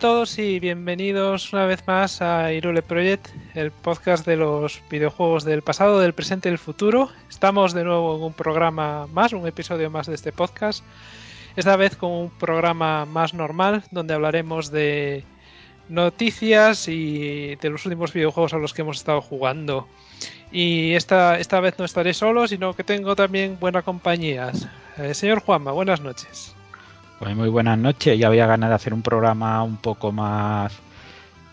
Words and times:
Todos 0.00 0.38
y 0.38 0.60
bienvenidos 0.60 1.52
una 1.52 1.66
vez 1.66 1.84
más 1.88 2.22
a 2.22 2.52
Irule 2.52 2.82
Project, 2.82 3.30
el 3.56 3.72
podcast 3.72 4.24
de 4.24 4.36
los 4.36 4.80
videojuegos 4.88 5.42
del 5.42 5.62
pasado, 5.62 5.98
del 5.98 6.12
presente 6.12 6.48
y 6.48 6.52
del 6.52 6.58
futuro. 6.58 7.10
Estamos 7.28 7.74
de 7.74 7.82
nuevo 7.82 8.16
en 8.16 8.22
un 8.22 8.32
programa 8.32 9.08
más, 9.08 9.32
un 9.32 9.44
episodio 9.48 9.90
más 9.90 10.06
de 10.06 10.14
este 10.14 10.30
podcast. 10.30 10.84
Esta 11.56 11.74
vez 11.74 11.96
con 11.96 12.12
un 12.12 12.30
programa 12.30 13.06
más 13.06 13.34
normal, 13.34 13.82
donde 13.90 14.14
hablaremos 14.14 14.70
de 14.70 15.24
noticias 15.88 16.86
y 16.86 17.56
de 17.56 17.68
los 17.68 17.84
últimos 17.84 18.12
videojuegos 18.12 18.54
a 18.54 18.58
los 18.58 18.74
que 18.74 18.82
hemos 18.82 18.98
estado 18.98 19.20
jugando. 19.20 19.88
Y 20.52 20.92
esta, 20.92 21.40
esta 21.40 21.58
vez 21.58 21.76
no 21.76 21.84
estaré 21.84 22.14
solo, 22.14 22.46
sino 22.46 22.72
que 22.74 22.84
tengo 22.84 23.16
también 23.16 23.58
buena 23.58 23.82
compañía. 23.82 24.52
Eh, 24.96 25.12
señor 25.12 25.40
Juanma, 25.40 25.72
buenas 25.72 26.00
noches. 26.00 26.54
Pues 27.18 27.34
muy 27.34 27.48
buenas 27.48 27.78
noches. 27.78 28.18
Ya 28.18 28.28
había 28.28 28.46
ganas 28.46 28.70
de 28.70 28.76
hacer 28.76 28.94
un 28.94 29.02
programa 29.02 29.62
un 29.62 29.76
poco 29.76 30.12
más 30.12 30.72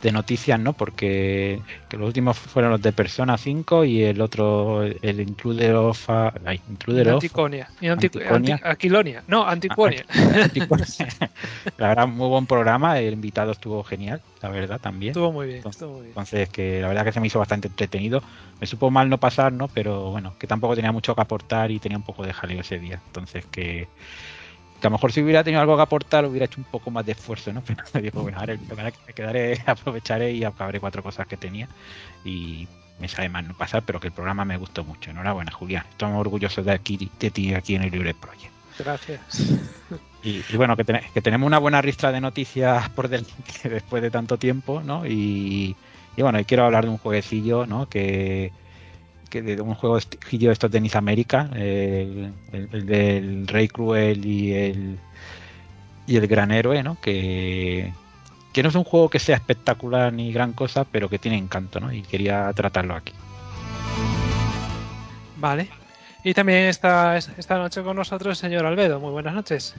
de 0.06 0.12
noticias, 0.12 0.60
¿no? 0.60 0.74
Porque 0.74 1.60
los 1.92 2.06
últimos 2.06 2.38
fueron 2.38 2.70
los 2.70 2.82
de 2.82 2.94
Persona 2.94 3.40
5 3.40 3.86
y 3.86 4.04
el 4.04 4.22
otro, 4.22 4.84
el 4.84 5.20
Intruder 5.20 5.74
of... 5.74 6.08
Ay, 6.46 6.62
Intruder 6.70 7.10
Anticonia. 7.10 7.68
Y 7.82 7.88
Anticonia. 7.88 8.62
Aquilonia. 8.64 9.24
No, 9.28 9.48
Anticonia. 9.48 10.06
la 11.78 11.88
verdad, 11.88 12.08
muy 12.08 12.30
buen 12.30 12.46
programa. 12.46 13.00
El 13.00 13.14
invitado 13.14 13.52
estuvo 13.54 13.84
genial, 13.84 14.22
la 14.44 14.50
verdad, 14.50 14.80
también. 14.80 15.12
Estuvo 15.12 15.32
muy 15.32 15.48
bien. 15.48 15.58
Entonces, 15.58 15.82
estuvo 15.82 15.94
muy 15.96 16.02
bien. 16.02 16.12
entonces 16.12 16.50
que 16.50 16.82
la 16.82 16.90
verdad 16.90 17.06
que 17.06 17.12
se 17.12 17.20
me 17.20 17.26
hizo 17.26 17.40
bastante 17.40 17.70
entretenido. 17.70 18.22
Me 18.62 18.68
supo 18.68 18.92
mal 18.92 19.10
no 19.10 19.18
pasar, 19.18 19.52
¿no? 19.52 19.68
Pero 19.70 20.12
bueno, 20.12 20.36
que 20.38 20.46
tampoco 20.46 20.76
tenía 20.76 20.92
mucho 20.92 21.16
que 21.16 21.22
aportar 21.22 21.72
y 21.72 21.80
tenía 21.80 21.98
un 21.98 22.04
poco 22.04 22.24
de 22.24 22.32
jaleo 22.32 22.62
ese 22.62 22.78
día. 22.78 23.02
Entonces 23.08 23.44
que 23.48 23.88
que 24.86 24.88
a 24.88 24.92
lo 24.92 24.98
mejor 24.98 25.12
si 25.12 25.24
hubiera 25.24 25.44
tenido 25.44 25.62
algo 25.62 25.76
que 25.76 25.82
aportar 25.82 26.26
hubiera 26.26 26.46
hecho 26.46 26.62
un 26.62 26.66
poco 26.66 26.92
más 26.92 27.04
de 27.04 27.14
esfuerzo, 27.14 27.52
¿no? 27.52 27.64
Pero 27.92 28.04
digo, 28.04 28.22
bueno, 28.22 28.38
ahora 28.38 28.56
me 28.56 29.14
quedaré, 29.14 29.60
aprovecharé 29.66 30.32
y 30.34 30.44
acabaré 30.44 30.80
cuatro 30.80 31.02
cosas 31.02 31.26
que 31.26 31.38
tenía 31.38 31.68
y 32.24 32.68
me 33.00 33.08
sabe 33.08 33.30
mal 33.30 33.48
no 33.48 33.56
pasar, 33.56 33.84
pero 33.84 34.00
que 34.00 34.08
el 34.08 34.14
programa 34.14 34.46
me 34.46 34.56
gustó 34.58 34.84
mucho. 34.86 35.10
Enhorabuena, 35.10 35.52
Julián. 35.52 35.86
Estamos 35.90 36.18
orgullosos 36.22 36.64
de, 36.66 36.72
aquí, 36.72 37.12
de 37.20 37.32
ti 37.32 37.54
aquí 37.54 37.76
en 37.76 37.84
el 37.84 37.92
Libre 37.92 38.14
Project. 38.14 38.54
Gracias. 38.80 39.20
Y, 40.24 40.56
bueno, 40.56 40.78
que, 40.78 40.86
que, 40.86 41.22
tenemos 41.22 41.46
una 41.46 41.58
buena 41.58 41.82
ristra 41.82 42.12
de 42.12 42.22
noticias 42.22 42.88
por 42.90 43.10
delante 43.10 43.34
después 43.70 44.02
de 44.02 44.12
tanto 44.12 44.38
tiempo, 44.38 44.82
¿no? 44.82 45.06
Y, 45.06 45.76
y 46.16 46.22
bueno, 46.22 46.40
y 46.40 46.46
quiero 46.46 46.64
hablar 46.64 46.86
de 46.86 46.92
un 46.92 46.98
jueguecillo, 46.98 47.66
¿no? 47.66 47.90
Que, 47.90 48.54
de 49.42 49.62
un 49.62 49.76
juego 49.76 50.00
de 50.00 50.52
estos 50.52 50.72
de 50.72 50.82
Nice 50.82 50.98
América, 50.98 51.50
el, 51.54 52.34
del 52.52 53.48
Rey 53.48 53.68
Cruel 53.68 54.26
y 54.26 54.54
el 54.54 55.00
y 56.08 56.18
el 56.18 56.28
Gran 56.28 56.52
Héroe, 56.52 56.84
¿no? 56.84 56.98
Que, 57.02 57.92
que 58.54 58.64
no 58.64 58.70
es 58.70 58.76
un 58.76 58.84
juego 58.84 59.10
que 59.10 59.20
sea 59.20 59.36
espectacular 59.36 60.14
ni 60.14 60.32
gran 60.32 60.54
cosa, 60.54 60.86
pero 60.86 61.10
que 61.10 61.20
tiene 61.20 61.38
encanto, 61.38 61.80
¿no? 61.80 61.92
Y 61.92 62.04
quería 62.04 62.52
tratarlo 62.54 62.96
aquí. 62.96 63.14
Vale. 65.38 65.70
Y 66.24 66.34
también 66.34 66.66
está 66.66 67.18
esta 67.18 67.58
noche 67.58 67.84
con 67.84 67.96
nosotros 67.96 68.32
el 68.32 68.50
señor 68.50 68.66
Albedo. 68.66 69.00
Muy 69.00 69.12
buenas 69.12 69.34
noches. 69.34 69.76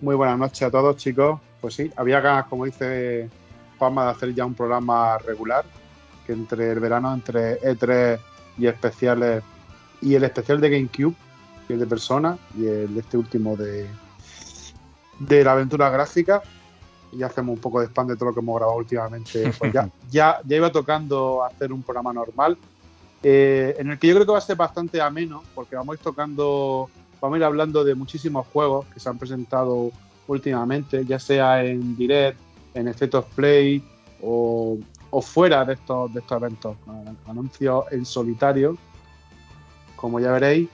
Muy 0.00 0.14
buenas 0.14 0.38
noches 0.38 0.62
a 0.62 0.70
todos, 0.70 0.96
chicos. 0.96 1.40
Pues 1.60 1.74
sí, 1.74 1.90
había 1.96 2.20
ganas, 2.20 2.46
como 2.46 2.64
dice 2.64 3.28
Juanma, 3.78 4.04
de 4.04 4.10
hacer 4.10 4.34
ya 4.34 4.44
un 4.44 4.54
programa 4.54 5.18
regular, 5.18 5.64
que 6.26 6.32
entre 6.32 6.70
el 6.70 6.80
verano, 6.80 7.12
entre 7.12 7.60
E3 7.60 8.18
y 8.60 8.66
especiales 8.66 9.42
y 10.00 10.14
el 10.14 10.24
especial 10.24 10.60
de 10.60 10.70
GameCube 10.70 11.14
y 11.68 11.72
el 11.72 11.80
de 11.80 11.86
Persona 11.86 12.38
y 12.56 12.66
el 12.66 12.96
este 12.96 13.16
último 13.16 13.56
de 13.56 13.88
de 15.20 15.44
la 15.44 15.52
aventura 15.52 15.90
gráfica. 15.90 16.42
Y 17.12 17.22
hacemos 17.22 17.54
un 17.54 17.60
poco 17.60 17.80
de 17.80 17.86
spam 17.86 18.06
de 18.08 18.16
todo 18.16 18.26
lo 18.26 18.34
que 18.34 18.40
hemos 18.40 18.56
grabado 18.56 18.78
últimamente. 18.78 19.52
Pues 19.58 19.72
ya, 19.72 19.88
ya, 20.10 20.40
ya 20.44 20.56
iba 20.56 20.72
tocando 20.72 21.44
hacer 21.44 21.72
un 21.72 21.82
programa 21.82 22.12
normal. 22.12 22.56
Eh, 23.22 23.76
en 23.78 23.90
el 23.90 23.98
que 23.98 24.06
yo 24.08 24.14
creo 24.14 24.26
que 24.26 24.32
va 24.32 24.38
a 24.38 24.42
ser 24.42 24.56
bastante 24.56 25.00
ameno 25.00 25.42
porque 25.54 25.76
vamos 25.76 25.92
a 25.92 25.96
ir 25.96 26.02
tocando 26.02 26.88
vamos 27.20 27.34
a 27.34 27.38
ir 27.38 27.44
hablando 27.44 27.84
de 27.84 27.94
muchísimos 27.94 28.46
juegos 28.46 28.86
que 28.86 28.98
se 28.98 29.10
han 29.10 29.18
presentado 29.18 29.90
últimamente 30.26 31.04
ya 31.04 31.18
sea 31.18 31.62
en 31.62 31.98
direct 31.98 32.38
en 32.72 32.88
State 32.88 33.14
of 33.14 33.26
Play 33.34 33.84
o, 34.22 34.78
o 35.10 35.20
fuera 35.20 35.64
de 35.64 35.74
estos, 35.74 36.12
de 36.14 36.20
estos 36.20 36.36
eventos, 36.40 36.76
anuncios 37.26 37.84
en 37.90 38.04
solitario, 38.04 38.76
como 39.96 40.20
ya 40.20 40.32
veréis. 40.32 40.68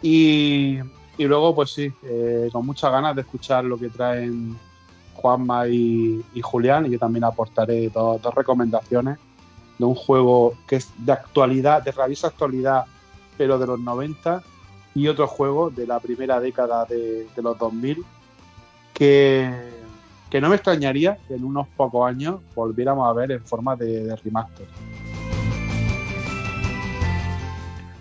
Y, 0.00 0.78
y 1.18 1.24
luego, 1.24 1.54
pues 1.54 1.70
sí, 1.70 1.92
eh, 2.02 2.48
con 2.52 2.66
muchas 2.66 2.90
ganas 2.90 3.14
de 3.14 3.22
escuchar 3.22 3.64
lo 3.64 3.78
que 3.78 3.88
traen 3.88 4.58
Juanma 5.14 5.68
y, 5.68 6.24
y 6.34 6.40
Julián, 6.40 6.86
y 6.86 6.90
yo 6.90 6.98
también 6.98 7.24
aportaré 7.24 7.88
dos, 7.90 8.20
recomendaciones 8.34 9.18
de 9.78 9.84
un 9.84 9.94
juego 9.94 10.54
que 10.66 10.76
es 10.76 10.90
de 10.98 11.12
actualidad, 11.12 11.82
de 11.82 11.92
rabiosa 11.92 12.28
actualidad, 12.28 12.86
pero 13.36 13.58
de 13.58 13.66
los 13.66 13.78
90, 13.78 14.42
y 14.94 15.08
otro 15.08 15.26
juego 15.26 15.70
de 15.70 15.86
la 15.86 16.00
primera 16.00 16.40
década 16.40 16.84
de, 16.86 17.26
de 17.34 17.42
los 17.42 17.58
2000, 17.58 18.04
que 18.94 19.82
que 20.32 20.40
no 20.40 20.48
me 20.48 20.54
extrañaría 20.54 21.18
que 21.28 21.34
en 21.34 21.44
unos 21.44 21.68
pocos 21.76 22.08
años 22.08 22.40
volviéramos 22.54 23.06
a 23.06 23.12
ver 23.12 23.32
en 23.32 23.44
forma 23.44 23.76
de, 23.76 24.16
remaster. 24.24 24.66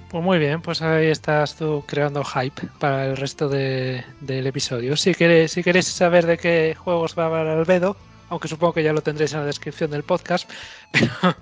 Pues 0.10 0.24
muy 0.24 0.40
bien, 0.40 0.62
pues 0.62 0.82
ahí 0.82 1.08
estás 1.08 1.58
tú 1.58 1.84
creando 1.86 2.24
hype 2.24 2.70
para 2.80 3.08
el 3.08 3.18
resto 3.18 3.50
del 3.50 4.48
episodio. 4.48 4.96
Si 4.96 5.14
queréis, 5.14 5.88
saber 5.88 6.26
de 6.26 6.38
qué 6.38 6.74
juegos 6.74 7.20
va 7.20 7.24
a 7.24 7.26
hablar 7.26 7.48
Albedo, 7.48 7.98
aunque 8.30 8.48
supongo 8.48 8.76
que 8.76 8.84
ya 8.84 8.94
lo 8.94 9.02
tendréis 9.02 9.34
en 9.34 9.42
la 9.42 9.46
descripción 9.46 9.92
del 9.92 10.04
podcast, 10.04 10.50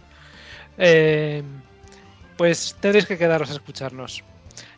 eh, 0.80 1.44
pues 2.36 2.76
tendréis 2.80 3.06
que 3.06 3.20
quedaros 3.20 3.52
a 3.52 3.54
escucharnos. 3.54 4.24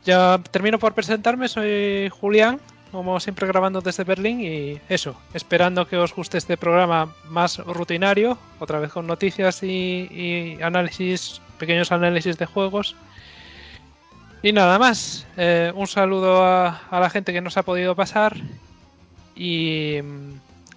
Ya 0.03 0.41
termino 0.51 0.77
por 0.77 0.93
presentarme, 0.93 1.47
soy 1.47 2.09
Julián, 2.09 2.59
como 2.91 3.19
siempre 3.19 3.47
grabando 3.47 3.81
desde 3.81 4.03
Berlín 4.03 4.41
y 4.41 4.79
eso, 4.89 5.15
esperando 5.33 5.87
que 5.87 5.97
os 5.97 6.13
guste 6.13 6.37
este 6.37 6.57
programa 6.57 7.13
más 7.29 7.57
rutinario, 7.59 8.37
otra 8.59 8.79
vez 8.79 8.91
con 8.91 9.07
noticias 9.07 9.63
y, 9.63 10.57
análisis, 10.61 11.41
pequeños 11.57 11.91
análisis 11.91 12.37
de 12.37 12.45
juegos. 12.45 12.95
Y 14.43 14.51
nada 14.51 14.77
más, 14.79 15.25
eh, 15.37 15.71
un 15.75 15.87
saludo 15.87 16.43
a, 16.43 16.81
la 16.91 17.09
gente 17.09 17.31
que 17.31 17.41
nos 17.41 17.57
ha 17.57 17.63
podido 17.63 17.95
pasar 17.95 18.35
y 19.35 19.99
mm, 20.03 20.33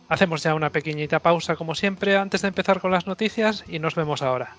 hacemos 0.09 0.43
ya 0.43 0.55
una 0.55 0.71
pequeñita 0.71 1.19
pausa 1.19 1.57
como 1.57 1.75
siempre 1.75 2.17
antes 2.17 2.43
de 2.43 2.49
empezar 2.49 2.81
con 2.81 2.91
las 2.93 3.07
noticias 3.07 3.65
y 3.67 3.79
nos 3.79 3.95
vemos 3.95 4.23
ahora. 4.23 4.55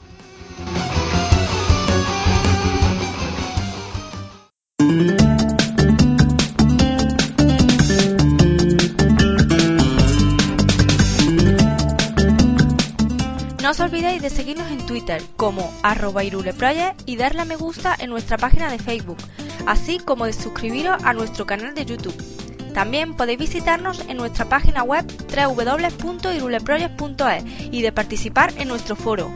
Os 13.75 13.81
olvidéis 13.81 14.21
de 14.21 14.29
seguirnos 14.29 14.71
en 14.71 14.85
Twitter 14.85 15.21
como 15.35 15.69
arroba 15.83 16.23
iruleproject 16.23 17.01
y 17.05 17.17
darle 17.17 17.41
a 17.41 17.45
me 17.45 17.57
gusta 17.57 17.93
en 17.99 18.09
nuestra 18.09 18.37
página 18.37 18.71
de 18.71 18.79
Facebook, 18.79 19.17
así 19.65 19.99
como 19.99 20.25
de 20.25 20.31
suscribiros 20.31 21.03
a 21.03 21.11
nuestro 21.11 21.45
canal 21.45 21.75
de 21.75 21.85
YouTube. 21.85 22.15
También 22.73 23.17
podéis 23.17 23.39
visitarnos 23.39 23.99
en 24.07 24.15
nuestra 24.15 24.47
página 24.47 24.83
web 24.83 25.05
www.iruleproject.es 25.27 27.43
y 27.69 27.81
de 27.81 27.91
participar 27.91 28.53
en 28.55 28.69
nuestro 28.69 28.95
foro 28.95 29.29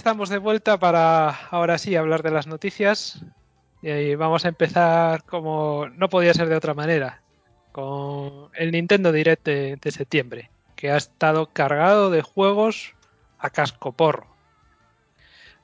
estamos 0.00 0.30
de 0.30 0.38
vuelta 0.38 0.78
para 0.78 1.28
ahora 1.50 1.76
sí 1.76 1.94
hablar 1.94 2.22
de 2.22 2.30
las 2.30 2.46
noticias. 2.46 3.22
Y 3.82 4.14
vamos 4.14 4.46
a 4.46 4.48
empezar 4.48 5.24
como 5.24 5.90
no 5.90 6.08
podía 6.08 6.32
ser 6.32 6.48
de 6.48 6.56
otra 6.56 6.72
manera, 6.72 7.20
con 7.70 8.48
el 8.54 8.72
Nintendo 8.72 9.12
Direct 9.12 9.44
de, 9.44 9.90
septiembre, 9.90 10.50
que 10.74 10.90
ha 10.90 10.96
estado 10.96 11.50
cargado 11.52 12.08
de 12.08 12.22
juegos 12.22 12.94
a 13.38 13.50
casco 13.50 13.92
porro. 13.92 14.26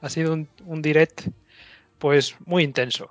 Ha 0.03 0.11
sido 0.11 0.35
un, 0.35 0.51
un 0.67 0.83
direct 0.83 1.29
pues 1.99 2.37
muy 2.45 2.63
intenso. 2.63 3.09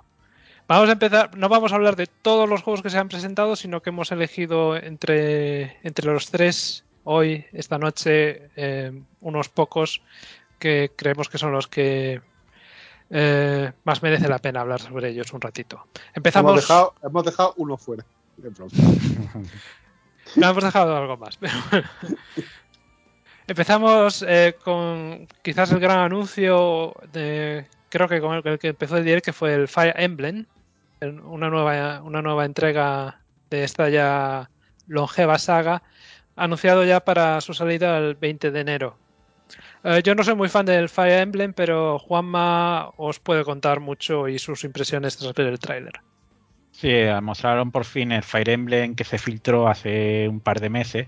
Vamos 0.68 0.89
a 0.89 0.92
empezar, 0.92 1.36
no 1.36 1.50
vamos 1.50 1.71
a 1.71 1.75
hablar 1.75 1.95
de 1.95 2.06
todos 2.06 2.48
los 2.48 2.62
juegos 2.62 2.83
que 2.83 2.92
se 2.92 3.00
han 3.00 3.10
presentado, 3.10 3.56
sino 3.56 3.81
que 3.81 3.89
hemos 3.89 4.12
elegido 4.12 4.78
entre, 4.78 5.80
entre 5.81 6.06
los 6.06 6.30
tres 6.30 6.86
hoy, 7.04 7.45
esta 7.51 7.80
noche, 7.80 8.51
eh, 8.56 8.92
unos 9.21 9.50
pocos 9.50 10.04
que 10.65 10.91
creemos 10.95 11.29
que 11.29 11.38
son 11.38 11.51
los 11.51 11.67
que 11.67 12.21
eh, 13.12 13.71
más 13.83 14.01
merece 14.01 14.27
la 14.27 14.39
pena 14.39 14.62
hablar 14.62 14.81
sobre 14.81 15.09
ellos 15.09 15.31
un 15.31 15.39
ratito. 15.39 15.85
Empezamos. 16.15 16.53
Hemos 16.53 16.62
dejado, 16.63 16.95
hemos 17.03 17.23
dejado 17.23 17.53
uno 17.57 17.77
fuera. 17.77 18.03
No 20.35 20.50
hemos 20.50 20.63
dejado 20.63 20.97
algo 20.97 21.17
más. 21.17 21.38
Pero 21.38 21.53
bueno. 21.69 21.88
Empezamos 23.47 24.25
eh, 24.27 24.57
con 24.63 25.27
quizás 25.44 25.71
el 25.71 25.79
gran 25.79 26.00
anuncio 26.00 26.95
de 27.13 27.68
creo 27.89 28.09
que 28.09 28.19
con 28.19 28.35
el, 28.35 28.59
que 28.59 28.69
empezó 28.69 28.97
el 28.97 29.06
direct 29.06 29.23
que 29.23 29.33
fue 29.33 29.53
el 29.53 29.68
Fire 29.68 29.94
Emblem, 29.97 30.47
una 31.25 31.51
nueva 31.51 32.01
una 32.01 32.23
nueva 32.23 32.44
entrega 32.44 33.21
de 33.51 33.63
esta 33.63 33.88
ya 33.89 34.50
longeva 34.88 35.38
saga, 35.38 35.83
anunciado 36.35 36.83
ya 36.83 37.01
para 37.01 37.39
su 37.39 37.53
salida 37.53 38.00
el 38.00 38.15
20 38.15 38.50
de 38.50 38.59
enero. 38.59 38.97
Eh, 39.85 40.01
yo 40.03 40.15
no 40.15 40.23
soy 40.23 40.35
muy 40.35 40.49
fan 40.49 40.65
del 40.65 40.89
Fire 40.89 41.19
Emblem, 41.21 41.53
pero 41.53 41.97
Juanma 41.99 42.89
os 42.97 43.19
puede 43.21 43.45
contar 43.45 43.79
mucho 43.79 44.27
y 44.27 44.37
sus 44.37 44.65
impresiones 44.65 45.15
tras 45.17 45.33
ver 45.33 45.47
el 45.47 45.59
tráiler. 45.59 45.93
Sí, 46.71 46.89
eh, 46.89 47.21
mostraron 47.21 47.71
por 47.71 47.85
fin 47.85 48.11
el 48.11 48.23
Fire 48.23 48.49
Emblem 48.49 48.95
que 48.95 49.05
se 49.05 49.17
filtró 49.17 49.67
hace 49.69 50.27
un 50.27 50.41
par 50.41 50.59
de 50.59 50.69
meses, 50.69 51.07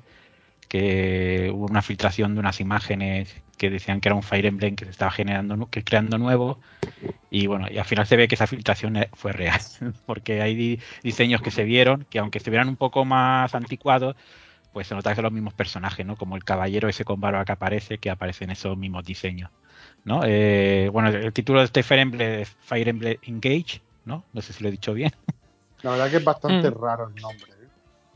que 0.70 1.52
hubo 1.54 1.66
una 1.68 1.82
filtración 1.84 2.36
de 2.36 2.42
unas 2.42 2.62
imágenes 2.62 3.36
que 3.58 3.70
decían 3.70 4.02
que 4.02 4.10
era 4.10 4.16
un 4.16 4.24
Fire 4.24 4.46
Emblem 4.48 4.76
que 4.76 4.86
se 4.86 4.92
estaba 4.92 5.12
generando, 5.12 5.70
que 5.70 5.84
creando 5.84 6.18
nuevo, 6.20 6.60
y 7.30 7.48
bueno, 7.48 7.68
y 7.72 7.78
al 7.80 7.86
final 7.86 8.08
se 8.08 8.18
ve 8.18 8.28
que 8.30 8.36
esa 8.36 8.48
filtración 8.48 8.98
eh, 8.98 9.10
fue 9.14 9.34
real, 9.34 9.60
porque 10.06 10.42
hay 10.42 10.56
di- 10.56 10.82
diseños 11.04 11.42
que 11.42 11.52
se 11.52 11.66
vieron, 11.66 12.06
que 12.10 12.20
aunque 12.20 12.40
estuvieran 12.40 12.70
un 12.70 12.78
poco 12.78 13.06
más 13.06 13.56
anticuados, 13.56 14.16
pues 14.78 14.86
se 14.88 14.94
nota 14.94 15.10
que 15.10 15.16
son 15.16 15.24
los 15.24 15.34
mismos 15.34 15.56
personajes, 15.56 16.06
¿no? 16.06 16.16
Como 16.16 16.36
el 16.36 16.44
caballero 16.44 16.88
ese 16.88 17.04
con 17.04 17.20
barba 17.20 17.44
que 17.46 17.52
aparece, 17.54 17.98
que 17.98 18.12
aparece 18.12 18.44
en 18.44 18.52
esos 18.52 18.78
mismos 18.78 19.04
diseños, 19.04 19.50
¿no? 20.04 20.22
Eh, 20.24 20.88
bueno, 20.94 21.10
el 21.10 21.34
título 21.34 21.62
de 21.62 21.66
este 21.66 21.82
Fire 21.82 22.02
Emblem 22.02 22.42
es 22.42 22.56
Fire 22.60 22.88
Emblem 22.88 23.18
Engage, 23.24 23.84
¿no? 24.06 24.28
No 24.32 24.42
sé 24.44 24.54
si 24.54 24.62
lo 24.64 24.70
he 24.70 24.72
dicho 24.72 24.94
bien. 24.94 25.12
La 25.82 25.90
verdad 25.90 26.12
que 26.12 26.18
es 26.18 26.24
bastante 26.24 26.70
Mm. 26.70 26.70
raro 26.70 27.08
el 27.08 27.20
nombre. 27.20 27.52
¿eh? 27.54 27.72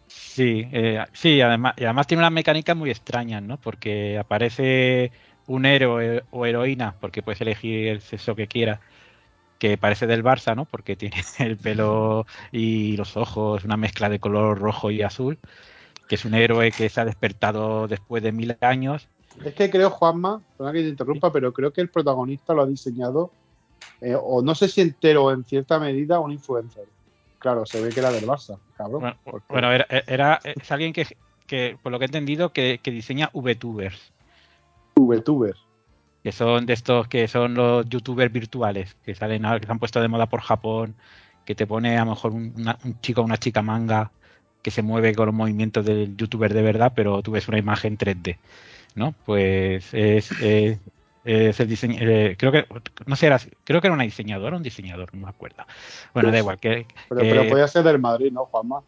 Sí, 0.07 0.67
eh, 0.71 1.05
sí, 1.13 1.41
además, 1.41 1.73
y 1.77 1.85
además 1.85 2.07
tiene 2.07 2.21
unas 2.21 2.31
mecánicas 2.33 2.75
muy 2.75 2.89
extrañas, 2.89 3.41
¿no? 3.43 3.59
Porque 3.59 4.17
aparece 4.17 5.11
un 5.45 5.65
héroe 5.65 6.25
o 6.29 6.45
heroína, 6.45 6.97
porque 6.99 7.23
puedes 7.23 7.41
elegir 7.41 7.87
el 7.87 8.01
sexo 8.01 8.35
que 8.35 8.47
quieras, 8.47 8.81
que 9.59 9.77
parece 9.77 10.07
del 10.07 10.23
Barça, 10.23 10.55
¿no? 10.55 10.67
Porque 10.67 10.95
tiene 10.97 11.17
el 11.39 11.57
pelo 11.59 12.25
y 12.51 12.97
los 12.97 13.17
ojos, 13.17 13.65
una 13.65 13.77
mezcla 13.77 14.09
de 14.09 14.19
color 14.19 14.59
rojo 14.59 14.91
y 14.91 15.01
azul, 15.03 15.39
que 16.11 16.15
es 16.15 16.25
un 16.25 16.33
héroe 16.33 16.73
que 16.73 16.89
se 16.89 16.99
ha 16.99 17.05
despertado 17.05 17.87
después 17.87 18.21
de 18.21 18.33
mil 18.33 18.57
años. 18.59 19.07
Es 19.45 19.53
que 19.53 19.69
creo, 19.69 19.89
Juanma, 19.89 20.41
perdona 20.57 20.73
que 20.73 20.81
te 20.83 20.89
interrumpa, 20.89 21.31
pero 21.31 21.53
creo 21.53 21.71
que 21.71 21.79
el 21.79 21.87
protagonista 21.89 22.53
lo 22.53 22.63
ha 22.63 22.65
diseñado, 22.67 23.31
eh, 24.01 24.17
o 24.21 24.41
no 24.41 24.53
sé 24.53 24.67
si 24.67 24.81
entero 24.81 25.23
o 25.23 25.31
en 25.31 25.45
cierta 25.45 25.79
medida, 25.79 26.19
un 26.19 26.33
influencer. 26.33 26.83
Claro, 27.39 27.65
se 27.65 27.79
ve 27.79 27.93
que 27.93 28.01
era 28.01 28.11
del 28.11 28.25
Barça, 28.25 28.59
cabrón. 28.75 28.99
Bueno, 28.99 29.17
porque- 29.23 29.45
bueno, 29.47 29.71
era, 29.71 29.85
era- 30.05 30.41
es 30.43 30.69
alguien 30.69 30.91
que, 30.91 31.07
que, 31.47 31.77
por 31.81 31.93
lo 31.93 31.97
que 31.97 32.03
he 32.03 32.07
entendido, 32.07 32.51
que, 32.51 32.81
que 32.83 32.91
diseña 32.91 33.29
VTubers. 33.33 34.11
VTuber. 34.97 35.55
que 36.23 36.33
son 36.33 36.65
de 36.65 36.73
estos 36.73 37.07
que 37.07 37.29
son 37.29 37.53
los 37.53 37.87
youtubers 37.87 38.33
virtuales 38.33 38.95
que 39.01 39.15
salen 39.15 39.43
que 39.61 39.65
se 39.65 39.71
han 39.71 39.79
puesto 39.79 40.01
de 40.01 40.09
moda 40.09 40.27
por 40.27 40.41
Japón 40.41 40.95
que 41.45 41.55
te 41.55 41.65
pone 41.65 41.97
a 41.97 42.03
lo 42.03 42.11
mejor 42.11 42.33
un, 42.33 42.53
una- 42.57 42.77
un 42.83 42.99
chico 42.99 43.21
o 43.21 43.23
una 43.23 43.37
chica 43.37 43.61
manga 43.61 44.11
que 44.61 44.71
se 44.71 44.81
mueve 44.81 45.13
con 45.15 45.25
los 45.27 45.35
movimientos 45.35 45.85
del 45.85 46.15
youtuber 46.17 46.53
de 46.53 46.61
verdad 46.61 46.93
pero 46.95 47.21
tú 47.21 47.31
ves 47.31 47.47
una 47.47 47.57
imagen 47.57 47.97
3D 47.97 48.37
no 48.95 49.13
pues 49.25 49.93
es, 49.93 50.31
es, 50.41 50.77
es 51.23 51.59
el 51.59 51.67
diseño 51.67 51.97
eh, 52.01 52.35
creo 52.37 52.51
que 52.51 52.65
no 53.05 53.15
sé 53.15 53.27
era, 53.27 53.39
creo 53.63 53.81
que 53.81 53.87
era 53.87 53.93
una 53.93 54.03
diseñadora 54.03 54.57
un 54.57 54.63
diseñador 54.63 55.13
no 55.13 55.21
me 55.25 55.29
acuerdo 55.29 55.63
bueno 56.13 56.31
da 56.31 56.37
igual 56.39 56.59
que, 56.59 56.85
Pero, 57.09 57.21
que- 57.21 57.29
pero 57.29 57.47
podía 57.47 57.67
ser 57.67 57.83
del 57.83 57.99
Madrid, 57.99 58.31
¿no, 58.31 58.45
Juanma? 58.45 58.83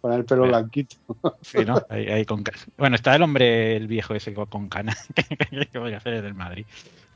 Con 0.00 0.12
el 0.12 0.24
pelo 0.24 0.42
Bueno. 0.42 0.58
blanquito. 0.58 0.96
Sí, 1.42 1.64
¿no? 1.64 1.74
Ahí, 1.90 2.06
ahí 2.08 2.24
con 2.24 2.44
bueno, 2.76 2.96
está 2.96 3.14
el 3.16 3.22
hombre, 3.22 3.76
el 3.76 3.86
viejo 3.88 4.14
ese 4.14 4.32
con- 4.34 4.68
canas, 4.68 5.08
que 5.72 5.78
voy 5.78 5.92
a 5.92 5.96
hacer 5.98 6.22
del 6.22 6.34
Madrid. 6.34 6.66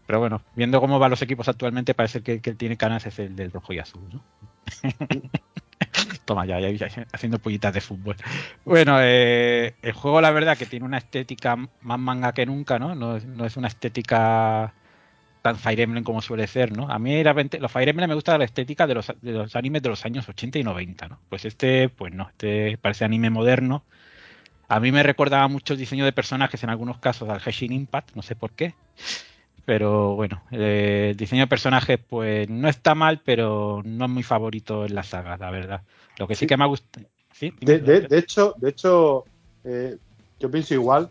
Pero 0.06 0.18
bueno, 0.18 0.42
viendo 0.56 0.80
cómo 0.80 0.98
van 0.98 1.10
los 1.10 1.22
equipos 1.22 1.48
actualmente, 1.48 1.94
parece 1.94 2.22
que 2.22 2.32
el 2.34 2.42
que 2.42 2.54
tiene 2.54 2.76
canas 2.76 3.06
es 3.06 3.18
el 3.18 3.36
del 3.36 3.52
rojo 3.52 3.72
y 3.72 3.78
azul, 3.78 4.02
¿no? 4.12 4.20
Toma 6.24 6.46
ya, 6.46 6.60
ya, 6.60 6.70
ya, 6.70 7.06
haciendo 7.12 7.40
pollitas 7.40 7.74
de 7.74 7.80
fútbol. 7.80 8.16
Bueno, 8.64 8.98
eh, 9.00 9.76
el 9.82 9.92
juego 9.92 10.20
la 10.20 10.30
verdad 10.30 10.56
que 10.56 10.66
tiene 10.66 10.86
una 10.86 10.98
estética 10.98 11.56
más 11.80 11.98
manga 11.98 12.32
que 12.32 12.46
nunca, 12.46 12.78
¿no? 12.78 12.94
No, 12.94 13.16
es- 13.16 13.56
una 13.56 13.68
estética 13.68 14.76
tan 15.42 15.56
Fire 15.58 15.80
Emblem 15.80 16.04
como 16.04 16.22
suele 16.22 16.46
ser, 16.48 16.72
¿no? 16.76 16.88
A 16.90 16.98
mí 16.98 17.22
realmente 17.22 17.58
los 17.60 17.72
Fire 17.72 17.88
Emblem 17.90 18.08
me 18.10 18.14
gusta 18.14 18.38
la 18.38 18.44
estética 18.44 18.86
de 18.86 18.94
los, 18.94 19.12
de 19.20 19.32
los 19.32 19.56
animes 19.56 19.82
de 19.82 19.90
los 19.90 20.04
años 20.06 20.28
80 20.28 20.58
y 20.58 20.64
90, 20.64 21.08
¿no? 21.08 21.20
Pues 21.28 21.44
este, 21.46 21.88
pues 21.90 22.12
no, 22.14 22.28
este 22.30 22.78
parece 22.78 23.04
anime 23.04 23.30
moderno. 23.30 23.86
A 24.68 24.80
mí 24.80 24.92
me 24.92 25.02
recordaba 25.02 25.48
mucho 25.48 25.74
el 25.74 25.78
diseño 25.80 26.04
de 26.04 26.12
personajes 26.12 26.62
en 26.64 26.70
algunos 26.70 26.98
casos 26.98 27.28
al 27.28 27.42
Henshin 27.44 27.72
Impact, 27.72 28.14
no 28.16 28.22
sé 28.22 28.36
por 28.36 28.52
qué. 28.54 28.74
Pero 29.64 30.16
bueno, 30.16 30.42
eh, 30.50 31.08
el 31.10 31.16
diseño 31.16 31.42
de 31.42 31.46
personajes 31.46 31.98
pues 32.08 32.48
no 32.48 32.68
está 32.68 32.94
mal, 32.94 33.22
pero 33.24 33.82
no 33.84 34.06
es 34.06 34.10
muy 34.10 34.22
favorito 34.24 34.84
en 34.86 34.94
la 34.94 35.02
saga, 35.04 35.36
la 35.36 35.50
verdad. 35.50 35.84
Lo 36.18 36.26
que 36.28 36.34
sí, 36.34 36.40
Sí. 36.40 36.46
que 36.46 36.56
me 36.56 36.66
gusta... 36.66 37.00
¿Sí? 37.32 37.52
De, 37.60 37.78
de- 37.78 38.02
de 38.02 38.18
hecho, 38.18 38.54
de 38.58 38.70
hecho 38.70 39.24
eh, 39.64 39.96
yo 40.38 40.50
pienso 40.50 40.74
igual. 40.74 41.08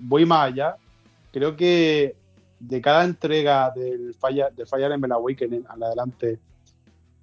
Voy 0.00 0.24
más 0.24 0.52
allá. 0.52 0.76
Creo 1.32 1.56
que 1.56 2.14
de 2.60 2.80
cada 2.80 3.04
entrega 3.04 3.70
del 3.70 4.14
Fire, 4.14 4.46
de 4.56 4.64
Fire 4.64 4.90
Emblem 4.92 5.12
Awakening 5.12 5.66
en 5.74 5.82
adelante 5.82 6.38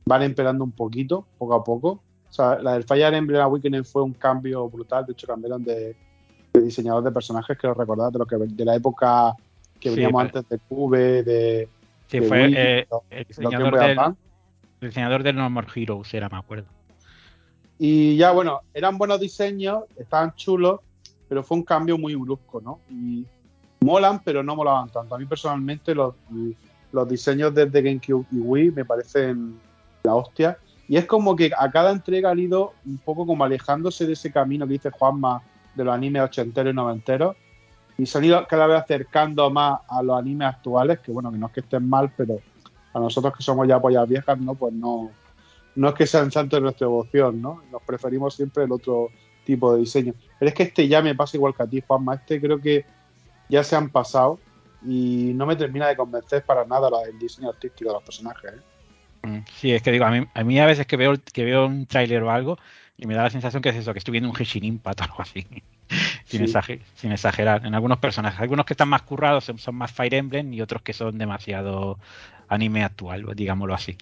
van 0.06 0.24
empeorando 0.24 0.64
un 0.64 0.72
poquito, 0.72 1.26
poco 1.38 1.56
a 1.56 1.64
poco. 1.64 1.90
O 2.30 2.34
sea, 2.34 2.60
la 2.62 2.74
del 2.74 2.84
Fire 2.84 3.14
Emblem 3.14 3.42
Awakening 3.42 3.86
fue 3.86 4.04
un 4.04 4.14
cambio 4.14 4.70
brutal. 4.70 5.06
De 5.06 5.14
hecho, 5.14 5.28
cambiaron 5.28 5.64
de, 5.64 5.96
de 6.54 6.62
diseñador 6.62 7.04
de 7.04 7.12
personajes, 7.12 7.58
que 7.58 7.68
lo 7.68 7.74
recordad, 7.74 8.12
de, 8.12 8.20
lo 8.20 8.26
que, 8.26 8.36
de 8.38 8.66
la 8.66 8.76
época 8.76 9.34
que 9.80 9.90
veníamos 9.90 10.22
antes 10.24 10.48
de 10.50 10.60
Cube, 10.60 11.24
de, 11.24 11.70
Sí, 12.08 12.20
de 12.20 12.28
fue 12.28 12.46
Wii, 12.46 12.54
eh, 12.58 12.88
el 13.10 13.24
diseñador 13.26 13.80
del, 13.80 13.98
el 14.82 14.90
diseñador 14.90 15.24
del 15.24 15.36
No 15.38 15.50
More 15.50 15.68
Heroes, 15.74 16.14
era, 16.14 16.28
me 16.30 16.38
acuerdo. 16.38 16.68
Y 17.84 18.16
ya, 18.16 18.32
bueno, 18.32 18.62
eran 18.76 19.00
buenos 19.00 19.20
diseños, 19.20 19.86
estaban 19.98 20.36
chulos, 20.36 20.82
pero 21.28 21.42
fue 21.42 21.58
un 21.58 21.64
cambio 21.64 21.98
muy 21.98 22.14
brusco, 22.14 22.62
¿no? 22.62 22.80
Y 22.92 23.26
molan, 23.80 24.22
pero 24.24 24.44
no 24.44 24.56
molaban 24.56 24.90
tanto. 24.90 25.16
A 25.16 25.18
mí 25.18 25.26
personalmente 25.26 25.96
los, 25.96 26.14
los 26.92 27.10
diseños 27.10 27.56
desde 27.56 27.82
GameCube 27.82 28.28
y 28.32 28.38
Wii 28.38 28.70
me 28.70 28.86
parecen 28.86 29.60
la 30.04 30.14
hostia. 30.14 30.60
Y 30.88 30.96
es 30.96 31.08
como 31.08 31.36
que 31.36 31.50
a 31.58 31.72
cada 31.72 31.90
entrega 31.90 32.30
han 32.30 32.38
ido 32.38 32.74
un 32.86 33.00
poco 33.00 33.26
como 33.26 33.44
alejándose 33.46 34.06
de 34.06 34.14
ese 34.14 34.32
camino 34.32 34.68
que 34.68 34.74
dice 34.74 34.92
Juanma 34.92 35.42
de 35.74 35.84
los 35.84 35.96
animes 35.96 36.22
ochenteros 36.22 36.74
y 36.74 36.76
noventeros. 36.76 37.36
Y 37.98 38.06
se 38.06 38.16
han 38.20 38.26
ido 38.26 38.46
cada 38.48 38.68
vez 38.68 38.80
acercando 38.80 39.50
más 39.50 39.80
a 39.90 40.04
los 40.04 40.20
animes 40.20 40.50
actuales, 40.50 41.00
que 41.00 41.12
bueno, 41.12 41.32
que 41.32 41.40
no 41.40 41.48
es 41.48 41.52
que 41.52 41.62
estén 41.62 41.90
mal, 41.90 42.14
pero 42.16 42.38
a 42.94 43.00
nosotros 43.00 43.36
que 43.36 43.42
somos 43.42 43.68
ya 43.68 43.82
pollas 43.82 44.08
viejas, 44.08 44.38
¿no? 44.38 44.54
Pues 44.54 44.72
no, 44.72 45.10
no 45.76 45.90
es 45.90 45.96
que 45.96 46.06
sean 46.08 46.32
santos 46.32 46.58
de 46.58 46.62
nuestra 46.62 46.88
devoción, 46.88 47.42
¿no? 47.42 47.62
Nos 47.72 47.82
preferimos 47.84 48.36
siempre 48.36 48.64
el 48.64 48.72
otro 48.72 49.10
tipo 49.46 49.74
de 49.74 49.80
diseño. 49.80 50.14
Pero 50.40 50.50
es 50.50 50.56
que 50.56 50.64
este 50.64 50.88
ya 50.88 51.02
me 51.02 51.16
pasa 51.16 51.38
igual 51.38 51.56
que 51.56 51.64
a 51.64 51.68
ti, 51.68 51.82
Juanma. 51.86 52.16
Este 52.16 52.40
creo 52.42 52.60
que 52.60 52.86
ya 53.50 53.64
se 53.64 53.76
han 53.76 53.90
pasado 53.90 54.40
y 54.86 55.32
no 55.36 55.46
me 55.46 55.56
termina 55.56 55.88
de 55.88 55.96
convencer 55.96 56.44
para 56.44 56.66
nada 56.66 56.90
el 57.08 57.18
diseño 57.20 57.50
artístico 57.50 57.90
de 57.90 57.94
los 57.96 58.04
personajes. 58.04 58.52
¿eh? 58.54 59.28
Mm, 59.28 59.40
Sí, 59.56 59.72
es 59.72 59.82
que 59.82 59.92
digo, 59.92 60.06
a 60.06 60.12
mí, 60.12 60.26
a 60.34 60.44
mí 60.44 60.60
a 60.60 60.66
veces 60.66 60.86
que 60.88 60.98
veo, 60.98 61.14
que 61.34 61.46
veo 61.46 61.66
un 61.68 61.86
tráiler 61.86 62.24
o 62.24 62.32
algo 62.32 62.58
y 62.98 63.06
me 63.08 63.14
da 63.16 63.24
la 63.24 63.30
sensación 63.30 63.62
que 63.62 63.70
es 63.70 63.76
eso, 63.76 63.94
que 63.94 64.00
estoy 64.00 64.12
viendo 64.14 64.30
un 64.30 64.36
Henshin 64.38 64.64
Impact 64.64 65.02
o 65.02 65.04
algo 65.04 65.22
así. 65.22 65.46
sin, 66.26 66.48
Sí. 66.48 66.54
exager- 66.54 66.82
sin 66.96 67.12
exagerar. 67.12 67.66
En 67.66 67.76
algunos 67.76 67.98
personajes. 68.00 68.40
Algunos 68.40 68.66
que 68.66 68.74
están 68.74 68.90
más 68.90 69.02
currados 69.02 69.44
son, 69.46 69.58
son 69.58 69.76
más 69.76 69.92
Fire 69.92 70.14
Emblem 70.14 70.54
y 70.54 70.62
otros 70.62 70.82
que 70.82 70.94
son 70.94 71.18
demasiado 71.18 72.00
anime 72.48 72.84
actual, 72.84 73.26
digámoslo 73.36 73.74
así. 73.74 73.98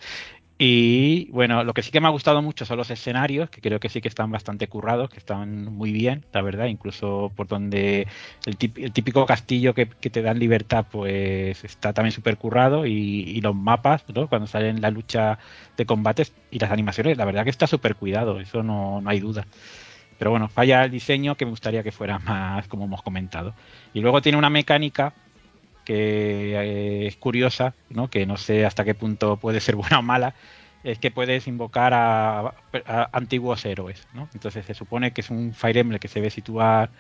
Y 0.62 1.32
bueno, 1.32 1.64
lo 1.64 1.74
que 1.74 1.82
sí 1.82 1.90
que 1.90 2.02
me 2.02 2.08
ha 2.08 2.12
gustado 2.12 2.42
mucho 2.42 2.66
son 2.66 2.76
los 2.76 2.92
escenarios, 2.92 3.50
que 3.50 3.62
creo 3.62 3.80
que 3.80 3.88
sí 3.88 4.02
que 4.02 4.10
están 4.10 4.30
bastante 4.30 4.68
currados, 4.68 5.10
que 5.10 5.18
están 5.18 5.64
muy 5.74 5.94
bien, 5.94 6.26
la 6.34 6.42
verdad, 6.42 6.66
incluso 6.66 7.32
por 7.34 7.48
donde 7.48 8.08
el, 8.46 8.58
típico 8.58 9.26
castillo 9.26 9.74
que, 9.74 9.86
te 9.86 10.22
dan 10.22 10.38
libertad, 10.38 10.86
pues 10.92 11.64
está 11.64 11.94
también 11.94 12.12
súper 12.12 12.36
currado 12.36 12.86
y, 12.86 13.40
los 13.40 13.56
mapas, 13.56 14.04
¿no? 14.14 14.28
cuando 14.28 14.48
salen 14.48 14.82
la 14.82 14.92
lucha 14.92 15.40
de 15.78 15.86
combates 15.86 16.34
y 16.52 16.60
las 16.60 16.72
animaciones, 16.72 17.18
la 17.18 17.24
verdad 17.24 17.46
que 17.46 17.52
está 17.52 17.66
súper 17.66 17.96
cuidado, 17.96 18.42
eso 18.42 18.62
no, 18.62 19.00
no 19.00 19.10
hay 19.10 19.22
duda. 19.22 19.48
Pero 20.18 20.32
bueno, 20.32 20.50
falla 20.50 20.84
el 20.84 20.92
diseño 20.92 21.36
que 21.36 21.46
me 21.46 21.52
gustaría 21.52 21.84
que 21.84 21.94
fuera 21.94 22.20
más, 22.26 22.68
como 22.68 22.84
hemos 22.84 23.02
comentado. 23.02 23.56
Y 23.94 24.02
luego 24.02 24.22
tiene 24.22 24.38
una 24.38 24.50
mecánica 24.50 25.14
que 25.90 26.54
eh, 26.54 27.08
es 27.08 27.16
curiosa, 27.16 27.74
¿no? 27.90 28.12
que 28.12 28.28
no 28.28 28.38
sé 28.38 28.64
hasta 28.64 28.86
qué 28.86 28.94
punto 28.94 29.38
puede 29.38 29.60
ser 29.60 29.76
buena 29.82 29.98
o 29.98 30.04
mala, 30.04 30.36
es 30.84 31.00
que 31.00 31.10
puedes 31.10 31.48
invocar 31.48 31.96
a, 31.96 32.54
antiguos 33.12 33.66
héroes. 33.66 34.08
¿no? 34.14 34.30
Entonces 34.36 34.68
se 34.68 34.76
supone 34.76 35.14
que 35.14 35.22
es 35.22 35.32
un 35.32 35.52
Fire 35.52 35.78
Emblem 35.78 36.00
que 36.00 36.08
se 36.08 36.22
ve 36.22 36.30
situar 36.30 36.92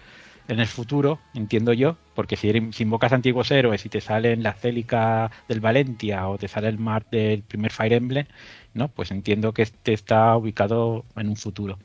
en 0.48 0.60
el 0.60 0.66
futuro, 0.66 1.20
entiendo 1.36 1.72
yo, 1.72 1.98
porque 2.16 2.36
si, 2.36 2.50
invocas 2.80 3.14
antiguos 3.14 3.52
héroes 3.52 3.86
y 3.86 3.90
te 3.90 4.02
salen 4.02 4.42
la 4.42 4.54
Célica 4.54 5.30
del 5.48 5.60
Valentia 5.60 6.28
o 6.28 6.40
te 6.40 6.48
sale 6.48 6.68
el 6.68 6.80
mar 6.80 7.06
del 7.12 7.44
primer 7.44 7.72
Fire 7.72 7.94
Emblem, 7.94 8.26
¿no? 8.74 8.88
pues 8.88 9.12
entiendo 9.12 9.54
que 9.54 9.62
este 9.62 9.94
está 9.94 10.36
ubicado 10.36 11.06
en 11.16 11.30
un 11.30 11.36
futuro. 11.36 11.78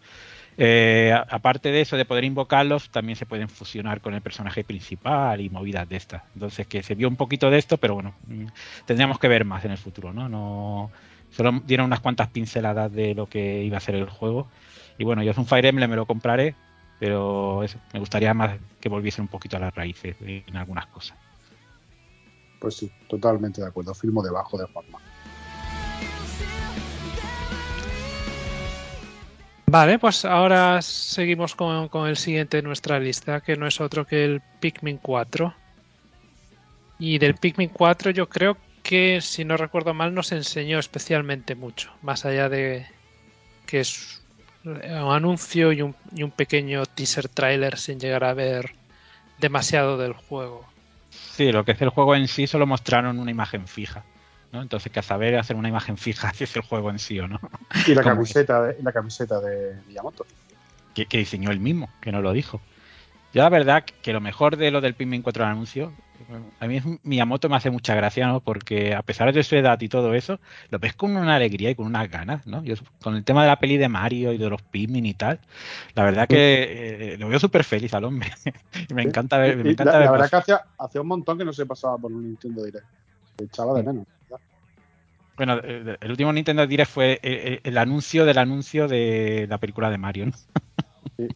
Eh, 0.57 1.13
aparte 1.29 1.73
de 1.73 1.81
eso, 1.81 1.97
de 1.97 2.05
poder 2.05 2.25
invocarlos, 2.25 2.91
también 2.91 3.17
se 3.17 3.27
pueden 3.27 3.49
fusionar 3.49 4.01
con 4.01 4.15
el 4.15 4.23
personaje 4.23 4.65
principal 4.65 5.41
y 5.41 5.51
movidas 5.51 5.89
de 5.89 5.97
estas. 5.97 6.23
Entonces, 6.35 6.67
que 6.67 6.83
se 6.83 6.95
vio 6.95 7.09
un 7.09 7.17
poquito 7.17 7.51
de 7.51 7.59
esto, 7.59 7.79
pero 7.79 7.95
bueno, 7.95 8.15
mm, 8.27 8.47
tendríamos 8.87 9.19
que 9.19 9.29
ver 9.29 9.45
más 9.45 9.65
en 9.65 9.73
el 9.73 9.79
futuro, 9.79 10.13
¿no? 10.13 10.29
no 10.29 10.91
solo 11.31 11.61
dieron 11.67 11.87
unas 11.87 12.01
cuantas 12.01 12.29
pinceladas 12.29 12.93
de 12.93 13.15
lo 13.15 13.27
que 13.27 13.65
iba 13.65 13.79
a 13.79 13.81
ser 13.81 13.97
el 13.97 14.09
juego. 14.09 14.49
Y 14.99 15.05
bueno, 15.05 15.23
yo 15.23 15.33
es 15.33 15.39
un 15.39 15.47
Fire 15.47 15.67
Emblem 15.67 15.91
me 15.91 15.97
lo 15.97 16.07
compraré, 16.07 16.55
pero 17.01 17.65
eso, 17.65 17.79
me 17.93 17.99
gustaría 17.99 18.33
más 18.35 18.59
que 18.81 18.89
volviesen 18.89 19.23
un 19.23 19.29
poquito 19.29 19.57
a 19.57 19.61
las 19.61 19.75
raíces 19.75 20.17
en 20.21 20.57
algunas 20.57 20.87
cosas. 20.87 21.19
Pues 22.61 22.77
sí, 22.77 22.91
totalmente 23.09 23.61
de 23.61 23.67
acuerdo. 23.67 23.93
Firmo 23.95 24.23
debajo 24.23 24.57
de 24.57 24.67
Juanma. 24.67 24.99
Vale, 29.75 29.99
pues 29.99 30.25
ahora 30.25 30.81
seguimos 30.83 31.57
con, 31.57 32.07
el 32.07 32.17
siguiente 32.17 32.59
de 32.59 32.63
nuestra 32.63 33.01
lista, 33.01 33.41
que 33.41 33.57
no 33.57 33.67
es 33.67 33.81
otro 33.81 34.07
que 34.07 34.25
el 34.25 34.41
Pikmin 34.61 34.99
4. 34.99 35.53
Y 37.01 37.19
del 37.19 37.35
Pikmin 37.35 37.71
4 37.71 38.13
yo 38.13 38.29
creo 38.29 38.57
que, 38.85 39.21
si 39.21 39.45
no 39.45 39.57
recuerdo 39.57 39.93
mal, 39.93 40.15
nos 40.15 40.31
enseñó 40.31 40.79
especialmente 40.79 41.57
mucho, 41.57 41.93
más 42.03 42.25
allá 42.25 42.49
de 42.49 42.87
que 43.67 43.81
es 43.81 44.23
un 44.65 44.81
anuncio 44.81 45.73
y 45.73 45.83
un, 45.83 45.97
y 46.15 46.23
un 46.23 46.31
pequeño 46.31 46.87
teaser 46.87 47.29
trailer 47.29 47.77
sin 47.77 47.99
llegar 47.99 48.23
a 48.23 48.33
ver 48.33 48.77
demasiado 49.41 49.99
del 49.99 50.13
juego. 50.13 50.65
Sí, 51.11 51.51
lo 51.51 51.65
que 51.65 51.73
es 51.73 51.83
el 51.83 51.89
juego 51.89 52.15
en 52.15 52.29
sí 52.29 52.47
solo 52.47 52.65
mostraron 52.65 53.19
una 53.19 53.33
imagen 53.33 53.67
fija. 53.67 54.05
Entonces, 54.63 54.91
que 54.93 55.01
a 55.01 55.03
saber 55.03 55.37
hacer 55.37 55.57
una 55.57 55.69
imagen 55.69 55.97
fija 55.97 56.33
si 56.33 56.45
es 56.45 56.57
el 56.57 56.63
juego 56.63 56.91
en 56.91 56.99
sí 56.99 57.19
o 57.21 57.29
no. 57.29 57.41
Y 57.87 57.95
la 57.95 58.03
camiseta, 58.05 58.63
de, 58.63 58.83
la 58.83 58.93
camiseta 58.93 59.41
de 59.41 59.77
Miyamoto. 59.87 60.27
Que, 60.95 61.07
diseñó 61.07 61.51
él 61.51 61.61
mismo, 61.61 61.89
que 62.01 62.13
no 62.13 62.23
lo 62.23 62.33
dijo. 62.33 62.61
Yo 63.33 63.43
la 63.43 63.49
verdad 63.49 63.85
que 63.85 64.13
lo 64.13 64.21
mejor 64.21 64.57
de 64.57 64.71
lo 64.71 64.81
del 64.81 64.95
Pikmin 64.95 65.23
4 65.23 65.45
anuncio, 65.45 65.93
a 66.61 66.67
mí 66.67 66.81
Miyamoto 67.03 67.49
me 67.49 67.57
hace 67.57 67.71
mucha 67.71 67.95
gracia, 67.95 68.27
¿no? 68.27 68.41
Porque 68.41 68.95
a 68.95 69.03
pesar 69.03 69.33
de 69.33 69.43
su 69.43 69.57
edad 69.57 69.81
y 69.81 69.89
todo 69.89 70.15
eso, 70.15 70.39
lo 70.71 70.79
ves 70.79 70.95
con 70.95 71.17
una 71.17 71.35
alegría 71.35 71.71
y 71.71 71.75
con 71.75 71.87
unas 71.87 72.11
ganas, 72.11 72.47
¿no? 72.47 72.63
Yo, 72.63 72.75
con 73.03 73.17
el 73.17 73.25
tema 73.25 73.43
de 73.43 73.49
la 73.49 73.59
peli 73.59 73.77
de 73.77 73.89
Mario 73.89 74.33
y 74.33 74.39
de 74.39 74.49
los 74.49 74.63
Pikmin 74.63 75.07
y 75.07 75.15
tal, 75.15 75.41
la 75.95 76.05
verdad 76.05 76.29
que 76.29 77.15
eh, 77.15 77.19
lo 77.19 77.29
veo 77.29 77.39
súper 77.39 77.65
feliz 77.65 77.93
al 77.95 78.05
hombre. 78.05 78.33
me 78.95 79.03
encanta 79.03 79.39
ver. 79.39 79.57
Me 79.57 79.73
encanta 79.73 79.99
la, 79.99 80.11
verdad 80.11 80.31
que 80.31 80.37
hacía, 80.37 80.63
hacía, 80.79 81.01
un 81.01 81.09
montón 81.09 81.37
que 81.37 81.45
no 81.45 81.53
se 81.53 81.67
pasaba 81.67 81.99
por 81.99 82.13
un 82.13 82.23
Nintendo 82.23 82.65
Direct. 82.65 82.87
Echaba 83.39 83.75
de 83.75 83.83
menos. 83.83 84.07
Bueno, 85.37 85.61
eh, 85.63 85.97
el 86.01 86.11
último 86.11 86.33
Nintendo 86.33 86.67
Direct 86.67 86.91
fue 86.91 87.13
eh, 87.15 87.21
eh, 87.23 87.61
el, 87.65 87.79
anuncio 87.79 88.25
del 88.25 88.39
anuncio 88.39 88.87
de 88.87 89.47
la 89.49 89.59
película 89.59 89.91
de 89.91 89.99
Mario, 89.99 90.27
¿no? 90.27 90.33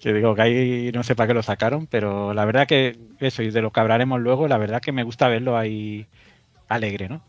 que 0.00 0.14
digo 0.14 0.34
que 0.34 0.42
ahí 0.42 0.90
no 0.92 1.02
sé 1.02 1.14
para 1.14 1.28
qué 1.28 1.34
lo 1.34 1.42
sacaron, 1.42 1.86
pero 1.86 2.32
la 2.32 2.46
verdad 2.46 2.66
que 2.66 2.98
eso, 3.20 3.42
y 3.42 3.50
de 3.50 3.60
lo 3.60 3.70
que 3.70 3.80
hablaremos 3.80 4.20
luego, 4.20 4.48
la 4.48 4.56
verdad 4.56 4.80
que 4.80 4.92
me 4.92 5.02
gusta 5.02 5.28
verlo 5.28 5.58
ahí 5.58 6.06
alegre, 6.68 7.08
¿no? 7.08 7.22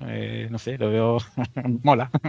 no 0.50 0.58
sé, 0.58 0.78
lo 0.78 0.90
veo 0.90 1.18
mola. 1.84 2.10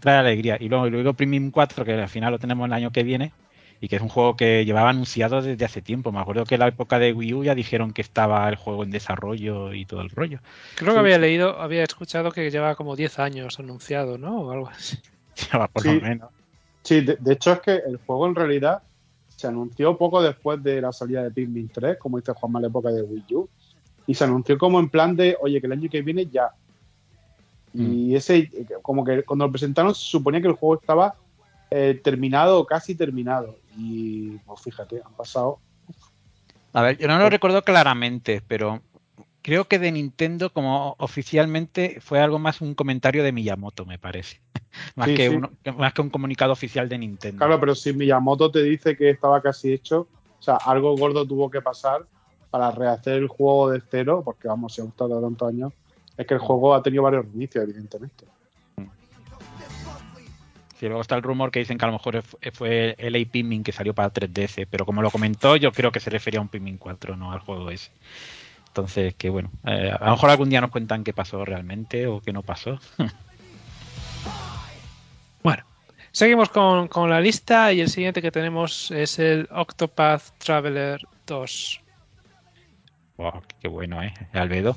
Trae 0.00 0.16
alegría. 0.16 0.56
Y 0.58 0.70
luego, 0.70 0.88
luego 0.88 1.12
Premium 1.12 1.50
4, 1.50 1.84
que 1.84 1.92
al 1.92 2.08
final 2.08 2.32
lo 2.32 2.38
tenemos 2.38 2.66
el 2.66 2.72
año 2.72 2.90
que 2.90 3.02
viene, 3.02 3.32
y 3.82 3.88
que 3.88 3.96
es 3.96 4.02
un 4.02 4.08
juego 4.08 4.36
que 4.36 4.64
llevaba 4.64 4.90
anunciado 4.90 5.42
desde 5.42 5.64
hace 5.64 5.82
tiempo. 5.82 6.12
Me 6.12 6.20
acuerdo 6.20 6.44
que 6.44 6.54
en 6.54 6.60
la 6.60 6.68
época 6.68 7.00
de 7.00 7.12
Wii 7.12 7.34
U 7.34 7.42
ya 7.42 7.56
dijeron 7.56 7.92
que 7.92 8.00
estaba 8.00 8.48
el 8.48 8.54
juego 8.54 8.84
en 8.84 8.92
desarrollo 8.92 9.74
y 9.74 9.84
todo 9.86 10.02
el 10.02 10.10
rollo. 10.10 10.38
Creo 10.76 10.94
que 10.94 11.00
había 11.00 11.18
leído, 11.18 11.60
había 11.60 11.82
escuchado 11.82 12.30
que 12.30 12.48
lleva 12.52 12.76
como 12.76 12.94
10 12.94 13.18
años 13.18 13.58
anunciado, 13.58 14.18
¿no? 14.18 14.42
O 14.42 14.52
algo 14.52 14.68
así. 14.68 14.98
por 15.72 15.84
lo 15.84 16.00
menos. 16.00 16.30
Sí, 16.84 17.00
de, 17.00 17.32
hecho 17.32 17.54
es 17.54 17.60
que 17.60 17.72
el 17.74 17.96
juego 17.96 18.28
en 18.28 18.36
realidad 18.36 18.84
se 19.34 19.48
anunció 19.48 19.98
poco 19.98 20.22
después 20.22 20.62
de 20.62 20.80
la 20.80 20.92
salida 20.92 21.24
de 21.24 21.32
Pikmin 21.32 21.68
3, 21.68 21.98
como 21.98 22.18
dice 22.18 22.34
Juanma 22.34 22.60
en 22.60 22.62
la 22.62 22.68
época 22.68 22.90
de 22.90 23.02
Wii 23.02 23.34
U, 23.34 23.48
y 24.06 24.14
se 24.14 24.22
anunció 24.22 24.58
como 24.58 24.78
en 24.78 24.90
plan 24.90 25.16
de, 25.16 25.36
oye, 25.40 25.60
que 25.60 25.66
el 25.66 25.72
año 25.72 25.90
que 25.90 26.02
viene 26.02 26.26
ya. 26.26 26.52
Y 27.74 28.12
mm. 28.12 28.16
ese, 28.16 28.48
como 28.80 29.04
que 29.04 29.24
cuando 29.24 29.46
lo 29.46 29.50
presentaron 29.50 29.92
se 29.92 30.02
suponía 30.02 30.40
que 30.40 30.46
el 30.46 30.54
juego 30.54 30.80
estaba 30.80 31.16
eh, 31.72 32.00
terminado 32.04 32.64
casi 32.64 32.94
terminado. 32.94 33.56
Y 33.76 34.38
pues 34.38 34.60
fíjate, 34.60 35.02
han 35.04 35.14
pasado. 35.14 35.58
A 36.72 36.82
ver, 36.82 36.98
yo 36.98 37.08
no 37.08 37.18
lo 37.18 37.28
recuerdo 37.28 37.62
claramente, 37.62 38.42
pero 38.46 38.80
creo 39.42 39.66
que 39.66 39.78
de 39.78 39.92
Nintendo, 39.92 40.52
como 40.52 40.94
oficialmente, 40.98 41.98
fue 42.00 42.20
algo 42.20 42.38
más 42.38 42.60
un 42.60 42.74
comentario 42.74 43.22
de 43.22 43.32
Miyamoto, 43.32 43.84
me 43.84 43.98
parece. 43.98 44.40
más, 44.96 45.08
que 45.08 45.40
más 45.76 45.92
que 45.92 46.00
un 46.00 46.10
comunicado 46.10 46.52
oficial 46.52 46.88
de 46.88 46.98
Nintendo. 46.98 47.38
Claro, 47.38 47.60
pero 47.60 47.74
si 47.74 47.92
Miyamoto 47.92 48.50
te 48.50 48.62
dice 48.62 48.96
que 48.96 49.10
estaba 49.10 49.42
casi 49.42 49.72
hecho, 49.72 50.08
o 50.38 50.42
sea, 50.42 50.56
algo 50.56 50.96
gordo 50.96 51.26
tuvo 51.26 51.50
que 51.50 51.60
pasar 51.60 52.06
para 52.50 52.70
rehacer 52.70 53.14
el 53.14 53.28
juego 53.28 53.70
de 53.70 53.82
cero, 53.90 54.22
porque 54.24 54.48
vamos, 54.48 54.74
si 54.74 54.80
ha 54.80 54.84
gustado 54.84 55.20
tantos 55.20 55.48
años, 55.48 55.72
es 56.16 56.26
que 56.26 56.34
el 56.34 56.40
juego 56.40 56.74
ha 56.74 56.82
tenido 56.82 57.02
varios 57.02 57.26
inicios, 57.34 57.64
evidentemente. 57.64 58.26
Y 60.82 60.86
luego 60.86 61.00
está 61.00 61.14
el 61.14 61.22
rumor 61.22 61.52
que 61.52 61.60
dicen 61.60 61.78
que 61.78 61.84
a 61.84 61.88
lo 61.88 61.92
mejor 61.92 62.24
fue 62.52 62.96
el 62.98 63.14
A 63.14 63.30
Pikmin 63.30 63.62
que 63.62 63.70
salió 63.70 63.94
para 63.94 64.12
3DS, 64.12 64.66
pero 64.68 64.84
como 64.84 65.00
lo 65.00 65.12
comentó, 65.12 65.54
yo 65.54 65.70
creo 65.70 65.92
que 65.92 66.00
se 66.00 66.10
refería 66.10 66.40
a 66.40 66.42
un 66.42 66.48
Pikmin 66.48 66.76
4, 66.76 67.16
no 67.16 67.30
al 67.30 67.38
juego 67.38 67.70
ese. 67.70 67.92
Entonces, 68.66 69.14
que 69.14 69.30
bueno, 69.30 69.52
eh, 69.64 69.92
a 69.96 70.06
lo 70.06 70.10
mejor 70.10 70.30
algún 70.30 70.50
día 70.50 70.60
nos 70.60 70.72
cuentan 70.72 71.04
qué 71.04 71.12
pasó 71.12 71.44
realmente 71.44 72.08
o 72.08 72.20
qué 72.20 72.32
no 72.32 72.42
pasó. 72.42 72.80
bueno, 75.44 75.62
seguimos 76.10 76.48
con, 76.48 76.88
la 77.08 77.20
lista 77.20 77.72
y 77.72 77.80
el 77.80 77.88
siguiente 77.88 78.20
que 78.20 78.32
tenemos 78.32 78.90
es 78.90 79.20
el 79.20 79.48
Octopath 79.52 80.36
Traveler 80.38 81.00
2. 81.28 81.80
Wow, 83.18 83.40
qué 83.60 83.68
bueno, 83.68 84.02
¿eh? 84.02 84.12
Albedo. 84.32 84.76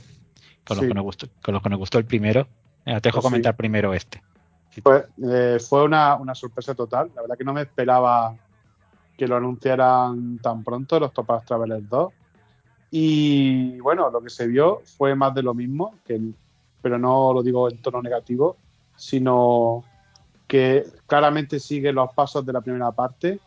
Con, 0.66 0.78
los 0.78 0.86
que 0.86 0.94
nos 0.94 1.04
gustó, 1.04 1.28
con 1.42 1.60
que 1.60 1.70
nos 1.70 1.80
gustó 1.80 1.98
el 1.98 2.06
primero. 2.06 2.48
te 2.84 2.94
dejo 2.94 3.22
pues 3.22 3.24
comentar 3.24 3.56
primero 3.56 3.96
este. 3.96 4.22
Pues, 4.84 5.06
eh, 5.24 5.58
fue 5.60 5.84
una, 5.84 6.18
sorpresa 6.34 6.76
total. 6.76 7.12
La 7.16 7.22
verdad 7.22 7.38
que 7.38 7.44
no 7.44 7.54
me 7.54 7.62
esperaba 7.62 8.36
que 9.18 9.28
lo 9.28 9.38
anunciaran 9.38 10.40
tan 10.40 10.64
pronto, 10.64 11.00
los 11.00 11.14
Topaz 11.14 11.46
Travelers 11.46 11.88
2. 11.90 12.14
Y 12.92 13.80
bueno, 13.80 14.10
lo 14.10 14.22
que 14.22 14.30
se 14.30 14.48
vio 14.48 14.82
fue 14.98 15.16
más 15.16 15.34
de 15.34 15.44
lo 15.44 15.54
mismo, 15.54 15.96
que, 16.06 16.20
pero 16.82 16.98
no 16.98 17.34
lo 17.34 17.42
digo 17.42 17.70
en 17.70 17.82
tono 17.82 18.02
negativo, 18.02 18.58
sino 18.96 19.84
que 20.48 20.86
claramente 21.08 21.60
sigue 21.60 21.92
los 21.92 22.14
pasos 22.14 22.46
de 22.46 22.54
la 22.54 22.62
primera 22.62 22.92
parte. 22.92 23.40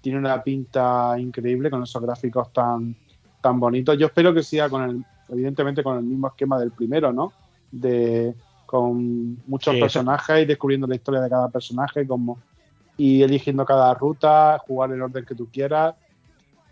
Tiene 0.00 0.18
una 0.18 0.42
pinta 0.42 1.14
increíble 1.18 1.70
con 1.70 1.82
esos 1.82 2.02
gráficos 2.02 2.52
tan, 2.52 2.94
tan 3.40 3.58
bonitos. 3.58 3.96
Yo 3.96 4.06
espero 4.06 4.34
que 4.34 4.42
siga 4.42 4.68
con 4.68 4.82
el, 4.82 5.04
evidentemente 5.28 5.82
con 5.82 5.98
el 5.98 6.04
mismo 6.04 6.28
esquema 6.28 6.58
del 6.58 6.72
primero, 6.72 7.12
¿no? 7.12 7.32
De 7.70 8.34
con 8.74 9.38
muchos 9.46 9.76
personajes 9.76 10.42
y 10.42 10.46
descubriendo 10.46 10.88
la 10.88 10.96
historia 10.96 11.20
de 11.20 11.30
cada 11.30 11.48
personaje 11.48 12.04
como, 12.04 12.40
y 12.96 13.22
eligiendo 13.22 13.64
cada 13.64 13.94
ruta, 13.94 14.58
jugar 14.66 14.90
el 14.90 15.00
orden 15.00 15.24
que 15.24 15.36
tú 15.36 15.46
quieras. 15.48 15.94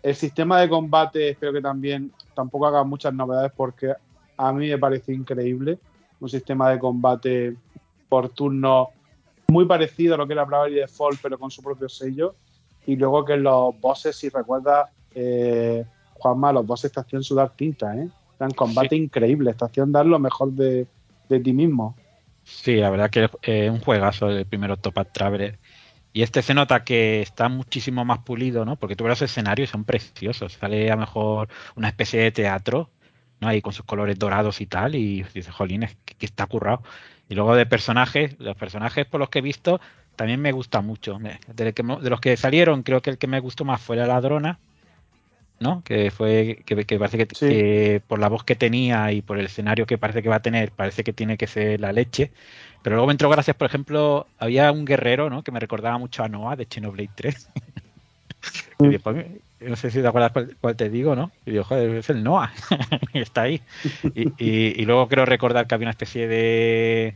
El 0.01 0.13
sistema 0.13 0.59
de 0.59 0.67
combate 0.67 1.29
espero 1.29 1.53
que 1.53 1.61
también 1.61 2.11
tampoco 2.35 2.67
haga 2.67 2.83
muchas 2.83 3.13
novedades 3.13 3.53
porque 3.55 3.93
a 4.35 4.51
mí 4.51 4.67
me 4.67 4.77
parece 4.77 5.13
increíble. 5.13 5.79
Un 6.19 6.27
sistema 6.27 6.71
de 6.71 6.79
combate 6.79 7.55
por 8.09 8.27
turno 8.27 8.89
muy 9.47 9.65
parecido 9.65 10.15
a 10.15 10.17
lo 10.17 10.27
que 10.27 10.33
era 10.33 10.43
Bravely 10.43 10.81
Default 10.81 11.21
pero 11.21 11.39
con 11.39 11.51
su 11.51 11.63
propio 11.63 11.87
sello. 11.87 12.35
Y 12.85 12.97
luego 12.97 13.23
que 13.23 13.37
los 13.37 13.79
bosses, 13.79 14.17
si 14.17 14.27
recuerdas, 14.27 14.89
eh, 15.15 15.85
Juanma, 16.15 16.51
los 16.51 16.67
bosses 16.67 16.91
estación 16.91 17.23
sudar 17.23 17.53
tinta, 17.55 17.95
¿eh? 17.95 18.09
Eran 18.37 18.51
combate 18.51 18.97
increíble, 18.97 19.51
estación 19.51 19.93
dar 19.93 20.05
lo 20.05 20.19
mejor 20.19 20.51
de, 20.51 20.85
de 21.29 21.39
ti 21.39 21.53
mismo. 21.53 21.95
Sí, 22.43 22.75
la 22.75 22.89
verdad 22.89 23.09
que 23.09 23.25
es 23.25 23.31
eh, 23.43 23.69
un 23.69 23.79
juegazo 23.79 24.29
el 24.29 24.45
primer 24.45 24.71
Octopath 24.71 25.11
Traveler. 25.13 25.59
Y 26.11 26.21
este 26.21 26.41
se 26.41 26.53
nota 26.53 26.83
que 26.83 27.21
está 27.21 27.49
muchísimo 27.49 28.05
más 28.05 28.19
pulido, 28.19 28.65
¿no? 28.65 28.75
Porque 28.75 28.95
tú 28.95 29.03
ves 29.03 29.11
los 29.11 29.21
escenarios 29.23 29.69
son 29.69 29.83
preciosos. 29.85 30.53
Sale 30.53 30.91
a 30.91 30.95
lo 30.95 31.01
mejor 31.01 31.49
una 31.75 31.87
especie 31.87 32.21
de 32.21 32.31
teatro, 32.31 32.91
¿no? 33.39 33.47
Ahí 33.47 33.61
con 33.61 33.73
sus 33.73 33.85
colores 33.85 34.19
dorados 34.19 34.61
y 34.61 34.67
tal. 34.67 34.95
Y 34.95 35.23
dices, 35.23 35.49
jolín, 35.49 35.87
que, 36.05 36.15
que 36.15 36.25
está 36.25 36.45
currado. 36.45 36.83
Y 37.29 37.35
luego 37.35 37.55
de 37.55 37.65
personajes, 37.65 38.35
los 38.39 38.55
personajes 38.55 39.05
por 39.05 39.19
los 39.19 39.29
que 39.29 39.39
he 39.39 39.41
visto, 39.41 39.79
también 40.15 40.41
me 40.41 40.51
gusta 40.51 40.81
mucho. 40.81 41.17
De, 41.19 41.73
de 41.73 42.09
los 42.09 42.19
que 42.19 42.37
salieron, 42.37 42.83
creo 42.83 43.01
que 43.01 43.09
el 43.11 43.17
que 43.17 43.27
me 43.27 43.39
gustó 43.39 43.65
más 43.65 43.81
fue 43.81 43.95
la 43.95 44.05
ladrona, 44.05 44.59
¿no? 45.63 45.81
Que 45.83 46.11
fue 46.11 46.61
que, 46.65 46.85
que 46.85 46.99
parece 46.99 47.17
que, 47.17 47.27
Sí. 47.35 47.47
que 47.47 48.01
por 48.07 48.19
la 48.19 48.29
voz 48.29 48.43
que 48.43 48.55
tenía 48.55 49.11
y 49.11 49.21
por 49.23 49.39
el 49.39 49.45
escenario 49.47 49.87
que 49.87 49.97
parece 49.97 50.21
que 50.21 50.29
va 50.29 50.35
a 50.35 50.41
tener, 50.41 50.71
parece 50.71 51.03
que 51.03 51.13
tiene 51.13 51.37
que 51.37 51.47
ser 51.47 51.79
la 51.81 51.91
leche. 51.91 52.31
Pero 52.83 52.95
luego 52.97 53.07
me 53.07 53.13
entró 53.13 53.29
gracias, 53.29 53.55
por 53.55 53.65
ejemplo, 53.67 54.27
había 54.37 54.71
un 54.71 54.85
guerrero, 54.85 55.29
¿no? 55.29 55.43
Que 55.43 55.51
me 55.51 55.59
recordaba 55.59 55.97
mucho 55.97 56.23
a 56.23 56.27
Noah 56.27 56.55
de 56.55 56.67
Xenoblade 56.69 57.09
3. 57.15 57.49
y 58.79 58.87
después, 58.89 59.25
no 59.61 59.75
sé 59.77 59.89
si 59.89 60.01
te 60.01 60.07
acuerdas 60.07 60.31
cuál, 60.33 60.55
cuál 60.59 60.75
te 60.75 60.89
digo, 60.89 61.15
¿no? 61.15 61.31
Y 61.45 61.51
digo, 61.51 61.63
joder, 61.63 61.89
es 61.95 62.09
el 62.09 62.21
Noah. 62.23 62.51
está 63.13 63.43
ahí. 63.43 63.61
Y, 64.13 64.27
y- 64.37 64.81
y 64.81 64.85
luego 64.85 65.07
creo 65.07 65.25
recordar 65.25 65.65
que 65.65 65.75
había 65.75 65.85
una 65.85 65.91
especie 65.91 66.27
de. 66.27 67.15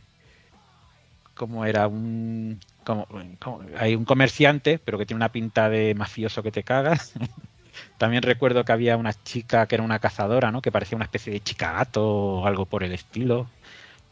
¿Cómo 1.34 1.64
era? 1.64 1.86
Un. 1.86 2.58
Como, 2.84 3.06
como- 3.38 3.60
hay 3.76 3.94
un 3.94 4.06
comerciante, 4.06 4.78
pero 4.78 4.96
que 4.98 5.04
tiene 5.04 5.18
una 5.18 5.30
pinta 5.30 5.68
de 5.68 5.94
mafioso 5.94 6.42
que 6.42 6.50
te 6.50 6.62
cagas. 6.62 7.12
También 7.98 8.22
recuerdo 8.22 8.64
que 8.64 8.72
había 8.72 8.96
una 8.96 9.12
chica 9.12 9.66
que 9.66 9.74
era 9.76 9.84
una 9.84 9.98
cazadora, 9.98 10.50
¿no? 10.50 10.62
Que 10.62 10.72
parecía 10.72 10.96
una 10.96 11.04
especie 11.04 11.32
de 11.32 11.40
chica 11.40 11.72
gato 11.72 12.06
o 12.06 12.46
algo 12.46 12.66
por 12.66 12.84
el 12.84 12.92
estilo. 12.92 13.46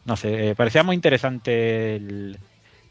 No 0.05 0.15
sé, 0.15 0.49
eh, 0.49 0.55
parecía 0.55 0.83
muy 0.83 0.95
interesante 0.95 1.95
el, 1.95 2.37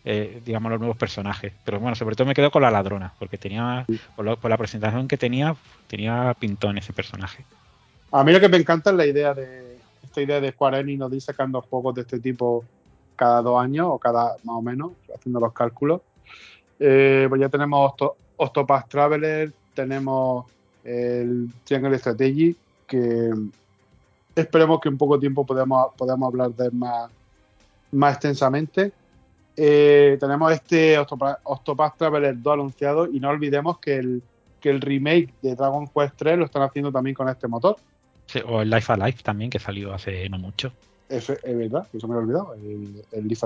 eh, 0.04 0.40
digamos, 0.44 0.70
los 0.70 0.78
nuevos 0.80 0.96
personajes. 0.96 1.52
Pero 1.64 1.80
bueno, 1.80 1.94
sobre 1.96 2.14
todo 2.14 2.26
me 2.26 2.34
quedo 2.34 2.50
con 2.50 2.62
la 2.62 2.70
ladrona, 2.70 3.12
porque 3.18 3.38
tenía, 3.38 3.86
por, 4.14 4.50
la 4.50 4.56
presentación 4.56 5.08
que 5.08 5.16
tenía, 5.16 5.56
tenía 5.88 6.34
pintón 6.38 6.78
ese 6.78 6.92
personaje. 6.92 7.44
A 8.12 8.22
mí 8.22 8.32
lo 8.32 8.40
que 8.40 8.48
me 8.48 8.56
encanta 8.56 8.90
es 8.90 8.96
la 8.96 9.06
idea 9.06 9.34
de 9.34 9.76
esta 10.02 10.22
idea 10.22 10.40
de 10.40 10.52
Square 10.52 10.80
Enix 10.80 11.10
de 11.10 11.16
ir 11.16 11.22
sacando 11.22 11.60
juegos 11.60 11.94
de 11.96 12.02
este 12.02 12.20
tipo 12.20 12.64
cada 13.16 13.42
dos 13.42 13.60
años 13.60 13.86
o 13.90 13.98
cada 13.98 14.36
más 14.44 14.56
o 14.56 14.62
menos, 14.62 14.92
haciendo 15.14 15.40
los 15.40 15.52
cálculos. 15.52 16.02
Eh, 16.78 17.26
pues 17.28 17.40
ya 17.40 17.48
tenemos 17.48 17.92
Octo- 17.92 18.16
Octopath 18.36 18.88
Traveler, 18.88 19.52
tenemos 19.74 20.46
el 20.87 21.51
Triangle 21.64 21.99
Strategy, 21.99 22.57
que 22.87 23.31
esperemos 24.35 24.81
que 24.81 24.88
en 24.88 24.96
poco 24.96 25.18
tiempo 25.18 25.44
podamos, 25.44 25.88
podamos 25.96 26.29
hablar 26.29 26.53
de 26.53 26.66
él 26.66 26.72
más, 26.72 27.11
más 27.92 28.14
extensamente. 28.14 28.92
Eh, 29.57 30.16
tenemos 30.20 30.53
este 30.53 30.99
Octopath, 30.99 31.40
Octopath 31.42 31.96
Traveler 31.96 32.40
2 32.40 32.53
anunciado 32.53 33.07
y 33.07 33.18
no 33.18 33.31
olvidemos 33.31 33.79
que 33.79 33.96
el, 33.96 34.22
que 34.61 34.70
el 34.70 34.81
remake 34.81 35.33
de 35.42 35.55
Dragon 35.57 35.88
Quest 35.88 36.14
3 36.16 36.38
lo 36.38 36.44
están 36.44 36.62
haciendo 36.62 36.92
también 36.92 37.14
con 37.14 37.29
este 37.29 37.49
motor. 37.49 37.77
Sí, 38.27 38.40
o 38.46 38.62
el 38.62 38.70
Life 38.70 38.92
Alive 38.92 39.18
también, 39.22 39.51
que 39.51 39.59
salió 39.59 39.92
hace 39.92 40.29
no 40.29 40.38
mucho. 40.38 40.72
Eso 41.09 41.33
es 41.33 41.57
verdad, 41.57 41.87
eso 41.92 42.07
me 42.09 42.14
lo 42.14 42.20
he 42.20 42.22
olvidado, 42.25 42.55
el, 42.55 43.03
el 43.12 43.29
Leaf 43.29 43.44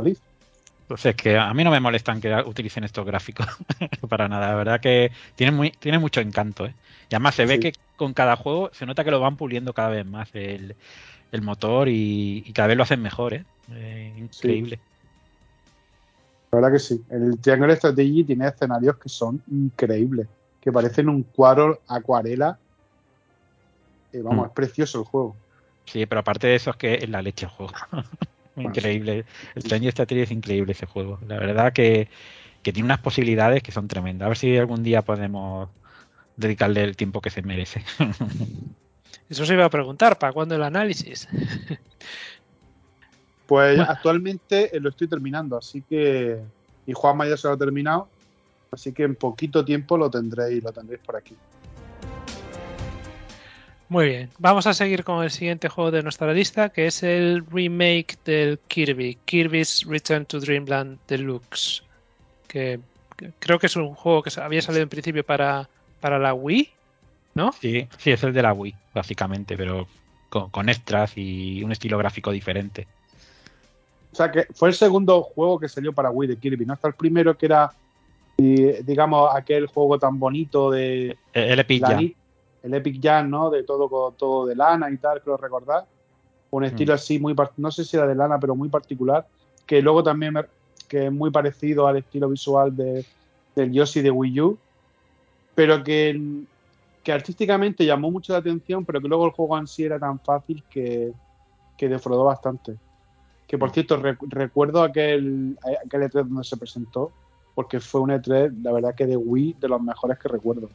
a 0.91 0.97
Leaf. 0.97 1.07
Entonces, 1.07 1.15
que 1.17 1.39
a 1.39 1.53
mí 1.55 1.65
no 1.65 1.71
me 1.71 1.81
molestan 1.81 2.21
que 2.21 2.35
utilicen 2.47 2.85
estos 2.85 3.07
gráficos 3.07 3.47
para 4.09 4.29
nada. 4.29 4.49
La 4.49 4.55
verdad 4.55 4.81
que 4.81 5.11
tiene, 5.37 5.53
muy, 5.53 5.71
tiene 5.71 5.99
mucho 5.99 6.21
encanto. 6.21 6.67
¿eh? 6.67 6.75
Y 7.11 7.15
además 7.15 7.35
se 7.35 7.47
ve 7.47 7.55
Sí. 7.55 7.61
que 7.61 7.73
con 7.97 8.13
cada 8.15 8.37
juego 8.37 8.71
se 8.73 8.87
nota 8.87 9.05
que 9.05 9.11
lo 9.11 9.21
van 9.21 9.37
puliendo 9.37 9.73
cada 9.73 9.91
vez 9.91 10.07
más 10.07 10.29
el, 10.35 10.75
el 11.33 11.43
motor 11.43 11.89
y, 11.89 12.43
y 12.47 12.53
cada 12.53 12.69
vez 12.69 12.77
lo 12.77 12.83
hacen 12.83 13.03
mejor. 13.03 13.35
¿eh? 13.35 13.45
Eh, 13.73 14.15
increíble. 14.17 14.79
La 16.53 16.59
verdad 16.61 16.73
que 16.73 16.79
sí. 16.81 17.01
El 17.11 17.39
Triangle 17.41 17.77
Strategy 17.77 18.25
tiene 18.25 18.49
escenarios 18.49 18.97
que 18.99 19.09
son 19.09 19.41
increíbles, 19.51 20.27
que 20.61 20.73
parecen 20.73 21.09
un 21.09 21.23
cuadro 21.23 21.81
acuarela. 21.87 22.59
Eh, 24.13 24.21
vamos, 24.23 24.47
Mm. 24.47 24.49
es 24.49 24.55
precioso 24.55 24.99
el 24.99 25.05
juego. 25.05 25.37
Sí, 25.87 26.07
pero 26.07 26.21
aparte 26.21 26.49
de 26.49 26.57
eso 26.57 26.71
es 26.71 26.77
que 26.77 26.95
es 26.95 27.09
la 27.09 27.23
leche 27.23 27.47
el 27.47 27.53
juego. 27.53 27.73
increíble. 28.63 29.25
El 29.55 29.63
Stranger 29.63 29.93
Strategy 29.93 30.21
es 30.23 30.31
increíble 30.31 30.73
ese 30.73 30.87
juego. 30.87 31.19
La 31.27 31.39
verdad 31.39 31.73
que, 31.73 32.09
que 32.63 32.73
tiene 32.73 32.87
unas 32.87 32.99
posibilidades 33.01 33.63
que 33.63 33.73
son 33.73 33.89
tremendas. 33.89 34.27
A 34.27 34.29
ver 34.29 34.39
si 34.39 34.57
algún 34.57 34.83
día 34.83 35.03
podemos 35.03 35.69
dedicarle 36.37 36.83
el 36.85 36.97
tiempo 36.97 37.21
que 37.21 37.31
se 37.31 37.43
merece. 37.43 37.85
Eso 39.29 39.47
se 39.47 39.55
iba 39.55 39.65
a 39.65 39.71
preguntar, 39.71 40.19
¿para 40.19 40.33
cuándo 40.33 40.55
el 40.55 40.63
análisis? 40.63 41.29
Pues 43.47 43.77
Bueno. 43.77 43.91
actualmente 43.91 44.77
eh, 44.77 44.79
lo 44.79 44.91
estoy 44.91 45.09
terminando, 45.09 45.57
así 45.57 45.83
que. 45.83 46.39
Y 46.87 46.93
Juanma 46.93 47.27
ya 47.27 47.37
se 47.37 47.49
lo 47.49 47.55
ha 47.55 47.57
terminado. 47.57 48.09
Así 48.71 48.93
que 48.93 49.03
en 49.03 49.17
poquito 49.17 49.65
tiempo 49.65 49.99
lo 49.99 50.09
tendréis, 50.09 50.63
lo 50.63 50.71
tendréis 50.73 51.03
por 51.03 51.17
aquí. 51.17 51.35
Muy 53.91 54.07
bien, 54.07 54.31
vamos 54.39 54.69
a 54.69 54.73
seguir 54.73 55.03
con 55.03 55.25
el 55.25 55.33
siguiente 55.33 55.69
juego 55.69 55.91
de 55.91 56.05
nuestra 56.05 56.33
lista, 56.33 56.69
que 56.69 56.87
es 56.87 57.03
el 57.03 57.45
remake 57.51 58.17
del 58.25 58.61
Kirby, 58.69 59.19
Kirby's 59.25 59.85
Return 59.85 60.27
to 60.27 60.39
Dreamland 60.39 60.97
Deluxe, 61.09 61.83
que, 62.47 62.79
que 63.17 63.33
creo 63.41 63.59
que 63.59 63.67
es 63.67 63.75
un 63.75 63.93
juego 63.97 64.23
que 64.23 64.31
había 64.41 64.63
salido 64.63 64.85
en 64.85 64.89
principio 64.89 65.27
para, 65.27 65.69
para 65.99 66.21
la 66.21 66.35
Wii, 66.35 66.71
¿no? 67.35 67.51
Sí, 67.51 67.89
sí, 67.99 68.13
es 68.13 68.23
el 68.23 68.33
de 68.33 68.43
la 68.43 68.53
Wii, 68.53 68.77
básicamente, 68.95 69.57
pero 69.57 69.89
con, 70.29 70.51
con 70.51 70.69
extras 70.69 71.15
y 71.17 71.65
un 71.65 71.73
estilo 71.73 71.99
gráfico 71.99 72.31
diferente. 72.31 72.87
O 74.13 74.15
sea 74.15 74.31
que 74.31 74.47
fue 74.55 74.69
el 74.69 74.77
segundo 74.77 75.21
juego 75.21 75.59
que 75.59 75.69
salió 75.69 75.93
para 75.93 76.11
Wii 76.11 76.29
de 76.29 76.37
Kirby, 76.37 76.65
¿no? 76.65 76.75
Hasta 76.75 76.87
el 76.87 76.95
primero 76.95 77.37
que 77.37 77.47
era, 77.47 77.73
digamos, 78.39 79.35
aquel 79.35 79.67
juego 79.67 79.99
tan 79.99 80.21
bonito 80.21 80.71
de 80.71 81.17
El, 81.33 81.61
el 81.61 81.81
la 81.81 82.13
el 82.63 82.75
Epic 82.75 83.01
Jam, 83.03 83.31
¿no? 83.31 83.51
De 83.51 83.63
todo 83.65 84.13
todo 84.13 84.47
de 84.47 84.55
lana 84.55 84.91
y 84.91 84.99
tal, 84.99 85.21
creo 85.23 85.37
recordar. 85.37 85.87
Un 86.51 86.65
estilo 86.65 86.93
Mm. 86.93 86.97
así 86.97 87.19
muy, 87.19 87.35
no 87.57 87.71
sé 87.71 87.85
si 87.85 87.97
era 87.97 88.07
de 88.07 88.15
lana, 88.15 88.39
pero 88.39 88.55
muy 88.57 88.69
particular, 88.69 89.27
que 89.67 89.81
luego 89.81 90.03
también 90.03 90.33
me- 90.35 90.47
que 90.89 91.07
es 91.07 91.13
muy 91.13 91.31
parecido 91.31 91.87
al 91.87 91.99
estilo 91.99 92.29
visual 92.29 92.75
de, 92.77 93.05
del 93.55 93.73
Yoshi 93.73 94.01
de 94.03 94.11
Wii 94.11 94.41
U, 94.41 94.59
pero 95.55 95.83
que, 95.85 96.21
que 97.03 97.13
artísticamente 97.13 97.85
llamó 97.87 98.11
mucho 98.11 98.33
la 98.33 98.41
atención, 98.41 98.85
pero 98.85 99.01
que 99.01 99.09
luego 99.09 99.27
el 99.27 99.33
juego 99.33 99.57
en 99.59 99.67
sí 99.67 99.85
era 99.85 99.99
tan 99.99 100.19
fácil 100.21 100.65
que, 100.69 101.13
que 101.77 101.89
defraudó 101.89 102.25
bastante. 102.25 102.77
Que 103.47 103.59
por 103.59 103.71
Mm. 103.71 103.73
cierto, 103.73 103.97
re- 103.97 104.19
recuerdo 104.29 104.83
aquel, 104.83 105.57
aquel 105.85 106.03
E3 106.03 106.27
donde 106.29 106.45
se 106.45 106.57
presentó, 106.57 107.13
porque 107.55 107.79
fue 107.81 108.01
un 108.01 108.11
E3, 108.11 108.53
la 108.63 108.73
verdad 108.73 108.95
que 108.95 109.07
de 109.07 109.17
Wii, 109.17 109.55
de 109.61 109.69
los 109.69 109.81
mejores 109.81 110.19
que 110.19 110.29
recuerdo. 110.29 110.69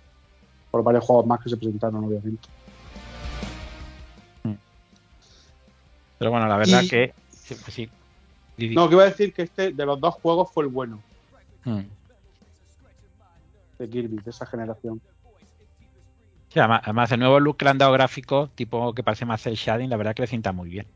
Por 0.76 0.84
varios 0.84 1.06
juegos 1.06 1.26
más 1.26 1.40
que 1.42 1.50
se 1.50 1.56
presentaron, 1.56 2.04
obviamente. 2.04 2.50
Pero 6.18 6.32
bueno, 6.32 6.50
la 6.50 6.58
verdad 6.58 6.84
Y- 6.84 6.90
que 6.90 7.14
sí, 7.30 7.56
pues 7.56 7.74
sí. 7.74 7.90
No, 8.58 8.90
que 8.90 8.96
iba 8.96 9.04
a 9.04 9.06
decir 9.06 9.34
que 9.34 9.44
este 9.44 9.72
de 9.72 9.86
los 9.86 10.02
dos 10.02 10.16
juegos 10.16 10.52
fue 10.54 10.66
el 10.66 10.70
bueno 10.70 11.02
Mm. 11.64 11.84
de 13.80 13.90
Kirby, 13.90 14.18
de 14.22 14.30
esa 14.30 14.46
generación. 14.46 15.02
Sí, 16.50 16.60
además, 16.60 16.82
además, 16.84 17.10
el 17.14 17.20
nuevo 17.22 17.40
look 17.40 17.56
que 17.56 17.64
le 17.64 17.72
han 17.72 17.78
dado 17.78 17.94
gráfico, 17.94 18.50
tipo 18.50 18.94
que 18.94 19.02
parece 19.02 19.24
más 19.26 19.48
el 19.48 19.56
shading, 19.56 19.90
la 19.90 19.96
verdad 19.96 20.14
que 20.14 20.24
le 20.24 20.28
sienta 20.28 20.52
muy 20.52 20.68
bien. 20.70 20.92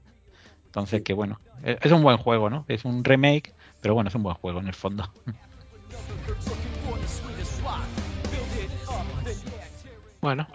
Entonces, 0.65 1.03
que 1.03 1.13
bueno, 1.13 1.39
es 1.63 1.77
es 1.83 1.91
un 1.93 2.03
buen 2.03 2.17
juego, 2.17 2.49
¿no? 2.49 2.65
Es 2.67 2.83
un 2.83 3.01
remake, 3.05 3.53
pero 3.79 3.93
bueno, 3.93 4.09
es 4.09 4.15
un 4.15 4.23
buen 4.23 4.35
juego 4.35 4.59
en 4.59 4.67
el 4.67 4.75
fondo. 4.75 5.05
Bueno, 10.21 10.47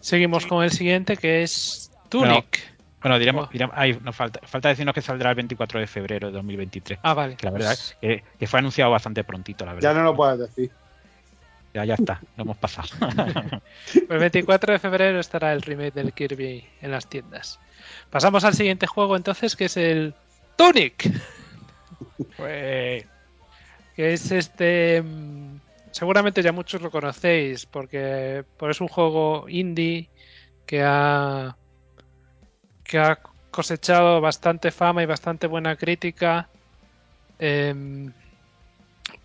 seguimos 0.00 0.46
con 0.46 0.62
el 0.64 0.70
siguiente, 0.70 1.16
que 1.16 1.42
es 1.42 1.90
Tunic. 2.08 2.72
Bueno, 3.02 3.18
diremos, 3.18 3.46
Oh. 3.48 3.52
diremos 3.52 3.74
ay, 3.76 3.98
nos 4.02 4.14
falta, 4.14 4.40
falta 4.46 4.68
decirnos 4.68 4.94
que 4.94 5.02
saldrá 5.02 5.30
el 5.30 5.34
24 5.36 5.80
de 5.80 5.86
febrero 5.88 6.28
de 6.28 6.34
2023. 6.34 7.00
Ah, 7.02 7.14
vale. 7.14 7.34
Que 7.36 7.46
la 7.46 7.52
verdad 7.52 7.70
pues- 7.70 7.96
es 8.00 8.18
que, 8.20 8.24
que 8.38 8.46
fue 8.46 8.60
anunciado 8.60 8.90
bastante 8.92 9.24
prontito, 9.24 9.64
la 9.66 9.72
Ya 9.72 9.74
verdad. 9.76 9.94
no 9.94 10.02
lo 10.04 10.14
puedes 10.14 10.38
decir. 10.38 10.70
Ya, 11.74 11.84
ya 11.86 11.94
está, 11.94 12.20
lo 12.36 12.42
hemos 12.44 12.58
pasado. 12.58 12.88
El 14.10 14.18
24 14.18 14.74
de 14.74 14.78
febrero 14.78 15.18
estará 15.18 15.52
el 15.54 15.62
remake 15.62 15.94
del 15.94 16.12
Kirby 16.12 16.64
en 16.82 16.90
las 16.90 17.06
tiendas. 17.08 17.58
Pasamos 18.10 18.44
al 18.44 18.52
siguiente 18.54 18.86
juego 18.86 19.16
entonces, 19.16 19.56
que 19.56 19.64
es 19.64 19.76
el 19.76 20.14
Tunic. 20.56 21.10
Pues, 22.36 23.04
Que 23.96 24.12
es 24.12 24.30
este. 24.30 25.02
Seguramente 25.92 26.42
ya 26.42 26.52
muchos 26.52 26.82
lo 26.82 26.90
conocéis, 26.90 27.66
porque 27.66 28.44
pues 28.56 28.76
es 28.76 28.80
un 28.80 28.88
juego 28.88 29.48
indie 29.48 30.08
que 30.66 30.82
ha. 30.82 31.56
que 32.84 32.98
ha 32.98 33.20
cosechado 33.50 34.20
bastante 34.20 34.70
fama 34.70 35.02
y 35.02 35.06
bastante 35.06 35.46
buena 35.46 35.76
crítica. 35.76 36.48
em, 37.38 38.12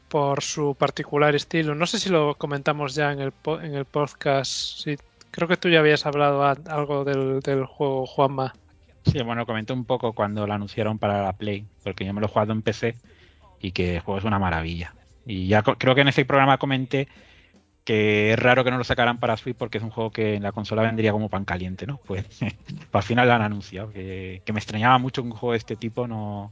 por 0.07 0.41
su 0.41 0.75
particular 0.75 1.35
estilo. 1.35 1.75
No 1.75 1.85
sé 1.85 1.99
si 1.99 2.09
lo 2.09 2.35
comentamos 2.35 2.95
ya 2.95 3.11
en 3.11 3.19
el, 3.19 3.33
en 3.61 3.75
el 3.75 3.85
podcast. 3.85 4.87
Creo 5.31 5.47
que 5.47 5.57
tú 5.57 5.69
ya 5.69 5.79
habías 5.79 6.05
hablado 6.05 6.43
algo 6.43 7.03
del, 7.03 7.41
del 7.41 7.65
juego, 7.65 8.05
Juanma. 8.05 8.53
Sí, 9.05 9.21
bueno, 9.21 9.45
comenté 9.45 9.73
un 9.73 9.85
poco 9.85 10.13
cuando 10.13 10.45
lo 10.47 10.53
anunciaron 10.53 10.97
para 10.97 11.23
la 11.23 11.33
Play, 11.33 11.65
porque 11.83 12.05
yo 12.05 12.13
me 12.13 12.21
lo 12.21 12.27
he 12.27 12.29
jugado 12.29 12.53
en 12.53 12.61
PC 12.61 12.95
y 13.59 13.71
que 13.71 13.95
el 13.95 14.01
juego 14.01 14.19
es 14.19 14.25
una 14.25 14.39
maravilla. 14.39 14.93
Y 15.27 15.47
ya 15.47 15.61
creo 15.61 15.93
que 15.93 16.01
en 16.01 16.07
ese 16.07 16.25
programa 16.25 16.57
comenté 16.57 17.07
que 17.83 18.33
es 18.33 18.39
raro 18.39 18.65
que 18.65 18.71
no 18.71 18.77
lo 18.77 18.83
sacaran 18.83 19.17
para 19.17 19.37
Switch 19.37 19.55
porque 19.55 19.77
es 19.77 19.83
un 19.83 19.91
juego 19.91 20.11
que 20.11 20.35
en 20.35 20.43
la 20.43 20.51
consola 20.51 20.81
vendría 20.81 21.13
como 21.13 21.29
pan 21.29 21.45
caliente, 21.45 21.87
¿no? 21.87 22.01
Pues, 22.05 22.25
al 22.91 23.03
final 23.03 23.27
lo 23.27 23.33
han 23.33 23.41
anunciado, 23.41 23.91
que, 23.91 24.41
me 24.51 24.59
extrañaba 24.59 24.97
mucho 24.97 25.21
un 25.21 25.31
juego 25.31 25.53
de 25.53 25.57
este 25.59 25.75
tipo 25.75 26.05
no... 26.05 26.51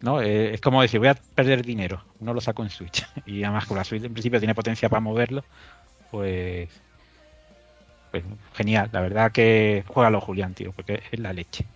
¿no? 0.00 0.20
Eh, 0.20 0.54
es 0.54 0.60
como 0.60 0.82
decir, 0.82 0.98
voy 0.98 1.10
a 1.10 1.14
perder 1.14 1.64
dinero, 1.64 2.04
no 2.18 2.34
lo 2.34 2.40
saco 2.40 2.64
en 2.64 2.70
Switch. 2.70 3.06
Y 3.26 3.44
además 3.44 3.66
con 3.66 3.76
la 3.76 3.84
Switch 3.84 4.02
en 4.02 4.12
principio 4.12 4.40
tiene 4.40 4.54
potencia 4.54 4.88
para 4.88 5.00
moverlo, 5.00 5.44
pues, 6.10 6.68
pues 8.10 8.24
genial. 8.54 8.90
La 8.92 9.00
verdad 9.00 9.30
que 9.30 9.84
juégalo 9.86 10.20
Julián, 10.20 10.54
tío, 10.54 10.72
porque 10.72 11.02
es 11.10 11.20
la 11.20 11.32
leche. 11.32 11.66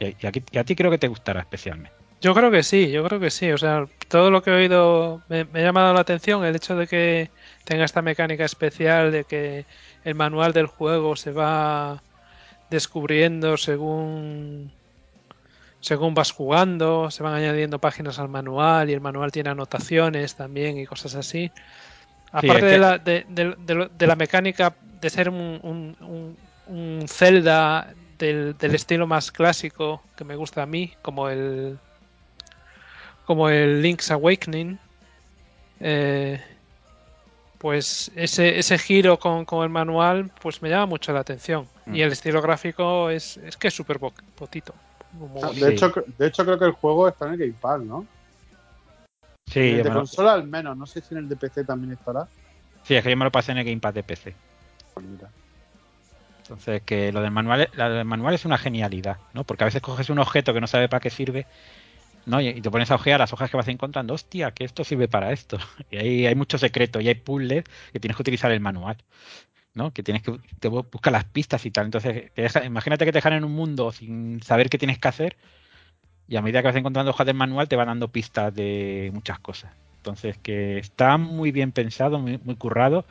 Y, 0.00 0.26
a 0.26 0.64
ti 0.64 0.74
creo 0.74 0.90
que 0.90 0.98
te 0.98 1.08
gustará 1.08 1.40
especialmente. 1.40 2.03
Yo 2.20 2.34
creo 2.34 2.50
que 2.50 2.62
sí, 2.62 2.90
yo 2.90 3.04
creo 3.04 3.20
que 3.20 3.30
sí. 3.30 3.50
O 3.52 3.58
sea, 3.58 3.86
todo 4.08 4.30
lo 4.30 4.42
que 4.42 4.50
he 4.50 4.54
oído 4.54 5.22
me, 5.28 5.44
me, 5.44 5.60
ha 5.60 5.64
llamado 5.64 5.92
la 5.92 6.00
atención. 6.00 6.44
El 6.44 6.56
hecho 6.56 6.76
de 6.76 6.86
que 6.86 7.30
tenga 7.64 7.84
esta 7.84 8.02
mecánica 8.02 8.44
especial 8.44 9.12
de 9.12 9.24
que 9.24 9.66
el 10.04 10.14
manual 10.14 10.52
del 10.52 10.66
juego 10.66 11.16
se 11.16 11.32
va 11.32 12.02
descubriendo 12.70 13.56
según 13.56 14.72
según 15.84 16.14
vas 16.14 16.30
jugando, 16.30 17.10
se 17.10 17.22
van 17.22 17.34
añadiendo 17.34 17.78
páginas 17.78 18.18
al 18.18 18.30
manual 18.30 18.88
y 18.88 18.94
el 18.94 19.02
manual 19.02 19.30
tiene 19.30 19.50
anotaciones 19.50 20.34
también 20.34 20.78
y 20.78 20.86
cosas 20.86 21.14
así. 21.14 21.52
Aparte 22.32 22.64
de, 22.64 22.78
la, 22.78 22.96
de, 22.96 23.26
de, 23.28 24.06
la, 24.06 24.16
mecánica 24.16 24.74
de 24.98 25.10
ser 25.10 25.28
un, 25.28 25.60
un, 25.62 26.36
un 26.66 27.04
Zelda 27.06 27.92
del, 28.18 28.56
del, 28.56 28.74
estilo 28.74 29.06
más 29.06 29.30
clásico 29.30 30.02
que 30.16 30.24
me 30.24 30.36
gusta 30.36 30.62
a 30.62 30.66
mí, 30.66 30.94
como 31.02 31.28
el 31.28 31.78
como 33.24 33.48
el 33.48 33.82
Link's 33.82 34.10
Awakening, 34.10 34.78
eh, 35.80 36.40
pues 37.58 38.10
ese, 38.14 38.58
ese 38.58 38.78
giro 38.78 39.18
con, 39.18 39.44
con, 39.44 39.62
el 39.62 39.70
manual 39.70 40.30
pues 40.40 40.60
me 40.60 40.68
llama 40.68 40.86
mucho 40.86 41.12
la 41.12 41.20
atención. 41.20 41.66
Mm. 41.86 41.94
Y 41.94 42.02
el 42.02 42.12
estilo 42.12 42.42
gráfico 42.42 43.10
es, 43.10 43.38
es 43.38 43.56
que 43.56 43.68
es 43.68 43.74
súper 43.74 43.98
potito. 43.98 44.74
Ah, 45.42 45.50
de, 45.54 45.72
hecho, 45.72 45.92
de 46.18 46.26
hecho, 46.26 46.44
creo 46.44 46.58
que 46.58 46.64
el 46.64 46.72
juego 46.72 47.08
está 47.08 47.26
en 47.26 47.34
el 47.34 47.38
Game 47.38 47.54
Pass, 47.60 47.80
¿no? 47.80 48.06
Sí, 49.48 49.60
en 49.60 49.76
el 49.78 49.82
de 49.84 49.92
consola 49.92 50.32
al 50.32 50.46
menos, 50.46 50.76
no 50.76 50.86
sé 50.86 51.00
si 51.00 51.14
en 51.14 51.18
el 51.18 51.28
de 51.28 51.36
PC 51.36 51.64
también 51.64 51.92
estará. 51.92 52.26
Sí, 52.82 52.96
es 52.96 53.02
que 53.02 53.10
yo 53.10 53.16
me 53.16 53.24
lo 53.24 53.30
pasé 53.30 53.52
en 53.52 53.58
el 53.58 53.64
Game 53.64 53.80
Pass 53.80 53.94
de 53.94 54.02
PC. 54.02 54.34
Pues 54.92 55.06
mira. 55.06 55.30
Entonces, 56.38 56.82
que 56.82 57.12
lo 57.12 57.22
del 57.22 57.30
manual, 57.30 57.70
lo 57.72 57.90
del 57.90 58.04
manual 58.04 58.34
es 58.34 58.44
una 58.44 58.58
genialidad, 58.58 59.16
¿no? 59.32 59.44
Porque 59.44 59.64
a 59.64 59.66
veces 59.66 59.80
coges 59.80 60.10
un 60.10 60.18
objeto 60.18 60.52
que 60.52 60.60
no 60.60 60.66
sabe 60.66 60.88
para 60.88 61.00
qué 61.00 61.08
sirve 61.08 61.46
¿no? 62.26 62.40
Y, 62.40 62.60
te 62.60 62.70
pones 62.70 62.90
a 62.90 62.96
ojear 62.96 63.20
las 63.20 63.32
hojas 63.32 63.50
que 63.50 63.56
vas 63.56 63.68
encontrando, 63.68 64.14
hostia, 64.14 64.52
que 64.52 64.64
esto 64.64 64.84
sirve 64.84 65.08
para 65.08 65.32
esto. 65.32 65.58
Y 65.90 65.96
ahí 65.96 66.26
hay 66.26 66.34
mucho 66.34 66.58
secreto 66.58 67.00
y 67.00 67.08
hay 67.08 67.14
puzzles 67.14 67.64
que 67.92 68.00
tienes 68.00 68.16
que 68.16 68.22
utilizar 68.22 68.50
el 68.52 68.60
manual, 68.60 68.96
¿no? 69.74 69.92
Que 69.92 70.02
tienes 70.02 70.22
que 70.22 70.68
buscar 70.68 71.12
las 71.12 71.24
pistas 71.24 71.64
y 71.66 71.70
tal. 71.70 71.86
Entonces, 71.86 72.30
imagínate 72.64 73.04
que 73.04 73.12
te 73.12 73.18
dejan 73.18 73.34
en 73.34 73.44
un 73.44 73.52
mundo 73.52 73.92
sin 73.92 74.42
saber 74.42 74.68
qué 74.68 74.78
tienes 74.78 74.98
que 74.98 75.08
hacer 75.08 75.36
y 76.28 76.36
a 76.36 76.42
medida 76.42 76.60
que 76.60 76.68
vas 76.68 76.76
encontrando 76.76 77.10
hojas 77.10 77.26
del 77.26 77.36
manual 77.36 77.68
te 77.68 77.76
van 77.76 77.88
dando 77.88 78.08
pistas 78.08 78.54
de 78.54 79.10
muchas 79.12 79.38
cosas. 79.40 79.72
Entonces, 79.98 80.36
que 80.38 80.78
está 80.78 81.16
muy 81.16 81.50
bien 81.50 81.72
pensado, 81.72 82.18
muy, 82.18 82.38
muy 82.44 82.56
currado. 82.56 83.04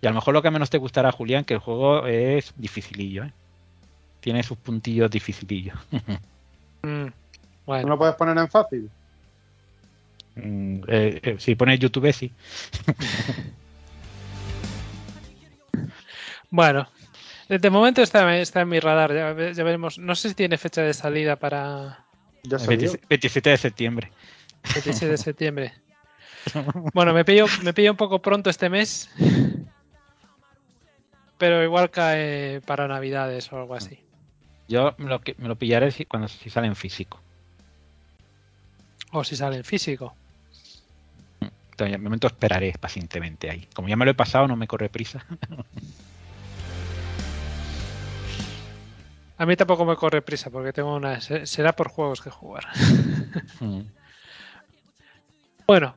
Y 0.00 0.06
a 0.06 0.10
lo 0.10 0.16
mejor 0.16 0.34
lo 0.34 0.42
que 0.42 0.50
menos 0.50 0.70
te 0.70 0.78
gustará, 0.78 1.12
Julián, 1.12 1.44
que 1.44 1.54
el 1.54 1.60
juego 1.60 2.06
es 2.06 2.52
dificilillo, 2.56 3.24
¿eh? 3.24 3.32
Tiene 4.20 4.42
sus 4.42 4.56
puntillos 4.56 5.10
dificilillos. 5.10 5.78
mm. 6.82 7.23
¿No 7.66 7.88
lo 7.88 7.98
puedes 7.98 8.14
poner 8.14 8.36
en 8.36 8.48
fácil? 8.48 8.90
Mm, 10.36 10.82
eh, 10.88 11.20
eh, 11.22 11.36
si 11.38 11.54
pones 11.54 11.78
YouTube, 11.78 12.12
sí. 12.12 12.32
bueno, 16.50 16.88
de 17.48 17.70
momento 17.70 18.02
está, 18.02 18.36
está, 18.38 18.62
en 18.62 18.68
mi 18.68 18.80
radar. 18.80 19.14
Ya, 19.14 19.64
veremos. 19.64 19.98
No 19.98 20.14
sé 20.14 20.30
si 20.30 20.34
tiene 20.34 20.58
fecha 20.58 20.82
de 20.82 20.94
salida 20.94 21.36
para. 21.36 22.04
Ya 22.42 22.58
27 22.58 23.50
de 23.50 23.56
septiembre. 23.56 24.10
27 24.74 25.08
de 25.08 25.18
septiembre. 25.18 25.72
Bueno, 26.92 27.14
me 27.14 27.24
pillo, 27.24 27.46
me 27.62 27.72
pillo 27.72 27.92
un 27.92 27.96
poco 27.96 28.20
pronto 28.20 28.50
este 28.50 28.68
mes. 28.68 29.08
Pero 31.38 31.64
igual 31.64 31.90
cae 31.90 32.60
para 32.60 32.86
Navidades 32.86 33.50
o 33.50 33.56
algo 33.56 33.74
así. 33.74 33.98
Yo 34.68 34.94
me 34.98 35.08
lo, 35.08 35.22
me 35.38 35.48
lo 35.48 35.56
pillaré 35.56 35.90
cuando 36.06 36.28
si 36.28 36.50
sale 36.50 36.66
en 36.66 36.76
físico. 36.76 37.23
O 39.14 39.22
si 39.22 39.36
sale 39.36 39.56
en 39.56 39.64
físico. 39.64 40.12
Entonces, 41.40 41.92
de 41.92 41.98
momento 41.98 42.26
esperaré 42.26 42.72
pacientemente 42.80 43.48
ahí. 43.48 43.68
Como 43.72 43.86
ya 43.88 43.94
me 43.96 44.04
lo 44.04 44.10
he 44.10 44.14
pasado, 44.14 44.48
no 44.48 44.56
me 44.56 44.66
corre 44.66 44.88
prisa. 44.88 45.24
A 49.36 49.46
mí 49.46 49.56
tampoco 49.56 49.84
me 49.84 49.96
corre 49.96 50.22
prisa 50.22 50.50
porque 50.50 50.72
tengo 50.72 50.94
una. 50.94 51.20
Será 51.20 51.72
por 51.74 51.88
juegos 51.88 52.20
que 52.20 52.30
jugar. 52.30 52.66
Mm. 53.60 53.80
Bueno, 55.66 55.96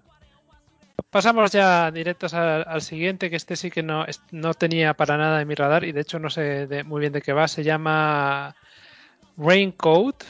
pasamos 1.11 1.51
ya 1.51 1.91
directos 1.91 2.33
al, 2.33 2.81
siguiente, 2.81 3.29
que 3.29 3.35
este 3.35 3.55
sí 3.55 3.69
que 3.69 3.83
no, 3.83 4.07
no 4.31 4.55
tenía 4.55 4.95
para 4.95 5.17
nada 5.17 5.39
en 5.39 5.47
mi 5.47 5.53
radar 5.53 5.83
y 5.83 5.91
de 5.91 6.01
hecho 6.01 6.17
no 6.17 6.31
sé 6.31 6.67
muy 6.83 6.99
bien 7.01 7.13
de 7.13 7.21
qué 7.21 7.33
va. 7.33 7.47
Se 7.47 7.63
llama 7.63 8.55
Raincoat 9.37 10.23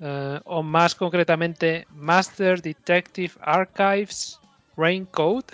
uh, 0.00 0.40
o 0.44 0.62
más 0.62 0.94
concretamente 0.94 1.86
Master 1.90 2.60
Detective 2.60 3.32
Archives 3.40 4.40
Raincoat. 4.76 5.52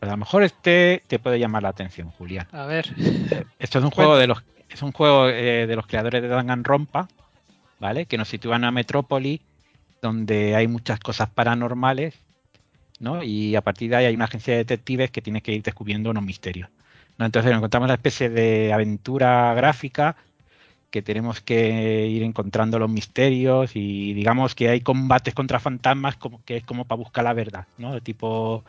A 0.00 0.06
lo 0.06 0.16
mejor 0.16 0.42
este 0.42 1.02
te 1.06 1.18
puede 1.18 1.38
llamar 1.38 1.62
la 1.62 1.70
atención, 1.70 2.10
Julián. 2.10 2.46
A 2.52 2.66
ver. 2.66 2.94
Esto 3.58 3.78
es 3.78 3.84
un 3.84 3.90
juego 3.92 4.16
de 4.16 4.26
los 4.26 4.42
es 4.68 4.82
un 4.82 4.92
juego 4.92 5.28
eh, 5.28 5.66
de 5.66 5.76
los 5.76 5.86
creadores 5.86 6.20
de 6.20 6.28
Danganronpa, 6.28 7.08
¿vale? 7.78 8.06
Que 8.06 8.18
nos 8.18 8.28
sitúa 8.28 8.56
en 8.56 8.62
una 8.62 8.72
metrópoli 8.72 9.40
donde 10.02 10.56
hay 10.56 10.66
muchas 10.66 10.98
cosas 10.98 11.30
paranormales, 11.30 12.14
¿no? 12.98 13.22
Y 13.22 13.54
a 13.54 13.60
partir 13.60 13.90
de 13.90 13.96
ahí 13.96 14.04
hay 14.06 14.14
una 14.14 14.24
agencia 14.24 14.52
de 14.52 14.58
detectives 14.58 15.10
que 15.10 15.22
tiene 15.22 15.42
que 15.42 15.52
ir 15.52 15.62
descubriendo 15.62 16.10
unos 16.10 16.24
misterios. 16.24 16.70
¿no? 17.18 17.24
Entonces 17.24 17.52
encontramos 17.52 17.86
una 17.86 17.94
especie 17.94 18.28
de 18.28 18.72
aventura 18.72 19.54
gráfica 19.54 20.16
que 20.94 21.02
tenemos 21.02 21.40
que 21.40 22.06
ir 22.06 22.22
encontrando 22.22 22.78
los 22.78 22.88
misterios 22.88 23.72
y 23.74 24.14
digamos 24.14 24.54
que 24.54 24.68
hay 24.68 24.80
combates 24.80 25.34
contra 25.34 25.58
fantasmas 25.58 26.14
como 26.14 26.44
que 26.44 26.58
es 26.58 26.64
como 26.64 26.84
para 26.84 27.00
buscar 27.00 27.24
la 27.24 27.32
verdad, 27.32 27.66
¿no? 27.78 28.00
Tipo 28.00 28.62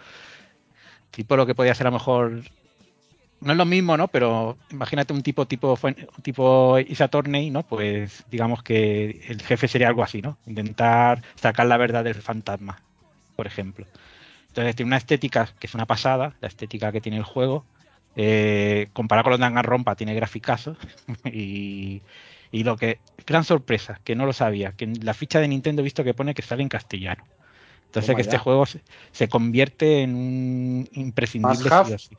tipo 1.12 1.38
lo 1.38 1.46
que 1.46 1.54
podía 1.54 1.76
ser 1.76 1.86
a 1.86 1.92
lo 1.92 1.98
mejor 1.98 2.42
no 3.42 3.52
es 3.52 3.58
lo 3.60 3.66
mismo, 3.66 3.96
¿no? 3.96 4.08
Pero 4.08 4.58
imagínate 4.72 5.14
un 5.14 5.22
tipo 5.22 5.46
tipo 5.46 5.78
tipo 6.24 6.80
Isa 6.80 7.10
Torney, 7.10 7.52
¿no? 7.52 7.62
Pues 7.62 8.24
digamos 8.32 8.64
que 8.64 9.22
el 9.28 9.44
jefe 9.44 9.68
sería 9.68 9.90
algo 9.90 10.02
así, 10.02 10.24
¿no? 10.24 10.40
Intentar 10.48 11.22
sacar 11.36 11.68
la 11.68 11.78
verdad 11.78 12.04
del 12.04 12.16
fantasma, 12.16 12.82
por 13.36 13.46
ejemplo. 13.46 13.86
Entonces 14.48 14.76
tiene 14.76 14.88
una 14.88 14.98
estética 14.98 15.48
que 15.60 15.68
es 15.68 15.76
una 15.76 15.86
pasada, 15.86 16.34
la 16.42 16.48
estética 16.48 16.92
que 16.92 17.02
tiene 17.02 17.20
el 17.20 17.24
juego 17.24 17.66
eh, 18.16 18.90
comparado 18.94 19.24
con 19.24 19.32
los 19.32 19.40
Danganronpa 19.40 19.96
tiene 19.96 20.16
graficazos 20.16 20.78
y, 21.26 22.02
y 22.52 22.64
lo 22.64 22.78
que 22.78 23.00
gran 23.26 23.44
sorpresa 23.44 24.00
que 24.04 24.16
no 24.16 24.26
lo 24.26 24.34
sabía 24.34 24.72
que 24.74 24.86
en 24.86 25.06
la 25.06 25.14
ficha 25.14 25.40
de 25.40 25.48
Nintendo 25.48 25.82
he 25.82 25.84
visto 25.84 26.04
que 26.04 26.14
pone 26.14 26.34
que 26.34 26.42
sale 26.42 26.64
en 26.64 26.70
castellano. 26.70 27.24
Entonces 27.86 28.16
que 28.16 28.22
este 28.22 28.38
juego 28.38 28.66
se, 28.66 29.30
convierte 29.30 30.02
en 30.02 30.16
un 30.16 30.90
imprescindible 30.94 31.70
sí 31.98 32.18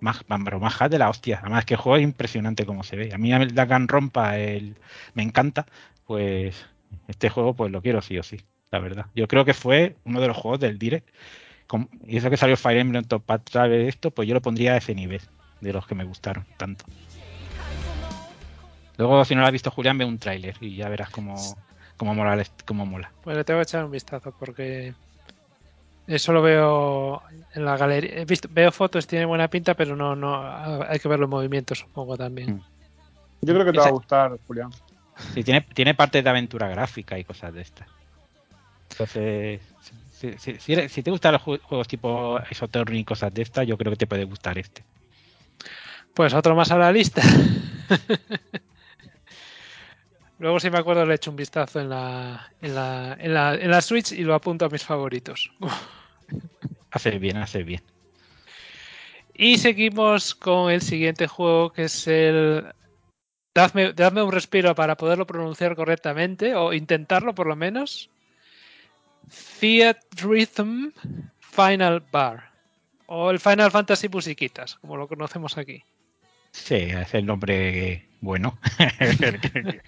más, 0.00 0.24
pero 0.44 0.60
más 0.60 0.78
de 0.88 0.98
la 0.98 1.10
hostia. 1.10 1.40
Además 1.42 1.66
que 1.66 1.74
el 1.74 1.80
juego 1.80 1.96
es 1.98 2.02
impresionante 2.02 2.64
como 2.64 2.82
se 2.84 2.96
ve. 2.96 3.12
A 3.12 3.18
mí 3.18 3.30
el 3.30 3.54
Danganronpa 3.54 4.38
el, 4.38 4.76
me 5.12 5.22
encanta. 5.22 5.66
Pues 6.06 6.56
este 7.06 7.28
juego 7.28 7.54
pues 7.54 7.70
lo 7.70 7.82
quiero 7.82 8.00
sí 8.00 8.18
o 8.18 8.22
sí 8.22 8.38
la 8.70 8.78
verdad. 8.78 9.06
Yo 9.14 9.28
creo 9.28 9.44
que 9.44 9.54
fue 9.54 9.96
uno 10.04 10.20
de 10.20 10.28
los 10.28 10.36
juegos 10.36 10.60
del 10.60 10.78
Direct 10.78 11.08
y 12.06 12.16
eso 12.16 12.30
que 12.30 12.36
salió 12.36 12.56
Fire 12.56 12.78
Emblem 12.78 13.04
Top 13.04 13.24
de 13.26 13.88
esto, 13.88 14.10
pues 14.10 14.28
yo 14.28 14.34
lo 14.34 14.42
pondría 14.42 14.74
a 14.74 14.76
ese 14.78 14.94
nivel 14.94 15.20
de 15.60 15.72
los 15.72 15.86
que 15.86 15.94
me 15.94 16.04
gustaron 16.04 16.44
tanto. 16.56 16.84
Luego, 18.96 19.24
si 19.24 19.34
no 19.34 19.40
lo 19.40 19.46
has 19.46 19.52
visto, 19.52 19.70
Julián, 19.70 19.96
ve 19.96 20.04
un 20.04 20.18
tráiler 20.18 20.56
y 20.60 20.76
ya 20.76 20.88
verás 20.88 21.10
cómo, 21.10 21.34
cómo, 21.96 22.14
mola, 22.14 22.44
cómo 22.66 22.84
mola. 22.86 23.10
Pues 23.22 23.36
le 23.36 23.44
tengo 23.44 23.58
que 23.58 23.62
echar 23.64 23.84
un 23.84 23.90
vistazo 23.90 24.34
porque 24.38 24.94
eso 26.06 26.32
lo 26.32 26.42
veo 26.42 27.22
en 27.54 27.64
la 27.64 27.76
galería. 27.76 28.20
He 28.20 28.24
visto, 28.24 28.48
veo 28.50 28.72
fotos, 28.72 29.06
tiene 29.06 29.24
buena 29.24 29.48
pinta, 29.48 29.74
pero 29.74 29.96
no, 29.96 30.16
no 30.16 30.82
hay 30.86 30.98
que 30.98 31.08
ver 31.08 31.18
los 31.18 31.30
movimientos, 31.30 31.78
supongo 31.78 32.16
también. 32.16 32.56
Mm. 32.56 32.62
Yo 33.42 33.54
creo 33.54 33.64
que 33.64 33.72
te 33.72 33.78
va 33.78 33.86
a 33.86 33.90
gustar, 33.90 34.38
Julián. 34.46 34.70
Sí, 35.34 35.44
tiene, 35.44 35.62
tiene 35.62 35.94
parte 35.94 36.22
de 36.22 36.28
aventura 36.28 36.68
gráfica 36.68 37.18
y 37.18 37.24
cosas 37.24 37.54
de 37.54 37.62
estas. 37.62 37.88
Entonces, 38.90 39.60
si, 40.20 41.02
te 41.02 41.10
gustan 41.10 41.32
los 41.32 41.42
juegos 41.42 41.88
tipo 41.88 42.38
Esoterra 42.50 42.94
y 42.94 43.04
cosas 43.04 43.32
de 43.32 43.42
estas, 43.42 43.66
yo 43.66 43.78
creo 43.78 43.92
que 43.92 43.96
te 43.96 44.06
puede 44.06 44.24
gustar 44.24 44.58
este. 44.58 44.84
Pues 46.14 46.34
otro 46.34 46.54
más 46.54 46.70
a 46.70 46.76
la 46.78 46.92
lista. 46.92 47.22
Luego, 50.38 50.60
si 50.60 50.70
me 50.70 50.78
acuerdo, 50.78 51.06
le 51.06 51.14
echo 51.14 51.30
un 51.30 51.36
vistazo 51.36 51.80
en 51.80 51.90
la, 51.90 52.50
en 52.60 52.74
la, 52.74 53.16
en 53.18 53.34
la, 53.34 53.54
en 53.54 53.70
la 53.70 53.80
Switch 53.80 54.12
y 54.12 54.22
lo 54.22 54.34
apunto 54.34 54.64
a 54.64 54.68
mis 54.68 54.84
favoritos. 54.84 55.50
Hace 56.90 57.18
bien, 57.18 57.36
hace 57.36 57.62
bien. 57.62 57.82
Y 59.32 59.58
seguimos 59.58 60.34
con 60.34 60.72
el 60.72 60.82
siguiente 60.82 61.28
juego, 61.28 61.70
que 61.70 61.84
es 61.84 62.08
el. 62.08 62.66
Dadme, 63.54 63.92
dadme 63.92 64.22
un 64.22 64.32
respiro 64.32 64.74
para 64.74 64.96
poderlo 64.96 65.26
pronunciar 65.26 65.76
correctamente, 65.76 66.56
o 66.56 66.72
intentarlo 66.72 67.32
por 67.34 67.46
lo 67.46 67.54
menos. 67.54 68.10
Fiat 69.30 69.98
Rhythm 70.22 70.90
Final 71.38 72.04
Bar. 72.12 72.50
O 73.06 73.30
el 73.30 73.40
Final 73.40 73.70
Fantasy 73.70 74.08
Musiquitas, 74.08 74.76
como 74.76 74.96
lo 74.96 75.08
conocemos 75.08 75.58
aquí. 75.58 75.82
Sí, 76.52 76.74
es 76.74 77.14
el 77.14 77.26
nombre 77.26 78.10
bueno, 78.20 78.58
el, 78.98 79.16
que, 79.40 79.58
el, 79.58 79.82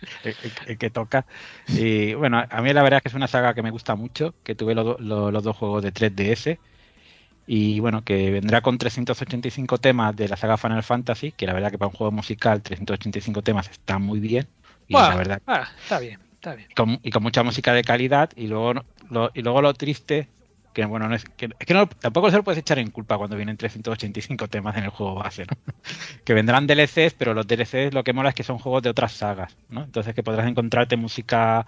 el, 0.67 0.79
que, 0.79 0.91
toca. 0.91 1.27
Y 1.69 2.15
bueno, 2.15 2.43
a 2.49 2.63
mí 2.63 2.73
la 2.73 2.83
verdad 2.83 2.99
es 2.99 3.03
que 3.03 3.09
es 3.09 3.15
una 3.15 3.29
saga 3.29 3.53
que 3.53 3.63
me 3.63 3.71
gusta 3.71 3.95
mucho, 3.95 4.35
que 4.43 4.55
tuve 4.55 4.75
los, 4.75 4.99
los 5.01 5.43
dos 5.43 5.57
juegos 5.57 5.83
de 5.83 5.93
3DS. 5.93 6.59
Y 7.47 7.81
bueno, 7.81 8.05
que 8.05 8.31
vendrá 8.31 8.61
con 8.63 8.79
385 8.79 9.79
temas 9.79 10.17
de 10.17 10.29
la 10.29 10.37
saga 10.37 10.57
Final 10.57 10.83
Fantasy, 10.83 11.33
que 11.33 11.47
la 11.47 11.53
verdad 11.53 11.71
que 11.71 11.79
para 11.79 11.89
un 11.89 11.95
juego 11.95 12.13
musical 12.13 12.63
385 12.63 13.43
temas 13.43 13.69
está 13.69 13.99
muy 13.99 14.21
bien. 14.21 14.49
Y 14.89 14.95
Bueno, 14.95 15.09
la 15.11 15.17
verdad, 15.17 15.43
ah, 15.47 15.69
está 15.83 15.99
bien, 15.99 16.19
está 16.35 16.55
bien. 16.55 16.69
con, 16.75 17.01
y 17.03 17.11
con 17.11 17.23
mucha 17.23 17.43
música 17.43 17.75
de 17.75 17.85
calidad. 17.85 18.31
Y 18.37 18.47
luego 18.47 18.83
y 19.35 19.43
luego 19.43 19.63
lo 19.63 19.75
triste, 19.75 20.29
que 20.73 20.85
bueno, 20.85 21.09
no 21.09 21.15
es 21.15 21.25
que, 21.25 21.51
es 21.59 21.67
que 21.67 21.75
no, 21.75 21.89
tampoco 21.89 22.31
se 22.31 22.37
lo 22.37 22.43
puedes 22.43 22.59
echar 22.59 22.79
en 22.79 22.91
culpa 22.91 23.19
cuando 23.19 23.37
vienen 23.37 23.57
385 23.57 24.49
temas 24.49 24.77
en 24.77 24.85
el 24.85 24.91
juego 24.91 25.15
base, 25.15 25.45
¿no? 25.45 25.57
que 26.25 26.35
vendrán 26.35 26.67
DLCs, 26.67 27.15
pero 27.19 27.35
los 27.35 27.47
DLCs 27.47 27.93
lo 27.93 28.05
que 28.05 28.13
mola 28.13 28.31
es 28.31 28.35
que 28.35 28.43
son 28.43 28.59
juegos 28.59 28.83
de 28.83 28.91
otras 28.91 29.13
sagas, 29.13 29.57
¿no? 29.69 29.85
Entonces 29.85 30.15
que 30.15 30.23
podrás 30.23 30.47
encontrarte 30.47 30.97
música 30.97 31.67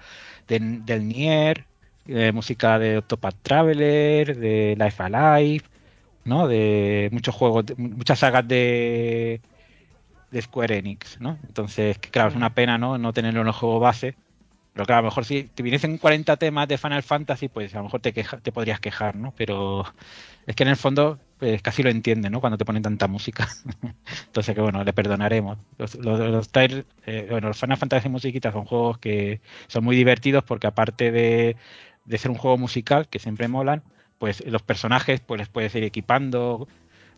de, 0.48 0.59
del 0.59 1.09
Nier, 1.09 1.66
eh, 2.07 2.33
música 2.33 2.78
de 2.78 2.98
Octopath 2.98 3.37
Traveler, 3.42 4.37
de 4.37 4.76
Life 4.78 5.02
Alive, 5.02 5.64
¿no? 6.24 6.48
De 6.48 7.09
muchos 7.12 7.35
juegos, 7.35 7.64
muchas 7.76 8.18
sagas 8.18 8.46
de, 8.48 9.40
de 10.30 10.42
Square 10.42 10.78
Enix, 10.78 11.20
¿no? 11.20 11.38
Entonces, 11.46 11.98
claro, 11.98 12.30
es 12.30 12.37
una 12.37 12.54
pena, 12.54 12.78
¿no? 12.78 12.98
No 12.98 13.12
tenerlo 13.12 13.42
en 13.42 13.46
el 13.46 13.52
juego 13.52 13.80
base. 13.80 14.16
Pero 14.74 14.87
claro, 14.87 14.98
a 14.98 15.02
lo 15.02 15.06
mejor 15.06 15.24
si 15.24 15.44
te 15.44 15.62
viniesen 15.62 15.98
40 15.98 16.37
temas 16.37 16.66
de 16.66 16.78
Final 16.78 17.04
Fantasy, 17.04 17.48
pues 17.48 17.72
a 17.74 17.78
lo 17.78 17.84
mejor 17.84 18.00
te, 18.00 18.12
queja, 18.12 18.38
te 18.38 18.50
podrías 18.50 18.80
quejar, 18.80 19.14
¿no? 19.14 19.32
Pero 19.37 19.84
es 20.46 20.56
que 20.56 20.64
en 20.64 20.70
el 20.70 20.76
fondo, 20.76 21.20
pues 21.38 21.62
casi 21.62 21.84
lo 21.84 21.90
entiende, 21.90 22.28
¿no? 22.28 22.40
Cuando 22.40 22.58
te 22.58 22.64
ponen 22.64 22.82
tanta 22.82 23.06
música. 23.06 23.48
Entonces, 24.26 24.52
que 24.52 24.60
bueno, 24.60 24.82
le 24.82 24.92
perdonaremos. 24.92 25.58
Los, 25.78 25.94
los, 25.94 26.18
los, 26.18 26.50
eh, 26.54 27.26
bueno, 27.30 27.48
los 27.48 27.60
Final 27.60 27.76
Fantasy 27.76 28.08
Musiquitas 28.08 28.52
son 28.52 28.64
juegos 28.64 28.98
que 28.98 29.40
son 29.68 29.84
muy 29.84 29.94
divertidos 29.94 30.42
porque 30.42 30.66
aparte 30.66 31.12
de, 31.12 31.56
de 32.04 32.18
ser 32.18 32.32
un 32.32 32.37
juego 32.37 32.58
musical, 32.58 33.08
que 33.08 33.20
siempre 33.20 33.46
molan, 33.46 33.84
pues 34.18 34.44
los 34.44 34.62
personajes 34.62 35.20
pues 35.20 35.38
les 35.38 35.48
puedes 35.48 35.72
ir 35.76 35.84
equipando, 35.84 36.66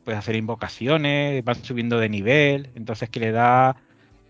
puedes 0.05 0.19
hacer 0.19 0.37
invocaciones, 0.37 1.43
van 1.43 1.65
subiendo 1.65 1.99
de 1.99 2.11
nivel, 2.11 2.71
entonces 2.75 3.09
que 3.09 3.21
le 3.21 3.33
da 3.33 3.77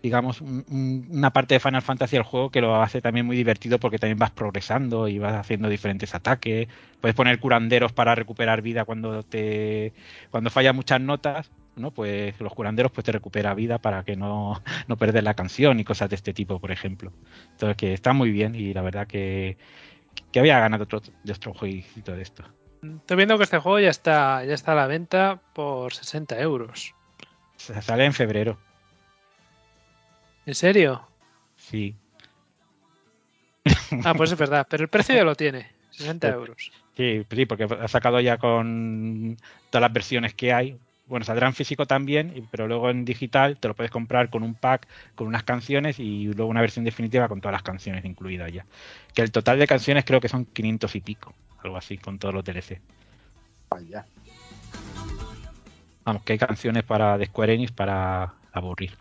digamos 0.03 0.41
un, 0.41 0.65
un, 0.69 1.07
una 1.09 1.31
parte 1.31 1.55
de 1.55 1.59
Final 1.59 1.81
Fantasy 1.81 2.17
al 2.17 2.23
juego 2.23 2.49
que 2.49 2.61
lo 2.61 2.81
hace 2.81 3.01
también 3.01 3.25
muy 3.25 3.35
divertido 3.35 3.79
porque 3.79 3.97
también 3.97 4.17
vas 4.17 4.31
progresando 4.31 5.07
y 5.07 5.19
vas 5.19 5.33
haciendo 5.33 5.69
diferentes 5.69 6.13
ataques, 6.13 6.67
puedes 7.01 7.15
poner 7.15 7.39
curanderos 7.39 7.93
para 7.93 8.15
recuperar 8.15 8.61
vida 8.61 8.85
cuando 8.85 9.23
te 9.23 9.93
cuando 10.31 10.49
falla 10.49 10.73
muchas 10.73 11.01
notas, 11.01 11.51
¿no? 11.75 11.91
Pues 11.91 12.39
los 12.39 12.53
curanderos 12.53 12.91
pues 12.91 13.05
te 13.05 13.11
recupera 13.11 13.53
vida 13.53 13.79
para 13.79 14.03
que 14.03 14.15
no, 14.15 14.61
no 14.87 14.97
perder 14.97 15.23
la 15.23 15.33
canción 15.33 15.79
y 15.79 15.83
cosas 15.83 16.09
de 16.09 16.15
este 16.15 16.33
tipo, 16.33 16.59
por 16.59 16.71
ejemplo. 16.71 17.11
Entonces 17.51 17.77
que 17.77 17.93
está 17.93 18.13
muy 18.13 18.31
bien 18.31 18.55
y 18.55 18.73
la 18.73 18.81
verdad 18.81 19.07
que, 19.07 19.57
que 20.31 20.39
había 20.39 20.59
ganado 20.59 20.83
otro, 20.83 21.01
de 21.23 21.33
otro 21.33 21.53
jueguito 21.53 22.15
de 22.15 22.21
esto. 22.21 22.43
Estoy 22.83 23.17
viendo 23.17 23.37
que 23.37 23.43
este 23.43 23.57
juego 23.57 23.79
ya 23.79 23.89
está, 23.89 24.45
ya 24.45 24.53
está 24.53 24.73
a 24.73 24.75
la 24.75 24.87
venta 24.87 25.41
por 25.53 25.93
60 25.93 26.39
euros. 26.39 26.93
Se 27.55 27.81
sale 27.81 28.05
en 28.05 28.13
febrero. 28.13 28.59
¿En 30.47 30.55
serio? 30.55 31.05
Sí. 31.57 31.95
Ah, 34.03 34.13
pues 34.15 34.31
es 34.31 34.37
verdad, 34.37 34.65
pero 34.69 34.83
el 34.83 34.89
precio 34.89 35.15
ya 35.15 35.23
lo 35.23 35.35
tiene, 35.35 35.67
60 35.91 36.27
euros. 36.29 36.71
Sí, 36.95 37.25
sí, 37.29 37.45
porque 37.45 37.65
ha 37.65 37.87
sacado 37.87 38.19
ya 38.19 38.37
con 38.37 39.37
todas 39.69 39.81
las 39.81 39.93
versiones 39.93 40.33
que 40.33 40.53
hay. 40.53 40.77
Bueno, 41.05 41.25
saldrá 41.25 41.47
en 41.47 41.53
físico 41.53 41.85
también, 41.85 42.47
pero 42.51 42.67
luego 42.67 42.89
en 42.89 43.05
digital 43.05 43.57
te 43.57 43.67
lo 43.67 43.75
puedes 43.75 43.91
comprar 43.91 44.29
con 44.29 44.43
un 44.43 44.55
pack 44.55 44.87
con 45.15 45.27
unas 45.27 45.43
canciones 45.43 45.99
y 45.99 46.25
luego 46.33 46.49
una 46.49 46.61
versión 46.61 46.85
definitiva 46.85 47.27
con 47.27 47.39
todas 47.39 47.53
las 47.53 47.63
canciones 47.63 48.03
incluidas 48.05 48.51
ya. 48.51 48.65
Que 49.13 49.21
el 49.21 49.31
total 49.31 49.59
de 49.59 49.67
canciones 49.67 50.05
creo 50.05 50.21
que 50.21 50.29
son 50.29 50.45
500 50.45 50.95
y 50.95 51.01
pico, 51.01 51.33
algo 51.63 51.77
así, 51.77 51.97
con 51.97 52.19
todos 52.19 52.33
los 52.33 52.43
DLC. 52.43 52.79
Vaya. 53.69 54.05
Vamos, 56.05 56.23
que 56.23 56.33
hay 56.33 56.39
canciones 56.39 56.83
para 56.83 57.17
de 57.17 57.25
Square 57.25 57.53
Enix 57.53 57.71
para 57.71 58.33
aburrir. 58.53 58.91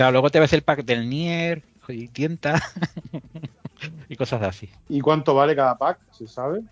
Claro, 0.00 0.12
luego 0.12 0.30
te 0.30 0.40
ves 0.40 0.54
el 0.54 0.62
pack 0.62 0.86
del 0.86 1.10
Nier 1.10 1.62
y 1.88 2.08
tienta 2.08 2.54
y 4.08 4.16
cosas 4.16 4.40
así. 4.40 4.70
¿Y 4.88 5.02
cuánto 5.02 5.34
vale 5.34 5.54
cada 5.54 5.76
pack? 5.76 5.98
¿Se 6.10 6.26
sabe? 6.26 6.62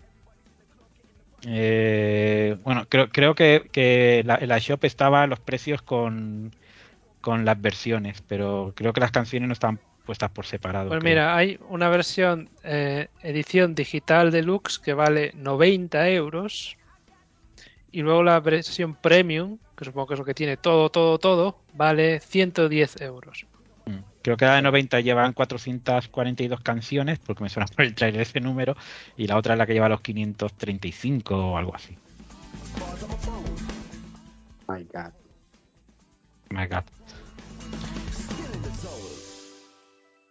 Eh, 1.45 2.57
bueno, 2.63 2.87
creo, 2.89 3.09
creo 3.09 3.35
que, 3.35 3.69
que 3.71 4.23
la, 4.25 4.39
la, 4.39 4.57
shop 4.57 4.83
estaba 4.83 5.27
los 5.27 5.39
precios 5.39 5.83
con, 5.83 6.55
con 7.21 7.45
las 7.45 7.61
versiones, 7.61 8.23
pero 8.27 8.73
creo 8.75 8.93
que 8.93 9.01
las 9.01 9.11
canciones 9.11 9.45
no 9.47 9.53
están 9.53 9.79
puestas 10.07 10.31
por 10.31 10.47
separado. 10.47 10.87
Pues 10.87 10.99
creo. 10.99 11.11
mira, 11.11 11.35
hay 11.37 11.59
una 11.69 11.87
versión 11.87 12.49
eh, 12.63 13.09
edición 13.21 13.75
digital 13.75 14.31
deluxe 14.31 14.79
que 14.79 14.95
vale 14.95 15.33
90 15.35 16.09
euros 16.09 16.77
y 17.91 18.01
luego 18.01 18.23
la 18.23 18.39
versión 18.39 18.95
premium, 18.95 19.59
que 19.79 19.85
supongo 19.85 20.07
que 20.07 20.13
es 20.15 20.19
lo 20.19 20.25
que 20.25 20.33
tiene 20.33 20.57
todo, 20.57 20.89
todo, 20.89 21.17
todo, 21.17 21.55
vale 21.73 22.19
110 22.19 23.01
euros. 23.01 23.45
Creo 24.21 24.35
que 24.35 24.45
la 24.45 24.55
de 24.55 24.61
90 24.61 24.99
llevan 24.99 25.31
442 25.31 26.59
canciones, 26.59 27.19
porque 27.19 27.41
me 27.41 27.49
suena 27.49 27.65
por 27.67 27.85
el 27.85 27.95
trailer 27.95 28.21
ese 28.21 28.41
número, 28.41 28.75
y 29.15 29.27
la 29.27 29.37
otra 29.37 29.53
es 29.53 29.57
la 29.57 29.65
que 29.65 29.73
lleva 29.73 29.87
los 29.87 30.01
535 30.01 31.35
o 31.35 31.57
algo 31.57 31.73
así. 31.73 31.97
My 34.67 34.83
God. 34.83 35.13
My 36.49 36.67
God. 36.67 36.83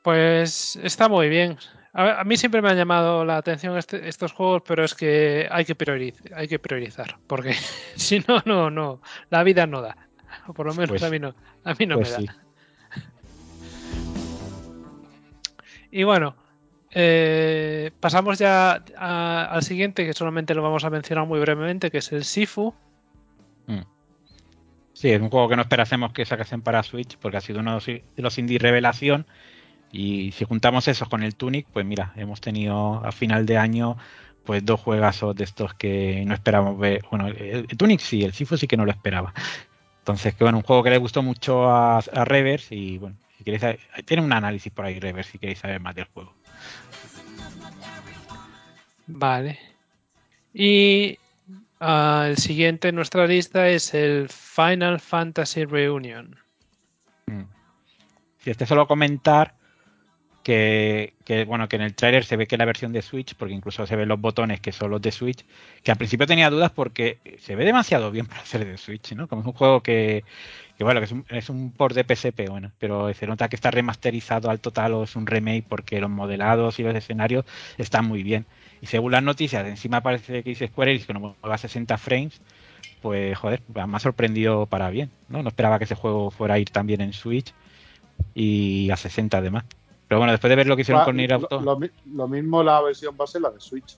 Pues 0.03 0.77
está 0.77 1.09
muy 1.09 1.29
bien. 1.29 1.57
A, 1.93 2.21
a, 2.21 2.25
mí 2.25 2.37
siempre 2.37 2.63
me 2.63 2.71
han 2.71 2.77
llamado 2.77 3.25
la 3.25 3.37
atención 3.37 3.77
este, 3.77 4.09
estos 4.09 4.33
juegos, 4.33 4.63
pero 4.67 4.85
es 4.85 4.95
que 4.95 5.49
hay 5.51 5.65
que, 5.65 5.75
priorizar, 5.75 6.35
hay 6.35 6.49
que 6.49 6.59
priorizar, 6.59 7.19
porque 7.27 7.55
si 7.97 8.21
no, 8.29 8.43
no, 8.45 8.71
no, 8.71 9.01
la 9.31 9.43
vida 9.43 9.67
no 9.67 9.83
da. 9.83 9.97
O 10.47 10.53
por 10.53 10.67
lo 10.67 10.75
menos 10.75 10.91
pues, 10.91 11.03
a 11.03 11.11
mí 11.11 11.19
no, 11.19 11.35
a 11.65 11.75
mí 11.75 11.87
no 11.87 11.97
pues 11.97 12.19
me 12.19 12.27
da. 12.27 12.37
Y 15.91 16.03
bueno, 16.03 16.37
eh, 16.91 17.91
pasamos 18.01 18.39
ya 18.39 18.83
a, 18.97 19.45
al 19.45 19.63
siguiente, 19.63 20.07
que 20.07 20.13
solamente 20.13 20.55
lo 20.55 20.63
vamos 20.63 20.85
a 20.85 20.91
mencionar 20.91 21.27
muy 21.27 21.41
brevemente, 21.41 21.91
que 21.91 21.99
es 21.99 22.13
el 22.13 22.25
Sifu. 22.25 22.75
Mm. 23.67 23.83
Sí, 24.93 25.11
es 25.11 25.21
un 25.21 25.31
juego 25.31 25.49
que 25.49 25.57
no 25.57 25.63
esperásemos 25.63 26.13
que 26.13 26.25
sacasen 26.25 26.63
para 26.63 26.83
Switch, 26.83 27.17
porque 27.19 27.37
ha 27.37 27.41
sido 27.41 27.61
uno 27.61 27.79
de 27.79 28.03
los 28.17 28.39
indie 28.39 28.59
revelación. 28.59 29.27
Y 29.91 30.33
si 30.33 30.45
juntamos 30.45 30.87
esos 30.89 31.09
con 31.09 31.23
el 31.23 31.35
Tunic, 31.35 31.67
pues 31.73 31.87
mira, 31.87 32.13
hemos 32.17 32.41
tenido 32.41 33.05
a 33.05 33.13
final 33.13 33.47
de 33.47 33.59
año 33.59 33.97
pues 34.45 34.65
dos 34.65 34.81
juegazos 34.81 35.37
de 35.37 35.45
estos 35.45 35.75
que 35.75 36.25
no 36.27 36.35
esperábamos 36.35 36.79
ver. 36.79 37.03
Bueno, 37.11 37.29
el, 37.29 37.67
el 37.69 37.77
Tunic 37.77 38.01
sí, 38.01 38.23
el 38.23 38.33
Sifu 38.33 38.57
sí 38.57 38.67
que 38.67 38.77
no 38.77 38.85
lo 38.87 38.91
esperaba. 38.91 39.35
Entonces, 39.99 40.35
que 40.35 40.45
bueno, 40.45 40.59
un 40.59 40.65
juego 40.65 40.83
que 40.83 40.89
le 40.89 40.97
gustó 40.97 41.23
mucho 41.23 41.71
a, 41.71 41.99
a 41.99 42.25
Reverse 42.25 42.75
y 42.75 42.97
bueno, 42.97 43.17
si 43.37 43.45
queréis 43.45 43.61
saber, 43.61 43.81
tiene 44.07 44.23
un 44.23 44.33
análisis 44.33 44.73
por 44.73 44.87
ahí 44.87 44.99
Reverse 44.99 45.33
si 45.33 45.39
queréis 45.39 45.59
saber 45.59 45.81
más 45.81 45.95
del 45.95 46.07
juego. 46.07 46.35
Vale. 49.07 49.59
Y 50.55 51.19
uh, 51.81 52.23
el 52.23 52.39
siguiente 52.39 52.89
en 52.89 52.95
nuestra 52.95 53.27
lista 53.27 53.69
es 53.69 53.93
el 53.93 54.29
Final 54.31 54.99
Fantasy 54.99 55.67
Reunion. 55.67 56.37
Mm. 57.27 57.43
Si 58.39 58.51
este 58.51 58.65
solo 58.65 58.87
comentar 58.87 59.58
que, 60.49 61.45
bueno 61.47 61.69
que 61.69 61.77
en 61.77 61.83
el 61.83 61.95
trailer 61.95 62.25
se 62.25 62.37
ve 62.37 62.47
que 62.47 62.57
la 62.57 62.65
versión 62.65 62.91
de 62.91 63.03
Switch, 63.03 63.35
porque 63.35 63.53
incluso 63.53 63.87
se 63.87 63.97
ven 63.97 64.09
los 64.09 64.19
botones 64.19 64.61
que 64.61 64.73
son 64.73 64.91
los 64.91 65.03
de 65.03 65.13
Switch, 65.13 65.45
que 65.83 65.91
al 65.91 65.99
principio 65.99 66.27
tenía 66.27 66.49
dudas 66.49 66.71
porque 66.71 67.19
se 67.39 67.55
ve 67.55 67.67
demasiado 67.67 68.11
bien 68.11 68.25
para 68.27 68.45
ser 68.47 68.65
de 68.65 68.79
Switch, 68.79 69.13
¿no? 69.13 69.29
Como 69.29 69.43
es 69.43 69.47
un 69.47 69.53
juego 69.53 69.83
que, 69.83 70.25
bueno, 70.81 71.01
que 71.01 71.05
es 71.05 71.13
un, 71.13 71.27
es 71.29 71.51
un 71.51 71.71
port 71.71 71.95
de 71.95 72.03
PSP, 72.03 72.49
bueno, 72.49 72.73
pero 72.79 73.13
se 73.13 73.27
nota 73.27 73.51
que 73.51 73.57
está 73.57 73.71
remasterizado 73.71 74.49
al 74.49 74.61
total 74.61 74.95
o 74.95 75.03
es 75.05 75.17
un 75.17 75.27
remake 75.27 75.67
porque 75.69 76.01
los 76.01 76.09
modelados 76.09 76.79
y 76.79 76.83
los 76.83 76.95
escenarios 76.95 77.45
están 77.77 78.07
muy 78.07 78.23
bien. 78.23 78.47
Y 78.81 78.87
según 78.87 79.13
las 79.13 79.23
noticias, 79.23 79.67
encima 79.67 80.01
parece 80.01 80.43
que 80.43 80.49
dice 80.49 80.69
Square 80.69 80.93
Enix 80.93 81.07
que 81.07 81.13
no 81.13 81.21
mueva 81.21 81.37
a 81.43 81.59
60 81.59 81.99
frames, 81.99 82.41
pues 83.03 83.37
joder, 83.37 83.61
me 83.75 83.83
ha 83.83 83.99
sorprendido 83.99 84.65
para 84.65 84.89
bien, 84.89 85.11
¿no? 85.29 85.43
No 85.43 85.51
esperaba 85.51 85.79
que 85.79 85.85
ese 85.85 85.95
juego 85.95 86.31
fuera 86.31 86.55
a 86.55 86.59
ir 86.59 86.71
también 86.71 87.03
en 87.03 87.13
Switch 87.13 87.53
y 88.35 88.91
a 88.91 88.97
60 88.97 89.37
además. 89.37 89.65
Pero 90.09 90.19
bueno, 90.21 90.33
después 90.33 90.49
de 90.49 90.57
ver 90.57 90.67
lo 90.67 90.75
que 90.75 90.83
hicieron 90.83 91.03
Va, 91.03 91.05
con 91.05 91.17
Nier 91.17 91.31
lo, 91.31 91.37
Auto, 91.37 91.61
lo 91.61 91.79
mi- 91.79 91.91
lo 92.15 92.27
mismo 92.29 92.63
la 92.63 92.81
versión 92.81 93.17
base 93.17 93.39
la 93.39 93.51
de 93.51 93.61
Switch. 93.61 93.97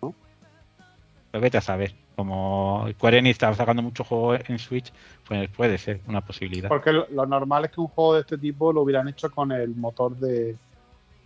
pues 0.00 1.42
vete 1.42 1.58
a 1.58 1.60
saber. 1.60 1.94
Como 2.14 2.86
Square 2.92 3.18
Enix 3.18 3.32
está 3.34 3.52
sacando 3.54 3.82
muchos 3.82 4.06
juegos 4.06 4.38
en 4.48 4.56
Switch, 4.60 4.92
pues 5.26 5.50
puede 5.50 5.76
ser 5.78 6.00
una 6.06 6.20
posibilidad. 6.20 6.68
Porque 6.68 6.92
lo, 6.92 7.08
lo 7.10 7.26
normal 7.26 7.64
es 7.64 7.72
que 7.72 7.80
un 7.80 7.88
juego 7.88 8.14
de 8.14 8.20
este 8.20 8.38
tipo 8.38 8.72
lo 8.72 8.82
hubieran 8.82 9.08
hecho 9.08 9.28
con 9.30 9.50
el 9.50 9.74
motor 9.74 10.16
de 10.16 10.56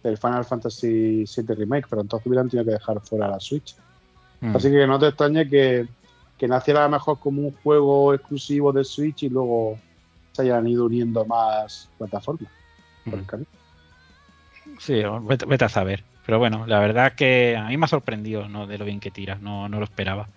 del 0.02 0.16
Final 0.16 0.44
Fantasy 0.46 1.24
VII 1.24 1.54
Remake, 1.56 1.88
pero 1.90 2.00
entonces 2.00 2.24
hubieran 2.26 2.48
tenido 2.48 2.64
que 2.64 2.70
dejar 2.70 3.00
fuera 3.00 3.28
la 3.28 3.38
Switch. 3.40 3.74
Mm. 4.40 4.56
Así 4.56 4.70
que 4.70 4.86
no 4.86 4.98
te 4.98 5.08
extrañe 5.08 5.46
que, 5.48 5.86
que 6.38 6.48
naciera 6.48 6.80
a 6.80 6.84
lo 6.84 6.90
mejor 6.90 7.18
como 7.18 7.42
un 7.42 7.52
juego 7.62 8.14
exclusivo 8.14 8.72
de 8.72 8.84
Switch 8.84 9.24
y 9.24 9.28
luego 9.28 9.76
se 10.32 10.42
hayan 10.42 10.66
ido 10.68 10.86
uniendo 10.86 11.24
más 11.26 11.90
plataformas 11.98 12.50
por 13.04 13.14
el 13.14 13.20
Mm. 13.22 13.26
camino. 13.26 13.48
Sí, 14.78 15.02
vete, 15.22 15.46
vete 15.46 15.64
a 15.64 15.68
saber. 15.68 16.04
Pero 16.24 16.38
bueno, 16.38 16.66
la 16.66 16.78
verdad 16.78 17.14
que 17.14 17.56
a 17.56 17.68
mí 17.68 17.76
me 17.76 17.84
ha 17.84 17.88
sorprendido 17.88 18.48
¿no? 18.48 18.66
de 18.66 18.78
lo 18.78 18.84
bien 18.84 19.00
que 19.00 19.10
tira, 19.10 19.36
no, 19.36 19.68
no 19.68 19.78
lo 19.78 19.84
esperaba. 19.84 20.28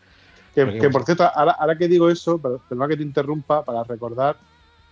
Que, 0.53 0.65
por 0.89 1.05
cierto, 1.05 1.23
ahora, 1.23 1.53
ahora 1.53 1.77
que 1.77 1.87
digo 1.87 2.09
eso, 2.09 2.37
perdona 2.37 2.87
que 2.89 2.97
te 2.97 3.03
interrumpa 3.03 3.63
para 3.63 3.83
recordar 3.83 4.35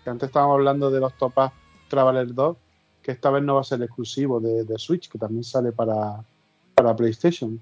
que 0.03 0.09
antes 0.09 0.27
estábamos 0.27 0.55
hablando 0.55 0.89
de 0.89 1.01
los 1.01 1.13
Topaz 1.17 1.51
Traveler 1.89 2.33
2, 2.33 2.57
que 3.01 3.11
esta 3.11 3.29
vez 3.29 3.43
no 3.43 3.55
va 3.55 3.61
a 3.61 3.65
ser 3.65 3.81
exclusivo 3.81 4.39
de, 4.39 4.63
de 4.63 4.77
Switch, 4.77 5.09
que 5.09 5.17
también 5.17 5.43
sale 5.43 5.71
para, 5.71 6.23
para 6.75 6.95
PlayStation. 6.95 7.59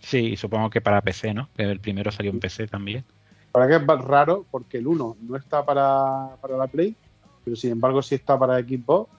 Sí, 0.00 0.36
supongo 0.36 0.68
que 0.68 0.80
para 0.80 1.00
PC, 1.00 1.32
¿no? 1.32 1.48
Que 1.56 1.62
el 1.62 1.80
primero 1.80 2.10
salió 2.10 2.32
en 2.32 2.40
PC 2.40 2.66
también. 2.66 3.04
Para 3.52 3.68
que 3.68 3.76
es 3.76 3.86
raro 3.86 4.46
porque 4.50 4.78
el 4.78 4.86
1 4.86 5.16
no 5.20 5.36
está 5.36 5.64
para, 5.64 6.36
para 6.40 6.56
la 6.56 6.66
Play, 6.66 6.96
pero 7.44 7.54
sin 7.54 7.72
embargo 7.72 8.02
sí 8.02 8.14
está 8.14 8.38
para 8.38 8.58
Xbox. 8.58 9.10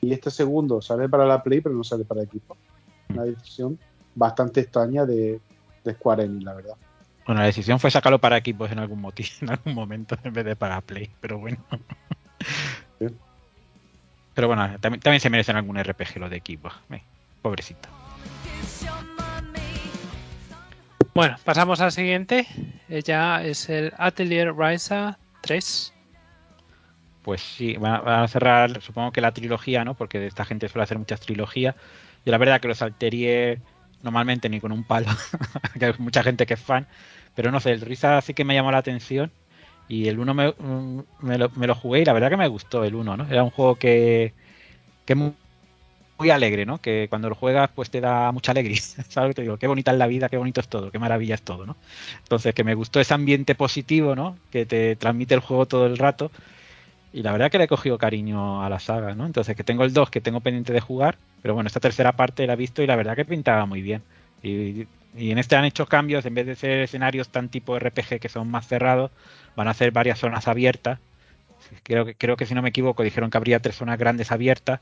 Y 0.00 0.12
este 0.12 0.30
segundo 0.30 0.80
sale 0.80 1.08
para 1.08 1.26
la 1.26 1.42
Play, 1.42 1.60
pero 1.60 1.74
no 1.74 1.84
sale 1.84 2.04
para 2.04 2.22
Xbox. 2.22 2.58
Una 3.10 3.24
decisión 3.24 3.78
bastante 4.14 4.60
extraña 4.60 5.04
de, 5.04 5.40
de 5.84 5.94
Square 5.94 6.24
Enix, 6.24 6.44
la 6.44 6.54
verdad. 6.54 6.74
Bueno, 7.26 7.40
la 7.42 7.46
decisión 7.46 7.78
fue 7.78 7.90
sacarlo 7.90 8.18
para 8.18 8.36
equipos 8.36 8.70
en 8.72 8.78
algún 8.78 9.00
motivo, 9.00 9.28
en 9.42 9.50
algún 9.50 9.74
momento, 9.74 10.16
en 10.24 10.32
vez 10.32 10.44
de 10.44 10.56
para 10.56 10.80
Play, 10.80 11.10
pero 11.20 11.38
bueno. 11.38 11.58
Pero 14.34 14.46
bueno, 14.46 14.78
también, 14.80 15.00
también 15.00 15.20
se 15.20 15.28
merecen 15.28 15.56
algún 15.56 15.76
RPG 15.76 16.18
los 16.18 16.30
de 16.30 16.36
equipos. 16.36 16.72
Eh, 16.90 17.02
pobrecita. 17.42 17.88
Bueno, 21.14 21.36
pasamos 21.44 21.80
al 21.80 21.92
siguiente. 21.92 22.46
Ella 22.88 23.44
es 23.44 23.68
el 23.68 23.92
Atelier 23.98 24.54
Ryza 24.56 25.18
3. 25.42 25.92
Pues 27.22 27.42
sí, 27.42 27.74
van 27.76 28.06
a, 28.06 28.26
cerrar, 28.28 28.80
supongo 28.80 29.12
que 29.12 29.20
la 29.20 29.32
trilogía, 29.32 29.84
¿no? 29.84 29.94
Porque 29.94 30.26
esta 30.26 30.44
gente 30.44 30.68
suele 30.68 30.84
hacer 30.84 30.98
muchas 30.98 31.20
trilogías. 31.20 31.74
Y 32.24 32.30
la 32.30 32.38
verdad 32.38 32.60
que 32.60 32.68
los 32.68 32.82
Alterier 32.82 33.60
normalmente 34.02 34.48
ni 34.48 34.60
con 34.60 34.72
un 34.72 34.84
palo, 34.84 35.08
que 35.78 35.86
hay 35.86 35.92
mucha 35.98 36.22
gente 36.22 36.46
que 36.46 36.54
es 36.54 36.60
fan. 36.60 36.86
Pero 37.34 37.50
no 37.50 37.60
sé, 37.60 37.72
el 37.72 37.80
Risa 37.82 38.20
sí 38.22 38.34
que 38.34 38.44
me 38.44 38.54
llamó 38.54 38.72
la 38.72 38.78
atención. 38.78 39.30
Y 39.88 40.08
el 40.08 40.20
1 40.20 40.34
me, 40.34 40.48
mm, 40.56 41.02
me, 41.20 41.38
lo, 41.38 41.50
me 41.50 41.66
lo 41.66 41.74
jugué 41.74 42.00
y 42.00 42.04
la 42.04 42.12
verdad 42.12 42.30
que 42.30 42.36
me 42.36 42.48
gustó 42.48 42.84
el 42.84 42.94
1, 42.94 43.16
¿no? 43.16 43.26
Era 43.28 43.42
un 43.42 43.50
juego 43.50 43.74
que, 43.74 44.34
que 45.04 45.14
muy, 45.16 45.34
muy 46.20 46.30
alegre, 46.30 46.66
¿no? 46.66 46.78
Que 46.80 47.06
cuando 47.08 47.28
lo 47.28 47.34
juegas 47.34 47.70
pues 47.74 47.90
te 47.90 48.00
da 48.00 48.30
mucha 48.30 48.52
alegría, 48.52 48.80
¿sabes? 49.08 49.34
Te 49.34 49.42
digo, 49.42 49.56
qué 49.56 49.66
bonita 49.66 49.90
es 49.90 49.98
la 49.98 50.06
vida, 50.06 50.28
qué 50.28 50.36
bonito 50.36 50.60
es 50.60 50.68
todo, 50.68 50.90
qué 50.92 50.98
maravilla 50.98 51.34
es 51.34 51.42
todo, 51.42 51.66
¿no? 51.66 51.76
Entonces 52.18 52.54
que 52.54 52.62
me 52.64 52.74
gustó 52.74 53.00
ese 53.00 53.14
ambiente 53.14 53.54
positivo, 53.54 54.14
¿no? 54.14 54.38
Que 54.50 54.66
te 54.66 54.96
transmite 54.96 55.34
el 55.34 55.40
juego 55.40 55.66
todo 55.66 55.86
el 55.86 55.98
rato. 55.98 56.30
Y 57.12 57.22
la 57.22 57.32
verdad 57.32 57.50
que 57.50 57.58
le 57.58 57.64
he 57.64 57.68
cogido 57.68 57.98
cariño 57.98 58.62
a 58.62 58.68
la 58.68 58.78
saga, 58.78 59.14
¿no? 59.14 59.26
Entonces 59.26 59.56
que 59.56 59.64
tengo 59.64 59.84
el 59.84 59.92
2 59.92 60.10
que 60.10 60.20
tengo 60.20 60.40
pendiente 60.40 60.72
de 60.72 60.80
jugar, 60.80 61.18
pero 61.42 61.54
bueno, 61.54 61.66
esta 61.66 61.80
tercera 61.80 62.12
parte 62.12 62.46
la 62.46 62.52
he 62.52 62.56
visto 62.56 62.82
y 62.82 62.86
la 62.86 62.96
verdad 62.96 63.16
que 63.16 63.24
pintaba 63.24 63.66
muy 63.66 63.82
bien. 63.82 64.02
Y, 64.42 64.86
y 65.16 65.30
en 65.32 65.38
este 65.38 65.56
han 65.56 65.64
hecho 65.64 65.86
cambios, 65.86 66.24
en 66.26 66.34
vez 66.34 66.46
de 66.46 66.56
ser 66.56 66.80
escenarios 66.80 67.30
tan 67.30 67.48
tipo 67.48 67.76
RPG 67.78 68.20
que 68.20 68.28
son 68.28 68.48
más 68.50 68.66
cerrados, 68.68 69.10
van 69.56 69.68
a 69.68 69.72
hacer 69.72 69.90
varias 69.92 70.18
zonas 70.20 70.46
abiertas. 70.48 71.00
Creo 71.82 72.04
que, 72.06 72.14
creo 72.14 72.36
que 72.36 72.46
si 72.46 72.54
no 72.54 72.62
me 72.62 72.70
equivoco, 72.70 73.02
dijeron 73.02 73.30
que 73.30 73.36
habría 73.38 73.60
tres 73.60 73.76
zonas 73.76 73.98
grandes 73.98 74.32
abiertas 74.32 74.80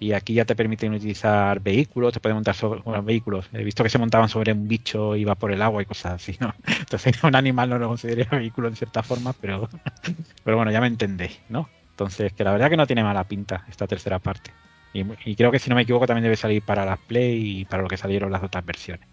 y 0.00 0.14
aquí 0.14 0.32
ya 0.32 0.46
te 0.46 0.56
permiten 0.56 0.94
utilizar 0.94 1.60
vehículos, 1.60 2.14
te 2.14 2.20
pueden 2.20 2.36
montar 2.36 2.54
sobre 2.54 2.80
vehículos. 3.02 3.50
He 3.52 3.62
visto 3.62 3.84
que 3.84 3.90
se 3.90 3.98
montaban 3.98 4.30
sobre 4.30 4.50
un 4.52 4.66
bicho, 4.66 5.14
iba 5.14 5.34
por 5.34 5.52
el 5.52 5.60
agua 5.60 5.82
y 5.82 5.84
cosas 5.84 6.14
así, 6.14 6.38
¿no? 6.40 6.54
Entonces 6.66 7.22
un 7.22 7.36
animal 7.36 7.68
no 7.68 7.78
lo 7.78 7.88
consideraría 7.88 8.26
vehículo 8.38 8.68
en 8.68 8.76
cierta 8.76 9.02
forma, 9.02 9.34
pero, 9.34 9.68
pero 10.44 10.56
bueno, 10.56 10.72
ya 10.72 10.80
me 10.80 10.86
entendéis, 10.86 11.38
¿no? 11.50 11.68
Entonces, 11.90 12.32
que 12.32 12.44
la 12.44 12.52
verdad 12.52 12.70
que 12.70 12.78
no 12.78 12.86
tiene 12.86 13.04
mala 13.04 13.24
pinta 13.24 13.66
esta 13.68 13.86
tercera 13.86 14.18
parte. 14.18 14.52
Y, 14.94 15.04
y 15.26 15.36
creo 15.36 15.52
que 15.52 15.58
si 15.58 15.68
no 15.68 15.76
me 15.76 15.82
equivoco 15.82 16.06
también 16.06 16.24
debe 16.24 16.36
salir 16.36 16.62
para 16.62 16.86
las 16.86 16.98
Play 16.98 17.60
y 17.60 17.64
para 17.66 17.82
lo 17.82 17.88
que 17.88 17.98
salieron 17.98 18.32
las 18.32 18.42
otras 18.42 18.64
versiones. 18.64 19.06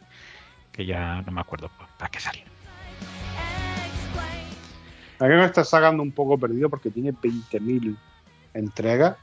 Que 0.71 0.85
ya 0.85 1.21
no 1.23 1.33
me 1.33 1.41
acuerdo 1.41 1.69
para 1.99 2.09
qué 2.09 2.21
salieron. 2.21 2.53
A 5.19 5.25
mí 5.25 5.35
me 5.35 5.43
está 5.43 5.65
sacando 5.65 6.01
un 6.01 6.13
poco 6.13 6.37
perdido 6.37 6.69
porque 6.69 6.91
tiene 6.91 7.11
20.000 7.11 7.97
entregas. 8.53 9.17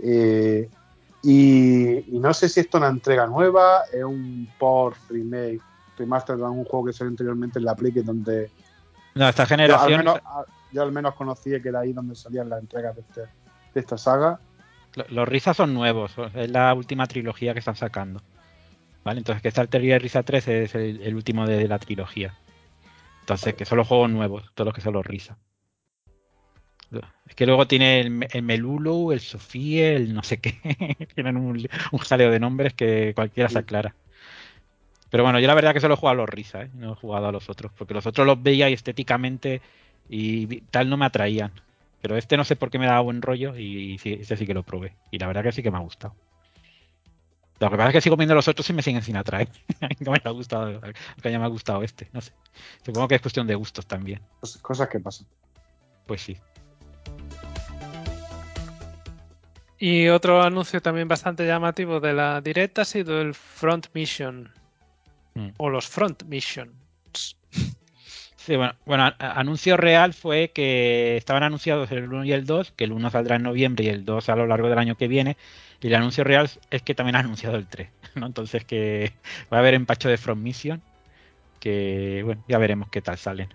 Eh, 0.00 0.68
y, 1.22 2.14
y 2.16 2.18
no 2.18 2.32
sé 2.34 2.48
si 2.48 2.60
esto 2.60 2.78
es 2.78 2.82
una 2.82 2.90
entrega 2.90 3.26
nueva, 3.26 3.82
es 3.92 4.04
un 4.04 4.48
port, 4.58 4.96
remake, 5.08 5.60
remaster 5.96 6.36
de 6.36 6.42
un 6.44 6.64
juego 6.64 6.86
que 6.86 6.92
salió 6.92 7.10
anteriormente 7.10 7.58
en 7.58 7.64
la 7.64 7.74
Play, 7.74 7.92
que 7.92 8.02
donde 8.02 8.50
No, 9.14 9.28
esta 9.28 9.42
yo 9.44 9.54
al, 9.54 9.60
generación, 9.60 9.98
menos, 9.98 10.20
yo 10.72 10.82
al 10.82 10.92
menos 10.92 11.14
conocía 11.14 11.60
que 11.60 11.68
era 11.70 11.80
ahí 11.80 11.92
donde 11.92 12.14
salían 12.14 12.48
las 12.48 12.60
entregas 12.60 12.94
de, 12.94 13.00
este- 13.02 13.20
de 13.74 13.80
esta 13.80 13.98
saga. 13.98 14.40
lo- 14.94 15.06
los 15.08 15.28
Risa 15.28 15.54
son 15.54 15.74
nuevos, 15.74 16.14
es 16.34 16.50
la 16.50 16.72
última 16.74 17.06
trilogía 17.06 17.52
que 17.52 17.58
están 17.58 17.76
sacando. 17.76 18.22
¿Vale? 19.04 19.18
Entonces 19.18 19.40
que 19.42 19.48
Star 19.48 19.68
Terrier 19.68 20.02
Risa 20.02 20.22
3 20.22 20.48
es 20.48 20.74
el, 20.74 21.00
el 21.02 21.14
último 21.14 21.46
de 21.46 21.66
la 21.66 21.78
trilogía. 21.78 22.34
Entonces 23.20 23.54
que 23.54 23.64
son 23.64 23.78
los 23.78 23.88
juegos 23.88 24.10
nuevos, 24.10 24.44
todos 24.54 24.66
los 24.66 24.74
que 24.74 24.80
son 24.82 24.94
los 24.94 25.06
Risa. 25.06 25.36
Es 27.26 27.34
que 27.34 27.44
luego 27.46 27.66
tiene 27.66 28.00
el, 28.00 28.26
el 28.32 28.42
Melulu, 28.42 29.12
el 29.12 29.20
Sofía, 29.20 29.92
el 29.92 30.14
no 30.14 30.22
sé 30.22 30.38
qué. 30.38 30.58
Tienen 31.14 31.36
un, 31.36 31.68
un 31.92 31.98
jaleo 31.98 32.30
de 32.30 32.40
nombres 32.40 32.72
que 32.74 33.12
cualquiera 33.14 33.48
se 33.50 33.58
aclara. 33.58 33.94
Pero 35.10 35.22
bueno, 35.24 35.38
yo 35.40 35.46
la 35.46 35.54
verdad 35.54 35.72
que 35.74 35.80
solo 35.80 35.94
he 35.94 35.96
jugado 35.96 36.14
a 36.18 36.22
los 36.22 36.28
Risa, 36.28 36.62
¿eh? 36.62 36.70
no 36.74 36.92
he 36.92 36.96
jugado 36.96 37.28
a 37.28 37.32
los 37.32 37.48
otros. 37.50 37.72
Porque 37.76 37.94
los 37.94 38.06
otros 38.06 38.26
los 38.26 38.42
veía 38.42 38.68
y 38.70 38.72
estéticamente 38.74 39.60
y 40.08 40.60
tal 40.62 40.88
no 40.88 40.96
me 40.96 41.06
atraían. 41.06 41.52
Pero 42.00 42.16
este 42.16 42.36
no 42.36 42.44
sé 42.44 42.56
por 42.56 42.70
qué 42.70 42.78
me 42.78 42.86
daba 42.86 43.00
buen 43.00 43.20
rollo 43.22 43.56
y 43.56 43.98
sí, 43.98 44.14
este 44.20 44.36
sí 44.36 44.46
que 44.46 44.54
lo 44.54 44.62
probé. 44.62 44.94
Y 45.10 45.18
la 45.18 45.26
verdad 45.26 45.42
que 45.42 45.52
sí 45.52 45.62
que 45.62 45.70
me 45.70 45.76
ha 45.78 45.80
gustado. 45.80 46.14
Lo 47.60 47.70
que 47.70 47.76
pasa 47.76 47.88
es 47.88 47.92
que 47.94 48.00
sigo 48.02 48.16
viendo 48.16 48.36
los 48.36 48.46
otros 48.46 48.68
y 48.70 48.72
me 48.72 48.82
siguen 48.82 49.02
sin 49.02 49.16
atraer. 49.16 49.48
no 50.00 50.12
me 50.12 50.20
ha 50.24 50.30
gustado, 50.30 50.80
que 51.22 51.30
ya 51.32 51.38
me 51.38 51.44
ha 51.44 51.48
gustado 51.48 51.82
este, 51.82 52.08
no 52.12 52.20
sé. 52.20 52.32
Supongo 52.84 53.08
que 53.08 53.16
es 53.16 53.20
cuestión 53.20 53.46
de 53.48 53.56
gustos 53.56 53.84
también. 53.86 54.20
Cos- 54.40 54.58
Cosas 54.62 54.88
que 54.88 55.00
pasan. 55.00 55.26
Pues 56.06 56.20
sí. 56.22 56.36
Y 59.78 60.08
otro 60.08 60.42
anuncio 60.42 60.82
también 60.82 61.06
bastante 61.06 61.46
llamativo 61.46 62.00
de 62.00 62.12
la 62.12 62.40
Direct 62.40 62.80
ha 62.80 62.84
sido 62.84 63.20
el 63.20 63.34
Front 63.34 63.86
Mission. 63.94 64.50
Mm. 65.34 65.50
O 65.58 65.70
los 65.70 65.86
Front 65.86 66.24
Missions. 66.24 67.36
Sí, 68.48 68.56
bueno, 68.56 68.74
bueno, 68.86 69.12
anuncio 69.18 69.76
real 69.76 70.14
fue 70.14 70.52
que 70.54 71.18
estaban 71.18 71.42
anunciados 71.42 71.92
el 71.92 72.04
1 72.04 72.24
y 72.24 72.32
el 72.32 72.46
2, 72.46 72.72
que 72.72 72.84
el 72.84 72.92
1 72.92 73.10
saldrá 73.10 73.36
en 73.36 73.42
noviembre 73.42 73.84
y 73.84 73.88
el 73.88 74.06
2 74.06 74.28
a 74.30 74.36
lo 74.36 74.46
largo 74.46 74.70
del 74.70 74.78
año 74.78 74.96
que 74.96 75.06
viene. 75.06 75.36
Y 75.80 75.88
el 75.88 75.94
anuncio 75.94 76.24
real 76.24 76.50
es 76.70 76.82
que 76.82 76.94
también 76.94 77.16
ha 77.16 77.20
anunciado 77.20 77.56
el 77.56 77.66
3, 77.66 77.88
¿no? 78.14 78.26
Entonces 78.26 78.64
que 78.64 79.12
va 79.52 79.58
a 79.58 79.60
haber 79.60 79.74
empacho 79.74 80.08
de 80.08 80.16
From 80.16 80.42
Mission, 80.42 80.82
que 81.60 82.22
bueno, 82.24 82.42
ya 82.48 82.58
veremos 82.58 82.88
qué 82.88 83.02
tal 83.02 83.18
salen. 83.18 83.48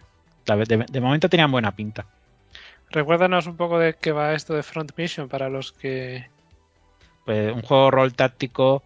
De 0.46 1.02
momento 1.02 1.28
tenían 1.28 1.52
buena 1.52 1.76
pinta. 1.76 2.06
Recuérdanos 2.94 3.48
un 3.48 3.58
poco 3.58 3.80
de 3.80 3.96
qué 3.96 4.12
va 4.12 4.36
esto 4.36 4.54
de 4.54 4.62
Front 4.62 4.92
Mission 4.96 5.28
para 5.28 5.50
los 5.50 5.72
que. 5.72 6.30
Pues 7.26 7.52
un 7.52 7.64
juego 7.64 7.90
rol 7.90 8.14
táctico 8.14 8.84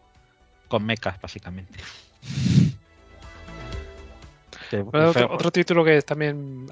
con 0.70 0.86
mechas, 0.86 1.20
básicamente. 1.22 1.78
Bueno, 4.70 5.12
otro, 5.12 5.34
otro 5.34 5.50
título 5.50 5.86
que 5.86 6.02
también 6.02 6.68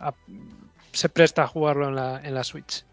se 0.92 1.08
presta 1.08 1.44
a 1.44 1.48
jugarlo 1.48 1.88
en 1.88 1.96
la, 1.96 2.20
en 2.22 2.34
la 2.34 2.44
Switch. 2.44 2.84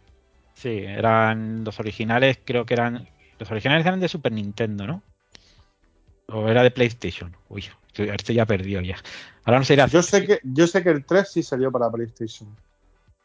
Sí, 0.54 0.84
eran 0.86 1.64
los 1.64 1.80
originales, 1.80 2.38
creo 2.44 2.64
que 2.64 2.74
eran. 2.74 3.08
Los 3.40 3.50
originales 3.50 3.84
eran 3.84 3.98
de 3.98 4.08
Super 4.08 4.30
Nintendo, 4.30 4.86
¿no? 4.86 5.02
O 6.28 6.48
era 6.48 6.62
de 6.62 6.70
PlayStation. 6.70 7.36
Uy, 7.48 7.64
este 7.96 8.32
ya 8.32 8.46
perdió 8.46 8.80
ya. 8.80 8.94
Ahora 9.42 9.58
no 9.58 9.64
sé 9.64 9.74
irá. 9.74 9.88
Yo 9.88 10.02
sé 10.04 10.24
que, 10.24 10.38
yo 10.44 10.68
sé 10.68 10.84
que 10.84 10.90
el 10.90 11.04
3 11.04 11.28
sí 11.28 11.42
salió 11.42 11.72
para 11.72 11.90
PlayStation. 11.90 12.48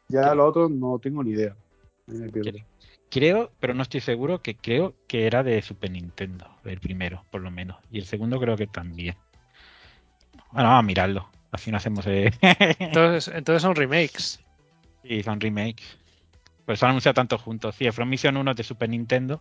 Ya 0.08 0.30
¿Qué? 0.30 0.34
lo 0.34 0.46
otro 0.46 0.68
no 0.68 0.98
tengo 0.98 1.22
ni 1.22 1.32
idea. 1.32 1.54
Creo, 3.10 3.50
pero 3.60 3.74
no 3.74 3.82
estoy 3.82 4.00
seguro, 4.00 4.42
que 4.42 4.56
creo 4.56 4.94
que 5.06 5.26
era 5.26 5.42
de 5.42 5.62
Super 5.62 5.90
Nintendo, 5.90 6.46
el 6.64 6.80
primero, 6.80 7.24
por 7.30 7.40
lo 7.40 7.50
menos. 7.50 7.78
Y 7.90 7.98
el 7.98 8.04
segundo 8.04 8.38
creo 8.40 8.56
que 8.56 8.66
también. 8.66 9.14
Bueno, 10.52 10.68
vamos 10.68 10.80
a 10.80 10.86
mirarlo. 10.86 11.28
Así 11.50 11.70
no 11.70 11.78
hacemos. 11.78 12.06
Eh... 12.06 12.30
Entonces, 12.78 13.34
entonces 13.34 13.62
son 13.62 13.74
remakes. 13.74 14.40
y 15.02 15.22
son 15.22 15.40
remakes. 15.40 15.96
Pues 16.66 16.80
se 16.80 16.84
han 16.84 16.90
anunciado 16.90 17.14
tanto 17.14 17.38
juntos. 17.38 17.74
Sí, 17.76 17.86
el 17.86 17.92
From 17.92 18.08
Mission 18.10 18.36
1 18.36 18.50
es 18.50 18.56
de 18.56 18.64
Super 18.64 18.88
Nintendo. 18.90 19.40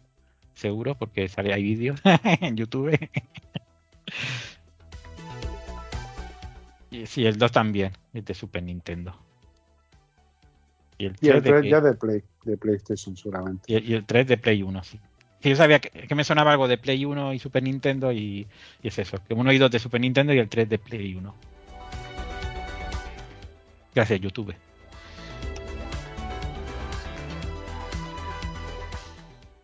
seguro, 0.54 0.96
porque 0.96 1.28
sale 1.28 1.54
hay 1.54 1.64
vídeos 1.64 2.00
en 2.42 2.56
YouTube. 2.56 2.92
y 6.92 7.06
sí, 7.06 7.26
el 7.26 7.38
2 7.38 7.52
también, 7.52 7.92
es 8.14 8.26
de 8.26 8.34
Super 8.34 8.64
Nintendo. 8.64 9.18
Y 10.98 11.06
el 11.06 11.16
3, 11.16 11.44
de 11.44 11.70
ya 11.70 11.80
de, 11.80 11.94
Play, 11.94 12.24
de 12.44 12.58
PlayStation 12.58 13.16
seguramente. 13.16 13.64
Y, 13.68 13.94
el 13.94 14.06
3 14.06 14.28
de 14.28 14.38
Play 14.38 14.64
1, 14.64 14.84
sí. 14.84 15.00
yo 15.42 15.56
sabía 15.56 15.80
que, 15.80 16.16
me 16.16 16.24
sonaba 16.24 16.52
algo 16.52 16.68
de 16.68 16.78
Play 16.78 17.06
1 17.06 17.34
y 17.34 17.40
Super 17.40 17.62
Nintendo 17.62 18.12
y, 18.12 18.48
es 18.82 18.98
eso, 18.98 19.18
que 19.28 19.34
uno 19.34 19.52
y 19.52 19.60
dos 19.60 19.70
de 19.70 19.80
Super 19.80 20.02
Nintendo 20.02 20.34
y 20.34 20.40
el 20.40 20.50
3 20.50 20.70
de 20.70 20.80
Play 20.80 21.16
1. 21.16 21.36
Gracias, 23.94 24.20
YouTube. 24.22 24.56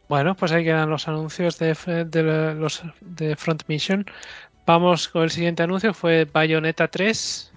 Bueno, 0.09 0.35
pues 0.35 0.51
ahí 0.51 0.63
quedan 0.63 0.89
los 0.89 1.07
anuncios 1.07 1.57
de, 1.57 1.75
los 2.55 2.83
de 3.01 3.35
Front 3.35 3.63
Mission. 3.67 4.05
Vamos 4.65 5.07
con 5.07 5.23
el 5.23 5.31
siguiente 5.31 5.63
anuncio, 5.63 5.93
fue 5.93 6.25
Bayonetta 6.25 6.87
3. 6.87 7.52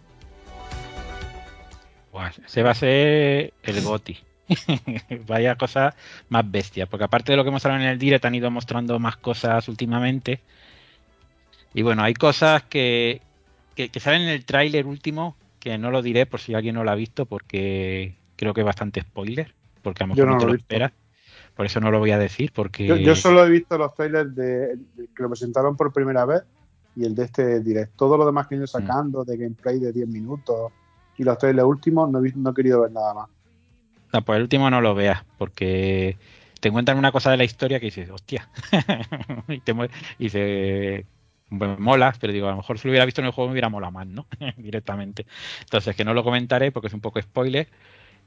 Se 2.47 2.62
va 2.62 2.71
a 2.71 2.75
ser 2.75 3.53
el 3.62 3.83
GOTI. 3.83 4.19
Vaya 5.27 5.57
cosa 5.57 5.95
más 6.29 6.49
bestia, 6.51 6.87
porque 6.87 7.05
aparte 7.05 7.33
de 7.33 7.37
lo 7.37 7.45
que 7.45 7.51
mostraron 7.51 7.83
en 7.83 7.89
el 7.89 7.99
direct 7.99 8.25
han 8.25 8.35
ido 8.35 8.51
mostrando 8.51 8.99
más 8.99 9.17
cosas 9.17 9.69
últimamente. 9.69 10.41
Y 11.75 11.83
bueno, 11.83 12.03
hay 12.03 12.14
cosas 12.14 12.62
que, 12.62 13.21
que, 13.75 13.91
salen 14.01 14.23
en 14.23 14.29
el 14.29 14.45
tráiler 14.45 14.87
último, 14.87 15.37
que 15.59 15.79
no 15.79 15.91
lo 15.91 16.01
diré 16.01 16.27
por 16.27 16.41
si 16.41 16.55
alguien 16.55 16.77
no 16.77 16.85
lo 16.85 16.91
ha 16.91 16.95
visto, 16.95 17.27
porque 17.27 18.14
creo 18.37 18.55
que 18.55 18.61
es 18.61 18.67
bastante 18.67 19.01
spoiler, 19.01 19.53
porque 19.83 20.05
a 20.05 20.07
lo 20.07 20.14
mejor 20.14 20.33
no, 20.33 20.39
te 20.39 20.47
lo, 20.47 20.55
esperas. 20.55 20.93
Por 21.55 21.67
eso 21.67 21.81
no 21.81 21.91
lo 21.91 21.99
voy 21.99 22.12
a 22.12 22.19
decir, 22.19 22.53
porque... 22.55 22.87
Yo, 22.87 23.17
solo 23.17 23.45
he 23.45 23.51
visto 23.51 23.77
los 23.79 23.95
trailers 23.95 24.35
de, 24.35 24.79
que 25.14 25.23
lo 25.23 25.29
presentaron 25.29 25.77
por 25.77 25.93
primera 25.93 26.25
vez 26.25 26.43
y 26.95 27.05
el 27.05 27.14
de 27.14 27.25
este 27.25 27.61
direct. 27.61 27.97
Todo 27.97 28.17
lo 28.17 28.25
demás 28.25 28.47
que 28.47 28.55
han 28.55 28.61
ido 28.61 28.67
mm. 28.67 28.69
sacando, 28.69 29.25
de 29.25 29.37
gameplay 29.37 29.79
de 29.79 29.93
10 29.93 30.09
minutos 30.09 30.73
y 31.19 31.25
los 31.25 31.39
trailers 31.39 31.67
últimos, 31.67 32.11
no 32.11 32.25
he, 32.25 32.33
no 32.35 32.51
he 32.51 32.55
querido 32.55 32.83
ver 32.83 32.93
nada 32.93 33.14
más. 33.14 33.29
No, 34.12 34.23
pues 34.23 34.37
el 34.37 34.43
último 34.43 34.71
no 34.71 34.81
lo 34.81 34.95
veas, 34.95 35.25
porque 35.39 36.17
te 36.61 36.69
encuentran 36.69 36.99
una 36.99 37.12
cosa 37.12 37.31
de 37.31 37.37
la 37.37 37.45
historia 37.45 37.81
que 37.81 37.87
dices, 37.87 38.11
hostia. 38.11 38.49
y, 39.49 39.61
te, 39.61 39.75
y 40.19 40.29
se 40.29 41.07
mola, 41.51 42.14
pero 42.21 42.33
digo, 42.33 42.49
a 42.49 42.51
lo 42.51 42.57
mejor 42.57 42.79
si 42.79 42.89
lo 42.89 42.93
hubiera 42.93 43.05
visto 43.05 43.21
en 43.21 43.27
el 43.27 43.33
juego 43.33 43.49
me 43.49 43.53
hubiera 43.53 43.69
molado 43.69 43.93
más, 43.93 44.07
¿no? 44.07 44.27
Directamente. 44.57 45.27
Entonces, 45.61 45.95
que 45.95 46.05
no 46.05 46.14
lo 46.14 46.25
comentaré 46.25 46.73
porque 46.73 46.89
es 46.89 46.95
un 46.95 47.01
poco 47.01 47.21
spoiler, 47.21 47.69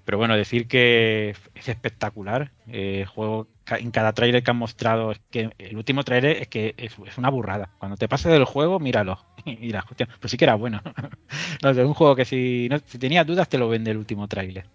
pero 0.06 0.18
bueno, 0.18 0.36
decir 0.36 0.68
que 0.68 1.36
es 1.56 1.70
espectacular. 1.70 2.52
Eh, 2.68 3.02
el 3.02 3.06
juego, 3.06 3.48
en 3.68 3.92
cada 3.92 4.14
trailer 4.14 4.44
que 4.44 4.52
han 4.52 4.58
mostrado, 4.58 5.12
es 5.12 5.22
que 5.30 5.52
el 5.58 5.78
último 5.78 6.04
trailer 6.04 6.38
es 6.38 6.48
que 6.48 6.74
es, 6.78 6.98
una 7.18 7.30
burrada. 7.30 7.70
Cuando 7.78 7.98
te 7.98 8.08
pases 8.08 8.32
del 8.32 8.46
juego, 8.46 8.80
míralo. 8.80 9.24
Mira, 9.46 9.86
pues 10.20 10.32
sí 10.32 10.38
que 10.38 10.46
era 10.46 10.56
bueno. 10.56 10.82
no, 11.64 11.70
es 11.70 11.78
un 11.78 11.94
juego 11.94 12.16
que 12.16 12.26
si, 12.26 12.70
tenías 13.00 13.28
dudas, 13.28 13.50
te 13.50 13.58
lo 13.58 13.70
vende 13.70 13.92
el 13.92 13.98
último 13.98 14.28
trailer. 14.28 14.66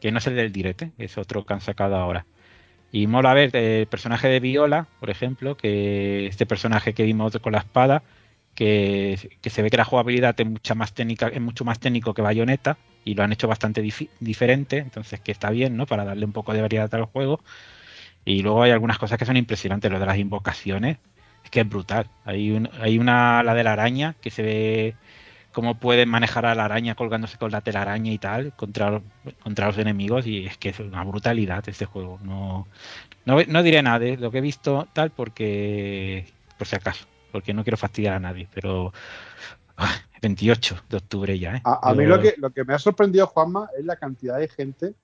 Que 0.00 0.12
no 0.12 0.18
es 0.18 0.26
el 0.26 0.36
del 0.36 0.52
directo, 0.52 0.86
¿eh? 0.86 0.92
es 0.98 1.18
otro 1.18 1.44
que 1.44 1.54
han 1.54 1.60
sacado 1.60 1.96
ahora. 1.96 2.26
Y 2.90 3.06
mola 3.06 3.34
ver 3.34 3.54
el 3.54 3.86
personaje 3.86 4.28
de 4.28 4.40
Viola, 4.40 4.86
por 5.00 5.10
ejemplo, 5.10 5.56
que 5.56 6.26
este 6.26 6.46
personaje 6.46 6.94
que 6.94 7.02
vimos 7.02 7.36
con 7.40 7.52
la 7.52 7.58
espada, 7.58 8.02
que, 8.54 9.18
se 9.42 9.62
ve 9.62 9.70
que 9.70 9.76
la 9.76 9.84
jugabilidad 9.84 10.34
es, 10.40 10.46
mucha 10.46 10.74
más 10.74 10.94
técnica, 10.94 11.28
es 11.28 11.40
mucho 11.40 11.64
más 11.64 11.78
técnico 11.78 12.14
que 12.14 12.22
Bayonetta 12.22 12.78
y 13.04 13.14
lo 13.14 13.22
han 13.22 13.32
hecho 13.32 13.48
bastante 13.48 13.82
diferente, 14.20 14.78
entonces 14.78 15.20
que 15.20 15.32
está 15.32 15.50
bien, 15.50 15.76
¿no? 15.76 15.86
Para 15.86 16.04
darle 16.04 16.24
un 16.24 16.32
poco 16.32 16.52
de 16.52 16.62
variedad 16.62 16.92
al 16.94 17.04
juego. 17.04 17.40
Y 18.24 18.42
luego 18.42 18.62
hay 18.62 18.70
algunas 18.72 18.98
cosas 18.98 19.18
que 19.18 19.24
son 19.24 19.36
impresionantes, 19.36 19.90
lo 19.90 19.98
de 19.98 20.06
las 20.06 20.18
invocaciones, 20.18 20.98
es 21.44 21.50
que 21.50 21.60
es 21.60 21.68
brutal. 21.68 22.08
Hay, 22.24 22.62
hay 22.80 22.98
una, 22.98 23.42
la 23.42 23.54
de 23.54 23.64
la 23.64 23.72
araña, 23.72 24.16
que 24.20 24.30
se 24.30 24.42
ve 24.42 24.96
cómo 25.52 25.76
pueden 25.76 26.08
manejar 26.08 26.46
a 26.46 26.54
la 26.54 26.66
araña 26.66 26.94
colgándose 26.94 27.38
con 27.38 27.50
la 27.50 27.62
telaraña 27.62 28.12
y 28.12 28.18
tal 28.18 28.52
contra, 28.54 29.00
contra 29.42 29.66
los 29.66 29.78
enemigos 29.78 30.26
y 30.26 30.46
es 30.46 30.58
que 30.58 30.68
es 30.70 30.78
una 30.80 31.02
brutalidad 31.04 31.68
este 31.68 31.86
juego. 31.86 32.20
No, 32.22 32.68
no, 33.24 33.42
no 33.46 33.62
diré 33.62 33.82
nada 33.82 33.98
de 33.98 34.16
lo 34.16 34.30
que 34.30 34.38
he 34.38 34.42
visto 34.42 34.86
tal 34.92 35.10
porque, 35.10 36.26
por 36.58 36.66
si 36.66 36.76
acaso 36.76 37.06
porque 37.32 37.52
no 37.54 37.62
quiero 37.62 37.76
fastidiar 37.76 38.14
a 38.14 38.20
nadie, 38.20 38.48
pero 38.52 38.92
28 40.20 40.76
de 40.88 40.96
octubre 40.96 41.38
ya. 41.38 41.56
¿eh? 41.56 41.62
A, 41.64 41.94
mí 41.94 42.04
lo 42.04 42.20
que, 42.20 42.34
lo 42.38 42.50
que 42.50 42.64
me 42.64 42.74
ha 42.74 42.78
sorprendido, 42.78 43.26
Juanma, 43.26 43.68
es 43.78 43.84
la 43.84 43.96
cantidad 43.96 44.38
de 44.38 44.48
gente 44.48 44.94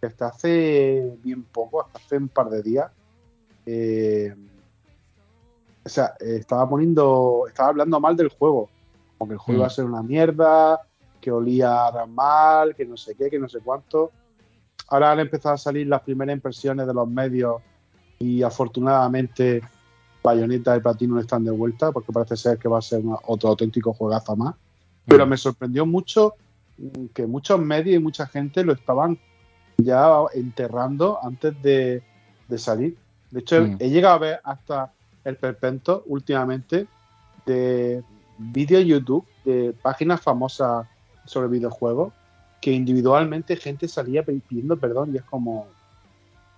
que 0.00 0.06
hasta 0.06 0.28
hace 0.28 1.16
bien 1.22 1.44
poco, 1.44 1.84
hasta 1.84 1.98
hace 1.98 2.16
un 2.16 2.28
par 2.28 2.50
de 2.50 2.62
días, 2.62 2.90
eh, 3.64 4.34
o 5.84 5.88
sea, 5.88 6.14
estaba 6.20 6.68
poniendo, 6.68 7.44
estaba 7.48 7.70
hablando 7.70 8.00
mal 8.00 8.16
del 8.16 8.28
juego, 8.28 8.68
como 9.16 9.28
que 9.28 9.34
el 9.34 9.38
juego 9.38 9.60
iba 9.60 9.66
a 9.66 9.70
mm. 9.70 9.72
ser 9.72 9.84
una 9.84 10.02
mierda, 10.02 10.80
que 11.20 11.30
olía 11.30 11.90
mal, 12.08 12.74
que 12.74 12.84
no 12.84 12.96
sé 12.96 13.14
qué, 13.14 13.30
que 13.30 13.38
no 13.38 13.48
sé 13.48 13.60
cuánto. 13.60 14.12
Ahora 14.88 15.12
han 15.12 15.20
empezado 15.20 15.54
a 15.54 15.58
salir 15.58 15.86
las 15.86 16.02
primeras 16.02 16.34
impresiones 16.34 16.86
de 16.86 16.94
los 16.94 17.08
medios 17.08 17.62
y 18.18 18.42
afortunadamente 18.42 19.62
Bayonetta 20.26 20.76
y 20.76 20.80
Platinum 20.80 21.18
están 21.18 21.44
de 21.44 21.52
vuelta, 21.52 21.92
porque 21.92 22.12
parece 22.12 22.36
ser 22.36 22.58
que 22.58 22.68
va 22.68 22.78
a 22.78 22.82
ser 22.82 23.02
otro 23.26 23.48
auténtico 23.50 23.92
juegazo 23.92 24.34
más. 24.36 24.54
Pero 25.06 25.24
mm. 25.24 25.28
me 25.28 25.36
sorprendió 25.36 25.86
mucho 25.86 26.34
que 27.14 27.26
muchos 27.26 27.60
medios 27.60 27.96
y 27.96 27.98
mucha 27.98 28.26
gente 28.26 28.64
lo 28.64 28.72
estaban 28.72 29.18
ya 29.78 30.08
enterrando 30.34 31.18
antes 31.22 31.54
de, 31.62 32.02
salir. 32.56 32.96
De 33.30 33.40
hecho, 33.40 33.62
mm. 33.62 33.76
he 33.78 33.88
llegado 33.88 34.14
a 34.14 34.18
ver 34.18 34.40
hasta 34.42 34.92
el 35.24 35.36
perpento 35.36 36.02
últimamente 36.06 36.86
de 37.46 38.02
vídeos 38.38 38.84
YouTube 38.84 39.24
de 39.44 39.74
páginas 39.80 40.20
famosas 40.20 40.86
sobre 41.24 41.48
videojuegos 41.48 42.12
que 42.60 42.72
individualmente 42.72 43.56
gente 43.56 43.86
salía 43.86 44.24
pidiendo 44.24 44.76
perdón 44.76 45.14
y 45.14 45.18
es 45.18 45.22
como 45.22 45.66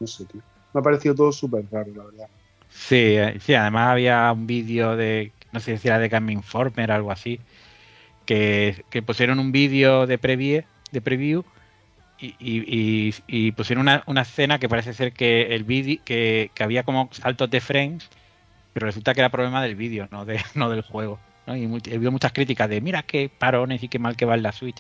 no 0.01 0.07
sé, 0.07 0.25
tío. 0.25 0.41
Me 0.73 0.81
ha 0.81 0.83
parecido 0.83 1.15
todo 1.15 1.33
súper 1.33 1.67
raro, 1.71 1.93
la 1.95 2.05
verdad. 2.05 2.29
Sí, 2.71 2.97
eh, 2.97 3.39
sí, 3.41 3.55
además 3.55 3.89
había 3.89 4.33
un 4.33 4.47
vídeo 4.47 4.97
de, 4.97 5.33
no 5.53 5.61
sé 5.61 5.79
si 5.79 5.89
era 5.89 5.99
de 5.99 6.09
Game 6.09 6.33
Informer 6.33 6.91
o 6.91 6.95
algo 6.95 7.13
así, 7.13 7.41
que, 8.27 8.85
pusieron 9.07 9.39
un 9.39 9.53
vídeo 9.53 10.07
de 10.07 10.19
preview, 10.19 10.63
de 10.93 11.01
preview 11.01 11.45
y, 12.19 13.53
pusieron 13.53 13.83
una, 13.83 14.03
una, 14.07 14.23
escena 14.23 14.59
que 14.59 14.69
parece 14.69 14.93
ser 14.93 15.13
que 15.13 15.55
el 15.55 15.65
vídeo, 15.65 16.01
que, 16.05 16.51
había 16.61 16.83
como 16.83 17.09
saltos 17.13 17.51
de 17.51 17.61
frames, 17.61 18.09
pero 18.73 18.87
resulta 18.87 19.15
que 19.15 19.21
era 19.21 19.31
problema 19.31 19.63
del 19.63 19.77
vídeo, 19.77 20.09
no, 20.11 20.25
de, 20.25 20.41
no 20.55 20.71
del 20.71 20.83
juego. 20.83 21.19
Y 21.57 21.91
he 21.91 21.95
habido 21.95 22.11
muchas 22.11 22.33
críticas 22.33 22.69
de 22.69 22.81
mira 22.81 23.03
qué 23.03 23.31
parones 23.31 23.83
y 23.83 23.89
qué 23.89 23.99
mal 23.99 24.17
que 24.17 24.25
va 24.25 24.35
en 24.35 24.43
la 24.43 24.53
Switch. 24.53 24.79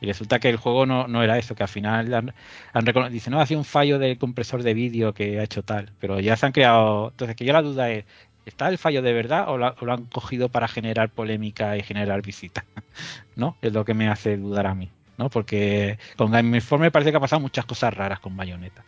Y 0.00 0.06
resulta 0.06 0.38
que 0.38 0.48
el 0.48 0.56
juego 0.56 0.86
no, 0.86 1.08
no 1.08 1.22
era 1.22 1.38
eso, 1.38 1.54
que 1.54 1.62
al 1.62 1.68
final 1.68 2.12
han, 2.12 2.34
han 2.72 3.12
dicen, 3.12 3.32
no, 3.32 3.40
ha 3.40 3.46
sido 3.46 3.60
un 3.60 3.64
fallo 3.64 3.98
del 3.98 4.18
compresor 4.18 4.62
de 4.62 4.74
vídeo 4.74 5.14
que 5.14 5.40
ha 5.40 5.44
hecho 5.44 5.62
tal. 5.62 5.92
Pero 6.00 6.20
ya 6.20 6.36
se 6.36 6.46
han 6.46 6.52
creado. 6.52 7.08
Entonces, 7.10 7.36
que 7.36 7.44
yo 7.44 7.52
la 7.52 7.62
duda 7.62 7.90
es, 7.90 8.04
¿está 8.44 8.68
el 8.68 8.78
fallo 8.78 9.02
de 9.02 9.12
verdad 9.12 9.48
o, 9.48 9.56
lo 9.58 9.92
han 9.92 10.04
cogido 10.06 10.48
para 10.48 10.68
generar 10.68 11.10
polémica 11.10 11.76
y 11.76 11.82
generar 11.82 12.22
visitas? 12.22 12.64
¿No? 13.36 13.56
Es 13.62 13.72
lo 13.72 13.84
que 13.84 13.94
me 13.94 14.08
hace 14.08 14.36
dudar 14.36 14.66
a 14.66 14.74
mí. 14.74 14.90
¿no? 15.18 15.30
Porque 15.30 15.98
con 16.16 16.30
Game 16.30 16.56
Informer 16.56 16.92
parece 16.92 17.10
que 17.10 17.16
ha 17.16 17.20
pasado 17.20 17.40
muchas 17.40 17.64
cosas 17.64 17.94
raras 17.94 18.20
con 18.20 18.36
Bayonetta. 18.36 18.84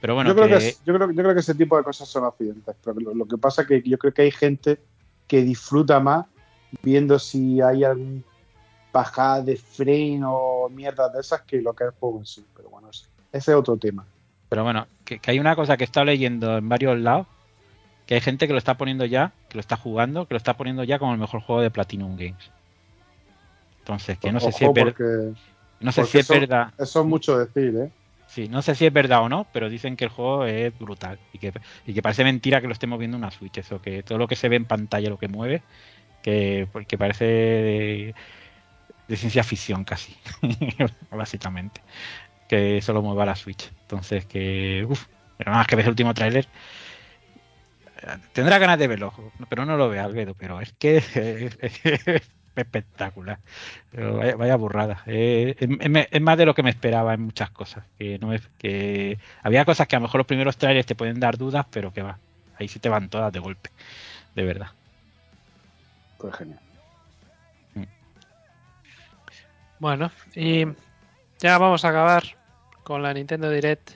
Pero 0.00 0.14
bueno, 0.14 0.30
yo 0.30 0.36
creo 0.36 0.58
que, 0.58 0.76
yo, 0.84 0.94
creo, 0.94 1.10
yo 1.10 1.22
creo 1.22 1.34
que 1.34 1.40
ese 1.40 1.56
tipo 1.56 1.76
de 1.76 1.82
cosas 1.82 2.08
son 2.08 2.24
accidentes. 2.24 2.76
Pero 2.84 3.00
lo, 3.00 3.14
lo, 3.14 3.26
que 3.26 3.36
pasa 3.36 3.62
es 3.62 3.68
que 3.68 3.82
yo 3.82 3.98
creo 3.98 4.14
que 4.14 4.22
hay 4.22 4.30
gente 4.30 4.78
que 5.26 5.42
disfruta 5.42 5.98
más 5.98 6.26
viendo 6.82 7.18
si 7.18 7.60
hay 7.60 7.84
algún 7.84 8.24
bajada 8.92 9.42
de 9.42 9.56
freno 9.56 10.32
o 10.32 10.68
mierdas 10.68 11.12
de 11.12 11.20
esas 11.20 11.42
que 11.42 11.60
lo 11.60 11.72
que 11.74 11.84
es 11.84 11.90
el 11.90 11.96
juego 11.98 12.18
en 12.18 12.26
sí. 12.26 12.44
Pero 12.56 12.70
bueno, 12.70 12.90
ese, 12.90 13.06
es 13.32 13.48
otro 13.48 13.76
tema. 13.76 14.06
Pero 14.48 14.64
bueno, 14.64 14.86
que, 15.04 15.20
hay 15.26 15.38
una 15.38 15.54
cosa 15.54 15.76
que 15.76 15.84
he 15.84 15.86
estado 15.86 16.06
leyendo 16.06 16.56
en 16.58 16.68
varios 16.68 16.98
lados, 16.98 17.26
que 18.06 18.14
hay 18.14 18.20
gente 18.20 18.46
que 18.46 18.52
lo 18.52 18.58
está 18.58 18.76
poniendo 18.76 19.04
ya, 19.04 19.32
que 19.48 19.56
lo 19.56 19.60
está 19.60 19.76
jugando, 19.76 20.26
que 20.26 20.34
lo 20.34 20.38
está 20.38 20.56
poniendo 20.56 20.84
ya 20.84 20.98
como 20.98 21.12
el 21.12 21.18
mejor 21.18 21.42
juego 21.42 21.60
de 21.60 21.70
Platinum 21.70 22.16
Games. 22.16 22.50
Entonces, 23.80 24.18
que 24.18 24.32
no 24.32 24.40
sé 24.40 24.52
si 24.52 24.64
es 24.64 24.72
verdad. 24.72 25.32
No 25.80 25.92
sé 25.92 26.04
si 26.04 26.18
es 26.18 26.28
verdad. 26.28 26.72
Eso 26.78 27.00
es 27.00 27.06
mucho 27.06 27.38
decir, 27.38 27.74
¿eh? 27.76 27.90
Sí, 28.26 28.46
no 28.46 28.60
sé 28.60 28.74
si 28.74 28.84
es 28.84 28.92
verdad 28.92 29.22
o 29.22 29.28
no, 29.30 29.46
pero 29.52 29.70
dicen 29.70 29.96
que 29.96 30.04
el 30.04 30.10
juego 30.10 30.44
es 30.44 30.78
brutal 30.78 31.18
y 31.32 31.38
que, 31.38 31.50
y 31.86 31.94
que 31.94 32.02
parece 32.02 32.24
mentira 32.24 32.60
que 32.60 32.66
lo 32.66 32.74
estemos 32.74 32.98
viendo 32.98 33.16
en 33.16 33.22
una 33.22 33.30
Switch. 33.30 33.56
Eso, 33.56 33.80
que 33.80 34.02
todo 34.02 34.18
lo 34.18 34.28
que 34.28 34.36
se 34.36 34.50
ve 34.50 34.56
en 34.56 34.66
pantalla, 34.66 35.08
lo 35.08 35.18
que 35.18 35.28
mueve, 35.28 35.62
que, 36.28 36.68
que 36.86 36.98
parece 36.98 37.24
de, 37.24 39.16
ciencia 39.16 39.42
ficción 39.42 39.84
casi, 39.84 40.14
básicamente. 41.10 41.80
Que 42.48 42.80
solo 42.82 43.02
mueva 43.02 43.26
la 43.26 43.36
Switch. 43.36 43.70
Entonces, 43.82 44.26
que. 44.26 44.86
Uf, 44.88 45.06
pero 45.36 45.50
nada 45.50 45.60
más 45.60 45.66
que 45.66 45.76
ves 45.76 45.86
el 45.86 45.90
último 45.90 46.14
tráiler. 46.14 46.46
Tendrá 48.32 48.58
ganas 48.58 48.78
de 48.78 48.86
verlo, 48.86 49.12
pero 49.48 49.66
no 49.66 49.76
lo 49.76 49.88
ve 49.88 49.98
Albedo, 49.98 50.34
pero 50.34 50.60
es 50.60 50.72
que 50.78 50.98
es 50.98 52.30
espectacular. 52.54 53.40
vaya, 53.92 54.56
burrada. 54.56 55.02
es, 55.06 56.20
más 56.20 56.38
de 56.38 56.46
lo 56.46 56.54
que 56.54 56.62
me 56.62 56.70
esperaba 56.70 57.14
en 57.14 57.22
muchas 57.22 57.50
cosas. 57.50 57.84
Que 57.98 58.18
no 58.18 58.32
es 58.32 58.48
que 58.58 59.18
había 59.42 59.64
cosas 59.64 59.88
que 59.88 59.96
a 59.96 59.98
lo 59.98 60.04
mejor 60.04 60.18
los 60.18 60.26
primeros 60.26 60.56
trailers 60.56 60.86
te 60.86 60.94
pueden 60.94 61.20
dar 61.20 61.38
dudas, 61.38 61.66
pero 61.70 61.92
que 61.92 62.02
va. 62.02 62.18
Ahí 62.58 62.68
sí 62.68 62.78
te 62.78 62.88
van 62.88 63.08
todas 63.08 63.32
de 63.32 63.40
golpe, 63.40 63.70
de 64.34 64.44
verdad. 64.44 64.77
Pues 66.18 66.34
genial. 66.36 66.58
Bueno, 69.78 70.10
y 70.34 70.64
ya 71.38 71.56
vamos 71.58 71.84
a 71.84 71.90
acabar 71.90 72.24
con 72.82 73.02
la 73.02 73.14
Nintendo 73.14 73.48
Direct 73.48 73.92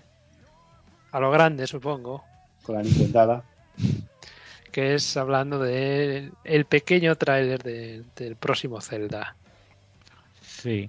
a 1.11 1.19
lo 1.21 1.31
grande, 1.31 1.67
supongo, 1.67 2.25
Con 2.63 2.77
la 2.77 2.83
Nintendada. 2.83 3.43
que 4.73 4.95
es 4.95 5.17
hablando 5.17 5.59
de 5.59 6.31
el 6.45 6.65
pequeño 6.67 7.17
tráiler 7.17 7.63
de- 7.63 8.05
del 8.17 8.37
próximo 8.37 8.81
Zelda. 8.81 9.35
Sí. 10.41 10.89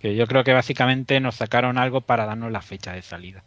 Que 0.00 0.16
yo 0.16 0.26
creo 0.26 0.42
que 0.44 0.52
básicamente 0.52 1.20
nos 1.20 1.36
sacaron 1.36 1.78
algo 1.78 2.00
para 2.00 2.26
darnos 2.26 2.50
la 2.50 2.60
fecha 2.60 2.92
de 2.92 3.02
salida. 3.02 3.42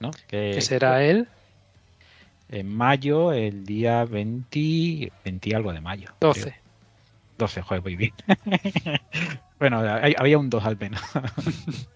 ¿No? 0.00 0.10
Que, 0.28 0.52
que 0.54 0.60
será 0.62 1.04
él 1.04 1.28
En 2.50 2.74
mayo, 2.74 3.32
el 3.32 3.64
día 3.64 4.04
20, 4.04 5.12
20 5.24 5.54
algo 5.54 5.72
de 5.72 5.80
mayo. 5.80 6.08
12. 6.20 6.42
creo. 6.42 6.54
12, 7.38 7.62
joder, 7.62 7.82
muy 7.82 7.96
bien. 7.96 8.12
bueno, 9.58 9.80
hay- 9.80 10.14
había 10.18 10.38
un 10.38 10.50
2 10.50 10.64
al 10.64 10.76
menos. 10.76 11.00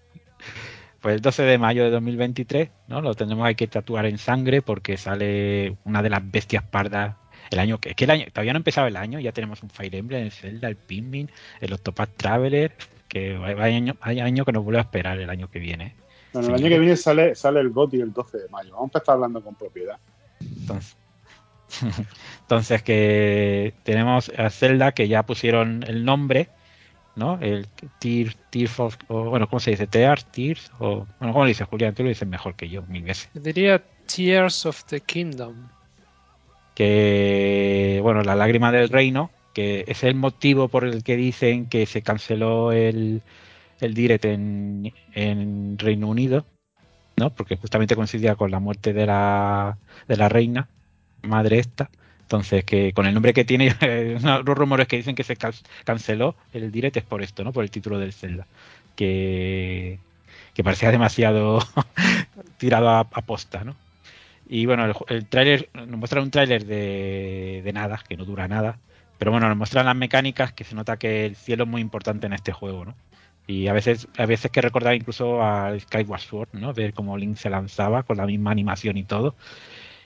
pues 1.01 1.15
el 1.15 1.21
12 1.21 1.43
de 1.43 1.57
mayo 1.57 1.83
de 1.83 1.91
2023, 1.91 2.69
¿no? 2.87 3.01
Lo 3.01 3.13
tendremos 3.13 3.45
hay 3.45 3.55
que 3.55 3.67
tatuar 3.67 4.05
en 4.05 4.17
sangre 4.17 4.61
porque 4.61 4.97
sale 4.97 5.75
una 5.83 6.01
de 6.01 6.09
las 6.09 6.31
bestias 6.31 6.63
pardas 6.63 7.15
el 7.51 7.59
año 7.59 7.77
que, 7.79 7.93
que 7.93 8.05
el 8.05 8.09
año 8.11 8.25
todavía 8.33 8.53
no 8.53 8.57
ha 8.57 8.61
empezado 8.61 8.87
el 8.87 8.95
año, 8.97 9.19
ya 9.19 9.31
tenemos 9.31 9.61
un 9.61 9.69
Fire 9.69 9.93
Emblem, 9.93 10.23
el 10.23 10.31
Zelda, 10.31 10.67
el 10.67 10.75
Pikmin, 10.77 11.29
el 11.61 11.73
Octopath 11.73 12.15
Traveler, 12.17 12.75
que 13.07 13.35
hay 13.35 13.75
año, 13.75 13.95
hay 14.01 14.19
año 14.19 14.45
que 14.45 14.51
nos 14.51 14.63
vuelve 14.63 14.79
a 14.79 14.83
esperar 14.83 15.19
el 15.19 15.29
año 15.29 15.47
que 15.49 15.59
viene. 15.59 15.95
Bueno, 16.33 16.47
el 16.49 16.55
año 16.55 16.69
que 16.69 16.79
viene 16.79 16.95
sale, 16.97 17.35
sale 17.35 17.59
el 17.59 17.69
GOTY 17.69 18.01
el 18.01 18.11
12 18.11 18.37
de 18.39 18.49
mayo. 18.49 18.71
Vamos 18.71 18.85
a 18.85 18.97
empezar 18.97 19.13
hablando 19.13 19.41
con 19.43 19.53
propiedad. 19.55 19.97
Entonces, 20.59 20.97
entonces 22.41 22.83
que 22.83 23.73
tenemos 23.83 24.31
a 24.37 24.49
Zelda 24.49 24.93
que 24.93 25.07
ya 25.07 25.23
pusieron 25.23 25.83
el 25.87 26.05
nombre, 26.05 26.49
¿no? 27.15 27.39
El 27.41 27.67
Tears, 27.99 28.37
Tears 28.49 28.79
of, 28.79 28.97
o, 29.07 29.29
bueno, 29.29 29.47
¿cómo 29.47 29.59
se 29.59 29.71
dice? 29.71 29.87
Tears, 29.87 30.25
Tears, 30.31 30.71
o, 30.79 31.07
bueno, 31.19 31.33
¿cómo 31.33 31.43
lo 31.43 31.47
dices, 31.47 31.67
Julián? 31.67 31.95
Tú 31.95 32.03
lo 32.03 32.09
dices 32.09 32.27
mejor 32.27 32.55
que 32.55 32.69
yo, 32.69 32.81
mil 32.83 33.03
veces. 33.03 33.29
Diría 33.33 33.81
Tears 34.13 34.65
of 34.65 34.83
the 34.85 34.99
Kingdom. 35.01 35.69
Que, 36.75 37.99
bueno, 38.03 38.21
la 38.21 38.35
lágrima 38.35 38.71
del 38.71 38.89
reino, 38.89 39.31
que 39.53 39.85
es 39.87 40.03
el 40.03 40.15
motivo 40.15 40.67
por 40.67 40.83
el 40.83 41.03
que 41.03 41.15
dicen 41.15 41.67
que 41.67 41.85
se 41.85 42.01
canceló 42.01 42.73
el, 42.73 43.21
el 43.79 43.93
direct 43.93 44.25
en, 44.25 44.93
en 45.13 45.79
Reino 45.79 46.09
Unido, 46.09 46.45
¿no? 47.17 47.33
Porque 47.33 47.57
justamente 47.57 47.95
coincidía 47.95 48.35
con 48.35 48.51
la 48.51 48.59
muerte 48.59 48.93
de 48.93 49.05
la, 49.05 49.77
de 50.07 50.17
la 50.17 50.29
reina, 50.29 50.69
madre 51.21 51.59
esta. 51.59 51.89
Entonces, 52.21 52.65
que 52.65 52.93
con 52.93 53.05
el 53.05 53.13
nombre 53.13 53.33
que 53.33 53.45
tiene, 53.45 53.75
los 54.21 54.57
rumores 54.57 54.87
que 54.87 54.97
dicen 54.97 55.15
que 55.15 55.23
se 55.23 55.37
can- 55.37 55.53
canceló 55.85 56.37
el 56.51 56.71
direct 56.71 56.97
es 56.97 57.03
por 57.03 57.21
esto, 57.23 57.43
¿no? 57.43 57.53
Por 57.53 57.63
el 57.63 57.71
título 57.71 57.99
del 57.99 58.13
Zelda. 58.13 58.47
Que, 58.95 59.99
que 60.53 60.63
parecía 60.63 60.91
demasiado 60.91 61.59
tirado 62.57 62.89
a, 62.89 62.99
a 63.01 63.21
posta, 63.25 63.63
¿no? 63.63 63.77
Y 64.45 64.65
bueno, 64.65 64.85
el, 64.85 64.93
el 65.09 65.27
tráiler, 65.29 65.69
nos 65.73 65.97
muestran 65.99 66.23
un 66.23 66.31
tráiler 66.31 66.65
de, 66.65 67.61
de 67.63 67.73
nada, 67.73 68.01
que 68.07 68.17
no 68.17 68.25
dura 68.25 68.47
nada. 68.47 68.79
Pero 69.17 69.31
bueno, 69.31 69.47
nos 69.49 69.57
muestran 69.57 69.85
las 69.85 69.95
mecánicas, 69.95 70.53
que 70.53 70.63
se 70.65 70.75
nota 70.75 70.97
que 70.97 71.25
el 71.25 71.35
cielo 71.35 71.63
es 71.65 71.69
muy 71.69 71.81
importante 71.81 72.27
en 72.27 72.33
este 72.33 72.51
juego, 72.53 72.85
¿no? 72.85 72.97
Y 73.47 73.67
a 73.67 73.73
veces, 73.73 74.07
a 74.17 74.25
veces 74.25 74.49
que 74.51 74.61
recordar 74.61 74.95
incluso 74.95 75.43
al 75.43 75.79
Skyward 75.79 76.21
Sword, 76.21 76.49
¿no? 76.53 76.73
Ver 76.73 76.93
cómo 76.93 77.17
Link 77.17 77.37
se 77.37 77.49
lanzaba 77.49 78.03
con 78.03 78.17
la 78.17 78.25
misma 78.25 78.51
animación 78.51 78.97
y 78.97 79.03
todo. 79.03 79.35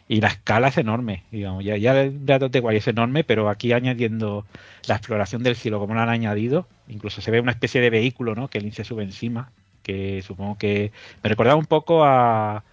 Y 0.09 0.21
la 0.21 0.29
escala 0.29 0.69
es 0.69 0.77
enorme, 0.77 1.23
digamos. 1.31 1.63
Ya, 1.63 1.77
ya 1.77 2.01
el 2.01 2.29
of 2.29 2.51
the 2.51 2.59
Wild 2.59 2.77
es 2.77 2.87
enorme, 2.87 3.23
pero 3.23 3.47
aquí 3.47 3.71
añadiendo 3.73 4.45
la 4.87 4.95
exploración 4.95 5.43
del 5.43 5.55
cielo, 5.55 5.79
como 5.79 5.93
lo 5.93 6.01
han 6.01 6.09
añadido, 6.09 6.67
incluso 6.87 7.21
se 7.21 7.31
ve 7.31 7.39
una 7.39 7.51
especie 7.51 7.79
de 7.79 7.91
vehículo, 7.91 8.35
¿no? 8.35 8.49
Que 8.49 8.59
Link 8.59 8.73
se 8.73 8.83
sube 8.83 9.03
encima, 9.03 9.51
que 9.83 10.21
supongo 10.23 10.57
que 10.57 10.91
me 11.23 11.29
recordaba 11.29 11.59
un 11.59 11.67
poco 11.67 12.03
a, 12.03 12.63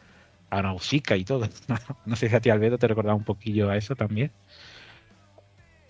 a 0.50 0.62
Nausicaa 0.62 1.16
y 1.16 1.24
todo. 1.24 1.46
no 2.06 2.16
sé 2.16 2.28
si 2.28 2.34
a 2.34 2.40
ti, 2.40 2.50
Albedo, 2.50 2.78
te 2.78 2.88
recordaba 2.88 3.14
un 3.14 3.24
poquillo 3.24 3.70
a 3.70 3.76
eso 3.76 3.94
también. 3.94 4.32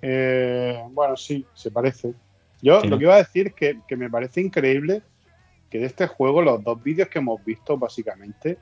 Eh, 0.02 0.82
bueno, 0.90 1.16
sí, 1.16 1.46
se 1.54 1.70
parece. 1.70 2.14
Yo 2.66 2.80
Sí. 2.80 2.88
lo 2.88 2.98
que 2.98 3.04
iba 3.04 3.14
a 3.14 3.18
decir 3.18 3.46
es 3.46 3.54
que, 3.54 3.78
que 3.86 3.96
me 3.96 4.10
parece 4.10 4.40
increíble 4.40 5.00
que 5.70 5.78
de 5.78 5.86
este 5.86 6.08
juego 6.08 6.42
los 6.42 6.64
dos 6.64 6.82
vídeos 6.82 7.08
que 7.08 7.20
hemos 7.20 7.44
visto, 7.44 7.78
básicamente, 7.78 8.58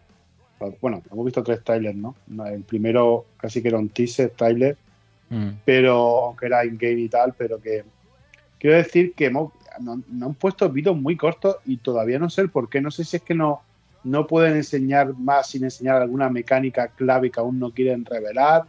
bueno, 0.83 1.03
hemos 1.11 1.25
visto 1.25 1.43
tres 1.43 1.65
trailers, 1.65 1.97
¿no? 1.97 2.15
El 2.47 2.65
primero 2.65 3.25
casi 3.39 3.63
que 3.63 3.69
era 3.69 3.79
un 3.79 3.89
teaser 3.89 4.31
trailer, 4.31 4.77
Mm. 5.31 5.49
pero 5.65 6.27
aunque 6.27 6.47
era 6.47 6.67
in-game 6.67 7.01
y 7.01 7.09
tal, 7.09 7.33
pero 7.37 7.59
que 7.59 7.83
quiero 8.59 8.77
decir 8.77 9.15
que 9.15 9.25
hemos, 9.27 9.53
no, 9.81 10.03
no 10.07 10.27
han 10.27 10.35
puesto 10.35 10.69
vídeos 10.69 10.97
muy 10.97 11.17
cortos 11.17 11.57
y 11.65 11.79
todavía 11.79 12.19
no 12.19 12.29
sé 12.29 12.43
el 12.43 12.51
por 12.51 12.69
qué. 12.69 12.83
No 12.83 12.91
sé 12.91 13.05
si 13.05 13.17
es 13.17 13.23
que 13.23 13.35
no, 13.35 13.63
no 14.05 14.27
pueden 14.27 14.55
enseñar 14.55 15.15
más 15.15 15.49
sin 15.49 15.65
enseñar 15.65 16.03
alguna 16.03 16.29
mecánica 16.29 16.89
clave 16.89 17.31
que 17.31 17.41
aún 17.41 17.59
no 17.59 17.73
quieren 17.73 18.05
revelar 18.05 18.65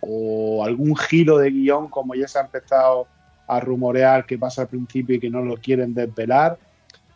o 0.00 0.62
algún 0.62 0.94
giro 0.94 1.38
de 1.38 1.50
guion 1.50 1.88
como 1.88 2.14
ya 2.14 2.28
se 2.28 2.38
ha 2.38 2.42
empezado 2.42 3.08
a 3.46 3.60
rumorear 3.60 4.26
que 4.26 4.38
pasa 4.38 4.62
al 4.62 4.68
principio 4.68 5.16
y 5.16 5.20
que 5.20 5.30
no 5.30 5.42
lo 5.42 5.56
quieren 5.56 5.94
desvelar. 5.94 6.58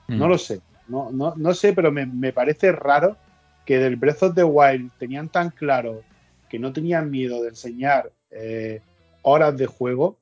Mm. 0.09 0.19
No 0.19 0.29
lo 0.29 0.39
sé, 0.39 0.61
no, 0.89 1.11
no, 1.11 1.35
no 1.37 1.55
sé, 1.55 1.73
pero 1.73 1.93
me, 1.93 2.07
me 2.07 2.33
parece 2.33 2.73
raro 2.73 3.17
que 3.65 3.79
del 3.79 3.97
Breath 3.97 4.23
of 4.23 4.35
the 4.35 4.45
Wild 4.45 4.91
tenían 4.99 5.29
tan 5.29 5.51
claro 5.51 6.03
que 6.49 6.59
no 6.59 6.73
tenían 6.73 7.11
miedo 7.11 7.43
de 7.43 7.51
enseñar 7.51 8.11
eh, 8.31 8.81
horas 9.23 9.57
de 9.57 9.67
juego, 9.67 10.17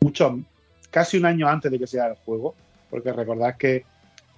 mucho, 0.00 0.38
casi 0.90 1.16
un 1.16 1.24
año 1.24 1.48
antes 1.48 1.70
de 1.70 1.78
que 1.78 1.86
sea 1.86 2.08
el 2.08 2.16
juego, 2.16 2.54
porque 2.90 3.12
recordad 3.12 3.56
que 3.56 3.84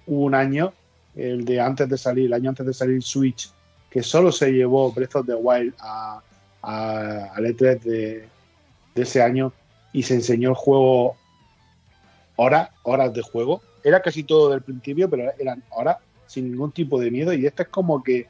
hubo 0.07 0.23
un 0.23 0.35
año, 0.35 0.73
el 1.15 1.43
de 1.43 1.59
antes 1.59 1.89
de 1.89 1.97
salir, 1.97 2.27
el 2.27 2.33
año 2.33 2.49
antes 2.49 2.65
de 2.65 2.73
salir 2.73 3.03
Switch, 3.03 3.51
que 3.89 4.01
solo 4.01 4.31
se 4.31 4.51
llevó 4.51 4.91
Breath 4.91 5.17
of 5.17 5.25
the 5.25 5.35
Wild 5.35 5.73
a, 5.79 6.21
a, 6.61 7.33
al 7.35 7.45
E3 7.45 7.79
de, 7.81 8.27
de 8.95 9.01
ese 9.01 9.21
año 9.21 9.51
y 9.93 10.03
se 10.03 10.15
enseñó 10.15 10.49
el 10.49 10.55
juego 10.55 11.15
horas, 12.35 12.69
horas 12.83 13.13
de 13.13 13.21
juego. 13.21 13.61
Era 13.83 14.01
casi 14.01 14.23
todo 14.23 14.49
del 14.49 14.61
principio, 14.61 15.09
pero 15.09 15.31
eran 15.39 15.63
horas 15.69 15.97
sin 16.25 16.51
ningún 16.51 16.71
tipo 16.71 16.99
de 16.99 17.11
miedo. 17.11 17.31
Y 17.33 17.45
este 17.45 17.63
es 17.63 17.69
como 17.69 18.03
que 18.03 18.27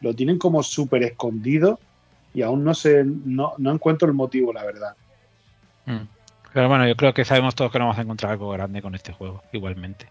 lo 0.00 0.14
tienen 0.14 0.38
como 0.38 0.62
súper 0.62 1.02
escondido 1.02 1.80
y 2.34 2.42
aún 2.42 2.64
no 2.64 2.74
sé, 2.74 3.02
no, 3.04 3.54
no 3.56 3.72
encuentro 3.72 4.06
el 4.06 4.14
motivo, 4.14 4.52
la 4.52 4.64
verdad. 4.64 4.94
Mm. 5.86 6.06
Pero 6.52 6.68
bueno, 6.68 6.86
yo 6.86 6.96
creo 6.96 7.14
que 7.14 7.24
sabemos 7.24 7.54
todos 7.54 7.70
que 7.70 7.78
no 7.78 7.86
vamos 7.86 7.98
a 7.98 8.02
encontrar 8.02 8.32
algo 8.32 8.50
grande 8.50 8.82
con 8.82 8.94
este 8.94 9.12
juego, 9.12 9.42
igualmente. 9.52 10.06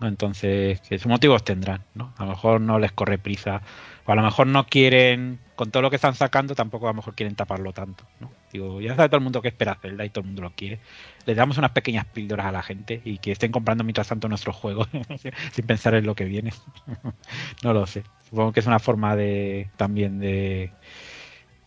Entonces, 0.00 0.80
que 0.80 0.98
sus 0.98 1.06
motivos 1.06 1.44
tendrán, 1.44 1.82
¿no? 1.94 2.12
A 2.16 2.24
lo 2.24 2.30
mejor 2.30 2.60
no 2.60 2.78
les 2.78 2.92
corre 2.92 3.18
prisa, 3.18 3.62
o 4.04 4.12
a 4.12 4.14
lo 4.14 4.22
mejor 4.22 4.46
no 4.46 4.66
quieren, 4.66 5.38
con 5.62 5.70
todo 5.70 5.80
lo 5.80 5.90
que 5.90 5.96
están 5.96 6.16
sacando, 6.16 6.56
tampoco 6.56 6.88
a 6.88 6.90
lo 6.90 6.94
mejor 6.94 7.14
quieren 7.14 7.36
taparlo 7.36 7.72
tanto, 7.72 8.02
¿no? 8.18 8.32
Digo, 8.52 8.80
ya 8.80 8.96
sabe 8.96 9.08
todo 9.08 9.18
el 9.18 9.22
mundo 9.22 9.40
que 9.40 9.46
espera 9.46 9.78
Zelda 9.80 10.04
y 10.04 10.10
todo 10.10 10.22
el 10.22 10.26
mundo 10.26 10.42
lo 10.42 10.50
quiere. 10.50 10.80
Les 11.24 11.36
damos 11.36 11.56
unas 11.56 11.70
pequeñas 11.70 12.04
píldoras 12.04 12.46
a 12.46 12.50
la 12.50 12.64
gente 12.64 13.00
y 13.04 13.18
que 13.18 13.30
estén 13.30 13.52
comprando 13.52 13.84
mientras 13.84 14.08
tanto 14.08 14.28
nuestros 14.28 14.56
juegos, 14.56 14.88
sin 15.52 15.64
pensar 15.64 15.94
en 15.94 16.04
lo 16.04 16.16
que 16.16 16.24
viene. 16.24 16.52
no 17.62 17.72
lo 17.72 17.86
sé. 17.86 18.02
Supongo 18.28 18.50
que 18.50 18.58
es 18.58 18.66
una 18.66 18.80
forma 18.80 19.14
de 19.14 19.70
también 19.76 20.18
de 20.18 20.72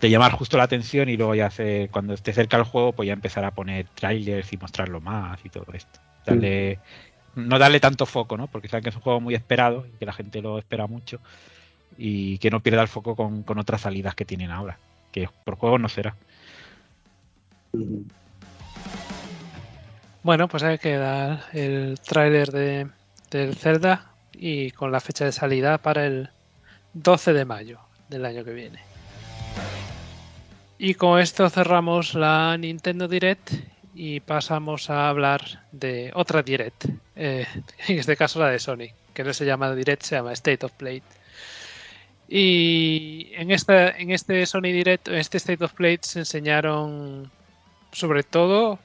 de 0.01 0.09
llamar 0.09 0.33
justo 0.33 0.57
la 0.57 0.63
atención 0.63 1.07
y 1.07 1.15
luego 1.15 1.33
ya 1.33 1.45
hacer, 1.45 1.89
cuando 1.89 2.15
esté 2.15 2.33
cerca 2.33 2.57
el 2.57 2.63
juego, 2.63 2.91
pues 2.91 3.07
ya 3.07 3.13
empezar 3.13 3.45
a 3.45 3.51
poner 3.51 3.87
trailers 3.95 4.51
y 4.51 4.57
mostrarlo 4.57 4.99
más 4.99 5.39
y 5.45 5.49
todo 5.49 5.67
esto. 5.71 6.01
Darle, 6.25 6.79
no 7.35 7.57
darle 7.59 7.79
tanto 7.79 8.05
foco, 8.05 8.35
¿no? 8.35 8.47
Porque 8.47 8.67
saben 8.67 8.83
que 8.83 8.89
es 8.89 8.95
un 8.97 9.01
juego 9.01 9.21
muy 9.21 9.35
esperado 9.35 9.87
y 9.87 9.97
que 9.97 10.05
la 10.05 10.11
gente 10.11 10.41
lo 10.41 10.59
espera 10.59 10.85
mucho 10.85 11.21
y 11.97 12.37
que 12.39 12.49
no 12.49 12.61
pierda 12.61 12.81
el 12.81 12.87
foco 12.87 13.15
con, 13.15 13.43
otras 13.57 13.81
salidas 13.81 14.15
que 14.15 14.25
tienen 14.25 14.51
ahora, 14.51 14.77
que 15.11 15.29
por 15.43 15.55
juego 15.55 15.77
no 15.77 15.89
será. 15.89 16.15
Bueno, 20.23 20.47
pues 20.47 20.63
hay 20.63 20.77
que 20.77 20.97
dar 20.97 21.45
el 21.53 21.99
tráiler 21.99 22.51
de, 22.51 22.87
del 23.29 23.55
Zelda 23.55 24.11
y 24.33 24.71
con 24.71 24.91
la 24.91 24.99
fecha 24.99 25.25
de 25.25 25.31
salida 25.31 25.77
para 25.77 26.05
el 26.05 26.29
12 26.93 27.33
de 27.33 27.45
mayo 27.45 27.79
del 28.09 28.25
año 28.25 28.43
que 28.43 28.53
viene. 28.53 28.79
Y 30.77 30.95
con 30.95 31.19
esto 31.19 31.49
cerramos 31.49 32.15
la 32.15 32.57
Nintendo 32.57 33.07
Direct 33.07 33.51
y 33.93 34.19
pasamos 34.19 34.89
a 34.89 35.07
hablar 35.07 35.63
de 35.71 36.11
otra 36.13 36.43
Direct. 36.43 36.85
Eh, 37.15 37.45
en 37.87 37.99
este 37.99 38.17
caso 38.17 38.39
la 38.39 38.49
de 38.49 38.59
Sony, 38.59 38.89
que 39.13 39.23
no 39.23 39.33
se 39.33 39.45
llama 39.45 39.73
Direct, 39.73 40.03
se 40.03 40.15
llama 40.15 40.33
State 40.33 40.65
of 40.65 40.73
Play. 40.73 41.01
Y 42.27 43.31
en, 43.33 43.51
esta, 43.51 43.89
en 43.89 44.11
este 44.11 44.45
Sony 44.45 44.71
Direct, 44.71 45.07
en 45.07 45.15
este 45.15 45.37
State 45.37 45.63
of 45.63 45.73
Play 45.73 45.99
se 46.01 46.19
enseñaron 46.19 47.31
sobre 47.91 48.23
todo 48.23 48.79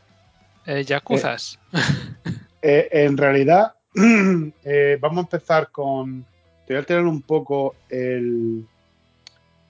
eh. 0.66 0.84
Eh, 2.62 2.88
en 2.92 3.16
realidad, 3.16 3.72
eh, 4.64 4.98
vamos 5.00 5.16
a 5.16 5.20
empezar 5.22 5.70
con. 5.70 6.26
Te 6.66 6.74
voy 6.74 6.76
a 6.76 6.78
alterar 6.80 7.06
un 7.06 7.22
poco 7.22 7.74
el, 7.88 8.66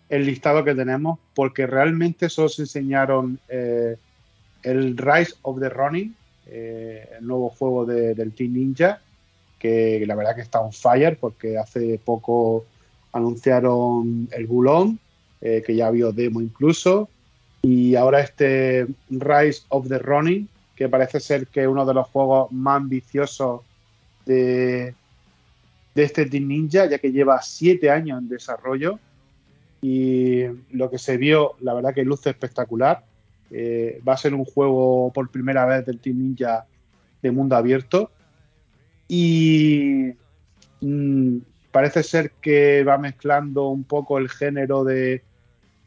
el 0.09 0.27
listado 0.27 0.65
que 0.65 0.75
tenemos, 0.75 1.21
porque 1.33 1.69
realmente 1.69 2.29
solo 2.29 2.49
se 2.49 2.63
enseñaron 2.63 3.39
eh, 3.49 3.97
el 4.65 4.97
Rise 4.97 5.35
of 5.43 5.61
the 5.61 5.69
Running, 5.69 6.17
el 6.47 7.25
nuevo 7.25 7.51
juego 7.51 7.87
del 7.87 8.35
Team 8.35 8.55
Ninja, 8.55 9.01
que 9.61 10.03
la 10.05 10.17
verdad 10.17 10.35
que 10.35 10.43
está 10.43 10.61
on 10.61 10.73
fire, 10.73 11.17
porque 11.17 11.59
hace 11.59 12.01
poco 12.05 12.67
anunciaron 13.13 14.29
el 14.33 14.47
Bulón, 14.47 14.99
eh, 15.41 15.63
que 15.67 15.75
ya 15.75 15.89
había 15.89 16.11
demo 16.13 16.41
incluso, 16.41 17.09
y 17.63 17.95
ahora 17.95 18.21
este 18.21 18.87
Rise 19.11 19.63
of 19.69 19.89
the 19.89 19.99
Running, 19.99 20.49
que 20.77 20.89
parece 20.89 21.21
ser 21.21 21.47
que 21.47 21.63
es 21.63 21.69
uno 21.69 21.85
de 21.85 21.95
los 21.95 22.07
juegos 22.09 22.51
más 22.53 22.79
ambiciosos 22.79 23.61
de, 24.25 24.95
de 25.95 26.03
este 26.03 26.27
Team 26.27 26.49
Ninja, 26.49 26.87
ya 26.87 26.99
que 26.99 27.13
lleva 27.13 27.43
siete 27.43 27.91
años 27.91 28.19
en 28.19 28.29
desarrollo 28.29 28.99
y 29.83 30.45
lo 30.73 30.91
que 30.91 30.99
se 30.99 31.17
vio, 31.17 31.55
la 31.61 31.75
verdad 31.75 31.95
que 31.95 32.05
luce 32.05 32.31
espectacular. 32.31 33.05
Eh, 33.51 34.01
va 34.07 34.13
a 34.13 34.17
ser 34.17 34.33
un 34.33 34.45
juego 34.45 35.11
por 35.13 35.29
primera 35.31 35.67
vez 35.67 35.85
del 35.85 35.99
Team 35.99 36.19
Ninja 36.19 36.67
de 37.21 37.31
mundo 37.31 37.57
abierto 37.57 38.11
y 39.09 40.13
mm, 40.81 41.39
parece 41.71 42.03
ser 42.03 42.33
que 42.41 42.85
va 42.85 42.99
mezclando 42.99 43.69
un 43.69 43.85
poco 43.85 44.19
el 44.19 44.29
género 44.29 44.85
de, 44.85 45.23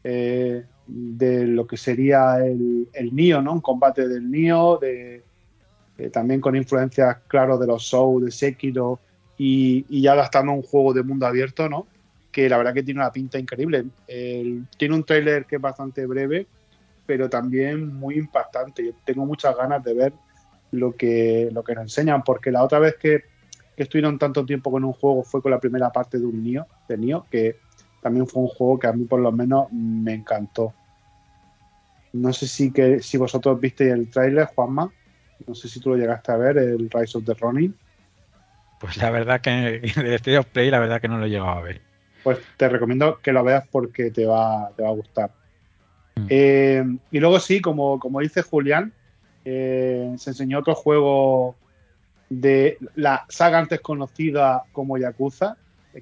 eh, 0.02 0.64
de 0.86 1.46
lo 1.46 1.66
que 1.66 1.76
sería 1.76 2.44
el, 2.44 2.88
el 2.92 3.14
Nio, 3.14 3.42
¿no? 3.42 3.52
Un 3.52 3.60
combate 3.60 4.08
del 4.08 4.30
Nio, 4.30 4.78
de, 4.78 5.22
también 6.12 6.40
con 6.40 6.56
influencias, 6.56 7.18
claro, 7.28 7.58
de 7.58 7.66
los 7.66 7.86
Souls, 7.86 8.24
de 8.24 8.30
Sekiro 8.30 9.00
y, 9.38 9.84
y 9.88 10.02
ya 10.02 10.12
adaptando 10.12 10.52
un 10.52 10.62
juego 10.62 10.92
de 10.92 11.02
mundo 11.02 11.26
abierto, 11.26 11.68
¿no? 11.68 11.86
que 12.34 12.48
la 12.48 12.58
verdad 12.58 12.74
que 12.74 12.82
tiene 12.82 13.00
una 13.00 13.12
pinta 13.12 13.38
increíble. 13.38 13.84
tiene 14.76 14.94
un 14.94 15.04
tráiler 15.04 15.46
que 15.46 15.56
es 15.56 15.62
bastante 15.62 16.04
breve, 16.04 16.48
pero 17.06 17.30
también 17.30 17.94
muy 17.94 18.16
impactante. 18.18 18.84
Yo 18.84 18.90
tengo 19.04 19.24
muchas 19.24 19.56
ganas 19.56 19.84
de 19.84 19.94
ver 19.94 20.12
lo 20.72 20.96
que, 20.96 21.48
lo 21.52 21.62
que 21.62 21.76
nos 21.76 21.84
enseñan, 21.84 22.24
porque 22.24 22.50
la 22.50 22.64
otra 22.64 22.80
vez 22.80 22.96
que, 22.96 23.22
estuvieron 23.76 24.18
tanto 24.18 24.44
tiempo 24.44 24.70
con 24.70 24.84
un 24.84 24.92
juego 24.92 25.22
fue 25.22 25.42
con 25.42 25.50
la 25.50 25.60
primera 25.60 25.90
parte 25.90 26.18
de 26.18 26.26
un 26.26 26.42
Nio, 26.42 26.66
de 26.88 26.96
Nio, 26.98 27.26
que 27.30 27.56
también 28.00 28.26
fue 28.26 28.42
un 28.42 28.48
juego 28.48 28.78
que 28.78 28.86
a 28.86 28.92
mí 28.92 29.04
por 29.04 29.20
lo 29.20 29.32
menos 29.32 29.72
me 29.72 30.14
encantó. 30.14 30.72
No 32.12 32.32
sé 32.32 32.46
si, 32.46 32.70
que, 32.70 33.00
si 33.00 33.16
vosotros 33.16 33.58
visteis 33.60 33.92
el 33.92 34.10
tráiler, 34.10 34.46
Juanma. 34.54 34.92
No 35.46 35.54
sé 35.54 35.68
si 35.68 35.80
tú 35.80 35.90
lo 35.90 35.96
llegaste 35.96 36.30
a 36.30 36.36
ver, 36.36 36.58
el 36.58 36.88
Rise 36.88 37.18
of 37.18 37.24
the 37.24 37.34
Ronin. 37.34 37.74
Pues 38.78 38.96
la 38.98 39.10
verdad 39.10 39.40
que 39.40 39.76
el 39.96 40.14
State 40.14 40.38
of 40.38 40.46
Play, 40.46 40.70
la 40.70 40.78
verdad 40.78 41.00
que 41.00 41.08
no 41.08 41.18
lo 41.18 41.26
he 41.26 41.30
llegado 41.30 41.50
a 41.50 41.62
ver 41.62 41.80
pues 42.24 42.38
te 42.56 42.68
recomiendo 42.68 43.20
que 43.22 43.32
lo 43.32 43.44
veas 43.44 43.68
porque 43.70 44.10
te 44.10 44.26
va, 44.26 44.72
te 44.74 44.82
va 44.82 44.88
a 44.88 44.92
gustar. 44.92 45.30
Mm. 46.16 46.26
Eh, 46.30 46.84
y 47.12 47.20
luego 47.20 47.38
sí, 47.38 47.60
como, 47.60 48.00
como 48.00 48.20
dice 48.20 48.42
Julián, 48.42 48.92
eh, 49.44 50.12
se 50.16 50.30
enseñó 50.30 50.58
otro 50.58 50.74
juego 50.74 51.54
de 52.28 52.78
la 52.94 53.24
saga 53.28 53.58
antes 53.58 53.80
conocida 53.80 54.64
como 54.72 54.98
Yakuza, 54.98 55.56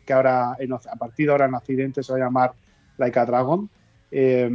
que 0.05 0.13
ahora 0.13 0.53
a 0.53 0.97
partir 0.97 1.27
de 1.27 1.33
ahora 1.33 1.47
en 1.47 1.55
Accidente 1.55 2.03
se 2.03 2.13
va 2.13 2.19
a 2.19 2.23
llamar 2.23 2.53
Laika 2.97 3.27
Dragon. 3.27 3.69
Eh, 4.11 4.51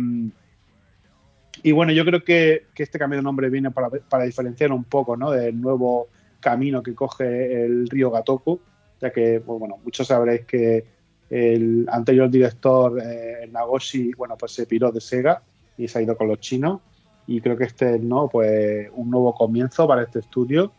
y 1.63 1.72
bueno, 1.72 1.91
yo 1.91 2.05
creo 2.05 2.24
que, 2.24 2.68
este 2.76 2.99
cambio 2.99 3.18
de 3.18 3.24
nombre 3.24 3.49
viene 3.49 3.72
para, 3.72 3.89
para, 3.89 4.26
diferenciar 4.26 4.72
un 4.72 4.84
poco 4.84 5.18
¿no? 5.18 5.32
del 5.32 5.59
nuevo 5.59 6.07
camino 6.39 6.84
que 6.84 6.93
coge 6.93 7.65
el 7.65 7.89
río 7.89 8.11
Gatoku, 8.11 8.59
ya 9.01 9.11
que 9.11 9.41
pues 9.41 9.59
bueno, 9.59 9.78
muchos 9.84 10.07
sabréis 10.07 10.45
que 10.45 10.86
el 11.30 11.88
anterior 11.91 12.30
director, 12.30 12.99
eh, 13.03 13.49
Nagoshi, 13.51 14.13
bueno, 14.13 14.38
pues 14.38 14.53
se 14.53 14.65
piró 14.65 14.91
de 14.91 15.01
Sega 15.01 15.41
y 15.78 15.88
se 15.88 15.99
ha 15.99 16.01
ido 16.01 16.15
con 16.15 16.28
los 16.28 16.39
chinos. 16.39 16.82
Y 17.26 17.41
creo 17.41 17.57
que 17.57 17.65
este 17.65 17.95
es 17.95 18.01
¿no? 18.01 18.30
pues, 18.30 18.89
un 18.93 19.09
nuevo 19.09 19.34
comienzo 19.36 19.88
para 19.88 20.03
este 20.03 20.20
estudio. 20.20 20.72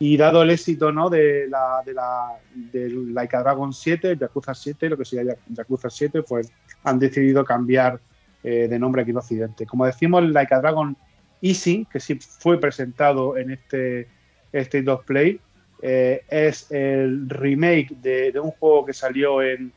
Y 0.00 0.16
dado 0.16 0.42
el 0.42 0.50
éxito 0.50 0.92
¿no? 0.92 1.10
de 1.10 1.48
la, 1.48 1.82
de 1.84 1.92
la 1.92 2.38
del 2.54 3.12
Laika 3.12 3.40
Dragon 3.40 3.72
7, 3.72 4.16
Yakuza 4.16 4.54
7, 4.54 4.90
lo 4.90 4.96
que 4.96 5.04
sería 5.04 5.36
Yakuza 5.48 5.90
7, 5.90 6.22
pues 6.22 6.52
han 6.84 6.98
decidido 6.98 7.44
cambiar 7.44 8.00
eh, 8.44 8.68
de 8.68 8.78
nombre 8.78 9.02
aquí 9.02 9.10
en 9.10 9.16
Occidente. 9.16 9.66
Como 9.66 9.86
decimos, 9.86 10.22
el 10.22 10.32
Laika 10.32 10.60
Dragon 10.60 10.96
Easy, 11.42 11.86
que 11.90 11.98
sí 11.98 12.14
fue 12.14 12.60
presentado 12.60 13.36
en 13.36 13.50
este 13.50 14.08
State 14.52 14.88
of 14.88 15.04
Play, 15.04 15.40
eh, 15.82 16.22
es 16.28 16.70
el 16.70 17.28
remake 17.28 17.94
de, 18.00 18.38
un 18.40 18.50
juego 18.52 18.84
que 18.84 18.92
salió 18.92 19.42
en, 19.42 19.72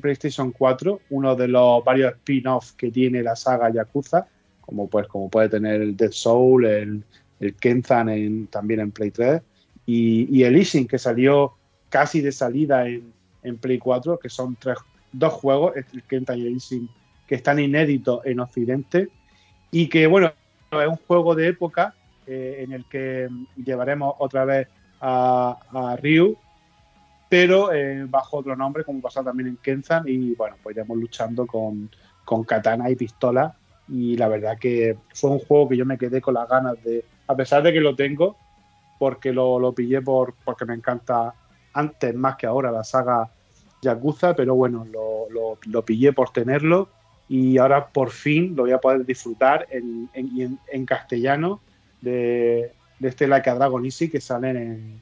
PlayStation 0.00 0.50
4, 0.50 1.00
uno 1.10 1.36
de 1.36 1.46
los 1.46 1.84
varios 1.84 2.14
spin-offs 2.14 2.72
que 2.72 2.90
tiene 2.90 3.22
la 3.22 3.36
saga 3.36 3.70
Yakuza, 3.70 4.26
como 4.62 4.88
pues 4.88 5.06
como 5.08 5.28
puede 5.28 5.50
tener 5.50 5.82
el 5.82 5.94
Dead 5.94 6.10
Soul, 6.10 6.64
el, 6.64 7.04
el 7.40 7.54
Kenzan 7.54 8.48
también 8.48 8.80
en 8.80 8.90
Play 8.90 9.10
3, 9.10 9.42
y, 9.86 10.42
el 10.42 10.56
Ising, 10.56 10.86
que 10.86 10.98
salió 10.98 11.54
casi 11.88 12.20
de 12.20 12.30
salida 12.30 12.86
en, 12.86 13.56
Play 13.58 13.78
4, 13.78 14.18
que 14.18 14.28
son 14.28 14.56
tres, 14.56 14.76
dos 15.12 15.32
juegos, 15.32 15.72
el 15.76 16.02
Kenzan 16.02 16.38
y 16.38 16.46
el 16.46 16.56
Ising, 16.56 16.88
que 17.26 17.36
están 17.36 17.58
inéditos 17.58 18.24
en 18.26 18.40
Occidente, 18.40 19.08
y 19.70 19.88
que 19.88 20.06
bueno, 20.06 20.32
es 20.70 20.88
un 20.88 20.96
juego 20.96 21.34
de 21.34 21.48
época 21.48 21.94
eh, 22.26 22.60
en 22.60 22.72
el 22.72 22.84
que 22.84 23.28
llevaremos 23.56 24.14
otra 24.18 24.44
vez 24.44 24.68
a, 25.00 25.96
Ryu, 26.02 26.36
pero 27.30 27.72
eh, 27.72 28.04
bajo 28.08 28.38
otro 28.38 28.56
nombre, 28.56 28.84
como 28.84 29.00
pasó 29.00 29.22
también 29.22 29.48
en 29.48 29.56
Kenzan, 29.56 30.04
y 30.06 30.34
bueno, 30.34 30.56
pues 30.62 30.76
iremos 30.76 30.98
luchando 30.98 31.46
con, 31.46 31.90
con 32.28 32.44
katana 32.44 32.90
y 32.90 32.96
pistola. 32.96 33.54
Y 33.88 34.18
la 34.18 34.28
verdad 34.28 34.58
que 34.58 34.98
fue 35.14 35.30
un 35.30 35.38
juego 35.38 35.70
que 35.70 35.78
yo 35.78 35.86
me 35.86 35.96
quedé 35.96 36.20
con 36.20 36.34
las 36.34 36.46
ganas 36.46 36.74
de, 36.84 37.02
a 37.28 37.36
pesar 37.36 37.62
de 37.62 37.72
que 37.72 37.80
lo 37.80 37.94
tengo, 37.94 38.36
porque 38.98 39.32
lo, 39.32 39.58
lo 39.60 39.72
pillé 39.72 40.02
por, 40.02 40.34
porque 40.44 40.64
me 40.64 40.74
encanta 40.74 41.34
antes 41.72 42.14
más 42.14 42.36
que 42.36 42.46
ahora 42.46 42.72
la 42.72 42.82
saga 42.82 43.30
Yakuza, 43.82 44.34
pero 44.34 44.54
bueno, 44.54 44.86
lo, 44.90 45.30
lo, 45.30 45.58
lo, 45.66 45.84
pillé 45.84 46.12
por 46.12 46.30
tenerlo 46.30 46.88
y 47.28 47.58
ahora 47.58 47.86
por 47.86 48.10
fin 48.10 48.56
lo 48.56 48.64
voy 48.64 48.72
a 48.72 48.78
poder 48.78 49.06
disfrutar 49.06 49.66
en, 49.70 50.10
en, 50.14 50.58
en 50.72 50.86
castellano 50.86 51.60
de, 52.00 52.72
de 52.98 53.08
este 53.08 53.28
Like 53.28 53.48
a 53.50 53.54
Dragon 53.54 53.84
Easy 53.84 54.08
que 54.08 54.20
sale 54.20 54.50
en, 54.50 55.00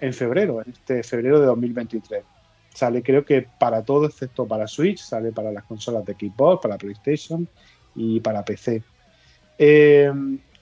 en 0.00 0.14
febrero, 0.14 0.62
en 0.62 0.70
este 0.70 1.02
febrero 1.02 1.40
de 1.40 1.46
2023. 1.46 2.22
Sale 2.72 3.02
creo 3.02 3.24
que 3.24 3.46
para 3.58 3.82
todo 3.82 4.06
excepto 4.06 4.46
para 4.46 4.66
Switch, 4.68 4.98
sale 4.98 5.32
para 5.32 5.50
las 5.50 5.64
consolas 5.64 6.04
de 6.04 6.14
Xbox, 6.14 6.62
para 6.62 6.76
PlayStation 6.76 7.48
y 7.94 8.20
para 8.20 8.44
PC. 8.44 8.82
Eh, 9.58 10.12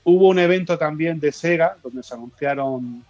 hubo 0.04 0.28
un 0.28 0.38
evento 0.38 0.78
también 0.78 1.20
de 1.20 1.32
Sega 1.32 1.76
donde 1.82 2.02
se 2.02 2.14
anunciaron 2.14 3.04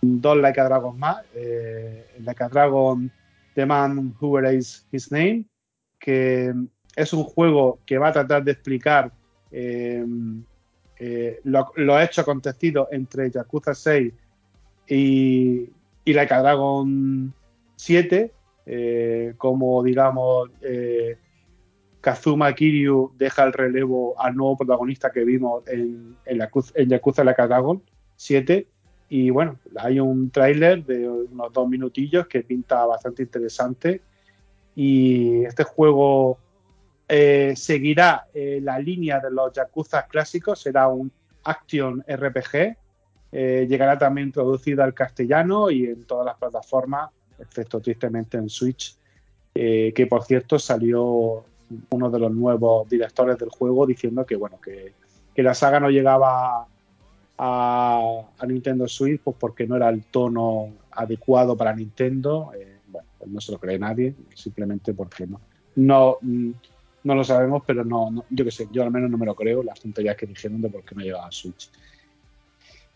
dos 0.00 0.36
Like 0.36 0.60
a 0.60 0.64
Dragon 0.64 0.98
más. 0.98 1.22
Eh, 1.34 2.06
like 2.20 2.42
a 2.42 2.48
Dragon 2.48 3.10
The 3.54 3.66
Man 3.66 4.14
Who 4.20 4.38
Erased 4.38 4.86
His 4.90 5.10
Name, 5.12 5.44
que 5.98 6.52
es 6.96 7.12
un 7.12 7.24
juego 7.24 7.78
que 7.86 7.98
va 7.98 8.08
a 8.08 8.12
tratar 8.12 8.42
de 8.44 8.52
explicar 8.52 9.12
eh, 9.50 10.04
eh, 10.98 11.40
lo, 11.44 11.72
lo, 11.76 11.94
ha 11.94 12.04
hecho 12.04 12.20
acontecido 12.22 12.88
entre 12.90 13.30
Yakuza 13.30 13.74
6 13.74 14.12
y, 14.88 15.68
y 16.04 16.12
la 16.12 16.26
Dragon 16.26 17.32
7, 17.76 18.32
eh, 18.66 19.34
como 19.36 19.82
digamos 19.82 20.50
Kazuma 22.02 22.52
Kiryu 22.52 23.12
deja 23.16 23.44
el 23.44 23.54
relevo 23.54 24.20
al 24.20 24.36
nuevo 24.36 24.58
protagonista 24.58 25.10
que 25.10 25.24
vimos 25.24 25.66
en, 25.68 26.16
en, 26.26 26.38
Yakuza, 26.38 26.72
en 26.74 26.90
Yakuza 26.90 27.24
Like 27.24 27.46
Dragon 27.46 27.82
7 28.16 28.66
y 29.14 29.28
bueno, 29.28 29.58
hay 29.76 30.00
un 30.00 30.30
tráiler 30.30 30.86
de 30.86 31.06
unos 31.06 31.52
dos 31.52 31.68
minutillos 31.68 32.26
que 32.28 32.42
pinta 32.42 32.86
bastante 32.86 33.22
interesante. 33.22 34.00
Y 34.74 35.44
este 35.44 35.64
juego 35.64 36.38
eh, 37.06 37.52
seguirá 37.54 38.28
eh, 38.32 38.60
la 38.62 38.78
línea 38.78 39.20
de 39.20 39.30
los 39.30 39.52
Yakuza 39.52 40.06
clásicos, 40.06 40.60
será 40.60 40.88
un 40.88 41.12
Action 41.44 42.02
RPG. 42.08 42.74
Eh, 43.32 43.66
llegará 43.68 43.98
también 43.98 44.32
traducido 44.32 44.82
al 44.82 44.94
castellano 44.94 45.70
y 45.70 45.84
en 45.84 46.04
todas 46.04 46.24
las 46.24 46.38
plataformas, 46.38 47.10
excepto 47.38 47.80
tristemente 47.80 48.38
en 48.38 48.48
Switch, 48.48 48.96
que 49.52 50.06
por 50.08 50.24
cierto 50.24 50.58
salió 50.58 51.44
uno 51.90 52.10
de 52.10 52.18
los 52.18 52.32
nuevos 52.32 52.88
directores 52.88 53.38
del 53.38 53.48
juego 53.48 53.86
diciendo 53.86 54.24
que 54.24 54.36
bueno 54.36 54.60
que, 54.60 54.94
la 55.36 55.54
saga 55.54 55.80
no 55.80 55.90
llegaba 55.90 56.66
a, 57.38 58.22
Nintendo 58.46 58.86
Switch 58.86 59.20
pues 59.22 59.36
porque 59.38 59.66
no 59.66 59.76
era 59.76 59.88
el 59.88 60.04
tono 60.04 60.70
adecuado 60.90 61.56
para 61.56 61.74
Nintendo. 61.74 62.52
bueno, 62.88 63.08
pues 63.18 63.30
no 63.30 63.40
se 63.40 63.52
lo 63.52 63.58
cree 63.58 63.78
nadie, 63.78 64.14
simplemente 64.34 64.92
porque 64.92 65.26
no. 65.26 65.40
No, 65.74 66.18
mm, 66.20 66.50
no 67.04 67.14
lo 67.14 67.24
sabemos, 67.24 67.62
pero 67.66 67.84
no, 67.84 68.24
yo 68.30 68.44
qué 68.44 68.50
sé, 68.50 68.68
yo 68.70 68.82
al 68.82 68.90
menos 68.90 69.10
no 69.10 69.18
me 69.18 69.26
lo 69.26 69.34
creo, 69.34 69.62
las 69.62 69.80
tonterías 69.80 70.16
que 70.16 70.26
dijeron 70.26 70.60
de 70.60 70.68
por 70.68 70.84
qué 70.84 70.94
no 70.94 71.02
llegaba 71.02 71.26
a 71.26 71.32
Switch. 71.32 71.70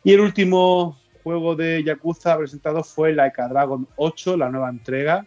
Y 0.05 0.13
el 0.13 0.21
último 0.21 0.97
juego 1.25 1.57
de 1.57 1.83
Yakuza 1.83 2.39
presentado 2.39 2.85
fue 2.85 3.13
Laika 3.13 3.49
Dragon 3.49 3.89
8, 3.97 4.37
la 4.37 4.49
nueva 4.49 4.71
entrega, 4.71 5.27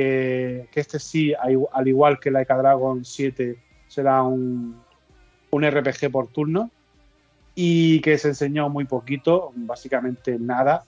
que, 0.00 0.80
este 0.80 0.98
sí, 0.98 1.34
al 1.34 1.88
igual 1.88 2.20
que 2.20 2.30
Like 2.30 2.52
a 2.52 2.56
Dragon 2.56 3.04
7, 3.04 3.58
será 3.88 4.22
un, 4.22 4.80
un 5.50 5.70
RPG 5.70 6.10
por 6.10 6.28
turno. 6.28 6.70
Y 7.54 8.00
que 8.00 8.16
se 8.18 8.28
enseñó 8.28 8.68
muy 8.68 8.84
poquito, 8.84 9.50
básicamente 9.56 10.38
nada, 10.38 10.84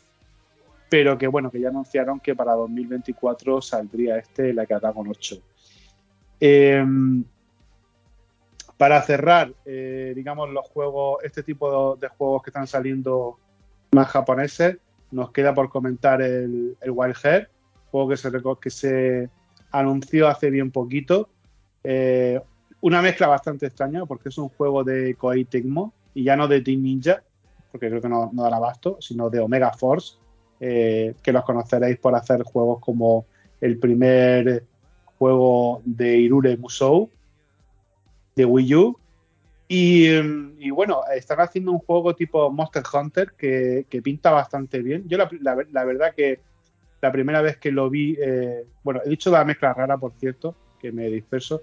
pero 0.88 1.18
que 1.18 1.26
bueno, 1.26 1.50
que 1.50 1.60
ya 1.60 1.68
anunciaron 1.68 2.20
que 2.20 2.36
para 2.36 2.52
2024 2.52 3.60
saldría 3.60 4.18
este 4.18 4.54
Like 4.54 4.74
a 4.74 4.78
Dragon 4.78 5.08
8. 5.08 5.42
Em, 6.38 7.24
para 8.76 9.02
cerrar, 9.02 9.52
eh, 9.64 10.12
digamos, 10.14 10.48
los 10.50 10.68
juegos, 10.68 11.24
este 11.24 11.42
tipo 11.42 11.96
de, 11.96 12.06
juegos 12.08 12.44
que 12.44 12.50
están 12.50 12.68
saliendo 12.68 13.36
más 13.90 14.06
japoneses, 14.08 14.78
nos 15.10 15.32
queda 15.32 15.52
por 15.52 15.68
comentar 15.70 16.22
el, 16.22 16.76
Wild 16.86 17.16
Heart, 17.16 17.48
juego 17.90 18.08
que 18.08 18.16
se, 18.16 18.30
que 18.60 18.70
se 18.70 19.28
anunció 19.70 20.28
hace 20.28 20.50
bien 20.50 20.70
poquito. 20.70 21.28
Eh, 21.84 22.40
una 22.80 23.02
mezcla 23.02 23.26
bastante 23.26 23.66
extraña 23.66 24.06
porque 24.06 24.30
es 24.30 24.38
un 24.38 24.48
juego 24.48 24.84
de 24.84 25.14
Koei 25.14 25.44
Tecmo 25.44 25.92
y 26.14 26.24
ya 26.24 26.36
no 26.36 26.48
de 26.48 26.60
Team 26.60 26.82
Ninja, 26.82 27.22
porque 27.70 27.88
creo 27.88 28.00
que 28.00 28.08
no, 28.08 28.30
no 28.32 28.44
abasto, 28.44 28.96
sino 29.00 29.30
de 29.30 29.40
Omega 29.40 29.72
Force, 29.72 30.14
eh, 30.58 31.14
que 31.22 31.32
los 31.32 31.44
conoceréis 31.44 31.98
por 31.98 32.14
hacer 32.14 32.42
juegos 32.42 32.80
como 32.80 33.26
el 33.60 33.78
primer 33.78 34.64
juego 35.18 35.82
de 35.84 36.16
Irure 36.18 36.56
Musou 36.56 37.10
de 38.36 38.44
Wii 38.44 38.74
U. 38.74 38.96
Y, 39.72 40.70
bueno, 40.70 41.02
están 41.14 41.40
haciendo 41.40 41.70
un 41.70 41.78
juego 41.78 42.16
tipo 42.16 42.50
Monster 42.50 42.82
Hunter 42.92 43.32
que, 43.36 43.86
pinta 44.02 44.32
bastante 44.32 44.80
bien. 44.82 45.04
Yo 45.06 45.16
la, 45.16 45.84
verdad 45.84 46.12
que 46.16 46.40
la 47.00 47.12
primera 47.12 47.40
vez 47.40 47.56
que 47.56 47.72
lo 47.72 47.88
vi, 47.88 48.16
eh, 48.20 48.66
bueno, 48.82 49.00
he 49.04 49.08
dicho 49.08 49.30
la 49.30 49.44
mezcla 49.44 49.72
rara, 49.72 49.96
por 49.96 50.12
cierto, 50.12 50.54
que 50.78 50.92
me 50.92 51.06
disperso, 51.08 51.62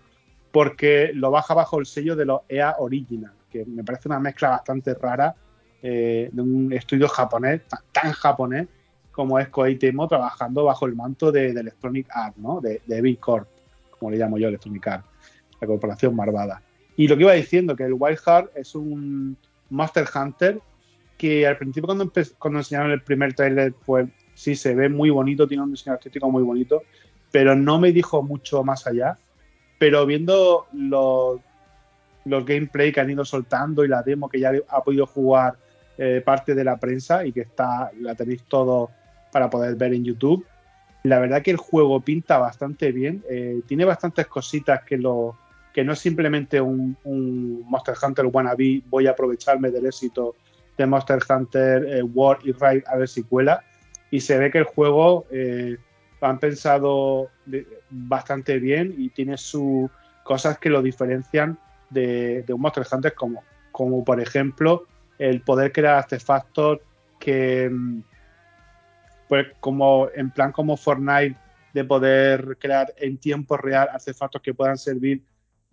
porque 0.52 1.12
lo 1.14 1.32
baja 1.32 1.54
bajo 1.54 1.80
el 1.80 1.86
sello 1.86 2.16
de 2.16 2.26
los 2.26 2.42
EA 2.50 2.76
Original, 2.80 3.34
que 3.50 3.66
me 3.66 3.84
parece 3.84 4.10
una 4.10 4.20
mezcla 4.20 4.50
bastante 4.50 4.94
rara 4.94 5.36
eh, 5.82 6.30
de 6.32 6.42
un 6.42 6.74
estudio 6.74 7.08
japonés, 7.08 7.62
tan, 7.92 8.12
japonés 8.12 8.68
como 9.12 9.40
es 9.40 9.50
Koei 9.50 9.78
Temo, 9.78 10.08
trabajando 10.08 10.64
bajo 10.64 10.86
el 10.86 10.96
manto 10.96 11.32
de, 11.32 11.50
Electronic 11.50 12.08
Arts, 12.12 12.38
¿no? 12.38 12.62
de, 12.62 12.82
de 12.86 13.02
Big 13.02 13.20
Corp, 13.20 13.48
como 13.92 14.12
le 14.12 14.18
llamo 14.18 14.38
yo, 14.38 14.48
Electronic 14.48 14.88
Arts, 14.88 15.08
la 15.60 15.68
corporación 15.68 16.16
marvada. 16.16 16.62
Y 16.96 17.08
lo 17.08 17.16
que 17.16 17.24
iba 17.24 17.34
diciendo, 17.34 17.76
que 17.76 17.84
el 17.84 17.94
Wild 17.94 18.20
Heart 18.20 18.52
es 18.56 18.76
un 18.76 19.38
Master 19.70 20.06
Hunter 20.14 20.60
que 21.18 21.48
al 21.48 21.58
principio 21.58 21.88
cuando, 21.88 22.12
cuando 22.38 22.60
enseñaron 22.60 22.92
el 22.92 23.02
primer 23.02 23.34
trailer, 23.34 23.74
pues 23.86 24.08
sí, 24.38 24.56
se 24.56 24.76
ve 24.76 24.88
muy 24.88 25.10
bonito, 25.10 25.48
tiene 25.48 25.64
un 25.64 25.72
diseño 25.72 25.96
artístico 25.96 26.30
muy 26.30 26.44
bonito, 26.44 26.84
pero 27.32 27.56
no 27.56 27.80
me 27.80 27.92
dijo 27.92 28.22
mucho 28.22 28.64
más 28.64 28.86
allá. 28.86 29.18
Pero 29.80 30.06
viendo 30.06 30.68
los, 30.74 31.42
los 32.24 32.46
gameplay 32.46 32.92
que 32.92 33.00
han 33.00 33.10
ido 33.10 33.26
soltando 33.26 33.84
y 33.84 33.88
la 33.88 34.04
demo 34.04 34.30
que 34.30 34.40
ya 34.40 34.52
ha 34.70 34.84
podido 34.84 35.08
jugar 35.08 35.58
eh, 35.98 36.22
parte 36.24 36.54
de 36.54 36.64
la 36.64 36.78
prensa 36.78 37.26
y 37.26 37.32
que 37.32 37.42
está 37.42 37.92
la 38.00 38.14
tenéis 38.14 38.44
todo 38.44 38.92
para 39.32 39.50
poder 39.50 39.76
ver 39.76 39.94
en 39.94 40.06
YouTube, 40.06 40.46
la 41.04 41.20
verdad 41.20 41.42
que 41.42 41.52
el 41.52 41.58
juego 41.58 42.00
pinta 42.02 42.38
bastante 42.38 42.92
bien, 42.92 43.24
eh, 43.30 43.62
tiene 43.66 43.86
bastantes 43.86 44.28
cositas 44.28 44.84
que 44.84 44.98
lo 44.98 45.36
que 45.74 45.84
no 45.84 45.94
es 45.94 46.00
simplemente 46.00 46.62
un, 46.62 46.98
Monster 47.68 47.96
Hunter 48.02 48.26
wannabe, 48.28 48.84
voy 48.88 49.08
a 49.08 49.12
aprovecharme 49.12 49.70
del 49.72 49.88
éxito 49.88 50.36
de 50.78 50.86
Monster 50.86 51.20
Hunter 51.28 51.86
eh, 51.88 52.04
World 52.04 52.48
y 52.48 52.52
Ride 52.52 52.84
a 52.88 52.98
ver 52.98 53.08
si 53.08 53.24
cuela. 53.24 53.64
Y 54.12 54.22
se 54.22 54.38
ve 54.38 54.52
que 54.52 54.60
el 54.60 54.64
juego 54.64 55.26
eh, 55.32 55.78
han 56.22 56.40
pensado 56.40 57.30
bastante 57.90 58.60
bien 58.60 58.94
y 58.98 59.10
tiene 59.10 59.38
sus 59.38 59.90
cosas 60.24 60.58
que 60.60 60.70
lo 60.70 60.82
diferencian 60.82 61.58
de, 61.90 62.44
un 62.50 62.62
Monster 62.62 62.86
como, 63.14 63.44
como 63.72 64.04
por 64.04 64.20
ejemplo 64.20 64.86
el 65.18 65.42
poder 65.42 65.72
crear 65.72 65.96
artefactos 65.96 66.80
que 67.20 67.70
mm, 67.70 68.02
pues 69.28 69.48
como 69.60 70.10
en 70.14 70.32
plan 70.32 70.52
como 70.52 70.78
Fortnite 70.78 71.36
de 71.74 71.84
poder 71.84 72.58
crear 72.60 72.94
en 72.98 73.18
tiempo 73.18 73.58
real 73.58 73.90
artefactos 73.92 74.42
que 74.42 74.54
puedan 74.54 74.78
servir 74.78 75.24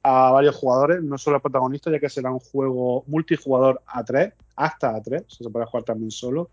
a 0.02 0.30
varios 0.30 0.54
jugadores, 0.54 1.02
no 1.02 1.16
solo 1.16 1.36
al 1.36 1.42
protagonista, 1.42 1.90
ya 1.90 1.98
que 1.98 2.10
será 2.10 2.30
un 2.30 2.38
juego 2.38 3.04
multijugador 3.06 3.80
a 3.86 4.04
3, 4.04 4.34
hasta 4.54 4.94
a 4.94 5.02
3, 5.02 5.24
se 5.26 5.48
puede 5.48 5.64
jugar 5.64 5.84
también 5.84 6.10
solo. 6.10 6.50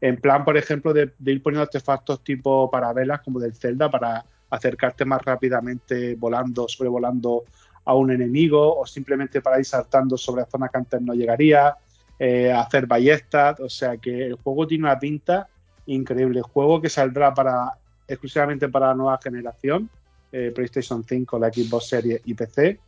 En 0.00 0.16
plan, 0.18 0.44
por 0.44 0.56
ejemplo, 0.56 0.92
de, 0.92 1.12
ir 1.24 1.42
poniendo 1.42 1.62
artefactos 1.62 2.22
tipo 2.22 2.70
parabelas, 2.70 3.20
como 3.22 3.40
del 3.40 3.54
Zelda, 3.54 3.90
para 3.90 4.24
acercarte 4.50 5.04
más 5.04 5.22
rápidamente 5.22 6.14
volando, 6.14 6.68
sobrevolando 6.68 7.44
a 7.84 7.94
un 7.94 8.10
enemigo, 8.10 8.78
o 8.78 8.86
simplemente 8.86 9.40
para 9.40 9.58
ir 9.58 9.64
saltando 9.64 10.16
sobre 10.16 10.44
zonas 10.44 10.70
que 10.70 10.78
antes 10.78 11.00
no 11.00 11.14
llegaría, 11.14 11.76
eh, 12.18 12.52
hacer 12.52 12.86
ballestas. 12.86 13.60
O 13.60 13.68
sea 13.68 13.96
que 13.96 14.26
el 14.26 14.34
juego 14.34 14.66
tiene 14.66 14.84
una 14.84 14.98
pinta 14.98 15.48
increíble. 15.86 16.42
Juego 16.42 16.80
que 16.80 16.88
saldrá 16.88 17.32
para 17.32 17.78
exclusivamente 18.08 18.68
para 18.68 18.88
la 18.88 18.94
nueva 18.94 19.18
generación 19.22 19.90
eh, 20.32 20.52
PlayStation 20.54 21.04
5, 21.04 21.38
la 21.38 21.48
Xbox 21.48 21.88
Series 21.88 22.20
y 22.24 22.34
PC. 22.34 22.78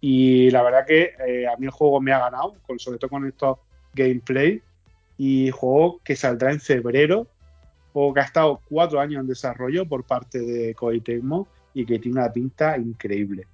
Y 0.00 0.50
la 0.50 0.62
verdad 0.62 0.86
que 0.86 1.14
eh, 1.26 1.46
a 1.46 1.56
mí 1.56 1.66
el 1.66 1.72
juego 1.72 2.00
me 2.00 2.12
ha 2.12 2.18
ganado, 2.18 2.54
sobre 2.78 2.98
todo 2.98 3.10
con 3.10 3.26
estos 3.26 3.58
gameplay. 3.94 4.62
Y 5.18 5.50
juego 5.50 6.00
que 6.02 6.16
saldrá 6.16 6.52
en 6.52 6.60
febrero, 6.60 7.26
juego 7.92 8.14
que 8.14 8.20
ha 8.20 8.24
estado 8.24 8.62
cuatro 8.68 9.00
años 9.00 9.20
en 9.20 9.26
desarrollo 9.26 9.86
por 9.86 10.04
parte 10.04 10.38
de 10.38 10.74
Koei 10.74 11.00
Tecmo 11.00 11.48
y 11.74 11.84
que 11.84 11.98
tiene 11.98 12.20
una 12.20 12.32
pinta 12.32 12.78
increíble. 12.78 13.46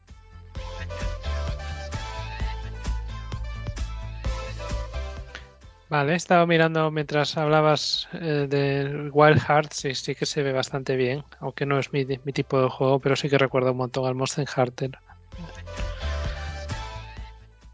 Vale, 5.95 6.15
he 6.15 6.17
estado 6.17 6.45
mirando 6.47 6.91
mientras 6.91 7.37
hablabas 7.37 8.09
eh, 8.15 8.47
del 8.49 9.11
Wild 9.13 9.39
Hearts 9.39 9.85
y 9.85 9.95
sí 9.95 10.15
que 10.15 10.27
se 10.27 10.43
ve 10.43 10.53
bastante 10.53 10.97
bien, 10.97 11.23
aunque 11.39 11.67
no 11.67 11.79
es 11.79 11.93
mi, 11.93 12.05
tipo 12.05 12.61
de 12.61 12.69
juego, 12.69 12.99
pero 12.99 13.15
sí 13.15 13.29
que 13.29 13.39
recuerdo 13.39 13.71
un 13.71 13.77
montón 13.77 14.07
al 14.07 14.17
Monster 14.17 14.45
Hunter. 14.57 14.99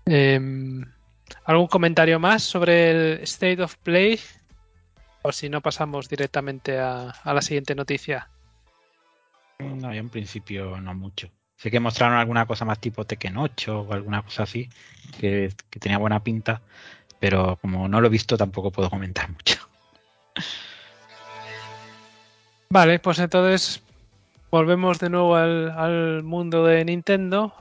Em, 0.05 0.85
¿Algún 1.51 1.67
comentario 1.67 2.19
más 2.19 2.43
sobre 2.43 2.91
el 2.91 3.21
State 3.23 3.63
of 3.63 3.77
Play? 3.77 4.21
O 5.23 5.33
si 5.33 5.49
no, 5.49 5.61
pasamos 5.61 6.09
directamente 6.09 6.79
a, 6.79 7.13
la 7.25 7.43
siguiente 7.43 7.75
noticia. 7.75 8.29
No, 9.59 9.93
yo 9.93 10.01
en 10.01 10.09
principio 10.09 10.81
no 10.81 10.95
mucho. 10.95 11.29
Sé 11.57 11.71
que 11.71 11.81
mostraron 11.81 12.19
alguna 12.19 12.47
cosa 12.47 12.65
más 12.65 12.79
tipo 12.79 13.05
Tekken 13.05 13.37
8 13.37 13.81
o 13.81 13.93
alguna 13.93 14.23
cosa 14.23 14.45
así, 14.45 14.69
que 15.19 15.53
tenía 15.79 15.99
buena 15.99 16.23
pinta 16.23 16.63
pero 17.21 17.59
como 17.61 17.87
no 17.87 18.01
lo 18.01 18.09
he 18.09 18.11
visto 18.11 18.37
tampoco 18.37 18.73
puedo 18.73 18.91
comentar 18.91 19.31
mucho. 19.31 19.61
Vale, 22.71 22.99
pues 22.99 23.19
entonces 23.19 23.83
volvemos 24.51 24.99
de 24.99 25.11
nuevo 25.11 25.37
al, 25.37 26.23
mundo 26.25 26.65
de 26.65 26.85
Nintendo 26.85 27.53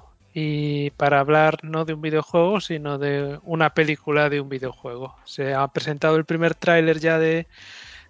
y 0.42 0.92
para 0.92 1.20
hablar 1.20 1.58
no 1.64 1.84
de 1.84 1.94
un 1.94 2.02
videojuego, 2.02 2.62
sino 2.62 2.98
de 2.98 3.40
una 3.44 3.74
película 3.74 4.30
de 4.30 4.40
un 4.40 4.48
videojuego. 4.48 5.16
Se 5.26 5.54
ha 5.54 5.68
presentado 5.68 6.16
el 6.16 6.24
primer 6.24 6.56
tráiler 6.56 7.00
ya 7.00 7.20
de 7.20 7.48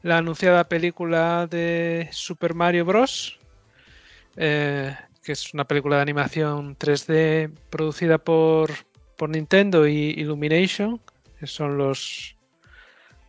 la 0.03 0.17
anunciada 0.17 0.69
película 0.69 1.47
de 1.47 2.07
Super 2.11 2.53
Mario 2.53 2.85
Bros. 2.85 3.39
Eh, 4.37 4.95
que 5.23 5.31
es 5.31 5.53
una 5.53 5.65
película 5.65 5.95
de 5.97 6.03
animación 6.03 6.77
3D 6.77 7.51
producida 7.69 8.19
por, 8.19 8.71
por 9.17 9.29
Nintendo 9.29 9.87
y 9.87 10.11
Illumination 10.11 11.01
son 11.43 11.77
los, 11.77 12.35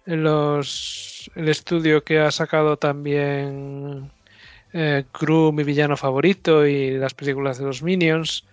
los 0.04 1.30
el 1.34 1.48
estudio 1.48 2.04
que 2.04 2.18
ha 2.18 2.30
sacado 2.30 2.76
también 2.76 4.10
eh, 4.72 5.04
mi 5.52 5.64
villano 5.64 5.96
favorito, 5.96 6.66
y 6.66 6.92
las 6.92 7.14
películas 7.14 7.58
de 7.58 7.64
los 7.64 7.82
Minions. 7.82 8.44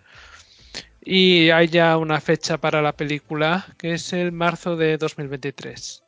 Y 1.10 1.52
hay 1.52 1.70
ya 1.70 1.96
una 1.96 2.20
fecha 2.20 2.58
para 2.58 2.82
la 2.82 2.92
película 2.92 3.66
que 3.78 3.94
es 3.94 4.12
el 4.12 4.34
marzo 4.34 4.76
de 4.76 4.98
2023. 4.98 6.04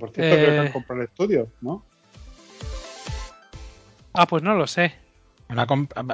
por 0.00 0.10
cierto, 0.10 0.36
que 0.36 0.58
han 0.58 0.66
eh, 0.68 0.72
comprado 0.72 1.02
el 1.02 1.08
estudio, 1.08 1.48
¿no? 1.60 1.84
Ah, 4.14 4.26
pues 4.26 4.42
no 4.42 4.54
lo 4.54 4.66
sé. 4.66 4.94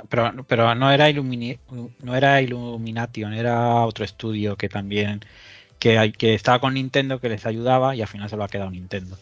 pero, 0.08 0.32
pero 0.48 0.74
no 0.74 0.90
era 0.90 1.12
no 1.12 2.16
era 2.16 2.42
Illumination, 2.42 3.34
era 3.34 3.86
otro 3.86 4.04
estudio 4.04 4.56
que 4.56 4.68
también 4.68 5.20
que, 5.78 6.12
que 6.18 6.34
estaba 6.34 6.58
con 6.58 6.74
Nintendo, 6.74 7.20
que 7.20 7.28
les 7.28 7.46
ayudaba 7.46 7.94
y 7.94 8.02
al 8.02 8.08
final 8.08 8.28
se 8.28 8.36
lo 8.36 8.42
ha 8.42 8.48
quedado 8.48 8.72
Nintendo. 8.72 9.16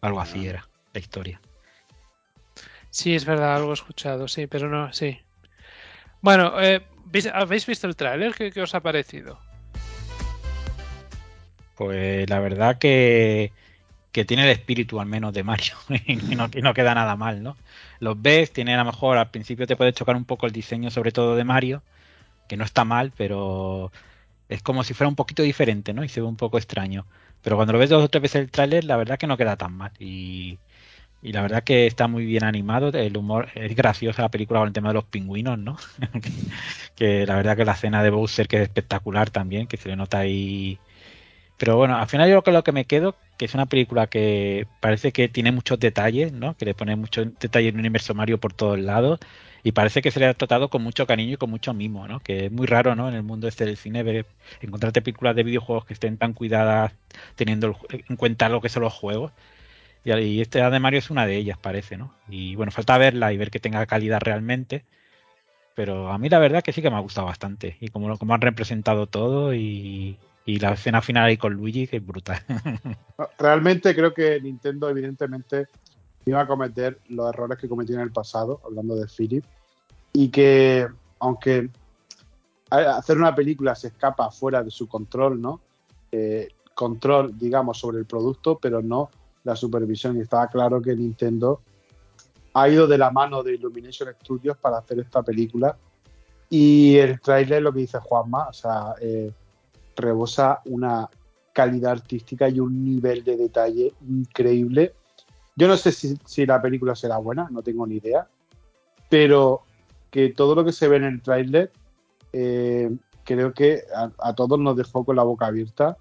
Algo 0.00 0.20
así 0.20 0.46
ah. 0.46 0.50
era 0.50 0.68
la 0.92 1.00
historia. 1.00 1.40
Sí, 2.90 3.16
es 3.16 3.24
verdad, 3.24 3.56
algo 3.56 3.72
he 3.72 3.74
escuchado, 3.74 4.28
sí, 4.28 4.46
pero 4.46 4.68
no, 4.68 4.92
sí. 4.92 5.18
Bueno, 6.20 6.52
eh, 6.60 6.82
¿habéis 7.32 7.66
visto 7.66 7.86
el 7.86 7.96
tráiler? 7.96 8.34
¿Qué, 8.34 8.62
os 8.62 8.74
ha 8.74 8.80
parecido? 8.80 9.38
Pues 11.76 12.28
la 12.28 12.40
verdad 12.40 12.78
que, 12.78 13.52
que 14.12 14.24
tiene 14.24 14.44
el 14.44 14.50
espíritu 14.50 15.00
al 15.00 15.06
menos 15.06 15.32
de 15.32 15.44
Mario 15.44 15.74
y 16.06 16.16
no, 16.16 16.48
y 16.52 16.62
no 16.62 16.74
queda 16.74 16.94
nada 16.94 17.16
mal, 17.16 17.42
¿no? 17.42 17.56
Los 18.00 18.20
ves, 18.20 18.52
tiene 18.52 18.74
a 18.74 18.78
lo 18.78 18.84
mejor 18.84 19.18
al 19.18 19.30
principio 19.30 19.66
te 19.66 19.76
puede 19.76 19.92
chocar 19.92 20.16
un 20.16 20.24
poco 20.24 20.46
el 20.46 20.52
diseño 20.52 20.90
sobre 20.90 21.12
todo 21.12 21.36
de 21.36 21.44
Mario, 21.44 21.82
que 22.48 22.56
no 22.56 22.64
está 22.64 22.84
mal, 22.84 23.12
pero 23.16 23.92
es 24.48 24.62
como 24.62 24.82
si 24.84 24.94
fuera 24.94 25.08
un 25.08 25.16
poquito 25.16 25.42
diferente, 25.42 25.92
¿no? 25.92 26.04
Y 26.04 26.08
se 26.08 26.20
ve 26.20 26.26
un 26.26 26.36
poco 26.36 26.58
extraño. 26.58 27.06
Pero 27.42 27.56
cuando 27.56 27.72
lo 27.72 27.78
ves 27.78 27.90
dos 27.90 28.04
o 28.04 28.08
tres 28.08 28.22
veces 28.22 28.42
el 28.42 28.50
tráiler, 28.50 28.84
la 28.84 28.96
verdad 28.96 29.18
que 29.18 29.26
no 29.26 29.36
queda 29.36 29.56
tan 29.56 29.72
mal. 29.74 29.92
Y, 29.98 30.58
y 31.22 31.32
la 31.32 31.42
verdad 31.42 31.64
que 31.64 31.86
está 31.86 32.08
muy 32.08 32.24
bien 32.24 32.44
animado. 32.44 32.88
El 32.88 33.16
humor 33.16 33.48
es 33.54 33.74
graciosa 33.74 34.22
la 34.22 34.30
película 34.30 34.60
con 34.60 34.68
el 34.68 34.74
tema 34.74 34.88
de 34.88 34.94
los 34.94 35.04
pingüinos, 35.04 35.58
¿no? 35.58 35.76
que 36.96 37.26
la 37.26 37.36
verdad 37.36 37.56
que 37.56 37.64
la 37.64 37.72
escena 37.72 38.02
de 38.02 38.10
Bowser 38.10 38.48
que 38.48 38.56
es 38.56 38.62
espectacular 38.62 39.30
también, 39.30 39.66
que 39.66 39.76
se 39.76 39.88
le 39.88 39.96
nota 39.96 40.18
ahí. 40.18 40.78
Pero 41.58 41.76
bueno, 41.76 41.96
al 41.96 42.08
final 42.08 42.28
yo 42.28 42.34
creo 42.34 42.44
que 42.44 42.52
lo 42.52 42.64
que 42.64 42.72
me 42.72 42.84
quedo, 42.86 43.16
que 43.38 43.46
es 43.46 43.54
una 43.54 43.66
película 43.66 44.06
que 44.08 44.66
parece 44.80 45.12
que 45.12 45.28
tiene 45.28 45.52
muchos 45.52 45.80
detalles, 45.80 46.32
¿no? 46.32 46.56
Que 46.56 46.66
le 46.66 46.74
pone 46.74 46.96
muchos 46.96 47.28
detalles 47.40 47.70
en 47.70 47.76
un 47.76 47.80
universo 47.80 48.14
Mario 48.14 48.38
por 48.38 48.52
todos 48.52 48.78
lados 48.78 49.20
y 49.62 49.72
parece 49.72 50.02
que 50.02 50.10
se 50.10 50.20
le 50.20 50.26
ha 50.26 50.34
tratado 50.34 50.68
con 50.70 50.82
mucho 50.82 51.06
cariño 51.06 51.34
y 51.34 51.36
con 51.36 51.50
mucho 51.50 51.74
mimo, 51.74 52.06
¿no? 52.08 52.20
Que 52.20 52.46
es 52.46 52.52
muy 52.52 52.66
raro, 52.66 52.94
¿no? 52.94 53.08
En 53.08 53.14
el 53.14 53.22
mundo 53.22 53.48
este 53.48 53.64
del 53.64 53.76
cine 53.76 54.02
ver, 54.02 54.26
encontrarte 54.60 55.02
películas 55.02 55.36
de 55.36 55.42
videojuegos 55.42 55.84
que 55.84 55.94
estén 55.94 56.16
tan 56.16 56.32
cuidadas 56.32 56.92
teniendo 57.36 57.76
en 57.90 58.16
cuenta 58.16 58.48
lo 58.48 58.60
que 58.60 58.68
son 58.68 58.82
los 58.84 58.94
juegos. 58.94 59.32
Y, 60.04 60.40
este 60.40 60.62
de 60.62 60.80
Mario 60.80 60.98
es 60.98 61.10
una 61.10 61.26
de 61.26 61.36
ellas, 61.36 61.58
parece, 61.58 61.96
¿no? 61.96 62.14
Y 62.28 62.56
bueno, 62.56 62.72
falta 62.72 62.98
verla 62.98 63.32
y 63.32 63.36
ver 63.36 63.50
que 63.50 63.60
tenga 63.60 63.84
calidad 63.86 64.20
realmente. 64.20 64.84
Pero 65.74 66.10
a 66.10 66.18
mí 66.18 66.28
la 66.28 66.38
verdad 66.38 66.62
que 66.62 66.72
sí 66.72 66.82
que 66.82 66.90
me 66.90 66.96
ha 66.96 67.00
gustado 67.00 67.26
bastante. 67.26 67.76
Y 67.80 67.88
como, 67.88 68.16
como 68.18 68.34
han 68.34 68.40
representado 68.40 69.06
todo 69.06 69.54
y, 69.54 70.18
y 70.44 70.58
la 70.58 70.72
escena 70.72 71.02
final 71.02 71.26
ahí 71.26 71.36
con 71.36 71.52
Luigi, 71.52 71.86
que 71.86 71.98
es 71.98 72.06
brutal. 72.06 72.38
Realmente 73.38 73.94
creo 73.94 74.14
que 74.14 74.40
Nintendo, 74.40 74.88
evidentemente, 74.88 75.66
iba 76.24 76.40
a 76.40 76.46
cometer 76.46 76.98
los 77.08 77.28
errores 77.28 77.58
que 77.58 77.68
cometió 77.68 77.94
en 77.96 78.00
el 78.00 78.12
pasado, 78.12 78.60
hablando 78.64 78.96
de 78.96 79.06
Philip, 79.06 79.44
y 80.12 80.30
que 80.30 80.86
aunque 81.20 81.68
hacer 82.70 83.16
una 83.16 83.34
película 83.34 83.74
se 83.74 83.88
escapa 83.88 84.30
fuera 84.30 84.62
de 84.62 84.70
su 84.70 84.88
control, 84.88 85.40
¿no? 85.40 85.60
Eh, 86.12 86.48
control, 86.74 87.38
digamos, 87.38 87.78
sobre 87.78 87.98
el 87.98 88.06
producto, 88.06 88.58
pero 88.58 88.82
no 88.82 89.10
la 89.44 89.56
supervisión. 89.56 90.16
Y 90.16 90.20
estaba 90.20 90.46
claro 90.48 90.80
que 90.80 90.94
Nintendo 90.94 91.60
ha 92.54 92.68
ido 92.68 92.86
de 92.86 92.98
la 92.98 93.10
mano 93.10 93.42
de 93.42 93.54
Illumination 93.54 94.08
Studios 94.20 94.56
para 94.56 94.78
hacer 94.78 94.98
esta 95.00 95.22
película. 95.22 95.76
Y 96.50 96.96
el 96.96 97.20
tráiler, 97.20 97.62
lo 97.62 97.72
que 97.72 97.80
dice 97.80 97.98
Juanma, 97.98 98.48
o 98.48 98.52
sea, 98.52 98.94
eh, 99.00 99.32
rebosa 99.96 100.60
una 100.66 101.08
calidad 101.52 101.92
artística 101.92 102.48
y 102.48 102.60
un 102.60 102.84
nivel 102.84 103.24
de 103.24 103.36
detalle 103.36 103.92
increíble. 104.08 104.94
Yo 105.56 105.68
no 105.68 105.76
sé 105.76 105.92
si, 105.92 106.16
si, 106.24 106.46
la 106.46 106.62
película 106.62 106.94
será 106.94 107.18
buena, 107.18 107.48
no 107.50 107.62
tengo 107.62 107.86
ni 107.86 107.96
idea, 107.96 108.28
pero 109.08 109.62
que 110.10 110.30
todo 110.30 110.54
lo 110.54 110.64
que 110.64 110.72
se 110.72 110.88
ve 110.88 110.96
en 110.96 111.04
el 111.04 111.20
tráiler 111.20 111.72
eh, 112.32 112.90
creo 113.24 113.52
que 113.52 113.82
a, 113.94 114.10
a, 114.18 114.34
todos 114.34 114.58
nos 114.58 114.76
dejó 114.76 115.04
con 115.04 115.16
la 115.16 115.24
boca 115.24 115.46
abierta 115.46 115.96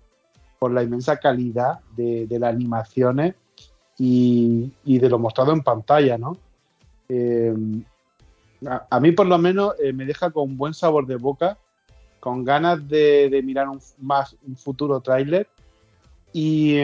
por 0.60 0.72
la 0.72 0.84
inmensa 0.84 1.18
calidad 1.18 1.80
de, 1.96 2.28
las 2.30 2.54
animaciones 2.54 3.36
y, 3.98 4.72
de 4.86 5.10
lo 5.10 5.20
mostrado 5.20 5.54
en 5.54 5.62
pantalla, 5.62 6.18
¿no? 6.18 6.38
Eh, 7.10 7.54
a, 8.90 9.00
mí 9.00 9.12
por 9.12 9.28
lo 9.28 9.38
menos 9.38 9.74
eh, 9.80 9.94
me 9.94 10.06
deja 10.06 10.32
con 10.32 10.58
buen 10.58 10.74
sabor 10.74 11.06
de 11.06 11.16
boca, 11.16 11.58
con 12.20 12.44
ganas 12.44 12.88
de, 12.88 13.42
mirar 13.44 13.70
un, 13.70 13.80
más 14.00 14.36
un 14.46 14.56
futuro 14.56 15.00
tráiler 15.02 15.48
y, 16.34 16.80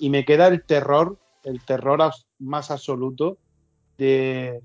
me 0.00 0.24
queda 0.24 0.48
el 0.48 0.62
terror 0.62 1.16
el 1.44 1.64
terror 1.64 2.00
más 2.38 2.70
absoluto 2.70 3.38
de, 3.96 4.60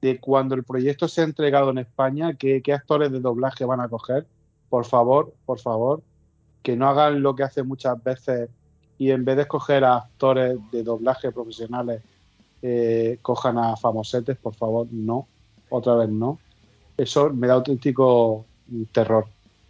de, 0.00 0.18
cuando 0.18 0.54
el 0.54 0.64
proyecto 0.64 1.06
se 1.06 1.20
ha 1.20 1.24
entregado 1.24 1.70
en 1.70 1.78
España, 1.78 2.34
¿qué, 2.34 2.62
qué 2.62 2.72
actores 2.72 3.12
de 3.12 3.20
doblaje 3.20 3.64
van 3.64 3.80
a 3.80 3.88
coger. 3.88 4.26
Por 4.68 4.84
favor, 4.84 5.32
por 5.44 5.60
favor, 5.60 6.02
que 6.66 6.74
no 6.74 6.88
hagan 6.88 7.22
lo 7.22 7.36
que 7.36 7.44
hacen 7.44 7.68
muchas 7.68 8.02
veces 8.02 8.50
y 8.98 9.12
en 9.12 9.24
vez 9.24 9.36
de 9.36 9.42
escoger 9.42 9.84
a 9.84 9.98
actores 9.98 10.58
de 10.72 10.82
doblaje 10.82 11.30
profesionales, 11.30 12.02
eh, 12.60 13.20
cojan 13.22 13.56
a 13.56 13.76
famosetes, 13.76 14.36
por 14.36 14.52
favor, 14.52 14.88
no, 14.90 15.28
otra 15.70 15.94
vez 15.94 16.08
no. 16.08 16.40
Eso 16.96 17.30
me 17.30 17.46
da 17.46 17.54
auténtico 17.54 18.44
terror, 18.90 19.28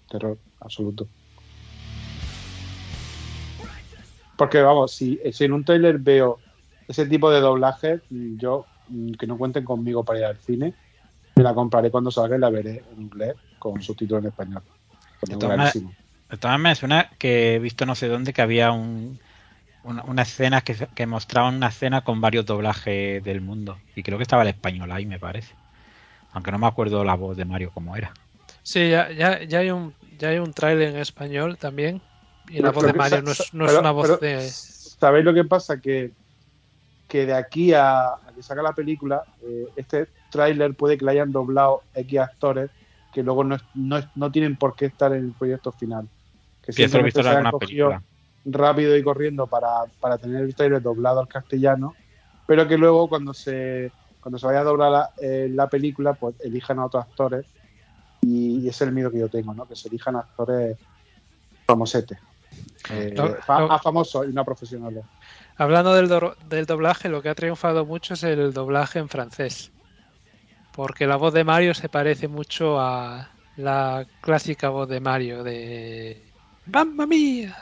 terror 0.08 0.38
absoluto. 0.58 1.06
Porque 4.38 4.62
vamos, 4.62 4.92
si, 4.92 5.20
si 5.32 5.44
en 5.44 5.52
un 5.52 5.66
trailer 5.66 5.98
veo 5.98 6.38
ese 6.88 7.04
tipo 7.04 7.30
de 7.30 7.40
doblaje, 7.40 8.00
yo 8.38 8.64
que 9.18 9.26
no 9.26 9.36
cuenten 9.36 9.66
conmigo 9.66 10.02
para 10.02 10.20
ir 10.20 10.24
al 10.24 10.38
cine, 10.38 10.72
me 11.34 11.42
la 11.42 11.52
compraré 11.52 11.90
cuando 11.90 12.10
salga 12.10 12.38
y 12.38 12.40
la 12.40 12.48
veré 12.48 12.82
en 12.94 13.02
inglés 13.02 13.34
con 13.58 13.82
subtítulos 13.82 14.24
en 14.24 14.28
español. 14.28 14.62
De 15.20 15.36
todas, 15.36 15.76
de 16.30 16.36
todas 16.36 16.58
me 16.58 16.74
suena 16.74 17.10
que 17.18 17.54
he 17.54 17.58
visto 17.58 17.86
no 17.86 17.94
sé 17.94 18.08
dónde 18.08 18.32
que 18.32 18.42
había 18.42 18.72
un, 18.72 19.18
una, 19.84 20.02
una, 20.04 20.22
escena 20.22 20.60
que, 20.60 20.74
que 20.94 21.06
mostraban 21.06 21.56
una 21.56 21.68
escena 21.68 22.02
con 22.02 22.20
varios 22.20 22.46
doblajes 22.46 23.22
del 23.22 23.40
mundo. 23.40 23.78
Y 23.94 24.02
creo 24.02 24.18
que 24.18 24.22
estaba 24.22 24.42
el 24.42 24.48
español 24.48 24.90
ahí, 24.90 25.06
me 25.06 25.18
parece. 25.18 25.54
Aunque 26.32 26.50
no 26.50 26.58
me 26.58 26.66
acuerdo 26.66 27.04
la 27.04 27.14
voz 27.14 27.36
de 27.36 27.44
Mario 27.44 27.70
cómo 27.72 27.96
era. 27.96 28.12
Sí, 28.62 28.90
ya, 28.90 29.10
ya, 29.12 29.42
ya 29.44 29.60
hay 29.60 29.70
un 29.70 29.94
ya 30.18 30.28
hay 30.28 30.38
un 30.38 30.52
trailer 30.52 30.88
en 30.88 30.96
español 30.96 31.56
también. 31.56 32.00
Y 32.48 32.60
la 32.60 32.70
voz 32.70 32.84
de 32.84 32.92
Mario 32.92 33.22
no 33.22 33.30
es, 33.32 33.54
no 33.54 33.66
es 33.66 33.74
una 33.74 33.90
voz 33.92 34.06
pero, 34.06 34.16
de. 34.18 34.48
¿Sabéis 34.48 35.24
lo 35.24 35.34
que 35.34 35.44
pasa? 35.44 35.80
Que 35.80 36.12
que 37.08 37.24
de 37.24 37.34
aquí 37.34 37.72
a, 37.72 38.14
a 38.14 38.32
que 38.34 38.42
saca 38.42 38.62
la 38.62 38.72
película, 38.72 39.22
eh, 39.42 39.68
este 39.76 40.08
tráiler 40.30 40.74
puede 40.74 40.98
que 40.98 41.04
le 41.04 41.12
hayan 41.12 41.30
doblado 41.30 41.82
X 41.94 42.18
actores 42.18 42.70
que 43.12 43.22
luego 43.22 43.44
no, 43.44 43.56
no, 43.74 44.00
no, 44.14 44.30
tienen 44.30 44.56
por 44.56 44.76
qué 44.76 44.86
estar 44.86 45.12
en 45.12 45.24
el 45.24 45.32
proyecto 45.32 45.72
final. 45.72 46.06
Que 46.74 46.84
he 46.84 47.02
visto 47.02 47.20
en 47.20 47.26
alguna 47.26 47.52
película. 47.52 48.02
rápido 48.44 48.96
y 48.96 49.02
corriendo 49.02 49.46
para, 49.46 49.84
para 50.00 50.18
tener 50.18 50.42
el 50.42 50.54
trailer 50.54 50.82
doblado 50.82 51.20
al 51.20 51.28
castellano, 51.28 51.96
pero 52.46 52.66
que 52.66 52.76
luego 52.76 53.08
cuando 53.08 53.34
se 53.34 53.92
cuando 54.20 54.38
se 54.38 54.46
vaya 54.46 54.60
a 54.60 54.64
doblar 54.64 54.90
la, 54.90 55.10
eh, 55.22 55.48
la 55.50 55.68
película, 55.68 56.14
pues 56.14 56.34
elijan 56.40 56.80
a 56.80 56.86
otros 56.86 57.04
actores 57.04 57.46
y, 58.22 58.58
y, 58.58 58.68
es 58.68 58.80
el 58.80 58.90
miedo 58.90 59.10
que 59.12 59.20
yo 59.20 59.28
tengo, 59.28 59.54
¿no? 59.54 59.68
Que 59.68 59.76
se 59.76 59.86
elijan 59.86 60.16
actores 60.16 60.76
famosetes. 61.64 62.18
Eh, 62.90 63.14
fa- 63.44 63.72
a 63.72 63.78
famosos 63.78 64.26
y 64.28 64.32
no 64.32 64.40
a 64.40 64.44
profesionales. 64.44 65.04
Hablando 65.56 65.94
del, 65.94 66.08
do- 66.08 66.34
del 66.48 66.66
doblaje, 66.66 67.08
lo 67.08 67.22
que 67.22 67.28
ha 67.28 67.34
triunfado 67.36 67.86
mucho 67.86 68.14
es 68.14 68.24
el 68.24 68.52
doblaje 68.52 68.98
en 68.98 69.08
francés. 69.08 69.70
Porque 70.72 71.06
la 71.06 71.16
voz 71.16 71.32
de 71.32 71.44
Mario 71.44 71.72
se 71.74 71.88
parece 71.88 72.26
mucho 72.26 72.80
a 72.80 73.30
la 73.56 74.06
clásica 74.20 74.70
voz 74.70 74.88
de 74.88 75.00
Mario 75.00 75.44
de 75.44 76.25
¡Mamma 76.72 77.06
mía! 77.06 77.56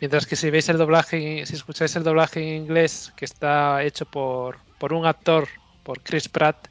Mientras 0.00 0.26
que 0.26 0.36
si 0.36 0.50
veis 0.50 0.68
el 0.68 0.78
doblaje, 0.78 1.46
si 1.46 1.54
escucháis 1.54 1.94
el 1.96 2.02
doblaje 2.02 2.40
en 2.42 2.62
inglés 2.64 3.12
que 3.16 3.24
está 3.24 3.82
hecho 3.84 4.04
por, 4.06 4.60
por 4.78 4.92
un 4.92 5.06
actor, 5.06 5.48
por 5.84 6.02
Chris 6.02 6.28
Pratt, 6.28 6.68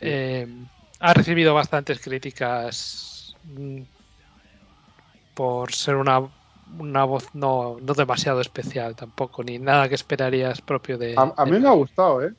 eh, 0.00 0.46
ha 1.00 1.14
recibido 1.14 1.54
bastantes 1.54 2.00
críticas 2.00 3.36
mm, 3.42 3.82
por 5.34 5.72
ser 5.72 5.96
una, 5.96 6.30
una 6.66 7.04
voz 7.04 7.34
no, 7.34 7.78
no 7.80 7.94
demasiado 7.94 8.40
especial 8.40 8.96
tampoco, 8.96 9.42
ni 9.42 9.58
nada 9.58 9.88
que 9.88 9.94
esperarías 9.94 10.60
propio 10.62 10.98
de... 10.98 11.14
A, 11.16 11.22
a 11.36 11.44
de 11.44 11.50
mí 11.50 11.58
me 11.60 11.68
ha 11.68 11.72
gustado, 11.72 12.22
¿eh? 12.22 12.32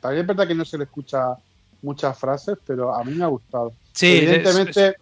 También 0.00 0.22
es 0.22 0.26
verdad 0.26 0.48
que 0.48 0.54
no 0.54 0.64
se 0.64 0.78
le 0.78 0.84
escucha 0.84 1.36
muchas 1.80 2.18
frases, 2.18 2.58
pero 2.66 2.94
a 2.94 3.04
mí 3.04 3.14
me 3.14 3.24
ha 3.24 3.28
gustado. 3.28 3.76
Sí, 3.94 4.06
Evidentemente, 4.16 4.70
es- 4.70 4.76
es- 4.88 4.96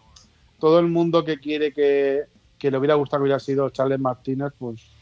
todo 0.61 0.81
el 0.81 0.89
mundo 0.89 1.25
que 1.25 1.41
quiere 1.41 1.73
que, 1.75 2.27
que 2.59 2.71
le 2.73 2.79
hubiera 2.79 2.95
gustado 2.97 3.21
que 3.21 3.25
hubiera 3.25 3.41
sido 3.41 3.71
Charles 3.71 4.01
Martínez, 4.01 4.53
pues 4.59 5.01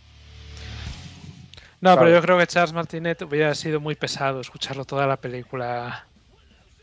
no, 1.80 1.90
claro. 1.92 1.98
pero 1.98 2.10
yo 2.10 2.22
creo 2.22 2.38
que 2.38 2.46
Charles 2.46 2.72
Martinet 2.72 3.22
hubiera 3.22 3.54
sido 3.54 3.80
muy 3.80 3.94
pesado 3.94 4.40
escucharlo 4.40 4.84
toda 4.84 5.06
la 5.06 5.20
película 5.20 6.08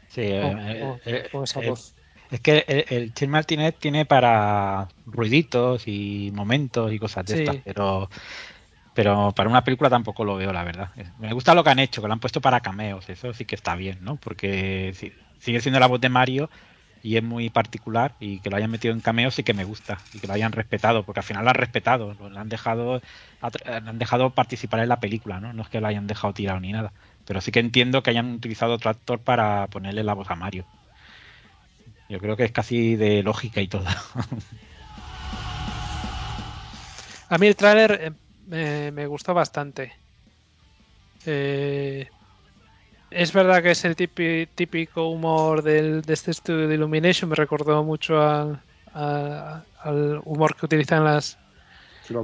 Sí, 0.07 0.21
con, 0.39 0.59
eh, 0.59 0.79
con- 0.79 1.01
eh, 1.05 1.29
con 1.31 1.43
esa 1.43 1.59
eh, 1.61 1.69
voz. 1.69 1.95
Es 2.31 2.41
que 2.41 2.65
el, 2.67 2.85
el 2.89 3.13
Chip 3.13 3.29
Martínez 3.29 3.75
tiene 3.79 4.05
para 4.05 4.89
ruiditos 5.05 5.83
y 5.87 6.31
momentos 6.33 6.91
y 6.93 6.99
cosas 6.99 7.25
de 7.25 7.33
Sí. 7.33 7.39
estas, 7.39 7.57
pero 7.63 8.09
pero 8.93 9.33
para 9.35 9.49
una 9.49 9.63
película 9.63 9.89
tampoco 9.89 10.25
lo 10.25 10.35
veo, 10.37 10.53
la 10.53 10.63
verdad. 10.63 10.91
Me 11.19 11.33
gusta 11.33 11.55
lo 11.55 11.63
que 11.63 11.71
han 11.71 11.79
hecho, 11.79 12.01
que 12.01 12.07
lo 12.07 12.13
han 12.13 12.19
puesto 12.21 12.41
para 12.41 12.61
cameos, 12.61 13.09
eso 13.09 13.33
sí 13.33 13.45
que 13.45 13.55
está 13.55 13.75
bien, 13.75 13.99
¿no? 14.03 14.17
Porque 14.17 14.93
si- 14.95 15.13
sigue 15.39 15.61
siendo 15.61 15.79
la 15.79 15.87
voz 15.87 16.01
de 16.01 16.09
Mario 16.09 16.49
y 17.05 17.17
es 17.17 17.23
muy 17.23 17.49
particular 17.51 18.15
y 18.19 18.39
que 18.41 18.49
lo 18.49 18.57
hayan 18.57 18.71
metido 18.71 18.93
en 18.93 19.01
cameos 19.01 19.35
sí 19.35 19.43
que 19.43 19.53
me 19.53 19.63
gusta 19.63 20.07
y 20.11 20.19
que 20.19 20.27
lo 20.27 20.33
hayan 20.33 20.51
respetado, 20.53 21.05
porque 21.05 21.19
al 21.19 21.23
final 21.25 21.43
lo 21.43 21.51
han 21.51 21.55
respetado, 21.55 22.13
lo 22.15 22.39
han 22.39 22.49
dejado 22.49 23.01
le 23.65 23.73
han 23.75 23.99
dejado 23.99 24.33
participar 24.33 24.79
en 24.81 24.89
la 24.89 24.99
película, 24.99 25.39
¿no? 25.39 25.53
No 25.53 25.61
es 25.63 25.69
que 25.69 25.81
lo 25.81 25.87
hayan 25.87 26.07
dejado 26.07 26.33
tirado 26.33 26.59
ni 26.59 26.71
nada, 26.71 26.93
pero 27.25 27.41
sí 27.41 27.51
que 27.51 27.59
entiendo 27.59 28.01
que 28.03 28.09
hayan 28.11 28.33
utilizado 28.33 28.73
otro 28.73 28.89
actor 28.89 29.23
para 29.23 29.67
ponerle 29.69 30.03
la 30.03 30.13
voz 30.15 30.29
a 30.31 30.35
Mario. 30.35 30.67
Yo 32.07 32.19
creo 32.19 32.35
que 32.37 32.43
es 32.45 32.51
casi 32.51 32.95
de 32.95 33.23
lógica 33.23 33.61
y 33.61 33.67
todo. 33.67 33.85
A 37.29 37.37
mí 37.37 37.47
el 37.47 37.55
tráiler 37.55 37.91
eh, 38.01 38.11
me, 38.45 38.91
me 38.91 39.07
gustó 39.07 39.33
bastante. 39.33 39.93
Eh, 41.25 42.14
es 43.21 43.33
verdad 43.33 43.63
que 43.63 43.71
es 43.71 43.85
el 43.85 43.95
típi- 43.95 44.47
típico 44.55 45.09
humor 45.09 45.61
del, 45.63 46.01
de 46.01 46.13
este 46.13 46.31
estudio 46.31 46.67
de 46.67 46.75
Illumination, 46.75 47.29
me 47.29 47.35
recordó 47.35 47.83
mucho 47.83 48.19
al, 48.21 48.63
a- 48.93 49.65
al 49.81 50.21
humor 50.25 50.55
que 50.55 50.65
utilizan 50.65 50.99
en 50.99 51.05
las, 51.05 51.39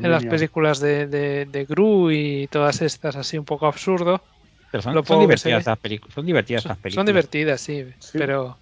en 0.01 0.11
las 0.11 0.25
películas 0.25 0.79
de, 0.79 1.07
de, 1.07 1.45
de 1.47 1.65
Gru 1.65 2.11
y 2.11 2.47
todas 2.49 2.81
estas, 2.81 3.15
así 3.15 3.37
un 3.37 3.45
poco 3.45 3.67
absurdo. 3.67 4.27
Pero 4.69 4.81
son, 4.81 5.05
son 5.05 5.19
divertidas 5.19 5.59
estas 5.59 5.79
películas. 5.79 6.15
Son 6.15 6.25
divertidas 6.25 6.63
Son, 6.63 6.71
estas 6.71 6.77
son 6.87 7.05
películas. 7.05 7.07
divertidas, 7.07 7.61
sí, 7.61 7.85
Sí. 7.99 8.19
pero 8.19 8.59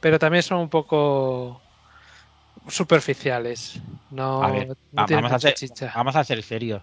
pero 0.00 0.18
también 0.18 0.42
son 0.44 0.60
un 0.60 0.70
poco 0.70 1.64
superficiales. 2.68 3.80
No, 4.10 4.26
A 4.46 4.50
ver, 4.50 4.68
no 4.92 5.04
va- 5.04 5.06
tienen 5.06 5.24
vamos, 5.24 5.32
a 5.32 5.38
mucha 5.38 5.40
ser, 5.40 5.54
chicha. 5.54 5.94
vamos 5.94 6.16
a 6.16 6.24
ser 6.24 6.42
serios. 6.42 6.82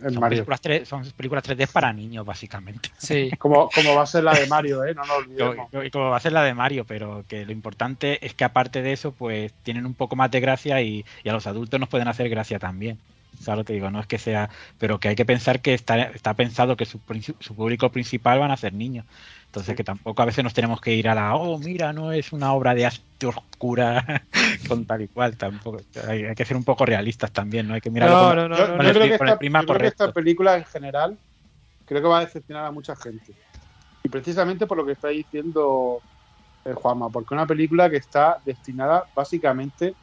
El 0.00 0.14
Son 0.14 0.20
Mario. 0.20 0.28
películas, 0.28 0.60
3, 0.60 0.88
son 0.88 1.04
películas 1.12 1.44
3D 1.44 1.66
para 1.72 1.92
niños, 1.92 2.24
básicamente. 2.24 2.90
Sí, 2.96 3.30
Como, 3.38 3.68
como 3.70 3.94
va 3.94 4.02
a 4.02 4.06
ser 4.06 4.24
la 4.24 4.34
de 4.34 4.46
Mario, 4.46 4.84
¿eh? 4.84 4.94
No 4.94 5.04
nos 5.04 5.24
Como, 5.36 5.68
olvidemos. 5.70 5.70
como 5.92 6.10
va 6.10 6.16
a 6.16 6.20
ser 6.20 6.32
la 6.32 6.42
de 6.44 6.54
Mario, 6.54 6.84
pero 6.86 7.24
que 7.28 7.44
lo 7.46 7.52
importante 7.52 8.24
es 8.24 8.34
que 8.34 8.44
aparte 8.44 8.82
de 8.82 8.92
eso, 8.92 9.12
pues 9.12 9.52
tienen 9.62 9.86
un 9.86 9.94
poco 9.94 10.16
más 10.16 10.30
de 10.30 10.40
gracia 10.40 10.80
y, 10.82 11.04
y 11.24 11.28
a 11.28 11.32
los 11.32 11.46
adultos 11.46 11.80
nos 11.80 11.88
pueden 11.88 12.08
hacer 12.08 12.28
gracia 12.28 12.58
también. 12.58 12.98
¿Sabes 13.40 13.58
lo 13.58 13.64
que 13.64 13.72
digo? 13.74 13.90
No 13.90 14.00
es 14.00 14.06
que 14.06 14.18
sea, 14.18 14.50
pero 14.78 14.98
que 14.98 15.08
hay 15.08 15.14
que 15.16 15.24
pensar 15.26 15.60
que 15.60 15.74
está, 15.74 16.00
está 16.02 16.34
pensado 16.34 16.76
que 16.76 16.86
su, 16.86 17.00
su 17.40 17.54
público 17.54 17.90
principal 17.92 18.38
van 18.40 18.50
a 18.50 18.56
ser 18.56 18.72
niños. 18.72 19.06
Entonces 19.48 19.74
que 19.74 19.82
tampoco 19.84 20.20
a 20.22 20.26
veces 20.26 20.44
nos 20.44 20.52
tenemos 20.52 20.80
que 20.80 20.94
ir 20.94 21.08
a 21.08 21.14
la, 21.14 21.34
oh, 21.34 21.58
mira, 21.58 21.92
no 21.92 22.12
es 22.12 22.32
una 22.32 22.52
obra 22.52 22.74
de 22.74 22.84
arte 22.84 23.26
oscura 23.26 24.04
con 24.68 24.84
tal 24.86 25.02
y 25.02 25.08
cual. 25.08 25.36
Tampoco, 25.38 25.78
hay, 26.06 26.24
hay 26.24 26.34
que 26.34 26.44
ser 26.44 26.56
un 26.56 26.64
poco 26.64 26.84
realistas 26.84 27.32
también, 27.32 27.66
¿no? 27.66 27.74
Hay 27.74 27.80
que 27.80 27.90
mirarlo 27.90 28.14
No, 28.14 28.20
como- 28.20 28.34
no, 28.34 28.48
no, 28.48 28.56
con 28.76 28.76
no. 28.76 28.88
el 28.90 28.92
creo 28.92 28.92
pri- 28.92 29.10
que 29.12 29.18
con 29.18 29.26
el 29.28 29.32
esta, 29.32 29.38
prima 29.38 29.60
yo 29.62 29.66
creo 29.66 29.78
que 29.80 29.86
esta 29.88 30.12
película 30.12 30.56
en 30.58 30.64
general 30.66 31.18
creo 31.86 32.02
que 32.02 32.08
va 32.08 32.18
a 32.18 32.24
decepcionar 32.26 32.66
a 32.66 32.70
mucha 32.70 32.94
gente. 32.94 33.34
Y 34.04 34.08
precisamente 34.10 34.66
por 34.66 34.76
lo 34.76 34.84
que 34.84 34.92
está 34.92 35.08
diciendo 35.08 36.02
eh, 36.66 36.74
Juanma, 36.74 37.10
porque 37.10 37.34
es 37.34 37.38
una 37.38 37.46
película 37.46 37.88
que 37.88 37.96
está 37.96 38.40
destinada 38.44 39.08
básicamente 39.14 39.96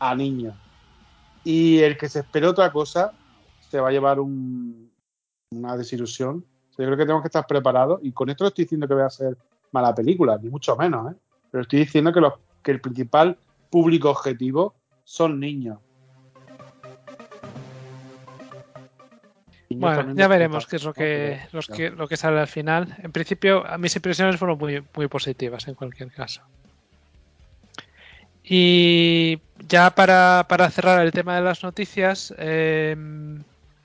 a 0.00 0.14
niños. 0.16 0.56
Y 1.44 1.78
el 1.78 1.96
que 1.96 2.08
se 2.08 2.18
espera 2.20 2.50
otra 2.50 2.72
cosa 2.72 3.16
se 3.60 3.78
va 3.80 3.88
a 3.88 3.92
llevar 3.92 4.18
un- 4.18 4.90
una 5.52 5.76
desilusión. 5.76 6.44
Yo 6.80 6.86
creo 6.86 6.96
que 6.96 7.04
tenemos 7.04 7.22
que 7.22 7.28
estar 7.28 7.46
preparados. 7.46 8.00
Y 8.02 8.12
con 8.12 8.30
esto 8.30 8.44
no 8.44 8.48
estoy 8.48 8.64
diciendo 8.64 8.88
que 8.88 8.94
vaya 8.94 9.06
a 9.06 9.10
ser 9.10 9.36
mala 9.72 9.94
película, 9.94 10.38
ni 10.40 10.48
mucho 10.48 10.76
menos, 10.76 11.12
¿eh? 11.12 11.16
Pero 11.50 11.62
estoy 11.62 11.80
diciendo 11.80 12.12
que, 12.12 12.20
los, 12.20 12.34
que 12.62 12.70
el 12.70 12.80
principal 12.80 13.36
público 13.70 14.10
objetivo 14.10 14.74
son 15.04 15.40
niños. 15.40 15.78
Niños 19.68 19.96
Bueno, 19.96 20.14
ya 20.14 20.28
veremos 20.28 20.66
qué 20.66 20.76
es 20.76 20.84
lo 20.84 20.94
que, 20.94 21.40
los 21.52 21.66
que, 21.66 21.90
lo 21.90 22.08
que 22.08 22.16
sale 22.16 22.40
al 22.40 22.48
final. 22.48 22.96
En 22.98 23.12
principio, 23.12 23.66
a 23.66 23.78
mis 23.78 23.94
impresiones 23.94 24.36
fueron 24.36 24.58
muy, 24.58 24.82
muy 24.96 25.08
positivas 25.08 25.68
en 25.68 25.74
cualquier 25.74 26.10
caso. 26.12 26.42
Y 28.42 29.40
ya 29.68 29.94
para, 29.94 30.46
para 30.48 30.70
cerrar 30.70 31.04
el 31.04 31.12
tema 31.12 31.36
de 31.36 31.42
las 31.42 31.62
noticias, 31.62 32.34
eh, 32.38 32.96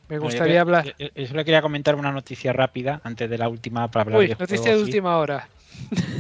me 0.08 0.18
Bueno, 0.20 0.22
yo 0.22 0.24
gustaría 0.26 0.45
quería- 0.45 0.62
hablar. 0.62 0.95
yo- 0.97 1.08
yo- 1.24 1.45
quería 1.45 1.62
comentar 1.62 1.95
una 1.95 2.12
noticia 2.12 2.53
rápida 2.53 3.01
antes 3.03 3.30
de 3.30 3.38
la 3.38 3.49
última 3.49 3.89
para 3.89 4.03
hablar 4.03 4.20
Uy, 4.20 4.28
de 4.28 4.36
noticia 4.39 4.76
de 4.76 4.82
última 4.84 5.18
hora. 5.18 5.47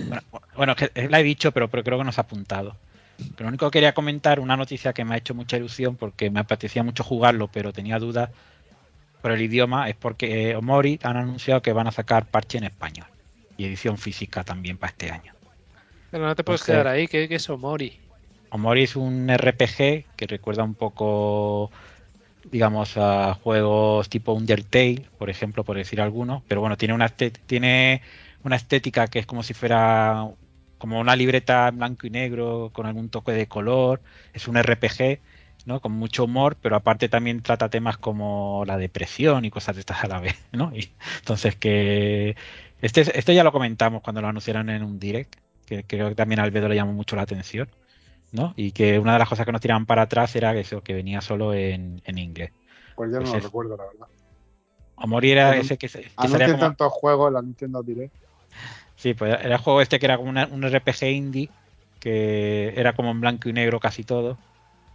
Bueno, 0.07 0.21
bueno, 0.55 0.75
que 0.75 0.91
la 1.09 1.19
he 1.19 1.23
dicho, 1.23 1.51
pero, 1.51 1.67
pero 1.69 1.83
creo 1.83 1.97
que 1.97 2.03
no 2.03 2.11
se 2.11 2.19
ha 2.19 2.23
apuntado. 2.23 2.75
Pero 3.17 3.43
lo 3.43 3.47
único 3.49 3.69
que 3.71 3.77
quería 3.77 3.93
comentar, 3.93 4.39
una 4.39 4.57
noticia 4.57 4.91
que 4.91 5.05
me 5.05 5.15
ha 5.15 5.17
hecho 5.17 5.33
mucha 5.33 5.55
ilusión 5.57 5.95
porque 5.95 6.29
me 6.29 6.39
apetecía 6.41 6.83
mucho 6.83 7.03
jugarlo, 7.03 7.47
pero 7.47 7.71
tenía 7.71 7.97
dudas 7.99 8.29
por 9.21 9.31
el 9.31 9.41
idioma, 9.41 9.87
es 9.89 9.95
porque 9.95 10.51
eh, 10.51 10.55
Omori 10.55 10.99
han 11.01 11.17
anunciado 11.17 11.61
que 11.61 11.71
van 11.73 11.87
a 11.87 11.91
sacar 11.91 12.25
parche 12.25 12.57
en 12.57 12.65
español 12.65 13.07
y 13.57 13.65
edición 13.65 13.97
física 13.97 14.43
también 14.43 14.77
para 14.77 14.91
este 14.91 15.09
año. 15.11 15.33
Pero 16.11 16.25
no 16.25 16.35
te 16.35 16.43
puedes 16.43 16.61
Entonces- 16.61 16.73
quedar 16.83 16.87
ahí, 16.87 17.07
que, 17.07 17.27
que 17.29 17.35
es 17.35 17.49
Omori. 17.49 17.97
Omori 18.49 18.83
es 18.83 18.95
un 18.95 19.29
RPG 19.29 20.05
que 20.15 20.27
recuerda 20.27 20.63
un 20.63 20.75
poco, 20.75 21.71
digamos, 22.51 22.97
a 22.97 23.33
juegos 23.35 24.09
tipo 24.09 24.33
Undertale, 24.33 25.07
por 25.17 25.29
ejemplo, 25.29 25.63
por 25.63 25.77
decir 25.77 26.01
alguno, 26.01 26.43
pero 26.47 26.61
bueno, 26.61 26.77
tiene 26.77 26.93
una, 26.93 27.09
tiene 27.09 28.01
una 28.43 28.55
estética 28.55 29.07
que 29.07 29.19
es 29.19 29.25
como 29.25 29.43
si 29.43 29.53
fuera 29.53 30.27
como 30.77 30.99
una 30.99 31.15
libreta 31.15 31.67
en 31.69 31.77
blanco 31.77 32.07
y 32.07 32.09
negro 32.09 32.69
con 32.73 32.85
algún 32.85 33.09
toque 33.09 33.31
de 33.31 33.47
color, 33.47 34.01
es 34.33 34.47
un 34.47 34.57
RPG, 34.57 35.19
¿no? 35.65 35.81
Con 35.81 35.93
mucho 35.93 36.25
humor, 36.25 36.57
pero 36.61 36.75
aparte 36.75 37.09
también 37.09 37.41
trata 37.41 37.69
temas 37.69 37.97
como 37.97 38.63
la 38.65 38.77
depresión 38.77 39.45
y 39.45 39.49
cosas 39.49 39.75
de 39.75 39.81
estas 39.81 40.03
a 40.03 40.07
la 40.07 40.19
vez, 40.19 40.35
¿no? 40.51 40.71
Y 40.75 40.91
entonces 41.19 41.55
que 41.55 42.35
este, 42.81 43.01
este 43.17 43.33
ya 43.33 43.43
lo 43.43 43.51
comentamos 43.51 44.01
cuando 44.01 44.21
lo 44.21 44.27
anunciaron 44.27 44.69
en 44.69 44.83
un 44.83 44.99
direct, 44.99 45.35
que 45.65 45.83
creo 45.83 46.09
que 46.09 46.15
también 46.15 46.39
a 46.39 46.43
Albedo 46.43 46.69
le 46.69 46.75
llamó 46.75 46.93
mucho 46.93 47.15
la 47.15 47.23
atención. 47.23 47.69
¿No? 48.35 48.53
Y 48.55 48.71
que 48.71 48.99
una 48.99 49.13
de 49.13 49.19
las 49.19 49.29
cosas 49.29 49.45
que 49.45 49.51
nos 49.51 49.61
tiraban 49.61 49.85
para 49.85 50.03
atrás 50.03 50.35
era 50.35 50.53
eso, 50.55 50.81
que 50.81 50.93
venía 50.93 51.21
solo 51.21 51.53
en, 51.53 52.01
en 52.05 52.17
inglés. 52.17 52.51
Pues 52.95 53.11
ya 53.11 53.19
no 53.19 53.23
Pues 53.23 53.33
lo 53.33 53.39
recuerdo, 53.39 53.77
la 53.77 53.85
verdad. 53.85 54.07
Omori 54.97 55.31
era 55.31 55.49
Pero 55.51 55.61
ese 55.61 55.77
que, 55.77 55.87
se- 55.89 56.03
que 56.03 56.27
salía 56.27 56.47
como... 56.47 56.59
tantos 56.59 56.91
juegos 56.93 57.31
la 57.33 57.41
Nintendo 57.41 57.81
Direct. 57.83 58.13
Sí, 58.95 59.13
pues 59.13 59.33
era 59.41 59.55
el 59.55 59.61
juego 59.61 59.81
este 59.81 59.99
que 59.99 60.05
era 60.05 60.17
como 60.17 60.29
una- 60.29 60.47
un 60.47 60.63
RPG 60.63 61.03
indie, 61.11 61.49
que 61.99 62.73
era 62.75 62.93
como 62.93 63.11
en 63.11 63.19
blanco 63.21 63.49
y 63.49 63.53
negro 63.53 63.79
casi 63.79 64.03
todo, 64.03 64.37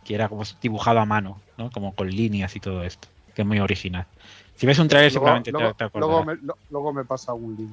que 0.05 0.14
era 0.14 0.28
como 0.28 0.43
dibujado 0.62 1.01
a 1.01 1.05
mano, 1.05 1.41
¿no? 1.59 1.70
Como 1.70 1.95
con 1.95 2.09
líneas 2.09 2.55
y 2.57 2.61
todo 2.61 2.82
esto, 2.82 3.09
que 3.34 3.43
es 3.43 3.49
muy 3.49 3.59
original. 3.61 4.07
Si 4.55 4.66
ves 4.66 4.78
un 4.78 4.88
trailer 4.88 5.11
Luego, 5.12 5.26
seguramente 5.26 5.53
te- 5.53 5.59
luego- 5.59 5.74
te, 5.74 5.99
luego 5.99 6.24
me, 6.24 6.38
luego 6.70 6.93
me 6.93 7.05
pasa 7.05 7.34
un 7.34 7.57
link. 7.57 7.72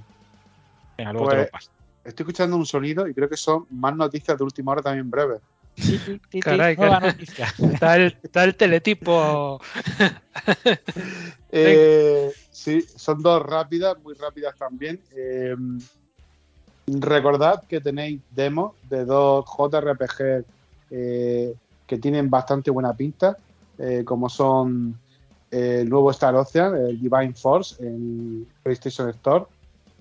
Venga, 0.98 1.14
luego 1.14 1.30
te 1.30 1.36
lo 1.36 1.42
pues- 1.44 1.52
paso. 1.52 1.72
Estoy 2.04 2.24
escuchando 2.24 2.56
un 2.56 2.66
sonido 2.66 3.06
y 3.08 3.14
creo 3.14 3.28
que 3.28 3.36
son 3.36 3.66
más 3.70 3.94
noticias 3.94 4.38
de 4.38 4.44
última 4.44 4.72
hora 4.72 4.82
también 4.82 5.10
breves. 5.12 5.42
Caray, 6.42 6.76
Nueva 6.76 7.00
caray. 7.00 7.12
noticia. 7.12 7.54
Está 7.74 7.96
el, 7.98 8.18
está 8.24 8.44
el 8.44 8.56
teletipo. 8.56 9.60
Eh, 11.50 12.34
sí, 12.52 12.86
son 12.96 13.24
dos 13.24 13.42
rápidas, 13.42 13.98
muy 14.04 14.14
rápidas 14.16 14.54
también. 14.58 15.00
Eh, 15.16 15.56
recordad 16.88 17.64
que 17.68 17.80
tenéis 17.80 18.22
demos 18.32 18.74
de 18.90 19.06
dos 19.06 19.46
JRPG 19.46 20.46
eh, 20.92 21.56
que 21.86 21.98
tienen 21.98 22.30
bastante 22.30 22.70
buena 22.70 22.94
pinta, 22.94 23.38
eh, 23.78 24.04
como 24.06 24.30
son 24.30 25.00
el 25.50 25.90
nuevo 25.90 26.12
Star 26.12 26.36
Ocean, 26.36 26.76
el 26.76 27.00
Divine 27.00 27.34
Force 27.34 27.82
en 27.84 28.46
PlayStation 28.62 29.10
Store, 29.10 29.46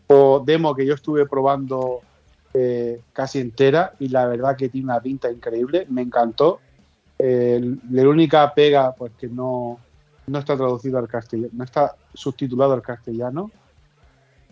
o 0.08 0.42
demo 0.44 0.74
que 0.74 0.84
yo 0.84 0.94
estuve 0.94 1.26
probando 1.26 2.00
eh, 2.58 3.02
casi 3.12 3.38
entera 3.38 3.92
y 3.98 4.08
la 4.08 4.26
verdad 4.26 4.56
que 4.56 4.70
tiene 4.70 4.86
una 4.86 5.00
pinta 5.00 5.30
increíble, 5.30 5.86
me 5.90 6.00
encantó. 6.00 6.60
Eh, 7.18 7.60
la 7.90 8.08
única 8.08 8.54
pega, 8.54 8.92
pues 8.92 9.12
que 9.18 9.28
no, 9.28 9.78
no 10.26 10.38
está 10.38 10.56
traducido 10.56 10.98
al 10.98 11.06
castellano, 11.06 11.50
no 11.52 11.64
está 11.64 11.94
subtitulado 12.14 12.72
al 12.72 12.80
castellano. 12.80 13.50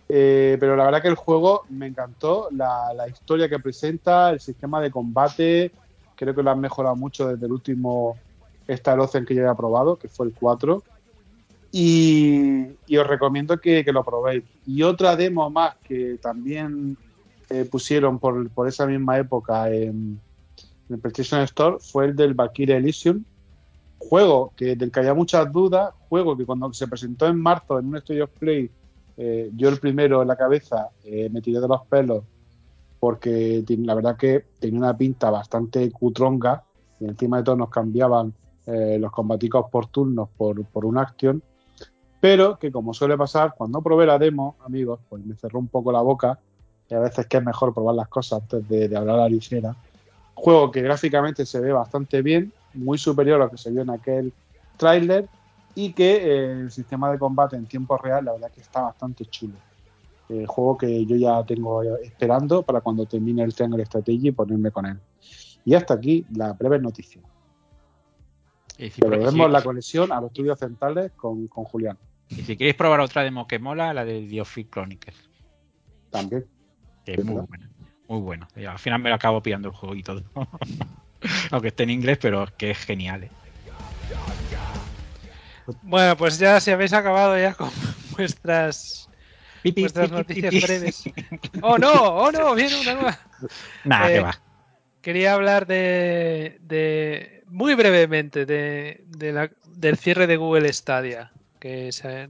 Eh, 0.07 0.59
pero 0.61 0.77
la 0.77 0.85
verdad 0.85 1.01
que 1.01 1.09
el 1.09 1.15
juego 1.15 1.65
me 1.71 1.87
encantó, 1.87 2.49
la, 2.51 2.93
la 2.93 3.09
historia 3.09 3.49
que 3.49 3.59
presenta, 3.59 4.31
el 4.31 4.41
sistema 4.41 4.83
de 4.83 4.91
combate, 4.91 5.73
creo 6.15 6.35
que 6.35 6.43
lo 6.43 6.51
han 6.51 6.61
mejorado 6.61 6.97
mucho 6.97 7.29
desde 7.29 7.47
el 7.47 7.53
último 7.53 8.19
Star 8.69 9.01
Ocean 9.01 9.25
que 9.25 9.35
yo 9.35 9.41
había 9.41 9.55
probado, 9.55 9.97
que 9.97 10.09
fue 10.09 10.27
el 10.27 10.35
4. 10.35 10.83
Y, 11.73 12.67
os 12.99 13.07
recomiendo 13.07 13.59
que, 13.59 13.83
que 13.83 13.93
lo 13.93 14.05
probéis. 14.05 14.45
Y 14.67 14.83
otra 14.83 15.17
demo 15.17 15.49
más 15.49 15.77
que 15.83 16.19
también 16.21 16.99
eh, 17.51 17.65
pusieron 17.71 18.19
por, 18.19 18.49
esa 18.67 18.87
misma 18.87 19.19
época 19.19 19.71
en, 19.71 20.21
el 20.89 20.99
PlayStation 20.99 21.41
Store 21.43 21.77
fue 21.81 22.07
el 22.07 22.17
del 22.17 22.35
Valkyrie 22.35 22.77
Elysium, 22.77 23.25
juego 23.99 24.53
que, 24.57 24.77
del 24.77 24.91
que 24.91 25.01
había 25.01 25.15
muchas 25.15 25.51
dudas, 25.53 25.95
juego 26.09 26.37
que 26.37 26.45
cuando 26.45 26.73
se 26.73 26.89
presentó 26.89 27.27
en 27.27 27.41
marzo 27.41 27.79
en 27.79 27.87
un 27.87 28.01
Studio 28.01 28.29
Play, 28.29 28.71
eh, 29.17 29.51
yo 29.55 29.69
el 29.69 29.79
primero 29.79 30.23
en 30.23 30.29
la 30.29 30.37
cabeza 30.37 30.91
eh, 31.05 31.29
me 31.31 31.41
tiré 31.41 31.61
de 31.61 31.69
los 31.69 31.87
pelos 31.87 32.25
porque 32.99 33.65
la 33.69 33.95
verdad 33.95 34.17
que 34.17 34.47
tenía 34.59 34.79
una 34.79 34.97
pinta 34.97 35.31
bastante 35.31 35.91
cutronga 35.91 36.65
y 36.99 37.05
encima 37.05 37.39
de 37.39 37.45
todo 37.45 37.57
nos 37.57 37.69
cambiaban 37.71 38.33
los 38.67 39.13
combaticos 39.13 39.67
por 39.71 39.89
turnos 39.89 40.31
por, 40.39 40.65
por 40.65 40.87
una 40.87 41.03
acción, 41.03 41.43
pero 42.19 42.59
que 42.59 42.73
como 42.73 42.95
suele 42.95 43.19
pasar, 43.19 43.53
cuando 43.55 43.83
probé 43.83 44.07
la 44.07 44.19
demo, 44.19 44.57
amigos, 44.65 45.01
pues 45.11 45.23
me 45.27 45.37
cerró 45.37 45.59
un 45.59 45.69
poco 45.69 45.93
la 45.93 46.01
boca 46.01 46.41
y 46.89 46.95
a 46.95 47.01
veces 47.01 47.27
que 47.27 47.39
es 47.39 47.45
mejor 47.45 47.73
probar 47.73 47.95
las 47.95 48.09
cosas 48.09 48.43
antes 48.43 48.69
de, 48.69 48.89
de 48.89 48.97
hablar 48.97 49.17
a 49.17 49.23
la 49.23 49.29
ligera. 49.29 49.75
Juego 50.35 50.71
que 50.71 50.83
gráficamente 50.83 51.47
se 51.47 51.61
ve 51.61 51.73
bastante 51.73 52.21
bien, 52.23 52.53
muy 52.75 52.99
superior 52.99 53.41
a 53.41 53.45
lo 53.45 53.51
que 53.51 53.57
se 53.57 53.71
vio 53.71 53.83
en 53.83 53.91
aquel 53.91 54.33
tráiler 54.77 55.29
y 55.75 55.93
que 55.93 56.17
eh, 56.17 56.51
el 56.63 56.71
sistema 56.71 57.11
de 57.11 57.19
combate 57.19 57.57
en 57.57 57.67
tiempo 57.67 57.97
real 57.97 58.25
la 58.25 58.33
verdad 58.33 58.51
que 58.53 58.61
está 58.61 58.83
bastante 58.83 59.25
chulo. 59.27 59.55
Eh, 60.29 60.45
juego 60.47 60.79
que 60.79 61.05
yo 61.05 61.17
ya 61.17 61.45
tengo 61.45 61.83
esperando 61.99 62.63
para 62.63 62.81
cuando 62.81 63.07
termine 63.07 63.43
el 63.43 63.55
Triangle 63.55 63.85
Strategy 63.85 64.29
y 64.29 64.33
ponerme 64.33 64.71
con 64.71 64.87
él. 64.87 64.99
Y 65.65 65.75
hasta 65.75 65.95
aquí 65.95 66.27
la 66.35 66.53
breve 66.53 66.79
noticia. 66.79 67.21
Y 68.79 68.91
si, 68.91 69.01
Perdemos 69.01 69.47
si- 69.47 69.53
la 69.53 69.63
conexión 69.63 70.13
a 70.13 70.21
los 70.21 70.31
estudios 70.31 70.59
centrales 70.59 71.13
con, 71.13 71.47
con 71.49 71.65
Julián 71.65 71.99
y 72.31 72.43
si 72.43 72.57
queréis 72.57 72.75
probar 72.75 73.01
otra 73.01 73.23
demo 73.23 73.47
que 73.47 73.59
mola, 73.59 73.93
la 73.95 74.05
de 74.05 74.23
Diofic 74.23 74.71
Chronicles. 74.71 75.17
también. 76.11 76.47
Que 77.05 77.13
es 77.13 77.25
muy 77.25 77.45
buena. 77.47 77.71
Muy 78.09 78.21
bueno. 78.21 78.49
Y 78.57 78.65
al 78.65 78.79
final 78.79 79.01
me 79.01 79.09
lo 79.11 79.17
acabo 79.17 79.43
pillando 79.43 79.69
el 79.69 79.75
juego 79.75 79.95
y 79.95 80.03
todo. 80.03 80.23
Aunque 81.51 81.69
esté 81.69 81.85
en 81.85 81.91
inglés, 81.91 82.19
pero 82.21 82.45
es 82.45 82.51
que 82.53 82.71
es 82.71 82.79
genial. 82.79 83.25
¿eh? 83.25 83.31
Bueno, 85.83 86.17
pues 86.17 86.39
ya 86.39 86.61
si 86.61 86.71
habéis 86.71 86.93
acabado 86.93 87.39
ya 87.39 87.55
con 87.55 87.71
vuestras 88.17 89.09
Pipi, 89.63 89.81
vuestras 89.83 90.11
pipi, 90.11 90.19
noticias 90.19 90.51
pipi. 90.53 90.65
breves. 90.67 91.05
Oh 91.63 91.79
no, 91.79 91.93
oh 91.93 92.31
no, 92.33 92.55
viene 92.55 92.79
una 92.81 92.95
nueva. 92.95 93.19
Nah, 93.85 94.09
Eh, 94.11 94.15
que 94.15 94.21
va. 94.21 94.39
Quería 95.01 95.35
hablar 95.35 95.67
de, 95.67 96.59
de 96.61 97.43
muy 97.47 97.75
brevemente 97.75 98.45
de, 98.45 99.05
de 99.07 99.33
la- 99.33 99.51
del 99.77 99.97
cierre 99.97 100.27
de 100.27 100.37
Google 100.37 100.71
Stadia, 100.73 101.33
que 101.61 101.93
se- 101.93 102.29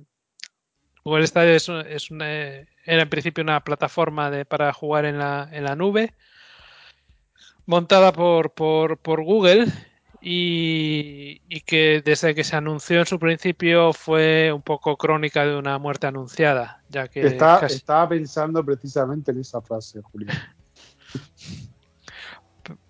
Google 1.04 1.26
Stadia 1.26 1.54
es, 1.54 1.68
un- 1.68 1.86
es 1.86 2.10
una, 2.10 2.26
era 2.84 3.02
en 3.02 3.08
principio 3.10 3.42
una 3.42 3.60
plataforma 3.60 4.30
de, 4.30 4.44
para 4.44 4.72
jugar 4.72 5.04
en 5.04 5.18
la, 5.18 5.48
en 5.52 5.64
la 5.64 5.74
nube, 5.76 6.12
montada 7.66 8.12
por, 8.12 8.52
por, 8.52 8.98
por 8.98 9.22
Google 9.22 9.66
y, 10.20 11.42
y 11.48 11.60
que 11.62 12.02
desde 12.04 12.34
que 12.34 12.44
se 12.44 12.56
anunció 12.56 13.00
en 13.00 13.06
su 13.06 13.18
principio 13.18 13.92
fue 13.92 14.52
un 14.52 14.62
poco 14.62 14.96
crónica 14.96 15.44
de 15.46 15.56
una 15.56 15.78
muerte 15.78 16.06
anunciada, 16.06 16.82
ya 16.88 17.08
que 17.08 17.26
Está- 17.26 17.60
casi- 17.60 17.76
Estaba 17.76 18.08
pensando 18.08 18.64
precisamente 18.64 19.30
en 19.32 19.40
esa 19.40 19.60
frase, 19.60 20.00
Julián. 20.02 20.36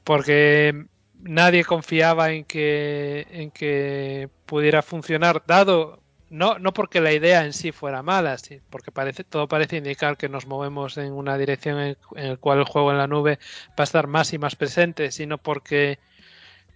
porque 0.05 0.87
nadie 1.21 1.65
confiaba 1.65 2.31
en 2.33 2.45
que, 2.45 3.27
en 3.31 3.51
que 3.51 4.29
pudiera 4.47 4.83
funcionar, 4.83 5.43
dado, 5.47 6.01
no, 6.31 6.59
no 6.59 6.73
porque 6.73 7.01
la 7.01 7.13
idea 7.13 7.45
en 7.45 7.53
sí 7.53 7.73
fuera 7.73 8.03
mala, 8.03 8.39
sí, 8.39 8.61
porque 8.71 8.91
parece, 8.91 9.25
todo 9.25 9.47
parece 9.49 9.77
indicar 9.77 10.17
que 10.17 10.29
nos 10.29 10.47
movemos 10.47 10.97
en 10.97 11.13
una 11.13 11.39
dirección 11.39 11.79
en, 11.79 11.97
en 12.17 12.31
la 12.31 12.37
cual 12.37 12.59
el 12.59 12.65
juego 12.65 12.91
en 12.91 12.99
la 12.99 13.07
nube 13.07 13.39
va 13.71 13.75
a 13.79 13.83
estar 13.85 14.07
más 14.07 14.33
y 14.33 14.39
más 14.39 14.57
presente, 14.57 15.11
sino 15.13 15.39
porque 15.39 15.99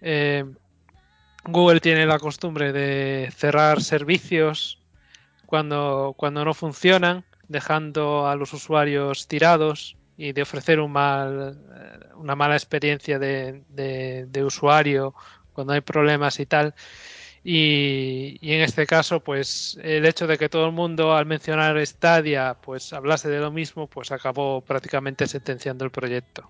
eh, 0.01 0.45
Google 1.45 1.79
tiene 1.79 2.05
la 2.05 2.19
costumbre 2.19 2.71
de 2.71 3.31
cerrar 3.35 3.81
servicios 3.81 4.79
cuando, 5.45 6.13
cuando 6.15 6.45
no 6.45 6.53
funcionan, 6.53 7.25
dejando 7.47 8.27
a 8.27 8.35
los 8.35 8.53
usuarios 8.53 9.27
tirados 9.27 9.97
y 10.15 10.33
de 10.33 10.41
ofrecer 10.41 10.79
un 10.79 10.91
mal, 10.91 11.57
una 12.15 12.35
mala 12.35 12.55
experiencia 12.55 13.17
de 13.17 14.43
usuario 14.45 15.15
cuando 15.53 15.73
hay 15.73 15.81
problemas 15.81 16.39
y 16.39 16.45
tal. 16.45 16.73
Y, 17.51 18.37
y 18.41 18.53
en 18.53 18.61
este 18.61 18.85
caso, 18.85 19.23
pues 19.23 19.79
el 19.81 20.05
hecho 20.05 20.27
de 20.27 20.37
que 20.37 20.49
todo 20.49 20.67
el 20.67 20.71
mundo 20.71 21.15
al 21.15 21.25
mencionar 21.25 21.83
Stadia, 21.83 22.55
pues 22.61 22.93
hablase 22.93 23.27
de 23.27 23.39
lo 23.39 23.49
mismo, 23.49 23.87
pues 23.87 24.11
acabó 24.11 24.61
prácticamente 24.61 25.25
sentenciando 25.25 25.83
el 25.83 25.89
proyecto. 25.89 26.47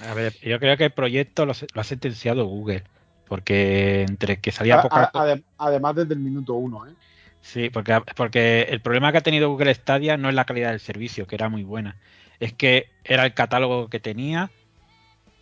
A 0.00 0.14
ver, 0.14 0.32
yo 0.40 0.58
creo 0.58 0.78
que 0.78 0.84
el 0.84 0.92
proyecto 0.92 1.44
lo, 1.44 1.52
lo 1.74 1.80
ha 1.82 1.84
sentenciado 1.84 2.46
Google. 2.46 2.82
Porque 3.28 4.02
entre 4.08 4.40
que 4.40 4.52
salía 4.52 4.78
A- 4.78 4.82
poca 4.82 5.04
a- 5.04 5.12
adem- 5.12 5.44
además, 5.58 5.96
desde 5.96 6.14
el 6.14 6.20
minuto 6.20 6.54
uno, 6.54 6.86
¿eh? 6.86 6.94
Sí, 7.42 7.68
porque, 7.68 8.00
porque 8.16 8.62
el 8.70 8.80
problema 8.80 9.12
que 9.12 9.18
ha 9.18 9.22
tenido 9.22 9.50
Google 9.50 9.74
Stadia 9.74 10.16
no 10.16 10.30
es 10.30 10.34
la 10.34 10.46
calidad 10.46 10.70
del 10.70 10.80
servicio, 10.80 11.26
que 11.26 11.34
era 11.34 11.50
muy 11.50 11.62
buena. 11.62 11.98
Es 12.40 12.54
que 12.54 12.86
era 13.04 13.26
el 13.26 13.34
catálogo 13.34 13.88
que 13.88 14.00
tenía, 14.00 14.50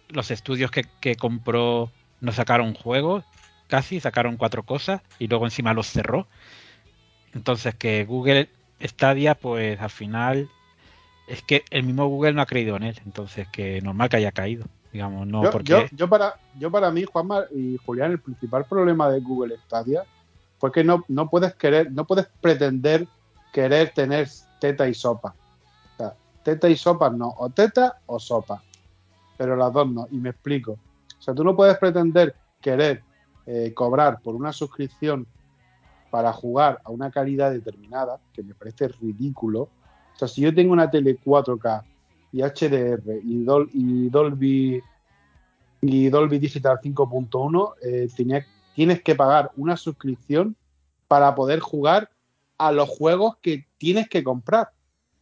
los 0.08 0.30
estudios 0.30 0.70
que, 0.70 0.84
que 1.00 1.16
compró 1.16 1.92
no 2.20 2.32
sacaron 2.32 2.74
juegos, 2.74 3.24
casi 3.70 4.00
sacaron 4.00 4.36
cuatro 4.36 4.64
cosas 4.64 5.00
y 5.18 5.28
luego 5.28 5.46
encima 5.46 5.72
los 5.72 5.86
cerró. 5.86 6.26
Entonces 7.32 7.74
que 7.74 8.04
Google 8.04 8.50
Stadia, 8.82 9.34
pues 9.34 9.80
al 9.80 9.90
final 9.90 10.50
es 11.28 11.42
que 11.42 11.64
el 11.70 11.84
mismo 11.84 12.06
Google 12.08 12.34
no 12.34 12.42
ha 12.42 12.46
creído 12.46 12.76
en 12.76 12.82
él. 12.82 13.00
Entonces 13.06 13.48
que 13.48 13.80
normal 13.80 14.08
que 14.10 14.16
haya 14.16 14.32
caído, 14.32 14.66
digamos, 14.92 15.26
no 15.26 15.44
yo, 15.44 15.50
porque... 15.50 15.70
yo, 15.70 15.84
yo 15.92 16.08
para, 16.08 16.34
yo 16.58 16.70
para 16.70 16.90
mí, 16.90 17.04
Juanma 17.04 17.44
y 17.54 17.78
Julián, 17.86 18.10
el 18.10 18.18
principal 18.18 18.64
problema 18.64 19.08
de 19.08 19.20
Google 19.20 19.56
Stadia 19.64 20.04
fue 20.58 20.72
que 20.72 20.84
no, 20.84 21.04
no 21.08 21.30
puedes 21.30 21.54
querer, 21.54 21.90
no 21.92 22.06
puedes 22.06 22.26
pretender 22.40 23.06
querer 23.52 23.92
tener 23.94 24.28
teta 24.60 24.88
y 24.88 24.94
sopa. 24.94 25.34
O 25.94 25.96
sea, 25.96 26.14
teta 26.42 26.68
y 26.68 26.76
sopa 26.76 27.08
no, 27.08 27.34
o 27.38 27.48
teta 27.50 28.00
o 28.06 28.18
sopa. 28.18 28.62
Pero 29.38 29.56
las 29.56 29.72
dos 29.72 29.88
no, 29.90 30.08
y 30.10 30.16
me 30.16 30.30
explico. 30.30 30.72
O 31.18 31.22
sea, 31.22 31.34
tú 31.34 31.44
no 31.44 31.54
puedes 31.54 31.78
pretender 31.78 32.34
querer 32.60 33.02
eh, 33.46 33.72
cobrar 33.74 34.20
por 34.20 34.34
una 34.34 34.52
suscripción 34.52 35.26
para 36.10 36.32
jugar 36.32 36.80
a 36.84 36.90
una 36.90 37.10
calidad 37.10 37.52
determinada, 37.52 38.20
que 38.32 38.42
me 38.42 38.54
parece 38.54 38.88
ridículo. 38.88 39.62
O 39.62 40.18
sea, 40.18 40.28
si 40.28 40.40
yo 40.40 40.54
tengo 40.54 40.72
una 40.72 40.90
tele 40.90 41.18
4K 41.18 41.82
y 42.32 42.42
HDR 42.42 43.20
y, 43.24 43.44
Dol- 43.44 43.70
y 43.72 44.08
Dolby 44.08 44.82
y 45.82 46.08
Dolby 46.10 46.38
Digital 46.38 46.78
5.1, 46.82 47.74
eh, 47.82 48.08
tienes 48.74 49.02
que 49.02 49.14
pagar 49.14 49.50
una 49.56 49.76
suscripción 49.76 50.56
para 51.08 51.34
poder 51.34 51.60
jugar 51.60 52.10
a 52.58 52.70
los 52.72 52.88
juegos 52.88 53.36
que 53.40 53.66
tienes 53.78 54.08
que 54.08 54.22
comprar. 54.22 54.70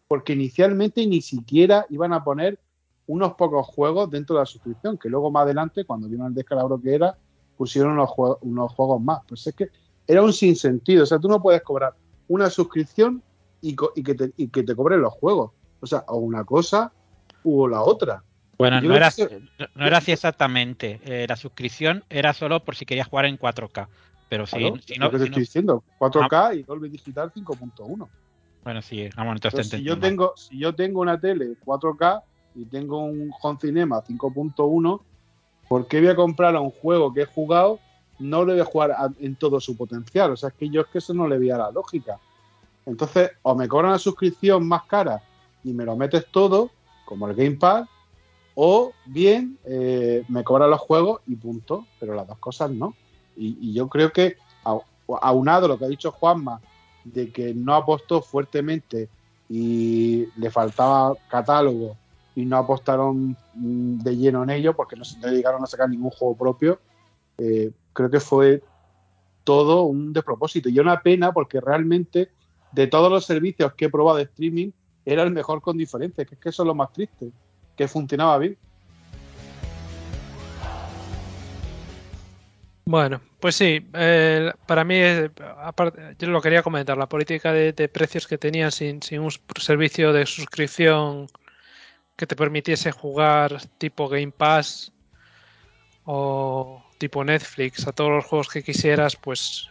Porque 0.08 0.32
inicialmente 0.32 1.06
ni 1.06 1.20
siquiera 1.22 1.86
iban 1.90 2.12
a 2.12 2.24
poner 2.24 2.58
unos 3.06 3.34
pocos 3.34 3.66
juegos 3.66 4.10
dentro 4.10 4.36
de 4.36 4.42
la 4.42 4.46
suscripción, 4.46 4.98
que 4.98 5.08
luego 5.08 5.30
más 5.30 5.44
adelante, 5.44 5.84
cuando 5.84 6.08
vieron 6.08 6.26
el 6.28 6.34
descalabro 6.34 6.80
que 6.80 6.94
era, 6.94 7.16
pusieron 7.58 7.92
unos, 7.92 8.10
unos 8.40 8.72
juegos 8.72 9.02
más. 9.02 9.20
Pues 9.28 9.46
es 9.46 9.54
que 9.54 9.68
era 10.06 10.22
un 10.22 10.32
sinsentido. 10.32 11.02
O 11.02 11.06
sea, 11.06 11.18
tú 11.18 11.28
no 11.28 11.42
puedes 11.42 11.60
cobrar 11.62 11.92
una 12.28 12.48
suscripción 12.48 13.22
y, 13.60 13.74
co- 13.74 13.92
y 13.94 14.02
que, 14.02 14.14
te, 14.14 14.32
y 14.36 14.48
que 14.48 14.62
te 14.62 14.74
cobren 14.74 15.02
los 15.02 15.12
juegos. 15.12 15.50
O 15.80 15.86
sea, 15.86 16.04
o 16.08 16.16
una 16.18 16.44
cosa 16.44 16.90
u 17.42 17.66
la 17.68 17.82
otra. 17.82 18.22
Bueno, 18.56 18.80
no 18.80 18.94
era, 18.94 19.10
que- 19.10 19.40
no- 19.74 19.86
era 19.86 19.98
así 19.98 20.12
exactamente. 20.12 21.00
Eh, 21.04 21.26
la 21.28 21.36
suscripción 21.36 22.04
era 22.08 22.32
solo 22.32 22.64
por 22.64 22.76
si 22.76 22.86
querías 22.86 23.08
jugar 23.08 23.26
en 23.26 23.36
4K. 23.36 23.88
Pero 24.28 24.46
si, 24.46 24.58
Claro, 24.58 24.76
si 24.84 24.94
no, 24.98 25.06
lo 25.06 25.10
que 25.12 25.18
te 25.18 25.24
si 25.24 25.28
estoy 25.28 25.30
no- 25.30 25.44
diciendo. 25.44 25.84
4K 25.98 26.54
y 26.54 26.62
Dolby 26.62 26.88
Digital 26.88 27.32
5.1. 27.32 28.08
Bueno, 28.62 28.82
sí, 28.82 29.08
vamos, 29.16 29.36
entonces 29.36 29.68
si 29.68 29.82
yo 29.82 29.98
tengo, 29.98 30.34
si 30.36 30.58
yo 30.58 30.74
tengo 30.74 31.00
una 31.00 31.18
tele 31.18 31.56
4K 31.64 32.22
y 32.54 32.66
tengo 32.66 32.98
un 32.98 33.30
Home 33.40 33.58
Cinema 33.60 34.02
5.1, 34.02 35.00
¿por 35.68 35.86
qué 35.86 36.00
voy 36.00 36.08
a 36.08 36.16
comprar 36.16 36.56
a 36.56 36.60
un 36.60 36.70
juego 36.70 37.12
que 37.12 37.22
he 37.22 37.26
jugado? 37.26 37.78
No 38.18 38.44
lo 38.44 38.52
voy 38.52 38.60
a 38.60 38.64
jugar 38.64 38.96
en 39.20 39.36
todo 39.36 39.60
su 39.60 39.76
potencial. 39.76 40.32
O 40.32 40.36
sea, 40.36 40.48
es 40.48 40.54
que 40.54 40.68
yo 40.68 40.80
es 40.80 40.86
que 40.88 40.98
eso 40.98 41.14
no 41.14 41.28
le 41.28 41.38
veía 41.38 41.56
la 41.56 41.70
lógica. 41.70 42.18
Entonces, 42.86 43.30
o 43.42 43.54
me 43.54 43.68
cobran 43.68 43.92
la 43.92 43.98
suscripción 43.98 44.66
más 44.66 44.84
cara 44.84 45.22
y 45.62 45.72
me 45.72 45.84
lo 45.84 45.94
metes 45.96 46.26
todo, 46.30 46.70
como 47.04 47.28
el 47.28 47.34
Gamepad, 47.34 47.84
o 48.54 48.92
bien 49.04 49.58
eh, 49.64 50.24
me 50.28 50.42
cobran 50.42 50.70
los 50.70 50.80
juegos 50.80 51.20
y 51.26 51.36
punto. 51.36 51.86
Pero 52.00 52.14
las 52.14 52.26
dos 52.26 52.38
cosas 52.38 52.70
no. 52.70 52.94
Y, 53.36 53.56
y 53.60 53.72
yo 53.74 53.88
creo 53.88 54.10
que, 54.10 54.36
au- 54.64 54.82
aunado 55.20 55.66
a 55.66 55.68
lo 55.68 55.78
que 55.78 55.84
ha 55.84 55.88
dicho 55.88 56.10
Juanma, 56.10 56.60
de 57.04 57.30
que 57.30 57.54
no 57.54 57.74
apostó 57.74 58.20
fuertemente 58.20 59.08
y 59.48 60.26
le 60.36 60.50
faltaba 60.50 61.14
catálogo 61.28 61.96
y 62.38 62.44
no 62.44 62.56
apostaron 62.56 63.36
mm, 63.54 63.98
de 63.98 64.16
lleno 64.16 64.44
en 64.44 64.50
ello 64.50 64.72
porque 64.72 64.94
no 64.94 65.04
se 65.04 65.18
dedicaron 65.18 65.60
a 65.64 65.66
sacar 65.66 65.90
ningún 65.90 66.10
juego 66.10 66.36
propio, 66.36 66.80
eh, 67.36 67.72
creo 67.92 68.08
que 68.08 68.20
fue 68.20 68.62
todo 69.42 69.82
un 69.82 70.12
despropósito. 70.12 70.68
Y 70.68 70.78
una 70.78 71.02
pena 71.02 71.32
porque 71.32 71.60
realmente 71.60 72.30
de 72.70 72.86
todos 72.86 73.10
los 73.10 73.24
servicios 73.24 73.74
que 73.74 73.86
he 73.86 73.90
probado 73.90 74.18
de 74.18 74.22
streaming 74.22 74.70
era 75.04 75.24
el 75.24 75.32
mejor 75.32 75.60
con 75.60 75.76
diferencia, 75.76 76.24
que 76.24 76.36
es 76.36 76.40
que 76.40 76.50
eso 76.50 76.62
es 76.62 76.66
lo 76.68 76.76
más 76.76 76.92
triste, 76.92 77.32
que 77.74 77.88
funcionaba 77.88 78.38
bien. 78.38 78.56
Bueno, 82.84 83.20
pues 83.40 83.56
sí, 83.56 83.84
eh, 83.94 84.52
para 84.64 84.84
mí, 84.84 85.00
aparte, 85.60 86.14
yo 86.20 86.28
lo 86.28 86.40
quería 86.40 86.62
comentar, 86.62 86.96
la 86.96 87.08
política 87.08 87.52
de, 87.52 87.72
de 87.72 87.88
precios 87.88 88.28
que 88.28 88.38
tenían 88.38 88.70
sin, 88.70 89.02
sin 89.02 89.22
un 89.22 89.32
servicio 89.60 90.12
de 90.12 90.24
suscripción 90.24 91.26
que 92.18 92.26
te 92.26 92.34
permitiese 92.34 92.90
jugar 92.90 93.62
tipo 93.78 94.08
Game 94.08 94.32
Pass 94.32 94.92
o 96.04 96.82
tipo 96.98 97.22
Netflix 97.22 97.86
a 97.86 97.92
todos 97.92 98.10
los 98.10 98.24
juegos 98.24 98.48
que 98.48 98.64
quisieras, 98.64 99.14
pues 99.14 99.70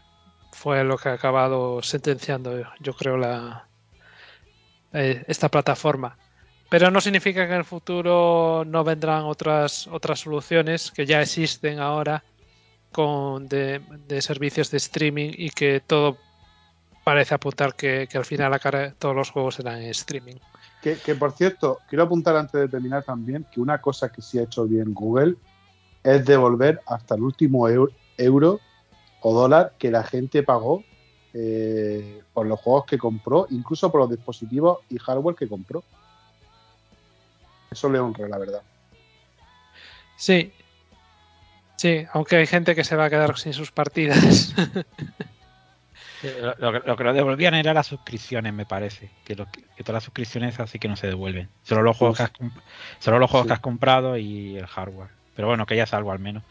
fue 0.53 0.81
lo 0.85 0.97
que 0.97 1.09
ha 1.09 1.13
acabado 1.13 1.83
sentenciando, 1.83 2.63
yo 2.79 2.93
creo, 2.95 3.17
la, 3.17 3.67
eh, 4.93 5.25
esta 5.27 5.49
plataforma. 5.49 6.17
Pero 6.69 6.89
no 6.89 7.01
significa 7.01 7.45
que 7.45 7.53
en 7.53 7.59
el 7.59 7.65
futuro 7.65 8.63
no 8.65 8.83
vendrán 8.85 9.23
otras, 9.25 9.87
otras 9.87 10.21
soluciones 10.21 10.91
que 10.91 11.05
ya 11.05 11.21
existen 11.21 11.79
ahora 11.79 12.23
con 12.93 13.49
de, 13.49 13.81
servicios 14.21 14.71
de 14.71 14.77
streaming 14.77 15.31
y 15.33 15.49
que 15.49 15.81
todo 15.81 16.17
parece 17.03 17.35
apuntar 17.35 17.75
que, 17.75 18.07
que 18.09 18.17
al 18.17 18.25
final 18.25 18.57
todos 18.99 19.15
los 19.15 19.31
juegos 19.31 19.55
serán 19.55 19.81
en 19.81 19.89
streaming. 19.89 20.37
Que, 20.81 21.15
por 21.15 21.31
cierto, 21.33 21.81
quiero 21.87 22.03
apuntar 22.03 22.35
antes 22.37 22.61
de 22.61 22.67
terminar 22.69 23.03
también 23.03 23.45
que 23.51 23.59
una 23.59 23.81
cosa 23.81 24.09
que 24.09 24.21
sí 24.21 24.37
ha 24.39 24.43
hecho 24.43 24.65
bien 24.65 24.93
Google 24.93 25.35
es 26.03 26.25
devolver 26.25 26.81
hasta 26.85 27.15
el 27.15 27.23
último 27.23 27.67
eu- 27.67 27.91
euro 28.17 28.61
o 29.21 29.33
dólar 29.33 29.73
que 29.77 29.91
la 29.91 30.03
gente 30.03 30.43
pagó 30.43 30.83
eh, 31.33 32.21
por 32.33 32.45
los 32.47 32.59
juegos 32.59 32.85
que 32.85 32.97
compró, 32.97 33.47
incluso 33.49 33.91
por 33.91 34.01
los 34.01 34.09
dispositivos 34.09 34.79
y 34.89 34.97
hardware 34.97 35.35
que 35.35 35.49
compró. 35.49 35.83
Eso 37.69 37.89
le 37.89 37.99
honra, 37.99 38.27
la 38.29 38.37
verdad. 38.37 38.61
Sí. 40.15 40.51
Sí, 41.75 42.05
aunque 42.13 42.37
hay 42.37 42.47
gente 42.47 42.73
que 42.75 42.83
se 42.83 42.95
va 42.95 43.05
a 43.05 43.09
quedar 43.09 43.37
sin 43.37 43.53
sus 43.53 43.71
partidas. 43.71 44.53
Lo, 46.59 46.71
lo, 46.71 46.95
que 46.95 47.03
lo 47.03 47.13
devolvían 47.13 47.53
era 47.53 47.73
las 47.73 47.87
suscripciones, 47.87 48.53
me 48.53 48.65
parece. 48.65 49.11
Que, 49.25 49.35
lo, 49.35 49.49
que, 49.51 49.61
todas 49.83 49.95
las 49.95 50.03
suscripciones 50.03 50.59
así 50.59 50.79
que 50.79 50.87
no 50.87 50.95
se 50.95 51.07
devuelven. 51.07 51.49
Solo 51.63 51.83
los 51.83 51.95
juegos, 51.95 52.17
que 52.17 52.23
has, 52.23 52.31
solo 52.99 53.19
los 53.19 53.29
juegos 53.29 53.45
sí. 53.45 53.47
que 53.49 53.53
has 53.53 53.59
comprado 53.59 54.17
y 54.17 54.57
el 54.57 54.65
hardware. 54.65 55.09
Pero 55.35 55.47
bueno, 55.47 55.65
que 55.65 55.75
ya 55.75 55.83
es 55.83 55.93
algo 55.93 56.11
al 56.11 56.19
menos. 56.19 56.43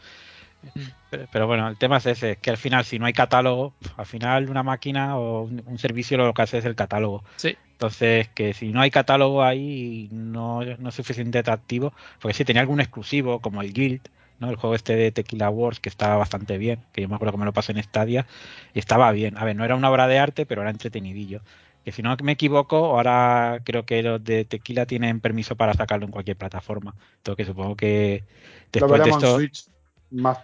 Pero, 1.09 1.27
pero, 1.31 1.47
bueno, 1.47 1.67
el 1.67 1.77
tema 1.77 1.97
es 1.97 2.05
ese, 2.05 2.31
es 2.31 2.37
que 2.39 2.49
al 2.49 2.57
final 2.57 2.83
si 2.83 2.97
no 2.97 3.05
hay 3.05 3.13
catálogo, 3.13 3.73
al 3.95 4.05
final 4.05 4.49
una 4.49 4.63
máquina 4.63 5.17
o 5.17 5.43
un, 5.43 5.63
un, 5.65 5.77
servicio 5.77 6.17
lo 6.17 6.33
que 6.33 6.41
hace 6.41 6.57
es 6.57 6.65
el 6.65 6.75
catálogo. 6.75 7.23
Sí. 7.35 7.55
Entonces, 7.73 8.27
que 8.29 8.53
si 8.53 8.69
no 8.69 8.81
hay 8.81 8.89
catálogo 8.89 9.43
ahí 9.43 10.09
no, 10.11 10.63
no 10.63 10.89
es 10.89 10.95
suficiente 10.95 11.37
atractivo, 11.37 11.93
porque 12.19 12.33
si 12.33 12.43
tenía 12.43 12.61
algún 12.61 12.79
exclusivo 12.79 13.39
como 13.39 13.61
el 13.61 13.71
Guild, 13.71 14.01
¿no? 14.39 14.49
El 14.49 14.55
juego 14.55 14.75
este 14.75 14.95
de 14.95 15.11
Tequila 15.11 15.49
Wars 15.49 15.79
que 15.79 15.89
estaba 15.89 16.15
bastante 16.15 16.57
bien, 16.57 16.79
que 16.93 17.01
yo 17.01 17.09
me 17.09 17.15
acuerdo 17.15 17.33
que 17.33 17.39
me 17.39 17.45
lo 17.45 17.53
pasé 17.53 17.71
en 17.71 17.83
Stadia 17.83 18.25
y 18.73 18.79
estaba 18.79 19.11
bien. 19.11 19.37
A 19.37 19.45
ver, 19.45 19.55
no 19.55 19.65
era 19.65 19.75
una 19.75 19.89
obra 19.89 20.07
de 20.07 20.19
arte, 20.19 20.45
pero 20.45 20.61
era 20.61 20.71
entretenidillo. 20.71 21.41
Que 21.83 21.91
si 21.91 22.01
no 22.01 22.15
me 22.21 22.33
equivoco, 22.33 22.77
ahora 22.77 23.61
creo 23.63 23.85
que 23.85 24.03
los 24.03 24.23
de 24.23 24.45
Tequila 24.45 24.85
tienen 24.85 25.21
permiso 25.21 25.55
para 25.55 25.73
sacarlo 25.73 26.05
en 26.05 26.11
cualquier 26.11 26.35
plataforma. 26.35 26.95
Entonces, 27.17 27.37
que 27.37 27.51
supongo 27.51 27.75
que 27.75 28.23
después 28.71 29.03
de 29.03 29.09
esto... 29.09 29.27
En 29.27 29.35
Switch 29.35 29.67
más 30.11 30.39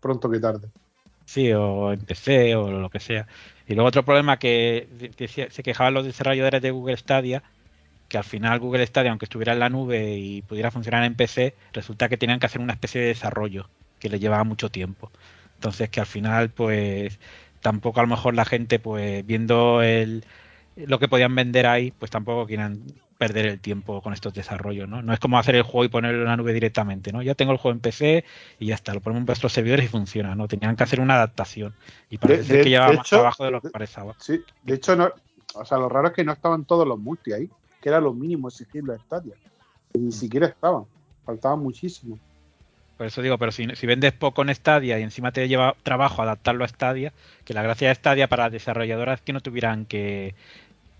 pronto 0.00 0.30
que 0.30 0.38
tarde. 0.38 0.68
Sí, 1.24 1.52
o 1.52 1.92
en 1.92 2.00
PC 2.00 2.54
o 2.54 2.70
lo 2.70 2.88
que 2.88 3.00
sea. 3.00 3.26
Y 3.66 3.74
luego 3.74 3.88
otro 3.88 4.04
problema 4.04 4.38
que 4.38 4.88
se 5.50 5.62
quejaban 5.62 5.94
los 5.94 6.04
desarrolladores 6.04 6.62
de 6.62 6.70
Google 6.70 6.96
Stadia, 6.96 7.42
que 8.08 8.18
al 8.18 8.24
final 8.24 8.58
Google 8.58 8.86
Stadia, 8.86 9.10
aunque 9.10 9.24
estuviera 9.24 9.52
en 9.52 9.60
la 9.60 9.68
nube 9.68 10.16
y 10.16 10.42
pudiera 10.42 10.70
funcionar 10.70 11.04
en 11.04 11.14
PC, 11.14 11.54
resulta 11.72 12.08
que 12.08 12.16
tenían 12.16 12.38
que 12.38 12.46
hacer 12.46 12.60
una 12.60 12.72
especie 12.72 13.00
de 13.00 13.08
desarrollo 13.08 13.68
que 13.98 14.08
le 14.08 14.18
llevaba 14.18 14.44
mucho 14.44 14.70
tiempo. 14.70 15.10
Entonces 15.54 15.88
que 15.88 16.00
al 16.00 16.06
final, 16.06 16.50
pues 16.50 17.18
tampoco 17.60 18.00
a 18.00 18.02
lo 18.04 18.08
mejor 18.08 18.34
la 18.34 18.44
gente, 18.44 18.78
pues 18.78 19.26
viendo 19.26 19.82
el, 19.82 20.24
lo 20.76 20.98
que 20.98 21.08
podían 21.08 21.34
vender 21.34 21.66
ahí, 21.66 21.90
pues 21.90 22.10
tampoco 22.10 22.46
quieran 22.46 22.82
perder 23.18 23.46
el 23.46 23.60
tiempo 23.60 24.02
con 24.02 24.12
estos 24.12 24.34
desarrollos, 24.34 24.88
¿no? 24.88 25.00
No 25.00 25.14
es 25.14 25.18
como 25.18 25.38
hacer 25.38 25.54
el 25.54 25.62
juego 25.62 25.84
y 25.84 25.88
ponerlo 25.88 26.20
en 26.20 26.28
la 26.28 26.36
nube 26.36 26.52
directamente, 26.52 27.12
¿no? 27.12 27.22
Ya 27.22 27.34
tengo 27.34 27.52
el 27.52 27.58
juego 27.58 27.74
en 27.74 27.80
PC 27.80 28.24
y 28.58 28.66
ya 28.66 28.74
está, 28.74 28.92
lo 28.92 29.00
ponemos 29.00 29.22
en 29.22 29.26
vuestros 29.26 29.52
servidores 29.54 29.86
y 29.86 29.88
funciona, 29.88 30.34
¿no? 30.34 30.48
Tenían 30.48 30.76
que 30.76 30.84
hacer 30.84 31.00
una 31.00 31.14
adaptación 31.14 31.74
y 32.10 32.18
parece 32.18 32.52
de, 32.52 32.58
de, 32.58 32.64
que 32.64 32.70
llevaba 32.70 32.92
más 32.92 33.08
trabajo 33.08 33.44
de 33.44 33.50
lo 33.50 33.62
que 33.62 33.70
parecía. 33.70 34.04
Sí, 34.18 34.44
de 34.62 34.74
hecho, 34.74 34.96
no, 34.96 35.10
o 35.54 35.64
sea, 35.64 35.78
lo 35.78 35.88
raro 35.88 36.08
es 36.08 36.14
que 36.14 36.24
no 36.24 36.32
estaban 36.32 36.66
todos 36.66 36.86
los 36.86 36.98
multi 36.98 37.32
ahí, 37.32 37.50
que 37.86 37.90
era 37.90 38.00
lo 38.00 38.12
mínimo 38.12 38.48
exigible 38.48 38.94
a 38.94 38.98
Stadia. 38.98 39.36
Que 39.92 40.00
ni 40.00 40.10
siquiera 40.10 40.48
estaban, 40.48 40.86
faltaban 41.24 41.60
muchísimo. 41.60 42.18
Por 42.96 43.06
eso 43.06 43.22
digo, 43.22 43.38
pero 43.38 43.52
si, 43.52 43.64
si, 43.76 43.86
vendes 43.86 44.12
poco 44.12 44.42
en 44.42 44.52
Stadia 44.52 44.98
y 44.98 45.04
encima 45.04 45.30
te 45.30 45.46
lleva 45.46 45.76
trabajo 45.84 46.20
adaptarlo 46.20 46.64
a 46.64 46.68
Stadia, 46.68 47.12
que 47.44 47.54
la 47.54 47.62
gracia 47.62 47.86
de 47.86 47.94
Stadia 47.94 48.26
para 48.26 48.50
desarrolladoras 48.50 49.20
es 49.20 49.24
que 49.24 49.32
no 49.32 49.40
tuvieran 49.40 49.84
que 49.84 50.34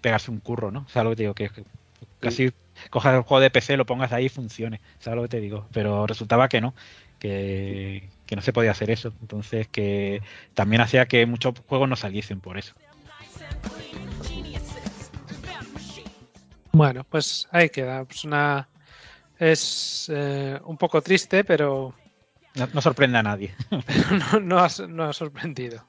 pegarse 0.00 0.30
un 0.30 0.38
curro, 0.38 0.70
¿no? 0.70 0.84
O 0.86 0.88
sea, 0.88 1.02
lo 1.02 1.10
que 1.10 1.16
te 1.16 1.22
digo, 1.24 1.34
que 1.34 1.50
casi 2.20 2.52
cojas 2.90 3.16
el 3.16 3.22
juego 3.22 3.40
de 3.40 3.50
PC, 3.50 3.76
lo 3.76 3.84
pongas 3.84 4.12
ahí 4.12 4.26
y 4.26 4.28
funcione, 4.28 4.80
¿sabes 5.00 5.16
lo 5.16 5.22
que 5.22 5.30
te 5.30 5.40
digo? 5.40 5.66
Pero 5.72 6.06
resultaba 6.06 6.48
que 6.48 6.60
no, 6.60 6.72
que, 7.18 8.08
que 8.26 8.36
no 8.36 8.42
se 8.42 8.52
podía 8.52 8.70
hacer 8.70 8.92
eso. 8.92 9.12
Entonces, 9.22 9.66
que 9.66 10.22
también 10.54 10.82
hacía 10.82 11.06
que 11.06 11.26
muchos 11.26 11.54
juegos 11.66 11.88
no 11.88 11.96
saliesen 11.96 12.38
por 12.38 12.58
eso. 12.58 12.76
Bueno, 16.76 17.04
pues 17.04 17.48
ahí 17.52 17.70
queda. 17.70 18.04
Pues 18.04 18.24
una 18.24 18.68
es 19.38 20.10
eh, 20.12 20.60
un 20.66 20.76
poco 20.76 21.00
triste, 21.00 21.42
pero 21.42 21.94
no, 22.54 22.68
no 22.74 22.82
sorprende 22.82 23.16
a 23.16 23.22
nadie. 23.22 23.54
no, 23.70 24.40
no, 24.40 24.58
ha, 24.58 24.68
no, 24.86 25.04
ha, 25.04 25.12
sorprendido. 25.14 25.82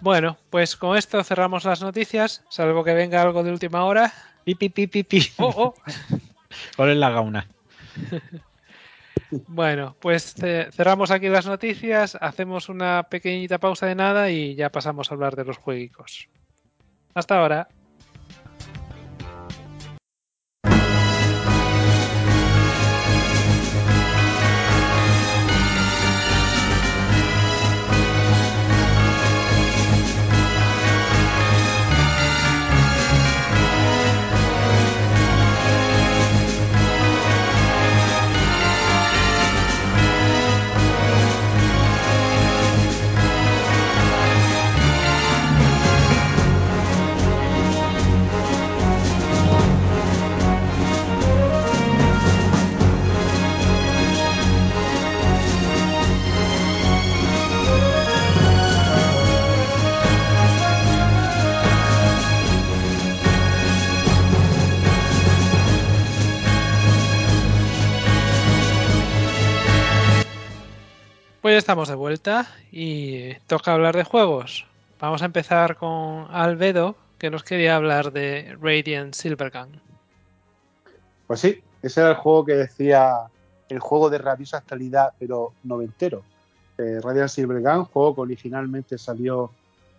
Bueno, 0.00 0.36
pues 0.50 0.76
con 0.76 0.98
esto 0.98 1.24
cerramos 1.24 1.64
las 1.64 1.80
noticias, 1.80 2.44
salvo 2.50 2.84
que 2.84 2.92
venga 2.92 3.22
algo 3.22 3.42
de 3.42 3.50
última 3.50 3.84
hora. 3.84 4.12
Pi, 4.44 4.54
pi, 4.54 4.68
pi, 4.68 4.86
pi, 4.86 5.02
pi. 5.02 5.22
Oh, 5.38 5.54
oh. 5.56 5.74
¿Cuál 6.76 6.90
es 6.90 6.96
la 6.98 7.08
gauna? 7.08 7.48
bueno, 9.48 9.96
pues 9.98 10.34
cerramos 10.72 11.10
aquí 11.10 11.30
las 11.30 11.46
noticias, 11.46 12.18
hacemos 12.20 12.68
una 12.68 13.04
pequeñita 13.04 13.56
pausa 13.56 13.86
de 13.86 13.94
nada 13.94 14.30
y 14.30 14.56
ya 14.56 14.70
pasamos 14.70 15.10
a 15.10 15.14
hablar 15.14 15.36
de 15.36 15.46
los 15.46 15.56
jueguicos. 15.56 16.28
Hasta 17.14 17.38
ahora. 17.38 17.68
Estamos 71.70 71.88
de 71.88 71.94
vuelta 71.94 72.48
y 72.72 73.32
toca 73.46 73.72
hablar 73.72 73.94
de 73.94 74.02
juegos. 74.02 74.66
Vamos 74.98 75.22
a 75.22 75.26
empezar 75.26 75.76
con 75.76 76.26
Albedo, 76.28 76.96
que 77.16 77.30
nos 77.30 77.44
quería 77.44 77.76
hablar 77.76 78.12
de 78.12 78.58
Radiant 78.60 79.14
Silvergun. 79.14 79.80
Pues 81.28 81.38
sí, 81.38 81.62
ese 81.80 82.00
era 82.00 82.10
el 82.10 82.16
juego 82.16 82.44
que 82.44 82.54
decía 82.54 83.18
el 83.68 83.78
juego 83.78 84.10
de 84.10 84.18
rabiosa 84.18 84.56
actualidad, 84.56 85.12
pero 85.16 85.52
noventero. 85.62 86.24
Eh, 86.76 86.98
Radiant 87.00 87.30
Silvergun, 87.30 87.84
juego 87.84 88.16
que 88.16 88.20
originalmente 88.22 88.98
salió 88.98 89.52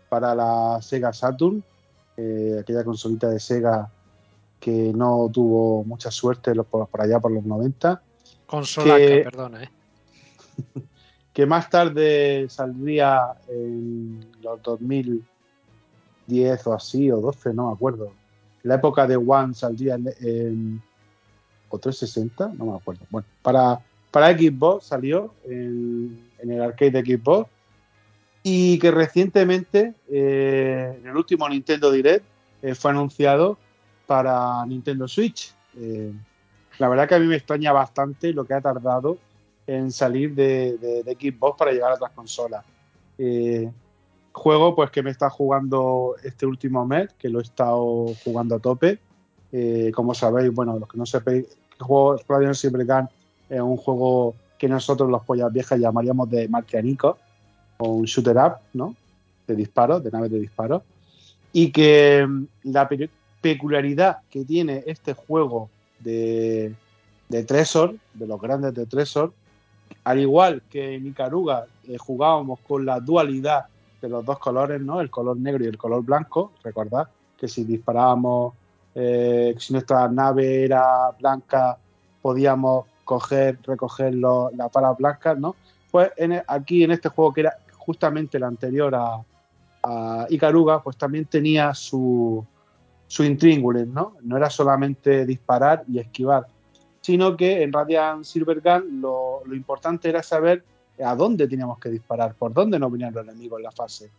para 0.09 0.35
la 0.35 0.77
Sega 0.81 1.13
Saturn, 1.13 1.63
eh, 2.17 2.57
aquella 2.59 2.83
consolita 2.83 3.29
de 3.29 3.39
Sega 3.39 3.89
que 4.59 4.91
no 4.93 5.29
tuvo 5.31 5.85
mucha 5.85 6.11
suerte 6.11 6.53
por, 6.53 6.85
por 6.89 7.01
allá 7.01 7.21
por 7.21 7.31
los 7.31 7.45
90. 7.45 8.01
Consola, 8.45 8.97
que, 8.97 9.21
perdona, 9.23 9.63
eh 9.63 9.69
que 11.33 11.45
más 11.45 11.69
tarde 11.69 12.47
saldría 12.49 13.35
en 13.47 14.25
los 14.41 14.61
2010 14.61 16.67
o 16.67 16.73
así, 16.73 17.11
o 17.11 17.21
12, 17.21 17.53
no 17.53 17.67
me 17.67 17.73
acuerdo. 17.73 18.11
La 18.63 18.75
época 18.75 19.07
de 19.07 19.17
One 19.17 19.53
saldría 19.53 19.95
en, 19.95 20.13
en 20.19 20.81
o 21.69 21.79
360, 21.79 22.53
no 22.57 22.65
me 22.65 22.75
acuerdo. 22.75 23.05
Bueno, 23.09 23.27
para, 23.41 23.79
para 24.11 24.37
Xbox 24.37 24.85
salió 24.85 25.33
en, 25.45 26.29
en 26.39 26.51
el 26.51 26.61
arcade 26.61 26.91
de 26.91 27.17
Xbox 27.17 27.49
y 28.43 28.79
que 28.79 28.91
recientemente, 28.91 29.93
eh, 30.09 30.97
en 30.99 31.07
el 31.07 31.15
último 31.15 31.47
Nintendo 31.47 31.91
Direct, 31.91 32.25
eh, 32.61 32.75
fue 32.75 32.91
anunciado 32.91 33.57
para 34.07 34.65
Nintendo 34.65 35.07
Switch. 35.07 35.53
Eh, 35.77 36.11
la 36.79 36.89
verdad 36.89 37.07
que 37.07 37.15
a 37.15 37.19
mí 37.19 37.27
me 37.27 37.35
extraña 37.35 37.71
bastante 37.71 38.33
lo 38.33 38.45
que 38.45 38.53
ha 38.53 38.61
tardado 38.61 39.17
en 39.71 39.91
salir 39.91 40.35
de, 40.35 40.77
de, 40.77 41.03
de 41.03 41.13
Xbox 41.13 41.57
para 41.57 41.71
llegar 41.71 41.91
a 41.91 41.95
otras 41.95 42.11
consolas. 42.11 42.65
Eh, 43.17 43.69
juego 44.33 44.75
pues 44.75 44.91
que 44.91 45.01
me 45.01 45.11
está 45.11 45.29
jugando 45.29 46.15
este 46.23 46.45
último 46.45 46.85
mes, 46.85 47.13
que 47.17 47.29
lo 47.29 47.39
he 47.39 47.43
estado 47.43 48.07
jugando 48.23 48.55
a 48.55 48.59
tope. 48.59 48.99
Eh, 49.51 49.91
como 49.93 50.13
sabéis, 50.13 50.53
bueno, 50.53 50.77
los 50.77 50.89
que 50.89 50.97
no 50.97 51.05
sepáis, 51.05 51.45
el 51.79 51.85
juego 51.85 52.17
Radiant 52.27 52.55
Silvergun 52.55 53.09
es 53.49 53.61
un 53.61 53.77
juego 53.77 54.35
que 54.57 54.67
nosotros 54.67 55.09
los 55.09 55.23
pollas 55.23 55.51
viejas 55.51 55.79
llamaríamos 55.79 56.29
de 56.29 56.47
marcianico 56.47 57.17
o 57.77 57.89
un 57.89 58.05
shooter 58.05 58.37
up, 58.37 58.55
¿no? 58.73 58.95
De 59.47 59.55
disparos, 59.55 60.03
de 60.03 60.11
naves 60.11 60.31
de 60.31 60.39
disparos. 60.39 60.83
Y 61.53 61.71
que 61.71 62.27
la 62.63 62.87
pe 62.87 63.09
peculiaridad 63.41 64.19
que 64.29 64.45
tiene 64.45 64.83
este 64.85 65.13
juego 65.13 65.69
de, 65.99 66.75
de 67.27 67.43
Tresor, 67.43 67.95
de 68.13 68.27
los 68.27 68.39
grandes 68.39 68.73
de 68.75 68.85
Tresor, 68.85 69.33
al 70.03 70.19
igual 70.19 70.63
que 70.69 70.95
en 70.95 71.07
Icaruga 71.07 71.65
eh, 71.87 71.97
jugábamos 71.97 72.59
con 72.61 72.85
la 72.85 72.99
dualidad 72.99 73.65
de 74.01 74.09
los 74.09 74.25
dos 74.25 74.39
colores, 74.39 74.81
¿no? 74.81 74.99
El 74.99 75.09
color 75.09 75.37
negro 75.37 75.63
y 75.63 75.67
el 75.67 75.77
color 75.77 76.03
blanco. 76.03 76.53
Recordad 76.63 77.07
que 77.37 77.47
si 77.47 77.63
disparábamos, 77.63 78.53
eh, 78.95 79.55
si 79.57 79.73
nuestra 79.73 80.07
nave 80.07 80.65
era 80.65 81.11
blanca, 81.19 81.77
podíamos 82.21 82.85
coger, 83.03 83.59
recoger 83.63 84.13
las 84.15 84.71
balas 84.71 84.97
blancas, 84.97 85.37
¿no? 85.37 85.55
Pues 85.89 86.11
aquí 86.47 86.83
en 86.83 86.91
este 86.91 87.09
juego 87.09 87.33
que 87.33 87.41
era 87.41 87.57
justamente 87.77 88.37
el 88.37 88.43
anterior 88.43 88.93
a, 88.95 89.23
a 89.83 90.25
Icaruga, 90.29 90.81
pues 90.81 90.97
también 90.97 91.25
tenía 91.25 91.73
su, 91.73 92.45
su 93.07 93.23
intríngulis, 93.23 93.87
¿no? 93.87 94.15
No 94.21 94.37
era 94.37 94.49
solamente 94.49 95.25
disparar 95.25 95.83
y 95.87 95.99
esquivar, 95.99 96.47
sino 97.01 97.35
que 97.35 97.63
en 97.63 97.73
Radiant 97.73 98.23
Silvergun 98.23 99.01
lo, 99.01 99.41
lo 99.45 99.55
importante 99.55 100.09
era 100.09 100.23
saber 100.23 100.63
a 101.03 101.15
dónde 101.15 101.47
teníamos 101.47 101.79
que 101.79 101.89
disparar, 101.89 102.35
por 102.35 102.53
dónde 102.53 102.79
nos 102.79 102.91
venían 102.91 103.13
los 103.13 103.27
enemigos 103.27 103.59
en 103.59 103.63
la 103.63 103.71
fase. 103.71 104.11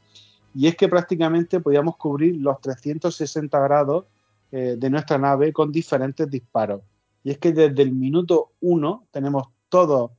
Y 0.55 0.67
es 0.67 0.77
que 0.77 0.89
prácticamente 0.89 1.61
podíamos 1.61 1.97
cubrir 1.97 2.37
los 2.37 2.61
360 2.61 3.59
grados 3.61 4.05
eh, 4.51 4.77
de 4.79 4.91
nuestra 4.91 5.17
nave 5.17 5.53
con 5.53 5.73
diferentes 5.73 6.29
disparos. 6.29 6.83
Y 7.25 7.31
es 7.31 7.39
que 7.39 7.53
desde 7.53 7.83
el 7.83 7.93
minuto 7.93 8.53
uno 8.61 9.07
tenemos 9.11 9.47
todos 9.69 10.11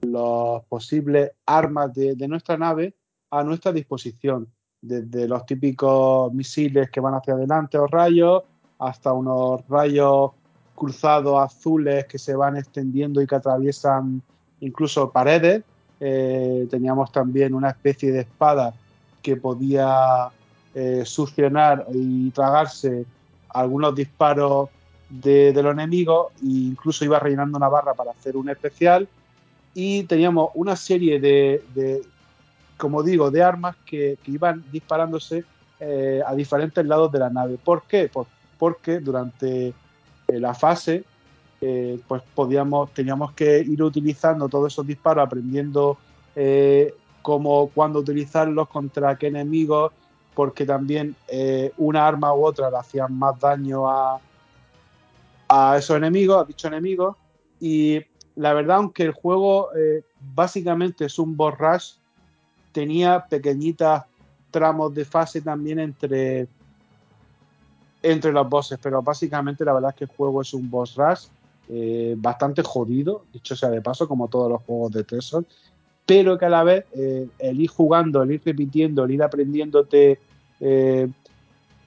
los 0.00 0.64
posibles 0.64 1.32
armas 1.44 1.92
de, 1.92 2.14
de 2.14 2.28
nuestra 2.28 2.56
nave 2.56 2.94
a 3.30 3.42
nuestra 3.42 3.72
disposición 3.72 4.48
desde 4.80 5.28
los 5.28 5.46
típicos 5.46 6.32
misiles 6.32 6.90
que 6.90 7.00
van 7.00 7.14
hacia 7.14 7.34
adelante 7.34 7.78
o 7.78 7.86
rayos, 7.86 8.42
hasta 8.78 9.12
unos 9.12 9.66
rayos 9.68 10.32
cruzados 10.74 11.38
azules 11.42 12.06
que 12.06 12.18
se 12.18 12.34
van 12.34 12.56
extendiendo 12.56 13.20
y 13.20 13.26
que 13.26 13.34
atraviesan 13.34 14.22
incluso 14.60 15.10
paredes. 15.10 15.62
Eh, 16.00 16.66
teníamos 16.70 17.12
también 17.12 17.54
una 17.54 17.70
especie 17.70 18.10
de 18.10 18.20
espada 18.20 18.74
que 19.22 19.36
podía 19.36 20.28
eh, 20.74 21.02
succionar 21.04 21.86
y 21.92 22.30
tragarse 22.30 23.04
algunos 23.50 23.94
disparos 23.94 24.70
de, 25.08 25.52
los 25.52 25.72
enemigos 25.72 26.32
e 26.42 26.46
incluso 26.46 27.04
iba 27.04 27.18
rellenando 27.18 27.58
una 27.58 27.68
barra 27.68 27.94
para 27.94 28.12
hacer 28.12 28.36
un 28.36 28.48
especial. 28.48 29.06
Y 29.74 30.04
teníamos 30.04 30.50
una 30.54 30.76
serie 30.76 31.20
de, 31.20 32.02
como 32.76 33.02
digo, 33.02 33.30
de 33.30 33.42
armas 33.42 33.76
que, 33.86 34.18
iban 34.26 34.64
disparándose 34.72 35.44
eh, 35.80 36.20
a 36.26 36.34
diferentes 36.34 36.84
lados 36.84 37.12
de 37.12 37.18
la 37.18 37.30
nave. 37.30 37.58
¿Por 37.62 37.82
qué? 37.84 38.10
Pues 38.12 38.26
porque 38.58 39.00
durante 39.00 39.74
la 40.40 40.54
fase 40.54 41.04
eh, 41.60 42.00
pues 42.08 42.22
podíamos, 42.34 42.92
teníamos 42.92 43.32
que 43.32 43.60
ir 43.60 43.82
utilizando 43.82 44.48
todos 44.48 44.72
esos 44.72 44.86
disparos, 44.86 45.24
aprendiendo 45.24 45.96
cómo, 47.20 47.68
cuándo 47.68 48.00
utilizarlos, 48.00 48.68
contra 48.68 49.16
qué 49.16 49.28
enemigos, 49.28 49.92
porque 50.34 50.64
también 50.64 51.14
una 51.76 52.08
arma 52.08 52.34
u 52.34 52.44
otra 52.44 52.70
le 52.70 52.78
hacían 52.78 53.16
más 53.16 53.38
daño 53.38 53.88
a, 53.88 54.18
a 55.48 55.76
esos 55.76 55.96
enemigos, 55.96 56.42
a 56.42 56.46
dichos 56.46 56.72
enemigos. 56.72 57.16
Y 57.60 58.00
la 58.34 58.54
verdad, 58.54 58.78
aunque 58.78 59.04
el 59.04 59.12
juego 59.12 59.68
básicamente 60.34 61.04
es 61.04 61.18
un 61.18 61.36
boss 61.36 61.58
rush, 61.58 61.92
tenía 62.72 63.26
pequeñitas 63.28 64.04
tramos 64.52 64.94
de 64.94 65.04
fase 65.04 65.40
también 65.40 65.80
entre, 65.80 66.46
entre 68.02 68.32
los 68.32 68.48
bosses, 68.48 68.78
pero 68.82 69.02
básicamente 69.02 69.64
la 69.64 69.72
verdad 69.72 69.90
es 69.90 69.96
que 69.96 70.04
el 70.04 70.10
juego 70.10 70.42
es 70.42 70.52
un 70.54 70.68
boss 70.68 70.96
rush 70.96 71.26
eh, 71.68 72.14
bastante 72.18 72.62
jodido, 72.62 73.24
dicho 73.32 73.54
sea 73.54 73.70
de 73.70 73.80
paso, 73.80 74.08
como 74.08 74.28
todos 74.28 74.50
los 74.50 74.62
juegos 74.62 74.92
de 74.92 75.04
Tresor, 75.04 75.44
pero 76.04 76.36
que 76.36 76.44
a 76.44 76.50
la 76.50 76.64
vez 76.64 76.84
eh, 76.92 77.28
el 77.38 77.60
ir 77.60 77.70
jugando, 77.70 78.22
el 78.22 78.32
ir 78.32 78.42
repitiendo, 78.44 79.04
el 79.04 79.12
ir 79.12 79.22
aprendiéndote 79.22 80.18
eh, 80.60 81.08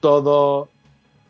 todo, 0.00 0.68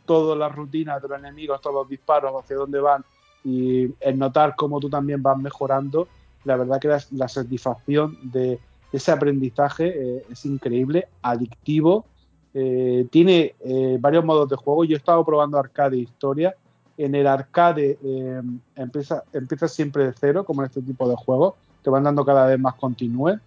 todas 0.05 0.39
las 0.39 0.55
rutinas 0.55 1.03
de 1.03 1.09
los 1.09 1.19
enemigos, 1.19 1.61
todos 1.61 1.75
los 1.75 1.89
disparos, 1.89 2.33
hacia 2.43 2.57
dónde 2.57 2.79
van 2.81 3.05
y 3.45 3.93
el 4.01 4.19
notar 4.19 4.55
cómo 4.57 4.79
tú 4.81 4.89
también 4.89 5.23
vas 5.23 5.37
mejorando, 5.37 6.09
la 6.45 6.57
verdad 6.57 6.81
que 6.81 6.97
la 7.11 7.29
satisfacción 7.29 8.17
de 8.23 8.61
ese 8.93 9.11
aprendizaje 9.11 10.23
es 10.31 10.47
increíble, 10.47 11.09
adictivo. 11.21 12.07
Eh, 12.59 13.07
tiene 13.11 13.55
eh, 13.61 13.99
varios 14.01 14.25
modos 14.25 14.49
de 14.49 14.57
juego. 14.57 14.85
Yo 14.85 14.95
he 14.95 14.99
estado 14.99 15.23
probando 15.27 15.59
arcade 15.59 15.99
e 15.99 16.01
historia. 16.01 16.57
En 16.97 17.15
el 17.15 17.27
arcade 17.27 17.99
empieza, 18.75 19.23
empieza 19.35 19.69
siempre 19.69 20.07
de 20.07 20.15
cero, 20.19 20.45
como 20.45 20.63
en 20.63 20.69
este 20.69 20.81
tipo 20.81 21.07
de 21.07 21.15
juegos. 21.15 21.55
Te 21.83 21.91
van 21.91 22.05
dando 22.05 22.25
cada 22.25 22.47
vez 22.47 22.59
más 22.59 22.75
continúe. 22.77 23.39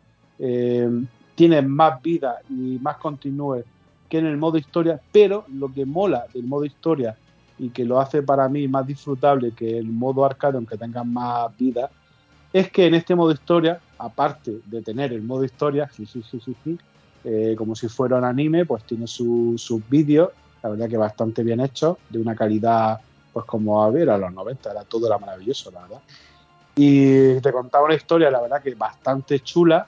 tiene 1.34 1.62
más 1.64 2.00
vida 2.04 2.38
y 2.48 2.78
más 2.80 2.98
continúe 2.98 3.64
que 4.08 4.20
en 4.20 4.28
el 4.28 4.38
modo 4.38 4.58
historia, 4.58 5.02
pero 5.12 5.46
lo 5.48 5.74
que 5.74 5.86
mola 5.86 6.26
del 6.32 6.44
modo 6.44 6.66
historia 6.66 7.16
y 7.58 7.70
que 7.70 7.86
lo 7.86 8.00
hace 8.00 8.22
para 8.22 8.48
mí 8.50 8.68
más 8.68 8.86
disfrutable 8.86 9.52
que 9.52 9.78
el 9.78 9.88
modo 9.88 10.26
arcade, 10.26 10.58
aunque 10.58 10.78
tenga 10.78 11.04
más 11.04 11.56
vida, 11.58 11.90
es 12.54 12.72
que 12.72 12.88
en 12.88 12.96
este 12.96 13.16
modo 13.16 13.32
historia, 13.32 13.80
aparte 13.98 14.60
de 14.66 14.82
tener 14.82 15.14
el 15.14 15.22
modo 15.22 15.44
historia, 15.44 15.90
eh, 17.24 17.56
como 17.58 17.76
si 17.76 17.88
fuera 17.90 18.18
un 18.18 18.24
anime, 18.24 18.66
pues 18.66 18.84
tiene 18.84 19.08
sus 19.08 19.82
vídeos, 19.90 20.30
la 20.64 20.70
verdad 20.70 20.90
que 20.90 20.98
bastante 20.98 21.44
bien 21.44 21.60
hechos, 21.60 21.98
de 22.10 22.20
una 22.20 22.36
calidad, 22.36 23.00
pues 23.34 23.46
como 23.46 23.84
a 23.84 23.90
ver, 23.90 24.10
a 24.10 24.18
los 24.18 24.34
90, 24.34 24.72
era 24.72 24.84
todo 24.84 25.08
era 25.08 25.18
maravilloso, 25.18 25.72
la 25.72 25.82
verdad. 25.82 26.02
Y 26.76 27.40
te 27.42 27.52
contaba 27.52 27.86
una 27.86 27.96
historia, 27.96 28.32
la 28.32 28.42
verdad 28.42 28.62
que 28.62 28.74
bastante 28.76 29.40
chula. 29.42 29.88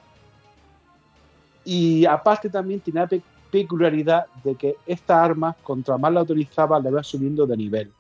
Y 1.64 2.06
aparte 2.06 2.50
también 2.50 2.80
tiene 2.82 3.02
la 3.02 3.10
peculiaridad 3.50 4.26
de 4.44 4.56
que 4.56 4.76
esta 4.86 5.24
arma, 5.24 5.56
contra 5.64 5.98
más 5.98 6.12
la 6.12 6.24
utilizaba, 6.24 6.80
le 6.80 6.92
va 6.92 7.04
subiendo 7.04 7.46
de 7.46 7.58
nivel. 7.58 7.92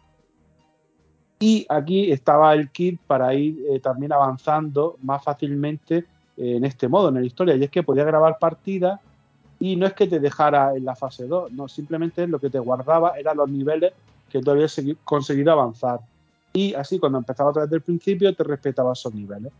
Y 1.39 1.65
aquí 1.69 2.11
estaba 2.11 2.53
el 2.53 2.69
kit 2.69 2.99
para 3.07 3.33
ir 3.33 3.57
eh, 3.69 3.79
también 3.79 4.13
avanzando 4.13 4.97
más 5.01 5.23
fácilmente 5.23 6.05
eh, 6.37 6.57
en 6.57 6.65
este 6.65 6.87
modo, 6.87 7.09
en 7.09 7.15
la 7.15 7.25
historia. 7.25 7.55
Y 7.55 7.63
es 7.63 7.71
que 7.71 7.83
podía 7.83 8.03
grabar 8.03 8.37
partidas 8.39 8.99
y 9.61 9.77
no 9.77 9.85
es 9.85 9.93
que 9.93 10.07
te 10.07 10.19
dejara 10.19 10.75
en 10.75 10.83
la 10.83 10.95
fase 10.95 11.27
2, 11.27 11.53
no, 11.53 11.69
simplemente 11.69 12.27
lo 12.27 12.39
que 12.39 12.49
te 12.49 12.59
guardaba 12.59 13.17
eran 13.17 13.37
los 13.37 13.49
niveles 13.49 13.93
que 14.29 14.41
tú 14.41 14.51
habías 14.51 14.81
conseguido 15.05 15.53
avanzar. 15.53 16.01
Y 16.51 16.73
así 16.73 16.99
cuando 16.99 17.19
empezaba 17.19 17.51
otra 17.51 17.61
vez 17.61 17.71
del 17.71 17.81
principio 17.81 18.35
te 18.35 18.43
respetaba 18.43 18.91
esos 18.91 19.13
niveles. 19.13 19.53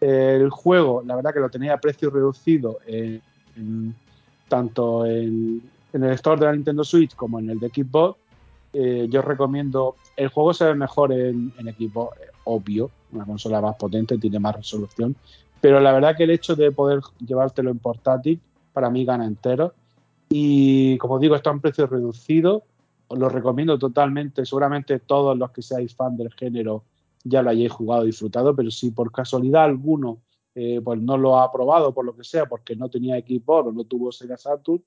El 0.00 0.50
juego, 0.50 1.02
la 1.06 1.16
verdad 1.16 1.32
que 1.32 1.40
lo 1.40 1.48
tenía 1.48 1.72
a 1.72 1.78
precio 1.78 2.10
reducido 2.10 2.78
tanto 4.48 5.06
en, 5.06 5.62
en 5.94 6.04
el 6.04 6.10
store 6.10 6.40
de 6.40 6.46
la 6.46 6.52
Nintendo 6.52 6.84
Switch 6.84 7.14
como 7.14 7.38
en 7.38 7.48
el 7.48 7.58
de 7.58 7.68
Xbox 7.68 8.18
eh, 8.74 9.06
yo 9.08 9.22
recomiendo. 9.22 9.94
El 10.16 10.28
juego 10.28 10.52
se 10.52 10.64
ve 10.64 10.74
mejor 10.74 11.12
en, 11.12 11.52
equipo, 11.66 12.12
eh, 12.20 12.26
obvio. 12.44 12.90
Una 13.12 13.24
consola 13.24 13.60
más 13.60 13.76
potente, 13.76 14.18
tiene 14.18 14.40
más 14.40 14.56
resolución. 14.56 15.14
Pero 15.60 15.80
la 15.80 15.92
verdad 15.92 16.16
que 16.16 16.24
el 16.24 16.30
hecho 16.30 16.56
de 16.56 16.72
poder 16.72 17.00
llevártelo 17.24 17.70
en 17.70 17.78
portátil, 17.78 18.40
para 18.74 18.90
mí 18.90 19.06
gana 19.06 19.24
entero. 19.24 19.72
Y 20.28 20.98
como 20.98 21.18
digo, 21.18 21.34
está 21.34 21.48
a 21.48 21.54
un 21.54 21.60
precio 21.60 21.86
reducido. 21.86 22.64
Os 23.08 23.18
lo 23.18 23.30
recomiendo 23.30 23.78
totalmente. 23.78 24.44
Seguramente 24.44 24.98
todos 24.98 25.38
los 25.38 25.50
que 25.52 25.62
seáis 25.62 25.94
fan 25.94 26.18
del 26.18 26.30
género 26.34 26.84
ya 27.22 27.40
lo 27.40 27.48
hayáis 27.48 27.72
jugado 27.72 28.04
disfrutado. 28.04 28.54
Pero 28.54 28.70
si 28.70 28.90
por 28.90 29.10
casualidad 29.10 29.64
alguno 29.64 30.18
eh, 30.54 30.80
pues 30.84 31.00
no 31.00 31.16
lo 31.16 31.40
ha 31.40 31.50
probado, 31.50 31.92
por 31.92 32.04
lo 32.04 32.14
que 32.14 32.22
sea, 32.22 32.46
porque 32.46 32.76
no 32.76 32.88
tenía 32.88 33.16
equipo 33.16 33.56
o 33.56 33.72
no 33.72 33.84
tuvo 33.84 34.12
Sega 34.12 34.36
Saturn, 34.36 34.84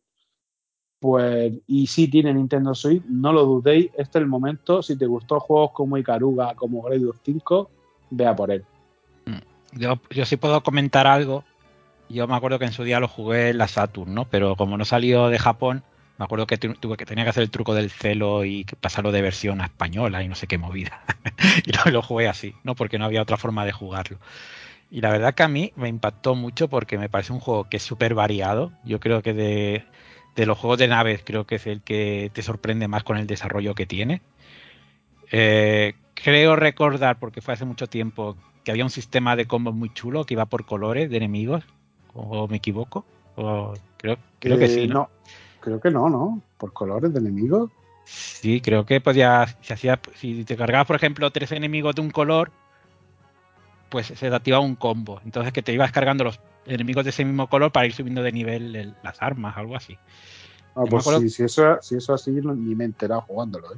pues, 0.99 1.53
y 1.67 1.87
si 1.87 2.07
tiene 2.09 2.33
Nintendo 2.33 2.73
Switch, 2.73 3.03
no 3.05 3.31
lo 3.31 3.45
dudéis, 3.45 3.87
este 3.97 4.17
es 4.17 4.23
el 4.23 4.27
momento. 4.27 4.81
Si 4.81 4.97
te 4.97 5.05
gustó 5.05 5.39
juegos 5.39 5.71
como 5.71 5.97
Icaruga, 5.97 6.55
como 6.55 6.81
Gradius 6.81 7.17
5, 7.23 7.69
vea 8.11 8.35
por 8.35 8.51
él. 8.51 8.65
Mm. 9.25 9.79
Yo, 9.79 9.99
yo 10.09 10.25
sí 10.25 10.37
puedo 10.37 10.63
comentar 10.63 11.05
algo. 11.05 11.43
Yo 12.09 12.27
me 12.27 12.35
acuerdo 12.35 12.59
que 12.59 12.65
en 12.65 12.71
su 12.71 12.83
día 12.83 12.99
lo 12.99 13.07
jugué 13.07 13.49
en 13.49 13.57
la 13.57 13.67
Saturn, 13.67 14.13
¿no? 14.13 14.25
Pero 14.25 14.55
como 14.55 14.77
no 14.77 14.85
salió 14.85 15.27
de 15.27 15.39
Japón, 15.39 15.83
me 16.17 16.25
acuerdo 16.25 16.47
que 16.47 16.57
tuve 16.57 16.97
que 16.97 17.05
tenía 17.05 17.23
que 17.23 17.29
hacer 17.29 17.43
el 17.43 17.51
truco 17.51 17.75
del 17.75 17.91
celo 17.91 18.43
y 18.45 18.65
pasarlo 18.79 19.11
de 19.11 19.21
versión 19.21 19.61
a 19.61 19.65
española 19.65 20.23
y 20.23 20.27
no 20.27 20.35
sé 20.35 20.47
qué 20.47 20.57
movida. 20.57 21.03
y 21.65 21.91
lo, 21.91 22.01
jugué 22.01 22.27
así, 22.27 22.55
¿no? 22.63 22.75
Porque 22.75 22.97
no 22.97 23.05
había 23.05 23.21
otra 23.21 23.37
forma 23.37 23.65
de 23.65 23.71
jugarlo. 23.71 24.17
Y 24.89 25.01
la 25.01 25.11
verdad 25.11 25.35
que 25.35 25.43
a 25.43 25.47
mí 25.47 25.73
me 25.75 25.89
impactó 25.89 26.33
mucho 26.33 26.69
porque 26.69 26.97
me 26.97 27.09
parece 27.09 27.33
un 27.33 27.39
juego 27.39 27.69
que 27.69 27.77
es 27.77 27.83
súper 27.83 28.15
variado. 28.15 28.71
Yo 28.83 28.99
creo 28.99 29.21
que 29.21 29.33
de, 29.33 29.85
de 30.35 30.45
los 30.45 30.57
juegos 30.57 30.79
de 30.79 30.87
naves 30.87 31.21
creo 31.23 31.45
que 31.45 31.55
es 31.55 31.67
el 31.67 31.81
que 31.81 32.31
te 32.33 32.41
sorprende 32.41 32.87
más 32.87 33.03
con 33.03 33.17
el 33.17 33.27
desarrollo 33.27 33.75
que 33.75 33.85
tiene. 33.85 34.21
Eh, 35.31 35.93
creo 36.13 36.55
recordar, 36.55 37.19
porque 37.19 37.41
fue 37.41 37.53
hace 37.53 37.65
mucho 37.65 37.87
tiempo, 37.87 38.37
que 38.63 38.71
había 38.71 38.85
un 38.85 38.89
sistema 38.89 39.35
de 39.35 39.45
combos 39.45 39.75
muy 39.75 39.93
chulo 39.93 40.25
que 40.25 40.33
iba 40.33 40.45
por 40.45 40.65
colores 40.65 41.09
de 41.09 41.17
enemigos, 41.17 41.63
o 42.17 42.47
me 42.47 42.57
equivoco. 42.57 43.05
creo, 43.97 44.17
creo 44.39 44.57
que 44.59 44.67
sí. 44.67 44.81
Eh, 44.81 44.87
¿no? 44.87 45.09
creo 45.59 45.79
que 45.79 45.91
no, 45.91 46.09
¿no? 46.09 46.41
Por 46.57 46.73
colores 46.73 47.13
de 47.13 47.19
enemigos. 47.19 47.69
Sí, 48.05 48.61
creo 48.61 48.85
que 48.85 49.01
podía, 49.01 49.45
si, 49.61 49.73
hacía, 49.73 49.99
si 50.15 50.43
te 50.45 50.55
cargabas, 50.55 50.87
por 50.87 50.95
ejemplo, 50.95 51.29
tres 51.31 51.51
enemigos 51.51 51.93
de 51.95 52.01
un 52.01 52.09
color, 52.09 52.51
pues 53.89 54.07
se 54.07 54.15
te 54.29 54.35
activaba 54.35 54.63
un 54.63 54.75
combo. 54.75 55.21
Entonces 55.25 55.51
que 55.53 55.61
te 55.61 55.73
ibas 55.73 55.91
cargando 55.91 56.23
los 56.23 56.39
enemigos 56.65 57.03
de 57.03 57.09
ese 57.11 57.25
mismo 57.25 57.47
color 57.47 57.71
para 57.71 57.85
ir 57.85 57.93
subiendo 57.93 58.23
de 58.23 58.31
nivel 58.31 58.75
el- 58.75 58.95
las 59.03 59.21
armas, 59.21 59.57
algo 59.57 59.75
así. 59.75 59.97
Ah, 60.75 60.83
pues 60.89 61.05
sí, 61.05 61.29
si 61.29 61.43
eso, 61.43 61.77
si 61.81 61.95
eso 61.95 62.13
así, 62.13 62.31
no- 62.31 62.53
ni 62.53 62.75
me 62.75 62.83
he 62.83 62.87
enterado 62.87 63.21
jugándolo. 63.21 63.73
¿eh? 63.73 63.77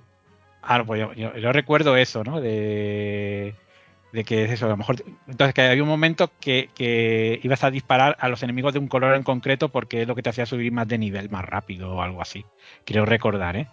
Ah, 0.61 0.83
pues 0.85 0.99
yo, 0.99 1.13
yo- 1.13 1.35
yo 1.37 1.51
recuerdo 1.51 1.95
eso, 1.95 2.23
¿no? 2.23 2.41
De, 2.41 3.55
de 4.11 4.23
que 4.23 4.45
es 4.45 4.51
eso, 4.51 4.65
a 4.65 4.69
lo 4.69 4.77
mejor. 4.77 5.03
Entonces, 5.27 5.53
que 5.53 5.61
había 5.61 5.83
un 5.83 5.89
momento 5.89 6.31
que, 6.39 6.69
que 6.75 7.39
ibas 7.43 7.63
a 7.63 7.71
disparar 7.71 8.17
a 8.19 8.29
los 8.29 8.41
enemigos 8.43 8.73
de 8.73 8.79
un 8.79 8.87
color 8.87 9.15
en 9.15 9.23
concreto 9.23 9.69
porque 9.69 10.01
es 10.01 10.07
lo 10.07 10.15
que 10.15 10.23
te 10.23 10.29
hacía 10.29 10.45
subir 10.45 10.71
más 10.71 10.87
de 10.87 10.97
nivel 10.97 11.29
más 11.29 11.45
rápido 11.45 11.95
o 11.95 12.01
algo 12.01 12.21
así. 12.21 12.45
Creo 12.85 13.05
recordar, 13.05 13.55
¿eh? 13.55 13.67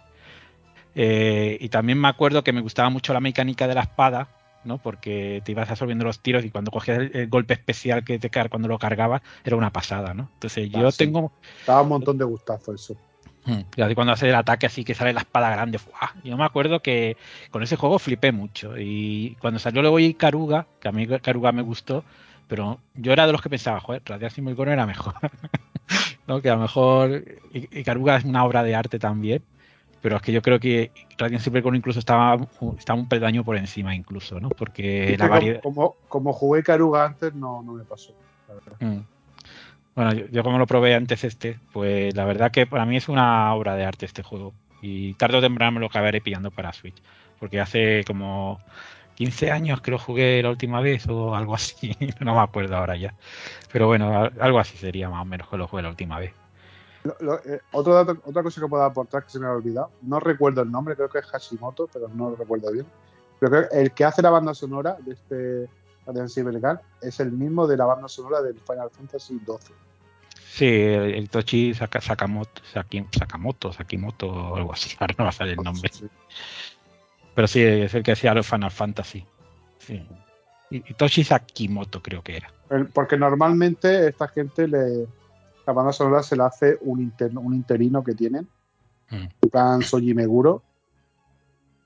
Eh, 0.95 1.57
y 1.59 1.69
también 1.69 1.99
me 1.99 2.07
acuerdo 2.07 2.43
que 2.43 2.53
me 2.53 2.61
gustaba 2.61 2.89
mucho 2.89 3.13
la 3.13 3.19
mecánica 3.19 3.67
de 3.67 3.75
la 3.75 3.81
espada, 3.81 4.29
¿no? 4.63 4.79
Porque 4.79 5.41
te 5.45 5.51
ibas 5.51 5.69
absorbiendo 5.69 6.05
los 6.05 6.19
tiros 6.21 6.43
y 6.43 6.49
cuando 6.49 6.71
cogías 6.71 6.99
el, 6.99 7.11
el 7.15 7.27
golpe 7.27 7.53
especial 7.53 8.03
que 8.03 8.19
te 8.19 8.29
cuando 8.49 8.67
lo 8.67 8.79
cargabas 8.79 9.21
era 9.43 9.55
una 9.55 9.71
pasada, 9.71 10.13
¿no? 10.13 10.29
Entonces 10.33 10.69
yo 10.69 10.87
Ah, 10.87 10.91
sí. 10.91 10.97
tengo 10.97 11.31
Daba 11.65 11.81
un 11.83 11.89
montón 11.89 12.17
de 12.17 12.25
gustazos 12.25 12.81
eso. 12.81 12.97
Mm, 13.47 13.61
Y 13.77 13.81
así 13.81 13.95
cuando 13.95 14.13
hace 14.13 14.27
el 14.29 14.35
ataque 14.35 14.65
así 14.65 14.83
que 14.83 14.93
sale 14.93 15.13
la 15.13 15.21
espada 15.21 15.49
grande, 15.49 15.79
¡fua! 15.79 16.13
yo 16.23 16.35
me 16.37 16.43
acuerdo 16.45 16.81
que 16.81 17.15
con 17.49 17.63
ese 17.63 17.77
juego 17.77 17.97
flipé 17.97 18.31
mucho. 18.31 18.77
Y 18.77 19.35
cuando 19.39 19.57
salió 19.59 19.81
luego 19.81 19.99
Ikaruga, 19.99 20.67
que 20.81 20.89
a 20.89 20.91
mí 20.91 21.03
Ikaruga 21.03 21.51
me 21.53 21.61
gustó, 21.61 22.03
pero 22.47 22.79
yo 22.93 23.13
era 23.13 23.25
de 23.25 23.31
los 23.31 23.41
que 23.41 23.49
pensaba, 23.49 23.79
joder, 23.79 24.01
Radiant 24.05 24.33
Simulcon 24.33 24.69
era 24.69 24.85
mejor. 24.85 25.13
¿No? 26.27 26.41
Que 26.41 26.49
a 26.49 26.55
lo 26.55 26.61
mejor 26.61 27.23
I- 27.53 27.69
Ikaruga 27.79 28.17
es 28.17 28.25
una 28.25 28.43
obra 28.43 28.63
de 28.63 28.75
arte 28.75 28.99
también, 28.99 29.41
pero 30.01 30.17
es 30.17 30.21
que 30.21 30.33
yo 30.33 30.41
creo 30.41 30.59
que 30.59 30.91
Radiant 31.17 31.41
Simulcon 31.43 31.75
incluso 31.75 31.99
estaba, 31.99 32.37
estaba 32.77 32.99
un 32.99 33.07
peldaño 33.07 33.43
por 33.45 33.55
encima 33.55 33.95
incluso, 33.95 34.39
¿no? 34.39 34.49
Porque 34.49 35.13
Es 35.13 35.19
la 35.19 35.27
variedad... 35.29 35.61
como, 35.61 35.91
como, 35.91 35.95
como 36.09 36.33
jugué 36.33 36.63
Caruga 36.63 37.05
antes, 37.05 37.33
no, 37.33 37.63
no 37.63 37.73
me 37.73 37.85
pasó. 37.85 38.13
la 38.49 38.53
verdad. 38.55 38.75
Mm. 38.81 39.16
Bueno, 39.97 40.13
yo, 40.13 40.43
como 40.43 40.59
lo 40.59 40.67
probé 40.67 40.93
antes 40.93 41.23
este, 41.23 41.59
pues 41.73 42.15
la 42.15 42.23
verdad 42.23 42.51
que 42.51 42.67
para 42.67 42.85
mí 42.85 42.97
es 42.97 43.09
una 43.09 43.51
obra 43.55 43.75
de 43.75 43.83
arte 43.83 44.05
este 44.05 44.21
juego. 44.21 44.53
Y 44.79 45.15
tarde 45.15 45.37
o 45.37 45.41
temprano 45.41 45.71
me 45.71 45.79
lo 45.79 45.87
acabaré 45.87 46.21
pillando 46.21 46.51
para 46.51 46.71
Switch. 46.71 47.01
Porque 47.39 47.59
hace 47.59 48.03
como 48.05 48.59
15 49.15 49.51
años 49.51 49.81
que 49.81 49.89
lo 49.89 49.97
jugué 49.97 50.41
la 50.43 50.51
última 50.51 50.81
vez 50.81 51.07
o 51.09 51.35
algo 51.35 51.55
así. 51.55 51.95
No 52.19 52.35
me 52.35 52.41
acuerdo 52.41 52.77
ahora 52.77 52.95
ya. 52.95 53.15
Pero 53.73 53.87
bueno, 53.87 54.29
algo 54.39 54.59
así 54.59 54.77
sería 54.77 55.09
más 55.09 55.23
o 55.23 55.25
menos 55.25 55.49
que 55.49 55.57
lo 55.57 55.67
jugué 55.67 55.81
la 55.81 55.89
última 55.89 56.19
vez. 56.19 56.31
Lo- 57.19 57.39
eh, 57.43 57.59
otro 57.71 57.95
dato- 57.95 58.21
otra 58.23 58.43
cosa 58.43 58.61
que 58.61 58.67
puedo 58.67 58.83
aportar 58.83 59.23
que 59.23 59.31
se 59.31 59.39
me 59.39 59.47
ha 59.47 59.51
olvidado, 59.51 59.89
no 60.03 60.19
recuerdo 60.19 60.61
el 60.61 60.69
nombre, 60.69 60.95
creo 60.95 61.09
que 61.09 61.19
es 61.19 61.25
Hashimoto, 61.25 61.89
pero 61.91 62.07
no 62.09 62.29
lo 62.29 62.35
recuerdo 62.35 62.71
bien. 62.71 62.85
Pero 63.39 63.49
creo 63.51 63.69
que 63.69 63.79
el 63.81 63.91
que 63.93 64.05
hace 64.05 64.21
la 64.21 64.29
banda 64.29 64.53
sonora 64.53 64.95
de 64.99 65.13
este 65.13 65.69
Radiant 66.05 66.29
Cybergun 66.29 66.79
es 67.01 67.19
el 67.19 67.31
mismo 67.31 67.65
de 67.65 67.77
la 67.77 67.85
banda 67.85 68.07
sonora 68.07 68.43
del 68.43 68.59
Final 68.59 68.91
Fantasy 68.91 69.39
XII. 69.43 69.75
Sí, 70.49 70.65
el, 70.65 71.13
el 71.15 71.29
Tochi 71.29 71.73
Saka- 71.73 72.01
Sakamoto, 72.01 72.61
Sakamoto, 72.73 73.73
Sakimoto 73.73 74.27
o 74.27 74.55
algo 74.55 74.73
así. 74.73 74.95
Ahora 74.99 75.15
no 75.17 75.23
va 75.25 75.29
a 75.29 75.33
salir 75.33 75.53
el 75.57 75.63
nombre. 75.63 75.89
Sí. 75.93 76.07
Pero 77.35 77.47
sí, 77.47 77.61
es 77.61 77.93
el 77.93 78.01
que 78.03 78.13
hacía 78.13 78.33
los 78.33 78.47
Final 78.47 78.71
Fantasy. 78.71 79.25
Sí. 79.79 80.03
Y, 80.71 80.77
y 80.77 80.93
Toshi 80.95 81.23
Sakimoto 81.23 82.01
creo 82.01 82.23
que 82.23 82.37
era. 82.37 82.51
Porque 82.93 83.17
normalmente 83.17 84.07
esta 84.07 84.27
gente 84.27 84.67
le, 84.67 85.07
la 85.65 85.73
banda 85.73 85.93
sonora 85.93 86.23
se 86.23 86.35
la 86.35 86.47
hace 86.47 86.77
un, 86.81 87.01
inter- 87.01 87.37
un 87.37 87.53
interino 87.53 88.03
que 88.03 88.13
tienen, 88.13 88.47
Mm. 89.09 89.27
en 89.41 89.49
plan 89.49 89.81
Soji 89.81 90.13
Meguro. 90.13 90.63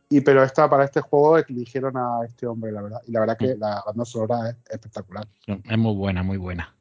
Y 0.10 0.22
pero 0.22 0.44
esta, 0.44 0.68
para 0.70 0.86
este 0.86 1.02
juego 1.02 1.38
eligieron 1.38 1.96
a 1.96 2.26
este 2.26 2.48
hombre, 2.48 2.72
la 2.72 2.82
verdad. 2.82 3.02
Y 3.08 3.12
la 3.12 3.20
verdad 3.20 3.38
que 3.38 3.56
Mm. 3.56 3.60
la 3.60 3.84
banda 3.86 4.06
sonora 4.06 4.50
es 4.50 4.56
espectacular. 4.70 5.28
Es 5.46 5.78
muy 5.78 5.94
buena, 5.96 6.24
muy 6.24 6.38
buena. 6.38 6.74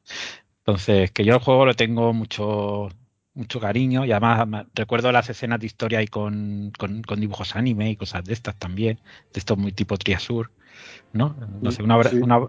Entonces, 0.65 1.11
que 1.11 1.25
yo 1.25 1.33
el 1.35 1.39
juego 1.39 1.65
lo 1.65 1.73
tengo 1.73 2.13
mucho, 2.13 2.89
mucho 3.33 3.59
cariño 3.59 4.05
y 4.05 4.11
además 4.11 4.67
recuerdo 4.75 5.11
las 5.11 5.29
escenas 5.29 5.59
de 5.59 5.65
historia 5.65 5.99
ahí 5.99 6.07
con, 6.07 6.71
con, 6.77 7.01
con 7.01 7.19
dibujos 7.19 7.55
anime 7.55 7.89
y 7.89 7.95
cosas 7.95 8.23
de 8.23 8.33
estas 8.33 8.55
también, 8.57 8.99
de 9.33 9.39
estos 9.39 9.57
muy 9.57 9.71
tipo 9.71 9.97
Triasur, 9.97 10.51
¿no? 11.13 11.35
No 11.61 11.71
sé, 11.71 11.81
una 11.81 11.97
obra, 11.97 12.11
Sí. 12.11 12.17
una, 12.17 12.39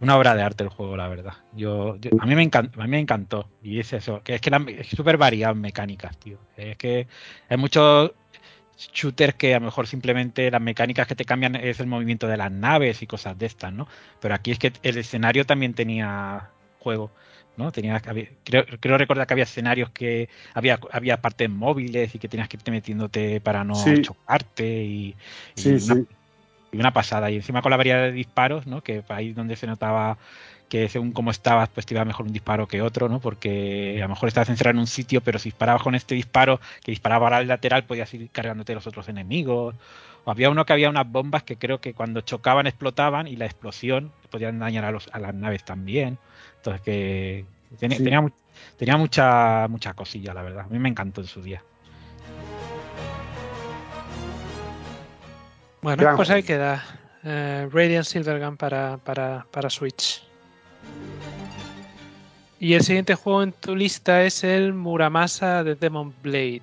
una 0.00 0.16
obra 0.18 0.34
de 0.34 0.42
arte 0.42 0.64
el 0.64 0.70
juego, 0.70 0.96
la 0.98 1.08
verdad. 1.08 1.32
Yo, 1.54 1.96
yo- 1.96 2.10
a, 2.20 2.26
mí 2.26 2.34
me 2.34 2.42
encantó, 2.42 2.80
a 2.80 2.84
mí 2.84 2.90
me 2.90 2.98
encantó 2.98 3.48
y 3.62 3.80
es 3.80 3.92
eso, 3.94 4.22
que 4.22 4.34
es 4.34 4.40
que 4.42 4.50
la- 4.50 4.64
es 4.68 4.88
súper 4.88 5.16
variado 5.16 5.54
en 5.54 5.60
mecánicas, 5.62 6.18
tío. 6.18 6.38
Es 6.58 6.76
que 6.76 7.06
hay 7.48 7.56
muchos 7.56 8.12
shooters 8.76 9.34
que 9.34 9.54
a 9.54 9.58
lo 9.60 9.64
mejor 9.66 9.86
simplemente 9.86 10.50
las 10.50 10.60
mecánicas 10.60 11.06
que 11.06 11.16
te 11.16 11.24
cambian 11.24 11.54
es 11.56 11.80
el 11.80 11.86
movimiento 11.86 12.26
de 12.28 12.36
las 12.36 12.52
naves 12.52 13.00
y 13.00 13.06
cosas 13.06 13.38
de 13.38 13.46
estas, 13.46 13.72
¿no? 13.72 13.88
Pero 14.20 14.34
aquí 14.34 14.50
es 14.50 14.58
que 14.58 14.72
el 14.82 14.98
escenario 14.98 15.46
también 15.46 15.72
tenía 15.72 16.50
juego, 16.78 17.10
¿no? 17.56 17.72
Tenía, 17.72 18.00
había- 18.06 18.28
creo, 18.44 18.64
creo 18.80 18.98
recordar 18.98 19.26
que 19.26 19.34
había 19.34 19.44
escenarios 19.44 19.90
que 19.90 20.28
había, 20.54 20.78
había 20.92 21.20
partes 21.20 21.48
móviles 21.50 22.14
y 22.14 22.18
que 22.18 22.28
tenías 22.28 22.48
que 22.48 22.56
irte 22.56 22.70
metiéndote 22.70 23.40
para 23.40 23.64
no 23.64 23.74
Sí. 23.74 24.02
chocarte 24.02 24.84
y, 24.84 25.16
y 25.56 25.60
Sí, 25.60 25.70
una, 25.70 25.94
sí. 25.94 26.06
y 26.72 26.76
una 26.78 26.92
pasada. 26.92 27.30
Y 27.30 27.36
encima 27.36 27.62
con 27.62 27.70
la 27.70 27.76
variedad 27.76 28.02
de 28.02 28.12
disparos, 28.12 28.66
¿no? 28.66 28.82
Que 28.82 29.02
ahí 29.08 29.32
donde 29.32 29.56
se 29.56 29.66
notaba 29.66 30.18
que 30.68 30.88
según 30.88 31.12
cómo 31.12 31.30
estabas, 31.30 31.68
pues 31.68 31.86
te 31.86 31.94
iba 31.94 32.04
mejor 32.04 32.26
un 32.26 32.32
disparo 32.32 32.66
que 32.66 32.82
otro, 32.82 33.08
¿no? 33.08 33.20
Porque 33.20 33.96
a 33.98 34.02
lo 34.02 34.08
mejor 34.08 34.28
estabas 34.28 34.48
encerrado 34.48 34.72
en 34.74 34.80
un 34.80 34.86
sitio, 34.88 35.20
pero 35.20 35.38
si 35.38 35.50
disparabas 35.50 35.82
con 35.82 35.94
este 35.94 36.16
disparo 36.16 36.60
que 36.82 36.90
disparaba 36.90 37.26
para 37.26 37.40
el 37.40 37.46
lateral, 37.48 37.84
podías 37.84 38.12
ir 38.14 38.28
cargándote 38.30 38.74
los 38.74 38.86
otros 38.86 39.08
enemigos. 39.08 39.76
O 40.24 40.30
había 40.32 40.50
uno 40.50 40.64
que 40.66 40.72
había 40.72 40.90
unas 40.90 41.08
bombas 41.08 41.44
que 41.44 41.56
creo 41.56 41.80
que 41.80 41.94
cuando 41.94 42.20
chocaban 42.20 42.66
explotaban 42.66 43.28
y 43.28 43.36
la 43.36 43.46
explosión 43.46 44.10
podían 44.28 44.58
dañar 44.58 44.84
a, 44.84 44.90
los, 44.90 45.08
a 45.12 45.20
las 45.20 45.34
naves 45.34 45.64
también. 45.64 46.18
Entonces 46.66 46.82
que 46.82 47.44
tenía, 47.78 47.96
Sí. 47.98 48.02
tenía, 48.04 48.20
mu- 48.20 48.30
tenía 48.76 48.96
mucha, 48.96 49.68
mucha 49.68 49.94
cosilla, 49.94 50.34
la 50.34 50.42
verdad. 50.42 50.64
A 50.64 50.68
mí 50.68 50.78
me 50.80 50.88
encantó 50.88 51.20
en 51.20 51.26
su 51.28 51.40
día. 51.40 51.62
Bueno, 55.82 56.02
Gran 56.02 56.16
pues 56.16 56.30
ahí 56.30 56.42
juego. 56.42 56.46
queda. 56.58 56.84
eh, 57.28 57.68
Radiant 57.72 58.04
Silvergun 58.04 58.56
para, 58.56 58.98
para, 58.98 59.46
para 59.50 59.68
Switch. 59.70 60.22
Y 62.58 62.74
el 62.74 62.82
siguiente 62.82 63.14
juego 63.14 63.42
en 63.42 63.52
tu 63.52 63.74
lista 63.76 64.22
es 64.24 64.42
el 64.44 64.72
Muramasa 64.72 65.62
de 65.62 65.74
Demon 65.74 66.14
Blade. 66.22 66.62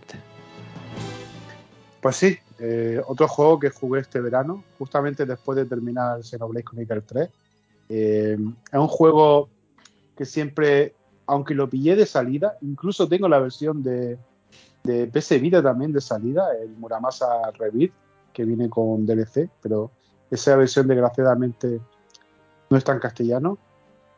Pues 2.02 2.16
sí, 2.18 2.38
eh, 2.60 3.00
otro 3.08 3.28
juego 3.28 3.60
que 3.60 3.70
jugué 3.70 4.02
este 4.02 4.20
verano, 4.20 4.64
justamente 4.78 5.26
después 5.26 5.56
de 5.58 5.66
terminar 5.66 6.22
Xenoblade 6.24 6.64
Chronicles 6.66 7.06
3. 7.06 7.30
Eh, 7.90 8.38
es 8.72 8.80
un 8.80 8.88
juego 8.88 9.50
que 10.16 10.26
siempre, 10.26 10.94
aunque 11.26 11.54
lo 11.56 11.70
pillé 11.70 11.96
de 11.96 12.06
salida, 12.06 12.58
incluso 12.62 13.08
tengo 13.08 13.28
la 13.28 13.40
versión 13.40 13.82
de, 13.84 14.18
de 14.84 15.08
PS 15.08 15.40
Vita 15.40 15.62
también 15.64 15.92
de 15.94 16.02
salida, 16.02 16.48
el 16.62 16.70
Muramasa 16.78 17.52
Rebirth, 17.58 17.94
que 18.34 18.46
viene 18.46 18.70
con 18.70 19.06
DLC, 19.06 19.50
pero 19.62 19.92
esa 20.32 20.56
versión 20.56 20.88
desgraciadamente 20.88 21.80
no 22.70 22.78
está 22.78 22.94
en 22.94 23.00
castellano. 23.00 23.58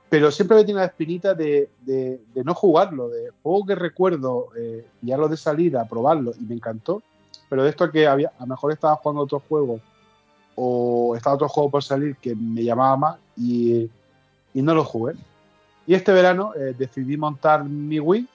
Pero 0.09 0.31
siempre 0.31 0.57
me 0.57 0.63
tiene 0.63 0.79
la 0.81 0.85
espinita 0.85 1.33
de, 1.33 1.69
de- 1.81 2.21
no 2.43 2.53
jugarlo, 2.53 3.09
de 3.09 3.31
juego 3.41 3.65
que 3.65 3.75
recuerdo 3.75 4.49
eh, 4.55 4.85
pillarlo 5.01 5.27
de 5.27 5.35
salida, 5.35 5.87
probarlo 5.89 6.31
y 6.39 6.43
me 6.45 6.53
encantó, 6.55 7.01
pero 7.49 7.63
de 7.63 7.69
esto 7.71 7.91
que 7.91 8.07
había, 8.07 8.31
a 8.37 8.41
lo 8.41 8.47
mejor 8.47 8.71
estaba 8.71 8.95
jugando 8.97 9.23
otro 9.23 9.41
juego 9.47 9.79
o 10.55 11.15
estaba 11.15 11.35
otro 11.35 11.49
juego 11.49 11.71
por 11.71 11.83
salir 11.83 12.15
que 12.17 12.35
me 12.35 12.63
llamaba 12.63 12.95
más 12.95 13.17
y, 13.35 13.89
y 14.53 14.61
no 14.61 14.73
lo 14.75 14.85
jugué. 14.85 15.15
Y 15.87 15.93
este 15.93 16.11
verano 16.11 16.53
eh, 16.55 16.73
decidí 16.77 17.15
montar 17.17 17.63
mi 17.63 17.99
Wii 17.99 18.27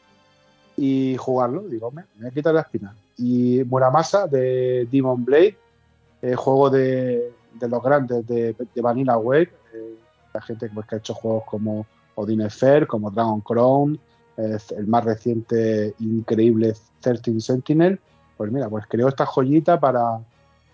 y 0.77 1.17
jugarlo. 1.17 1.63
Digo, 1.63 1.91
me, 1.91 2.03
me 2.15 2.23
voy 2.23 2.29
a 2.29 2.31
quitar 2.31 2.55
la 2.55 2.61
espina. 2.61 2.95
Y 3.19 3.63
Muramasa 3.65 4.27
de 4.27 4.87
Demon 4.91 5.25
Blade, 5.25 5.57
eh, 6.23 6.35
juego 6.35 6.71
de, 6.71 7.33
los 7.61 7.83
grandes 7.83 8.27
de, 8.27 8.55
Vanilla 8.77 9.19
Wave, 9.19 9.51
eh, 9.75 9.95
la 10.33 10.41
gente 10.41 10.71
pues, 10.73 10.87
que 10.87 10.95
ha 10.95 10.99
hecho 10.99 11.15
juegos 11.15 11.45
como 11.45 11.87
Odin 12.15 12.49
Sphere, 12.49 12.87
como 12.87 13.11
Dragon 13.11 13.41
Crown, 13.41 13.99
el 14.37 14.87
más 14.87 15.05
reciente 15.05 15.95
increíble 15.99 16.75
13 17.01 17.41
Sentinel. 17.41 18.01
Pues 18.39 18.51
mira, 18.51 18.71
pues 18.71 18.87
creó 18.89 19.09
esta 19.09 19.27
joyita 19.27 19.79
para, 19.79 20.19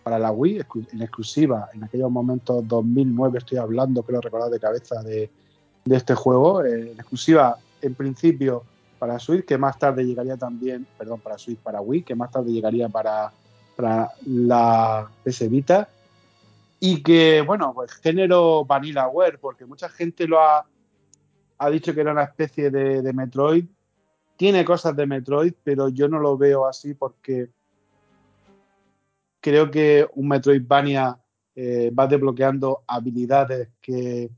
para 0.05 0.21
la 0.21 0.31
Wii 0.31 0.65
en 0.93 1.03
exclusiva. 1.03 1.69
En 1.75 1.83
aquellos 1.83 2.11
momentos 2.11 2.67
2009 2.69 3.39
estoy 3.39 3.59
hablando, 3.59 4.05
creo 4.05 4.21
recordar 4.21 4.51
de 4.51 4.61
cabeza 4.61 5.03
de, 5.03 5.29
de 5.87 5.97
este 5.97 6.15
juego. 6.15 6.63
eh, 6.63 6.93
exclusiva, 6.93 7.57
en 7.81 7.95
principio, 7.95 8.65
para 8.99 9.19
Switch, 9.19 9.47
que 9.47 9.57
más 9.57 9.79
tarde 9.79 10.05
llegaría 10.05 10.37
también, 10.37 10.87
perdón, 10.99 11.21
para 11.21 11.39
Switch, 11.39 11.59
para 11.59 11.81
Wii, 11.81 12.03
que 12.03 12.15
más 12.15 12.31
tarde 12.31 12.53
llegaría 12.53 12.89
para, 12.89 13.33
para 13.75 14.11
la 14.27 15.09
PS 15.25 15.49
Vita. 15.49 15.89
Y 16.79 17.03
que, 17.03 17.41
bueno, 17.41 17.73
pues 17.75 17.93
género 17.95 18.65
Vanillaware, 18.65 19.39
porque 19.39 19.65
mucha 19.65 19.89
gente 19.89 20.27
lo 20.27 20.41
ha, 20.41 20.67
ha 21.59 21.71
dicho 21.71 21.95
que 21.95 22.03
era 22.03 22.13
una 22.13 22.25
especie 22.25 22.71
de, 22.71 23.01
de 23.01 23.13
Metroid. 23.15 23.65
Tiene 24.37 24.65
cosas 24.65 24.95
de 24.95 25.07
Metroid, 25.07 25.55
pero 25.65 25.89
yo 25.89 26.09
no 26.09 26.19
lo 26.19 26.37
veo 26.37 26.67
así 26.67 26.93
porque 26.93 27.49
creo 29.41 29.71
que 29.71 30.07
un 30.15 30.29
Metroidvania 30.29 31.19
eh, 31.55 31.91
va 31.97 32.07
desbloqueando 32.07 32.83
habilidades 32.87 33.69
que, 33.81 34.29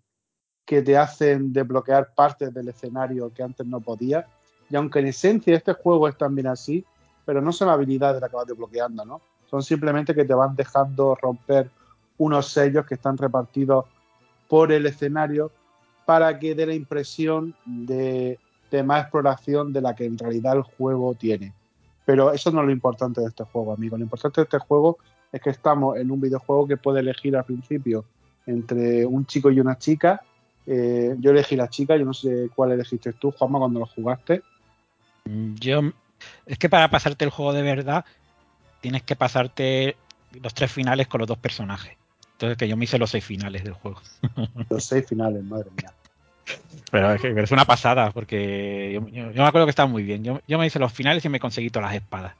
que 0.68 0.82
te 0.82 0.98
hacen 0.98 1.50
desbloquear 1.50 2.12
partes 2.14 2.52
del 2.52 2.68
escenario 2.68 3.32
que 3.32 3.42
antes 3.42 3.66
no 3.66 3.80
podías. 3.80 4.26
Y 4.68 4.76
aunque 4.76 4.98
en 4.98 5.06
esencia 5.06 5.56
este 5.56 5.72
juego 5.72 6.06
es 6.06 6.18
también 6.18 6.46
así, 6.46 6.84
pero 7.24 7.40
no 7.40 7.52
son 7.52 7.70
habilidades 7.70 8.20
las 8.20 8.28
que 8.28 8.36
vas 8.36 8.46
desbloqueando, 8.46 9.02
¿no? 9.06 9.22
Son 9.46 9.62
simplemente 9.62 10.14
que 10.14 10.26
te 10.26 10.34
van 10.34 10.54
dejando 10.54 11.14
romper 11.14 11.70
unos 12.18 12.48
sellos 12.48 12.84
que 12.84 12.96
están 12.96 13.16
repartidos 13.16 13.86
por 14.46 14.70
el 14.70 14.84
escenario 14.84 15.50
para 16.04 16.38
que 16.38 16.54
dé 16.54 16.66
la 16.66 16.74
impresión 16.74 17.54
de, 17.64 18.38
de 18.70 18.82
más 18.82 19.04
exploración 19.04 19.72
de 19.72 19.80
la 19.80 19.96
que 19.96 20.04
en 20.04 20.18
realidad 20.18 20.58
el 20.58 20.64
juego 20.64 21.14
tiene. 21.14 21.54
Pero 22.04 22.30
eso 22.30 22.50
no 22.50 22.60
es 22.60 22.66
lo 22.66 22.72
importante 22.72 23.22
de 23.22 23.28
este 23.28 23.44
juego, 23.44 23.72
amigo. 23.72 23.96
Lo 23.96 24.04
importante 24.04 24.42
de 24.42 24.44
este 24.44 24.58
juego 24.58 24.98
es 25.32 25.40
que 25.40 25.48
estamos 25.48 25.96
en 25.96 26.10
un 26.10 26.20
videojuego 26.20 26.68
que 26.68 26.76
puede 26.76 27.00
elegir 27.00 27.38
al 27.38 27.44
principio 27.44 28.04
entre 28.44 29.06
un 29.06 29.24
chico 29.24 29.50
y 29.50 29.60
una 29.60 29.78
chica 29.78 30.22
eh, 30.70 31.16
yo 31.18 31.30
elegí 31.30 31.56
la 31.56 31.70
chica, 31.70 31.96
yo 31.96 32.04
no 32.04 32.12
sé 32.12 32.50
cuál 32.54 32.72
elegiste 32.72 33.14
tú, 33.14 33.30
Juanma, 33.30 33.58
cuando 33.58 33.80
lo 33.80 33.86
jugaste. 33.86 34.42
Yo, 35.24 35.80
es 36.44 36.58
que 36.58 36.68
para 36.68 36.90
pasarte 36.90 37.24
el 37.24 37.30
juego 37.30 37.54
de 37.54 37.62
verdad, 37.62 38.04
tienes 38.82 39.02
que 39.02 39.16
pasarte 39.16 39.96
los 40.42 40.52
tres 40.52 40.70
finales 40.70 41.08
con 41.08 41.20
los 41.20 41.28
dos 41.28 41.38
personajes. 41.38 41.96
Entonces, 42.32 42.58
que 42.58 42.68
yo 42.68 42.76
me 42.76 42.84
hice 42.84 42.98
los 42.98 43.10
seis 43.10 43.24
finales 43.24 43.64
del 43.64 43.72
juego. 43.72 44.00
Los 44.70 44.84
seis 44.84 45.06
finales, 45.08 45.42
madre 45.42 45.70
mía. 45.70 45.92
Pero 46.90 47.12
es, 47.12 47.20
que 47.20 47.40
es 47.40 47.50
una 47.50 47.64
pasada, 47.64 48.12
porque 48.12 48.92
yo, 48.92 49.00
me 49.02 49.42
acuerdo 49.42 49.66
que 49.66 49.70
estaba 49.70 49.88
muy 49.88 50.02
bien. 50.02 50.22
Yo, 50.22 50.58
me 50.58 50.66
hice 50.66 50.78
los 50.78 50.92
finales 50.92 51.24
y 51.24 51.28
me 51.28 51.40
conseguí 51.40 51.68
todas 51.70 51.88
las 51.88 52.00
espadas. 52.00 52.34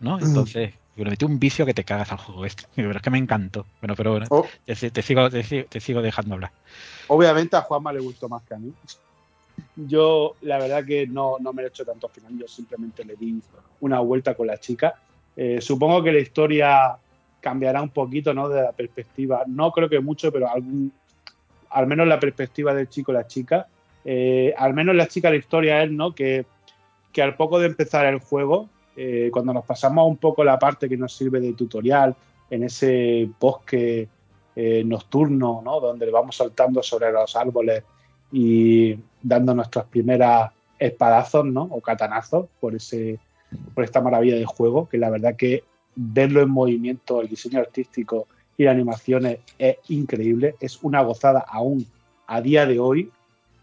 ¿no? 0.00 0.16
Mm. 0.16 0.24
Entonces, 0.24 0.74
yo 0.98 1.04
le 1.04 1.10
metí 1.10 1.24
un 1.24 1.38
vicio 1.38 1.64
que 1.64 1.74
te 1.74 1.84
cagas 1.84 2.10
al 2.10 2.18
juego 2.18 2.44
este. 2.44 2.64
Pero 2.74 2.90
es 2.90 3.02
que 3.02 3.10
me 3.10 3.18
encantó. 3.18 3.64
Bueno, 3.80 3.94
pero 3.94 4.10
bueno, 4.12 4.26
oh. 4.30 4.44
te, 4.66 5.02
sigo, 5.02 5.30
te, 5.30 5.80
sigo 5.80 6.02
dejando 6.02 6.34
hablar. 6.34 6.50
Obviamente 7.06 7.56
a 7.56 7.62
Juanma 7.62 7.92
le 7.92 8.00
gustó 8.00 8.28
más 8.28 8.42
que 8.42 8.54
a 8.54 8.58
mí. 8.58 8.72
Yo, 9.76 10.34
la 10.42 10.58
verdad 10.58 10.84
que 10.84 11.06
no, 11.06 11.36
no 11.40 11.52
me 11.52 11.62
he 11.62 11.66
hecho 11.66 11.84
tanto 11.84 12.08
final, 12.08 12.36
yo 12.36 12.48
simplemente 12.48 13.04
le 13.04 13.14
di 13.16 13.40
una 13.80 14.00
vuelta 14.00 14.34
con 14.34 14.48
la 14.48 14.58
chica. 14.58 14.96
Eh, 15.36 15.60
supongo 15.60 16.02
que 16.02 16.12
la 16.12 16.18
historia 16.18 16.96
cambiará 17.40 17.80
un 17.80 17.90
poquito, 17.90 18.34
¿no? 18.34 18.48
De 18.48 18.62
la 18.62 18.72
perspectiva. 18.72 19.44
No 19.46 19.70
creo 19.70 19.88
que 19.88 20.00
mucho, 20.00 20.32
pero 20.32 20.50
algún, 20.50 20.92
al 21.70 21.86
menos 21.86 22.08
la 22.08 22.18
perspectiva 22.18 22.74
del 22.74 22.88
chico 22.88 23.12
la 23.12 23.26
chica. 23.26 23.68
Eh, 24.04 24.52
al 24.56 24.74
menos 24.74 24.96
la 24.96 25.06
chica, 25.06 25.30
la 25.30 25.36
historia 25.36 25.82
es, 25.82 25.90
¿no? 25.92 26.12
Que, 26.14 26.44
que 27.12 27.22
al 27.22 27.36
poco 27.36 27.60
de 27.60 27.66
empezar 27.66 28.06
el 28.06 28.18
juego, 28.18 28.68
eh, 29.00 29.30
cuando 29.32 29.52
nos 29.52 29.64
pasamos 29.64 30.08
un 30.08 30.16
poco 30.16 30.42
la 30.42 30.58
parte 30.58 30.88
que 30.88 30.96
nos 30.96 31.14
sirve 31.14 31.38
de 31.38 31.52
tutorial, 31.52 32.16
en 32.50 32.64
ese 32.64 33.30
bosque 33.38 34.08
eh, 34.56 34.82
nocturno, 34.84 35.62
¿no? 35.64 35.78
donde 35.78 36.10
vamos 36.10 36.34
saltando 36.34 36.82
sobre 36.82 37.12
los 37.12 37.36
árboles 37.36 37.84
y 38.32 38.98
dando 39.22 39.54
nuestras 39.54 39.86
primeras 39.86 40.50
espadazos 40.80 41.44
¿no? 41.44 41.62
o 41.62 41.80
catanazos 41.80 42.46
por, 42.58 42.74
ese, 42.74 43.20
por 43.72 43.84
esta 43.84 44.00
maravilla 44.00 44.34
de 44.34 44.46
juego, 44.46 44.88
que 44.88 44.98
la 44.98 45.10
verdad 45.10 45.36
que 45.36 45.62
verlo 45.94 46.42
en 46.42 46.50
movimiento, 46.50 47.20
el 47.20 47.28
diseño 47.28 47.60
artístico 47.60 48.26
y 48.56 48.64
las 48.64 48.74
animaciones 48.74 49.38
es 49.60 49.76
increíble, 49.90 50.56
es 50.58 50.82
una 50.82 51.02
gozada 51.02 51.44
aún 51.46 51.86
a 52.26 52.40
día 52.40 52.66
de 52.66 52.80
hoy 52.80 53.12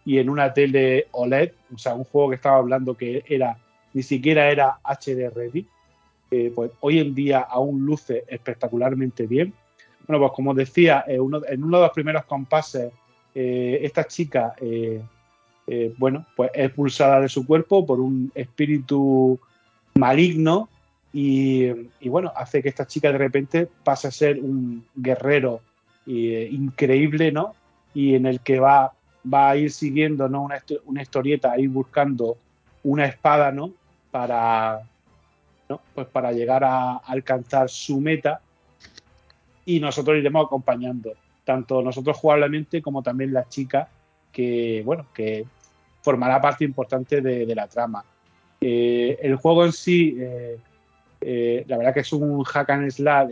y 0.05 0.19
en 0.19 0.29
una 0.29 0.53
tele 0.53 1.07
OLED, 1.11 1.51
o 1.73 1.77
sea, 1.77 1.93
un 1.93 2.05
juego 2.05 2.29
que 2.29 2.35
estaba 2.35 2.55
hablando 2.55 2.93
que 2.93 3.25
era 3.27 3.57
ni 3.95 4.03
siquiera 4.03 4.51
era 4.51 4.77
HD 4.83 5.31
ready, 5.33 5.65
pues 6.53 6.69
hoy 6.81 6.99
en 6.99 7.15
día 7.15 7.39
aún 7.39 7.83
luce 7.83 8.25
espectacularmente 8.27 9.25
bien. 9.25 9.53
Bueno, 10.07 10.19
pues 10.19 10.33
como 10.35 10.53
decía, 10.53 11.03
en 11.07 11.21
uno 11.21 11.39
de 11.39 11.57
los 11.57 11.91
primeros 11.91 12.25
compases, 12.25 12.91
eh, 13.37 13.79
esta 13.81 14.05
chica, 14.05 14.55
eh, 14.61 15.01
eh, 15.67 15.93
bueno, 15.97 16.25
pues 16.37 16.51
es 16.53 16.67
expulsada 16.67 17.19
de 17.19 17.27
su 17.27 17.45
cuerpo 17.45 17.85
por 17.85 17.99
un 17.99 18.31
espíritu 18.33 19.37
maligno 19.95 20.69
y, 21.11 21.69
bueno, 22.07 22.31
hace 22.35 22.61
que 22.61 22.69
esta 22.69 22.87
chica 22.87 23.11
de 23.11 23.17
repente 23.17 23.67
pase 23.83 24.07
a 24.07 24.11
ser 24.11 24.39
un 24.39 24.85
guerrero 24.95 25.61
increíble, 26.05 27.31
¿no? 27.31 27.55
Y 27.93 28.15
en 28.15 28.25
el 28.25 28.41
que 28.41 28.59
va, 28.59 28.93
va 29.33 29.49
a 29.49 29.57
ir 29.57 29.71
siguiendo, 29.71 30.27
¿no? 30.27 30.43
Una, 30.43 30.61
una 30.85 31.01
historieta, 31.01 31.53
a 31.53 31.59
ir 31.59 31.69
buscando 31.69 32.37
una 32.83 33.05
espada, 33.05 33.51
¿no? 33.51 33.71
Para, 34.15 34.79
pues 35.93 36.07
para 36.07 36.31
llegar 36.31 36.63
a 36.63 36.95
alcanzar 36.99 37.69
su 37.69 37.99
meta 37.99 38.39
y 39.65 39.81
nosotros 39.81 40.15
iremos 40.15 40.45
acompañando, 40.45 41.11
tanto 41.43 41.81
nosotros 41.81 42.15
jugablemente 42.15 42.81
como 42.81 43.03
también 43.03 43.33
la 43.33 43.49
chica 43.49 43.89
que, 44.31 44.83
bueno, 44.85 45.05
que 45.13 45.45
formará 46.01 46.39
parte 46.39 46.63
importante 46.63 47.19
de, 47.19 47.53
la 47.53 47.67
trama. 47.67 48.05
Eh, 48.61 49.19
el 49.21 49.35
juego 49.35 49.65
en 49.65 49.73
sí, 49.73 50.15
eh, 50.17 50.59
eh, 51.19 51.65
la 51.67 51.77
verdad 51.77 51.93
que 51.93 51.99
es 51.99 52.13
un 52.13 52.41
hack 52.41 52.69
and 52.69 52.89
slash 52.91 53.31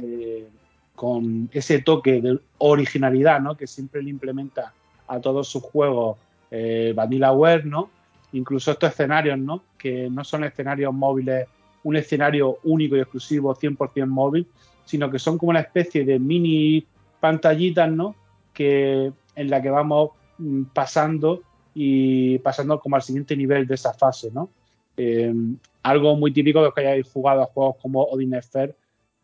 con 0.96 1.50
ese 1.54 1.82
toque 1.82 2.20
de 2.20 2.40
originalidad 2.58 3.40
¿no? 3.40 3.56
que 3.56 3.68
siempre 3.68 4.04
le 4.04 4.10
implementa 4.10 4.74
a 5.08 5.22
todos 5.22 5.48
sus 5.48 5.64
juegos 5.64 6.18
Vanillaware, 6.52 7.64
¿no? 7.64 7.90
Incluso 8.34 8.72
estos 8.72 8.92
escenarios, 8.92 9.40
¿no? 9.40 9.64
Que 9.78 10.10
no 10.10 10.24
son 10.24 10.44
escenarios 10.44 10.94
móviles, 10.94 11.48
un 11.84 11.96
escenario 11.96 12.60
único 12.64 12.96
y 12.96 13.00
exclusivo 13.00 13.56
100% 13.56 14.08
móvil, 14.08 14.48
sino 14.86 15.10
que 15.10 15.20
son 15.20 15.38
como 15.38 15.52
una 15.52 15.62
especie 15.62 16.04
de 16.04 16.20
mini 16.20 16.86
pantallitas, 17.20 17.90
¿no? 17.92 18.16
Que 18.54 19.12
en 19.36 19.50
la 19.50 19.62
que 19.62 19.70
vamos 19.70 20.12
mm, 20.38 20.64
pasando 20.74 21.42
y 21.74 22.38
pasando 22.40 22.80
como 22.80 22.96
al 22.96 23.02
siguiente 23.02 23.36
nivel 23.36 23.66
de 23.66 23.76
esa 23.76 23.94
fase, 23.94 24.30
¿no? 24.32 24.50
Eh, 24.98 25.34
algo 25.82 26.16
muy 26.16 26.32
típico 26.32 26.60
de 26.60 26.66
los 26.66 26.74
que 26.74 26.82
hayáis 26.82 27.12
jugado 27.12 27.42
a 27.42 27.46
juegos 27.46 27.78
como 27.82 28.04
Odin 28.04 28.40
Sphere, 28.42 28.76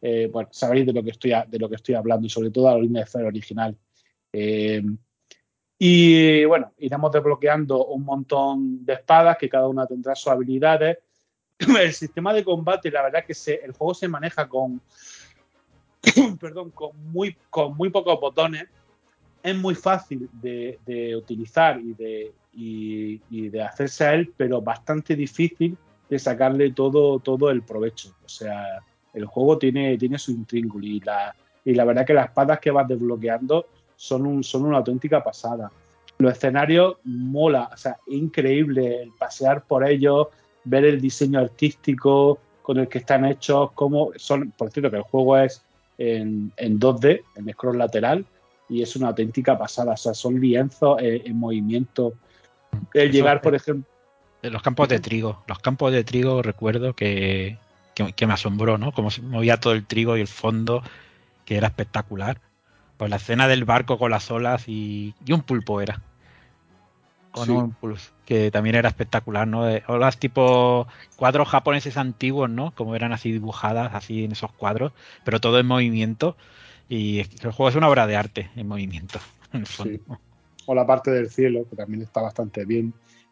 eh, 0.01 0.29
pues 0.31 0.47
sabréis 0.51 0.85
de 0.85 0.93
lo 0.93 1.03
que 1.03 1.11
estoy 1.11 1.33
de 1.47 1.59
lo 1.59 1.69
que 1.69 1.75
estoy 1.75 1.95
hablando 1.95 2.25
y 2.25 2.29
sobre 2.29 2.51
todo 2.51 2.69
a 2.69 2.75
Odin 2.75 3.05
Sphere 3.05 3.27
original. 3.27 3.75
Eh, 4.33 4.81
y 5.81 6.43
bueno, 6.43 6.73
iremos 6.77 7.09
desbloqueando 7.09 7.85
un 7.85 8.03
montón 8.03 8.85
de 8.85 8.93
espadas 8.95 9.37
que 9.37 9.47
cada 9.47 9.69
una 9.69 9.87
tendrá 9.87 10.13
sus 10.13 10.27
habilidades. 10.27 10.97
El 11.57 11.93
sistema 11.93 12.33
de 12.33 12.43
combate, 12.43 12.91
la 12.91 13.03
verdad 13.03 13.23
que 13.25 13.33
se, 13.33 13.55
el 13.63 13.71
juego 13.71 13.93
se 13.93 14.09
maneja 14.09 14.49
con, 14.49 14.81
perdón, 16.39 16.71
con 16.71 16.91
muy, 17.13 17.37
con 17.49 17.77
muy 17.77 17.89
pocos 17.89 18.19
botones. 18.19 18.65
Es 19.41 19.55
muy 19.55 19.73
fácil 19.73 20.29
de, 20.33 21.15
utilizar 21.15 21.79
y 21.79 21.93
de, 21.93 22.33
y, 22.51 23.49
de 23.49 23.63
hacerse 23.63 24.03
a 24.03 24.13
él, 24.15 24.33
pero 24.35 24.61
bastante 24.61 25.15
difícil 25.15 25.77
de 26.09 26.19
sacarle 26.19 26.71
todo, 26.73 27.19
todo 27.19 27.49
el 27.49 27.61
provecho. 27.61 28.13
O 28.25 28.27
sea, 28.27 28.83
el 29.13 29.25
juego 29.25 29.57
tiene, 29.57 29.97
tiene 29.97 30.19
su 30.19 30.31
intríngulo 30.31 30.85
y 30.85 30.99
la, 30.99 31.33
y 31.63 31.73
la 31.73 31.85
verdad 31.85 32.05
que 32.05 32.13
las 32.13 32.25
espadas 32.25 32.59
que 32.59 32.71
vas 32.71 32.85
desbloqueando 32.85 33.65
son, 33.99 34.25
un, 34.25 34.43
son 34.45 34.65
una 34.65 34.77
auténtica 34.77 35.21
pasada. 35.21 35.69
Los 36.19 36.31
escenarios 36.31 36.95
mola, 37.03 37.69
o 37.73 37.77
sea, 37.77 37.97
increíble 38.07 39.03
el 39.03 39.11
pasear 39.11 39.63
por 39.63 39.85
ellos, 39.85 40.27
ver 40.63 40.85
el 40.85 41.01
diseño 41.01 41.39
artístico 41.39 42.39
con 42.61 42.77
el 42.77 42.87
que 42.87 42.99
están 42.99 43.25
hechos, 43.25 43.71
como 43.73 44.11
son, 44.15 44.51
por 44.51 44.71
cierto 44.71 44.89
que 44.89 44.97
el 44.97 45.03
juego 45.03 45.37
es 45.37 45.61
en, 45.97 46.53
en 46.55 46.79
2D, 46.79 47.23
en 47.35 47.51
scroll 47.51 47.77
lateral, 47.77 48.25
y 48.69 48.81
es 48.81 48.95
una 48.95 49.09
auténtica 49.09 49.57
pasada, 49.57 49.93
o 49.93 49.97
sea, 49.97 50.13
son 50.13 50.39
lienzos 50.39 50.97
en, 51.01 51.37
movimiento. 51.37 52.13
El 52.93 53.11
llegar, 53.11 53.41
por 53.41 53.55
ejemplo... 53.55 53.85
Los 54.43 54.61
campos 54.61 54.87
de 54.87 54.99
trigo, 54.99 55.43
los 55.47 55.59
campos 55.59 55.91
de 55.91 56.05
trigo 56.05 56.41
recuerdo 56.41 56.93
que, 56.93 57.57
que, 58.15 58.27
me 58.27 58.33
asombró, 58.33 58.77
¿no? 58.77 58.93
Como 58.93 59.11
se 59.11 59.21
movía 59.21 59.59
todo 59.59 59.73
el 59.73 59.85
trigo 59.85 60.15
y 60.15 60.21
el 60.21 60.27
fondo, 60.27 60.83
que 61.43 61.57
era 61.57 61.67
espectacular. 61.67 62.39
Pues 62.99 63.09
la 63.09 63.15
escena 63.15 63.47
del 63.47 63.63
barco 63.63 63.97
con 63.97 64.11
las 64.11 64.29
olas 64.29 64.67
y, 64.67 65.15
un 65.29 65.41
pulpo 65.43 65.79
era. 65.79 66.01
Con 67.31 67.49
un 67.49 67.71
pulpo, 67.71 67.97
que 68.25 68.51
también 68.51 68.75
era 68.75 68.89
espectacular, 68.89 69.47
¿no? 69.47 69.61
olas 69.87 70.17
tipo 70.17 70.85
cuadros 71.15 71.47
japoneses 71.47 71.95
antiguos, 71.95 72.49
¿no? 72.49 72.71
Como 72.75 72.97
eran 72.97 73.13
así 73.13 73.31
dibujadas, 73.31 73.95
así 73.95 74.25
en 74.25 74.33
esos 74.33 74.51
cuadros, 74.51 74.91
pero 75.23 75.39
todo 75.39 75.59
en 75.59 75.65
movimiento. 75.65 76.35
Y 76.89 77.19
el 77.19 77.51
juego 77.53 77.69
es 77.69 77.75
una 77.77 77.87
obra 77.87 78.05
de 78.05 78.17
arte 78.17 78.49
en 78.57 78.67
movimiento, 78.67 79.19
O 80.65 80.75
la 80.75 80.85
parte 80.85 81.09
del 81.09 81.29
cielo, 81.29 81.65
que 81.69 81.77
también 81.77 82.01
está 82.01 82.21
bastante 82.21 82.65
bien. 82.65 82.87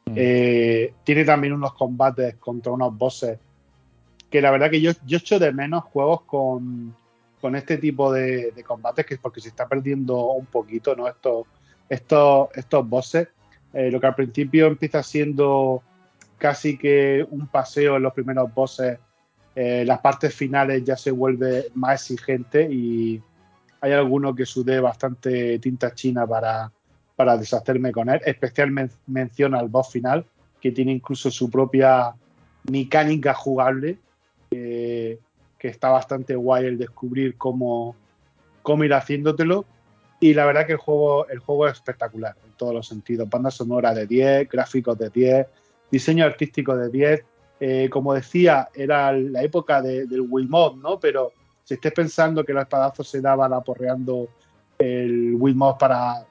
Mm. 0.06 0.14
Eh, 0.15 0.94
tiene 1.03 1.26
también 1.26 1.52
unos 1.52 1.73
combates 1.73 2.35
contra 2.38 2.72
unos 2.72 2.98
bosses 2.98 3.38
que 4.31 4.41
la 4.41 4.49
verdad 4.49 4.72
que 4.72 4.80
yo, 4.80 4.94
yo 5.06 5.18
echo 5.18 5.39
de 5.39 5.52
menos 5.52 5.84
juegos 5.84 6.22
con, 6.22 6.95
con 7.47 7.55
este 7.55 7.77
tipo 7.77 8.11
de, 8.11 8.53
combates, 8.67 9.05
que 9.05 9.13
es 9.13 9.21
porque 9.21 9.39
se 9.39 9.47
está 9.47 9.69
perdiendo 9.69 10.31
un 10.33 10.47
poquito, 10.47 10.97
¿no? 10.97 11.07
Estos, 11.07 11.47
estos, 11.87 12.49
estos 12.53 12.89
bosses. 12.89 13.29
Eh, 13.71 13.89
lo 13.89 14.01
que 14.01 14.07
al 14.07 14.15
principio 14.15 14.67
empieza 14.67 15.01
siendo 15.01 15.81
casi 16.37 16.77
que 16.77 17.25
un 17.31 17.47
paseo 17.47 17.95
en 17.95 18.03
los 18.03 18.11
primeros 18.11 18.53
bosses, 18.53 18.99
eh, 19.55 19.85
las 19.85 19.99
partes 19.99 20.35
finales 20.35 20.83
ya 20.83 20.97
se 20.97 21.09
vuelve 21.09 21.67
más 21.73 22.01
exigente 22.01 22.67
y 22.69 23.23
hay 23.79 23.93
alguno 23.93 24.35
que 24.35 24.45
sude 24.45 24.81
bastante 24.81 25.57
tinta 25.59 25.95
china 25.95 26.27
para, 26.27 26.69
para 27.15 27.37
deshacerme 27.37 27.93
con 27.93 28.09
él. 28.09 28.19
Especial 28.25 28.71
men- 28.71 28.91
mención 29.05 29.55
al 29.55 29.69
boss 29.69 29.89
final, 29.89 30.25
que 30.59 30.73
tiene 30.73 30.91
incluso 30.91 31.31
su 31.31 31.49
propia 31.49 32.13
mecánica 32.69 33.33
jugable, 33.33 33.99
eh, 34.51 35.17
que 35.57 35.67
está 35.67 35.89
bastante 35.89 36.35
guay 36.35 36.65
el 36.65 36.77
descubrir 36.77 37.38
cómo, 37.38 37.95
cómo 38.61 38.84
ir 38.84 38.93
haciéndotelo. 38.93 39.65
Y 40.19 40.34
la 40.34 40.45
verdad 40.45 40.65
que 40.65 40.73
el 40.73 40.77
juego, 40.79 41.27
el 41.27 41.39
juego 41.39 41.67
es 41.67 41.73
espectacular 41.73 42.35
en 42.43 42.51
todos 42.53 42.73
los 42.73 42.88
sentidos. 42.88 43.29
Banda 43.29 43.51
sonora 43.51 43.93
de 43.93 44.07
10, 44.07 44.49
gráficos 44.49 44.97
de 44.97 45.09
10, 45.09 45.47
diseño 45.91 46.25
artístico 46.25 46.75
de 46.75 46.89
10. 46.89 47.23
Eh, 47.59 47.89
como 47.91 48.13
decía, 48.13 48.69
era 48.73 49.11
la 49.11 49.43
época 49.43 49.81
de- 49.81 50.05
del 50.05 50.21
Wiimote, 50.21 50.77
¿no? 50.77 50.99
Pero 50.99 51.31
si 51.63 51.73
estés 51.75 51.91
pensando 51.91 52.43
que 52.43 52.53
los 52.53 52.63
espadazos 52.63 53.07
se 53.09 53.21
daban 53.21 53.53
aporreando 53.53 54.27
el 54.77 55.35
Wiimote 55.35 55.77
para, 55.79 56.25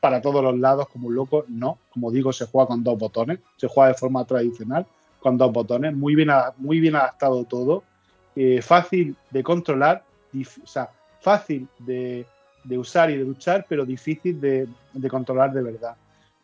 para 0.00 0.20
todos 0.20 0.42
los 0.42 0.58
lados 0.58 0.88
como 0.88 1.08
un 1.08 1.14
loco, 1.14 1.44
no. 1.48 1.78
Como 1.92 2.10
digo, 2.10 2.32
se 2.32 2.46
juega 2.46 2.68
con 2.68 2.82
dos 2.84 2.98
botones, 2.98 3.38
se 3.56 3.66
juega 3.68 3.88
de 3.88 3.94
forma 3.94 4.24
tradicional 4.24 4.86
con 5.20 5.36
dos 5.36 5.52
botones, 5.52 5.94
muy 5.96 6.14
bien, 6.14 6.28
muy 6.58 6.78
bien 6.78 6.94
adaptado 6.94 7.44
todo, 7.44 7.82
eh, 8.40 8.62
fácil 8.62 9.16
de 9.30 9.42
controlar, 9.42 10.04
o 10.62 10.66
sea, 10.66 10.88
fácil 11.20 11.66
de, 11.80 12.24
de 12.62 12.78
usar 12.78 13.10
y 13.10 13.16
de 13.16 13.24
luchar, 13.24 13.66
pero 13.68 13.84
difícil 13.84 14.40
de, 14.40 14.68
de 14.92 15.08
controlar 15.10 15.52
de 15.52 15.60
verdad. 15.62 15.96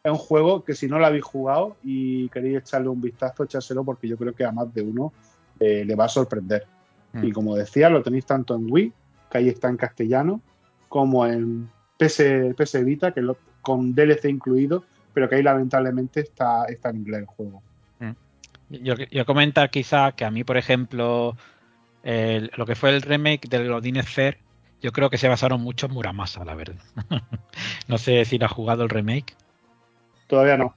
Es 0.02 0.10
un 0.10 0.18
juego 0.18 0.64
que 0.64 0.74
si 0.74 0.88
no 0.88 0.98
lo 0.98 1.06
habéis 1.06 1.22
jugado 1.22 1.76
y 1.84 2.28
queréis 2.30 2.58
echarle 2.58 2.88
un 2.88 3.00
vistazo, 3.00 3.44
echárselo 3.44 3.84
porque 3.84 4.08
yo 4.08 4.16
creo 4.16 4.34
que 4.34 4.44
a 4.44 4.50
más 4.50 4.74
de 4.74 4.82
uno 4.82 5.12
eh, 5.60 5.84
le 5.86 5.94
va 5.94 6.06
a 6.06 6.08
sorprender. 6.08 6.66
Mm. 7.12 7.24
Y 7.26 7.30
como 7.32 7.54
decía, 7.54 7.88
lo 7.88 8.02
tenéis 8.02 8.26
tanto 8.26 8.56
en 8.56 8.66
Wii, 8.68 8.92
que 9.30 9.38
ahí 9.38 9.48
está 9.48 9.68
en 9.68 9.76
castellano, 9.76 10.40
como 10.88 11.24
en 11.26 11.70
PS, 11.96 12.54
PS 12.56 12.82
Vita, 12.82 13.12
que 13.12 13.22
lo- 13.22 13.38
con 13.62 13.94
DLC 13.94 14.28
incluido, 14.30 14.82
pero 15.12 15.28
que 15.28 15.36
ahí 15.36 15.42
lamentablemente 15.44 16.20
está, 16.20 16.64
está 16.64 16.90
en 16.90 16.96
inglés 16.96 17.20
el 17.20 17.26
juego. 17.26 17.62
Yo, 18.70 18.94
yo 18.94 19.26
comentar 19.26 19.70
quizá 19.70 20.12
que 20.12 20.24
a 20.24 20.30
mí, 20.30 20.42
por 20.42 20.56
ejemplo, 20.56 21.36
el- 22.04 22.50
lo 22.56 22.64
que 22.66 22.76
fue 22.76 22.90
el 22.90 23.02
remake 23.02 23.48
del 23.48 23.72
Odin 23.72 24.00
Sphere, 24.02 24.38
yo 24.80 24.92
creo 24.92 25.10
que 25.10 25.18
se 25.18 25.28
basaron 25.28 25.60
mucho 25.62 25.86
en 25.86 25.92
Muramasa, 25.92 26.44
la 26.44 26.54
verdad. 26.54 26.82
no 27.88 27.98
sé 27.98 28.24
si 28.26 28.38
lo 28.38 28.46
has 28.46 28.52
jugado 28.52 28.82
el 28.84 28.90
remake. 28.90 29.34
Todavía 30.26 30.56
no, 30.56 30.74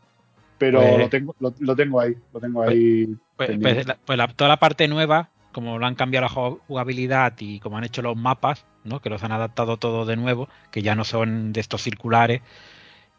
pero 0.57 0.79
Pues- 0.81 0.97
lo, 0.99 1.09
tengo, 1.09 1.35
lo, 1.39 1.53
lo 1.59 1.75
tengo 1.75 1.99
ahí, 2.01 2.15
lo 2.33 2.39
tengo 2.39 2.63
Pues- 2.63 2.69
ahí. 2.71 3.05
Pues, 3.35 3.51
pues 3.61 3.85
pues 4.05 4.17
la- 4.17 4.27
toda 4.29 4.47
la 4.47 4.57
parte 4.57 4.87
nueva, 4.87 5.29
como 5.51 5.77
lo 5.77 5.85
han 5.85 5.95
cambiado 5.95 6.25
la 6.25 6.31
ju- 6.31 6.59
jugabilidad 6.67 7.33
y 7.39 7.59
como 7.59 7.77
han 7.77 7.83
hecho 7.83 8.01
los 8.01 8.15
mapas, 8.17 8.65
¿no? 8.83 8.99
que 9.01 9.09
los 9.09 9.23
han 9.23 9.31
adaptado 9.31 9.77
todo 9.77 10.05
de 10.05 10.15
nuevo, 10.15 10.49
que 10.71 10.81
ya 10.81 10.95
no 10.95 11.03
son 11.03 11.51
de 11.53 11.59
estos 11.59 11.81
circulares, 11.83 12.41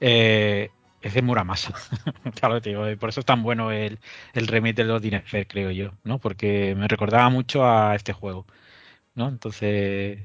eh, 0.01 0.70
es 1.03 1.15
de 1.15 1.23
Muramasa. 1.23 1.73
claro, 2.41 2.61
digo, 2.61 2.89
y 2.91 2.97
por 2.97 3.09
eso 3.11 3.20
es 3.20 3.27
tan 3.27 3.43
bueno 3.43 3.70
el, 3.70 3.99
el 4.35 4.47
remake 4.47 4.77
de 4.77 4.85
los 4.85 5.03
Sphere, 5.03 5.47
creo 5.47 5.70
yo, 5.70 5.93
¿no? 6.05 6.19
Porque 6.19 6.75
me 6.77 6.89
recordaba 6.89 7.29
mucho 7.31 7.65
a 7.65 7.95
este 7.95 8.12
juego, 8.12 8.47
¿no? 9.15 9.29
Entonces, 9.29 10.20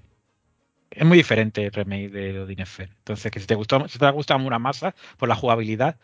es 0.90 1.06
muy 1.06 1.18
diferente 1.18 1.66
el 1.66 1.72
remake 1.72 2.10
de 2.10 2.40
Odin 2.40 2.66
Sphere. 2.66 2.92
Entonces, 3.00 3.32
que 3.32 3.40
si 3.40 3.48
te 3.48 3.56
gustó, 3.56 3.88
si 3.88 4.00
te 4.00 4.06
ha 4.06 4.12
gustado 4.12 4.40
Muramasa 4.40 4.96
por 5.18 5.30
la 5.30 5.36
jugabilidad, 5.36 5.98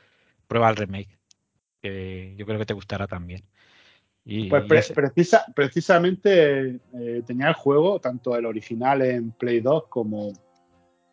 prueba 0.48 0.70
el 0.70 0.76
remake. 0.76 1.18
Que 1.82 2.36
yo 2.38 2.46
creo 2.46 2.60
que 2.60 2.66
te 2.66 2.74
gustará 2.74 3.08
también. 3.08 3.44
Y, 4.26 4.50
Pues 4.50 4.64
pre- 4.68 4.94
precisa, 4.94 5.46
precisamente 5.56 6.80
eh, 6.94 7.24
tenía 7.26 7.48
el 7.48 7.54
juego, 7.54 8.00
tanto 8.00 8.36
el 8.36 8.46
original 8.46 9.02
en 9.02 9.32
Play 9.32 9.60
2 9.62 9.86
como, 9.88 10.34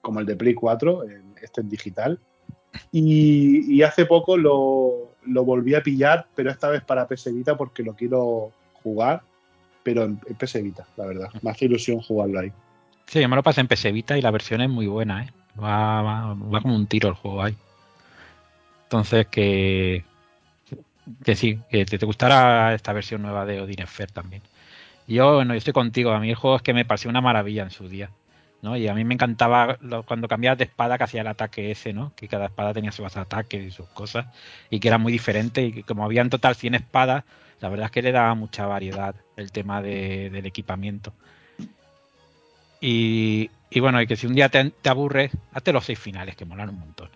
como 0.01 0.20
el 0.20 0.27
de 0.27 0.37
Play 0.37 0.55
4, 0.55 1.05
en- 1.05 1.35
este 1.41 1.61
en 1.61 1.69
digital. 1.69 2.20
Y, 2.93 3.82
hace 3.82 4.07
poco 4.07 4.36
lo, 4.36 5.11
volví 5.24 5.74
a 5.74 5.82
pillar, 5.82 6.27
pero 6.35 6.51
esta 6.51 6.69
vez 6.69 6.82
para 6.82 7.07
PS 7.07 7.35
Vita 7.35 7.57
porque 7.57 7.82
lo 7.82 7.94
quiero 7.94 8.53
jugar, 8.82 9.23
pero 9.82 10.05
en, 10.05 10.20
en 10.27 10.65
Vita, 10.65 10.86
la 10.97 11.07
verdad. 11.07 11.28
Me 11.43 11.51
hace 11.51 11.66
ilusión 11.66 12.01
jugarlo 12.01 12.40
ahí. 12.40 12.53
Sí, 13.07 13.20
yo 13.20 13.28
me 13.28 13.36
lo 13.36 13.43
pasé 13.43 13.61
en 13.61 13.69
PS 13.69 13.93
Vita 13.93 14.19
y 14.19 14.23
la 14.23 14.31
versión 14.31 14.61
es 14.61 14.69
muy 14.69 14.86
buena, 14.86 15.24
¿eh? 15.24 15.32
Va 15.62 16.36
como 16.62 16.74
un 16.74 16.86
tiro 16.86 17.09
el 17.09 17.15
juego 17.15 17.43
ahí. 17.43 17.57
Entonces, 18.85 19.27
que, 19.27 20.05
que 21.24 21.35
sí, 21.35 21.59
que 21.70 21.85
te, 21.85 21.98
te 21.98 22.07
gustará 22.07 22.74
esta 22.74 22.93
versión 22.93 23.23
nueva 23.23 23.44
de 23.47 23.61
Odin 23.61 23.86
Sphere 23.86 24.12
también. 24.12 24.43
Yo, 25.09 25.35
bueno, 25.35 25.55
yo 25.55 25.59
estoy 25.59 25.73
contigo. 25.73 26.11
A 26.11 26.20
mí 26.20 26.31
el 26.31 26.36
juego 26.36 26.57
es 26.57 26.62
que 26.62 26.74
me 26.74 26.85
pareció 26.85 27.11
una 27.11 27.20
maravilla 27.20 27.62
en 27.62 27.70
su 27.70 27.89
día. 27.89 28.11
¿No? 28.62 28.77
Y 28.77 28.89
a 28.89 28.95
mí 28.95 29.05
me 29.05 29.15
encantaba 29.15 29.77
lo- 29.81 30.03
cuando 30.05 30.28
cambiabas 30.28 30.59
de 30.59 30.65
espada 30.65 30.99
que 30.99 31.05
hacía 31.05 31.20
el 31.20 31.27
ataque 31.28 31.70
ese, 31.70 31.93
¿no? 31.93 32.12
Que 32.16 32.27
cada 32.28 32.47
espada 32.47 32.73
tenía 32.74 32.93
sus 32.93 33.16
ataques 33.16 33.62
y 33.65 33.70
sus 33.70 33.87
cosas. 33.89 34.27
Y 34.70 34.81
que 34.81 34.89
era 34.89 34.99
muy 34.99 35.12
diferente. 35.12 35.62
Y 35.62 35.73
que 35.73 35.83
como 35.85 36.05
había 36.05 36.23
en 36.23 36.31
total 36.31 36.55
100 36.57 36.74
espadas, 36.74 37.24
la 37.61 37.69
verdad 37.69 37.87
es 37.87 37.93
que 37.93 38.03
le 38.03 38.12
daba 38.12 38.35
mucha 38.35 38.66
variedad 38.66 39.15
el 39.37 39.53
tema 39.53 39.81
de- 39.83 40.31
del 40.31 40.47
equipamiento. 40.47 41.12
Y, 42.81 43.51
y 43.70 43.81
bueno, 43.81 44.01
y 44.03 44.07
que 44.07 44.16
si 44.16 44.27
un 44.27 44.35
día 44.35 44.49
te, 44.49 44.70
te 44.70 44.89
aburres, 44.89 45.33
hazte 45.53 45.73
los 45.73 45.85
seis 45.85 45.99
finales, 45.99 46.37
que 46.37 46.45
molan 46.45 46.69
un 46.70 46.78
montón. 46.78 47.09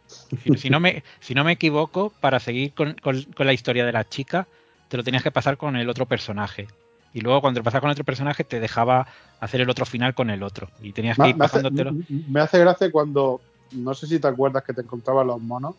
Si, 0.56 0.70
no, 0.70 0.80
me, 0.80 1.02
si 1.20 1.34
no 1.34 1.44
me 1.44 1.52
equivoco, 1.52 2.12
para 2.20 2.40
seguir 2.40 2.72
con, 2.74 2.94
con- 2.94 3.22
con 3.24 3.46
la 3.46 3.52
historia 3.52 3.84
de 3.84 3.92
la 3.92 4.08
chica, 4.08 4.46
te 4.88 4.96
lo 4.96 5.04
tenías 5.04 5.22
que 5.22 5.30
pasar 5.30 5.56
con 5.56 5.76
el 5.76 5.88
otro 5.88 6.06
personaje. 6.06 6.66
Y 7.12 7.20
luego 7.20 7.40
cuando 7.40 7.60
te 7.60 7.64
pasas 7.64 7.80
con 7.80 7.90
otro 7.90 8.04
personaje, 8.04 8.44
te 8.44 8.60
dejaba 8.60 9.06
hacer 9.40 9.60
el 9.60 9.70
otro 9.70 9.84
final 9.84 10.14
con 10.14 10.30
el 10.30 10.42
otro. 10.42 10.68
Y 10.80 10.92
tenías 10.92 11.16
que 11.16 11.22
Me, 11.22 11.28
ir 11.30 11.36
me 11.36 11.44
hace, 11.44 11.56
pasándotelo. 11.58 11.92
me 12.08 12.40
hace 12.40 12.58
gracia 12.58 12.90
cuando, 12.92 13.40
no 13.72 13.94
sé 13.94 14.06
si 14.06 14.18
te 14.20 14.28
acuerdas 14.28 14.62
que 14.62 14.72
te 14.72 14.82
encontrabas 14.82 15.26
los 15.26 15.40
monos. 15.40 15.74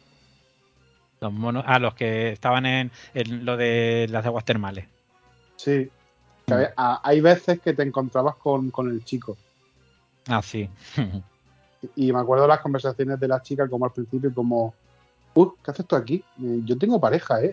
Los 1.21 1.31
monos, 1.31 1.63
ah, 1.67 1.79
los 1.79 1.93
que 1.93 2.31
estaban 2.31 2.65
en, 2.65 2.91
en 3.13 3.45
lo 3.45 3.55
de 3.55 4.07
las 4.09 4.25
aguas 4.25 4.43
termales. 4.43 4.87
Sí. 5.55 5.89
Hay- 7.03 7.21
veces 7.21 7.61
que 7.61 7.73
te 7.73 7.83
encontrabas 7.83 8.35
con, 8.35 8.71
con 8.71 8.89
el 8.89 9.05
chico. 9.05 9.37
Ah, 10.27 10.41
sí. 10.41 10.69
Y 11.95 12.13
me 12.13 12.19
acuerdo 12.19 12.45
las 12.45 12.59
conversaciones 12.59 13.19
de 13.19 13.27
la 13.27 13.41
chica 13.41 13.67
como 13.67 13.85
al 13.85 13.91
principio, 13.91 14.31
como, 14.31 14.71
uh, 15.33 15.49
¿qué 15.65 15.71
haces 15.71 15.87
tú 15.87 15.95
aquí? 15.95 16.23
Eh, 16.39 16.61
Yo 16.63 16.77
tengo 16.77 17.01
pareja, 17.01 17.41
¿eh? 17.41 17.51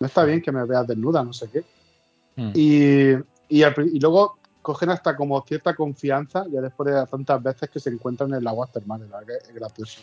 No 0.00 0.06
está 0.06 0.24
bien 0.24 0.40
que 0.40 0.50
me 0.50 0.64
veas 0.64 0.86
desnuda, 0.86 1.22
no 1.22 1.30
sé 1.34 1.50
qué. 1.50 1.62
Mm. 2.36 2.50
Y, 2.54 3.12
y, 3.48 3.62
al 3.62 3.74
pri- 3.74 3.90
y 3.92 4.00
luego 4.00 4.38
cogen 4.62 4.90
hasta 4.90 5.16
como 5.16 5.42
cierta 5.42 5.74
confianza, 5.74 6.44
ya 6.50 6.60
después 6.60 6.92
de 6.94 7.06
tantas 7.06 7.42
veces 7.42 7.68
que 7.70 7.80
se 7.80 7.90
encuentran 7.90 8.32
en 8.32 8.44
las 8.44 8.52
aguas 8.52 8.72
termales, 8.72 9.08
la 9.10 9.18
verdad 9.20 9.34
que 9.40 9.48
es 9.48 9.54
gracioso. 9.54 10.00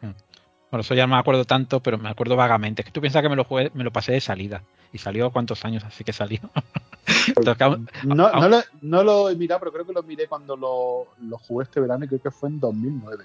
Bueno, 0.00 0.80
eso 0.80 0.94
ya 0.94 1.06
no 1.06 1.14
me 1.14 1.20
acuerdo 1.20 1.44
tanto, 1.44 1.80
pero 1.80 1.98
me 1.98 2.08
acuerdo 2.08 2.34
vagamente. 2.34 2.80
Es 2.80 2.86
que 2.86 2.92
tú 2.92 3.00
piensas 3.02 3.20
que 3.22 3.28
me 3.28 3.36
lo 3.36 3.44
jugué, 3.44 3.70
me 3.74 3.84
lo 3.84 3.92
pasé 3.92 4.12
de 4.12 4.20
salida. 4.22 4.62
Y 4.90 4.98
salió 4.98 5.30
cuántos 5.30 5.64
años, 5.66 5.84
así 5.84 6.02
que 6.02 6.14
salió. 6.14 6.40
Entonces, 7.36 7.78
No, 8.04 8.30
no, 8.32 8.48
lo, 8.48 8.60
no 8.80 9.02
lo 9.04 9.28
he 9.28 9.36
mirado, 9.36 9.60
pero 9.60 9.72
creo 9.72 9.86
que 9.86 9.92
lo 9.92 10.02
miré 10.02 10.28
cuando 10.28 10.56
lo, 10.56 11.08
lo 11.26 11.38
jugué 11.38 11.64
este 11.64 11.80
verano 11.80 12.04
y 12.04 12.08
creo 12.08 12.22
que 12.22 12.30
fue 12.30 12.48
en 12.48 12.58
2009. 12.58 13.24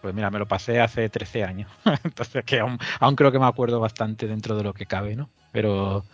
Pues 0.00 0.14
mira, 0.14 0.30
me 0.30 0.38
lo 0.38 0.46
pasé 0.46 0.80
hace 0.80 1.08
13 1.08 1.42
años. 1.44 1.70
Entonces, 2.04 2.44
que 2.44 2.60
aún, 2.60 2.78
aún 3.00 3.16
creo 3.16 3.32
que 3.32 3.38
me 3.40 3.46
acuerdo 3.46 3.80
bastante 3.80 4.26
dentro 4.28 4.56
de 4.56 4.62
lo 4.62 4.72
que 4.72 4.86
cabe, 4.86 5.16
¿no? 5.16 5.28
Pero, 5.52 6.04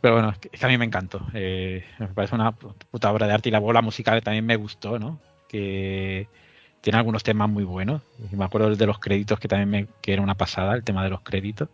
pero 0.00 0.14
bueno, 0.14 0.30
es 0.30 0.38
que, 0.38 0.50
es 0.52 0.60
que 0.60 0.66
a 0.66 0.68
mí 0.68 0.78
me 0.78 0.84
encantó. 0.84 1.26
Eh, 1.34 1.84
me 1.98 2.08
parece 2.08 2.34
una 2.34 2.52
puta 2.52 3.12
obra 3.12 3.26
de 3.26 3.32
arte 3.32 3.48
y 3.48 3.52
la 3.52 3.58
bola 3.58 3.82
musical 3.82 4.22
también 4.22 4.46
me 4.46 4.56
gustó, 4.56 4.98
¿no? 4.98 5.18
Que 5.48 6.28
tiene 6.80 6.98
algunos 6.98 7.22
temas 7.22 7.48
muy 7.48 7.64
buenos. 7.64 8.02
Y 8.32 8.36
me 8.36 8.44
acuerdo 8.44 8.74
de 8.74 8.86
los 8.86 8.98
créditos 8.98 9.40
que 9.40 9.48
también 9.48 9.70
me, 9.70 9.86
que 10.00 10.12
era 10.12 10.22
una 10.22 10.36
pasada, 10.36 10.74
el 10.74 10.84
tema 10.84 11.02
de 11.02 11.10
los 11.10 11.22
créditos. 11.22 11.68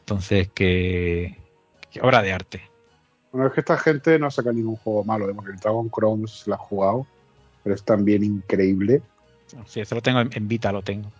Entonces, 0.00 0.48
que, 0.54 1.36
que 1.90 2.00
obra 2.00 2.22
de 2.22 2.32
arte. 2.32 2.62
Bueno, 3.32 3.48
es 3.48 3.54
que 3.54 3.60
esta 3.60 3.78
gente 3.78 4.18
no 4.18 4.30
saca 4.30 4.52
ningún 4.52 4.76
juego 4.76 5.04
malo, 5.04 5.28
¿eh? 5.28 5.34
porque 5.34 5.52
el 5.52 5.58
Dragon 5.58 5.88
Crown 5.88 6.22
no 6.22 6.28
sé 6.28 6.44
si 6.44 6.50
lo 6.50 6.56
has 6.56 6.62
jugado, 6.62 7.06
pero 7.62 7.74
es 7.74 7.82
también 7.82 8.24
increíble. 8.24 9.02
Sí, 9.66 9.80
eso 9.80 9.94
lo 9.94 10.02
tengo 10.02 10.20
en, 10.20 10.30
en 10.32 10.48
Vita, 10.48 10.72
lo 10.72 10.82
tengo. 10.82 11.10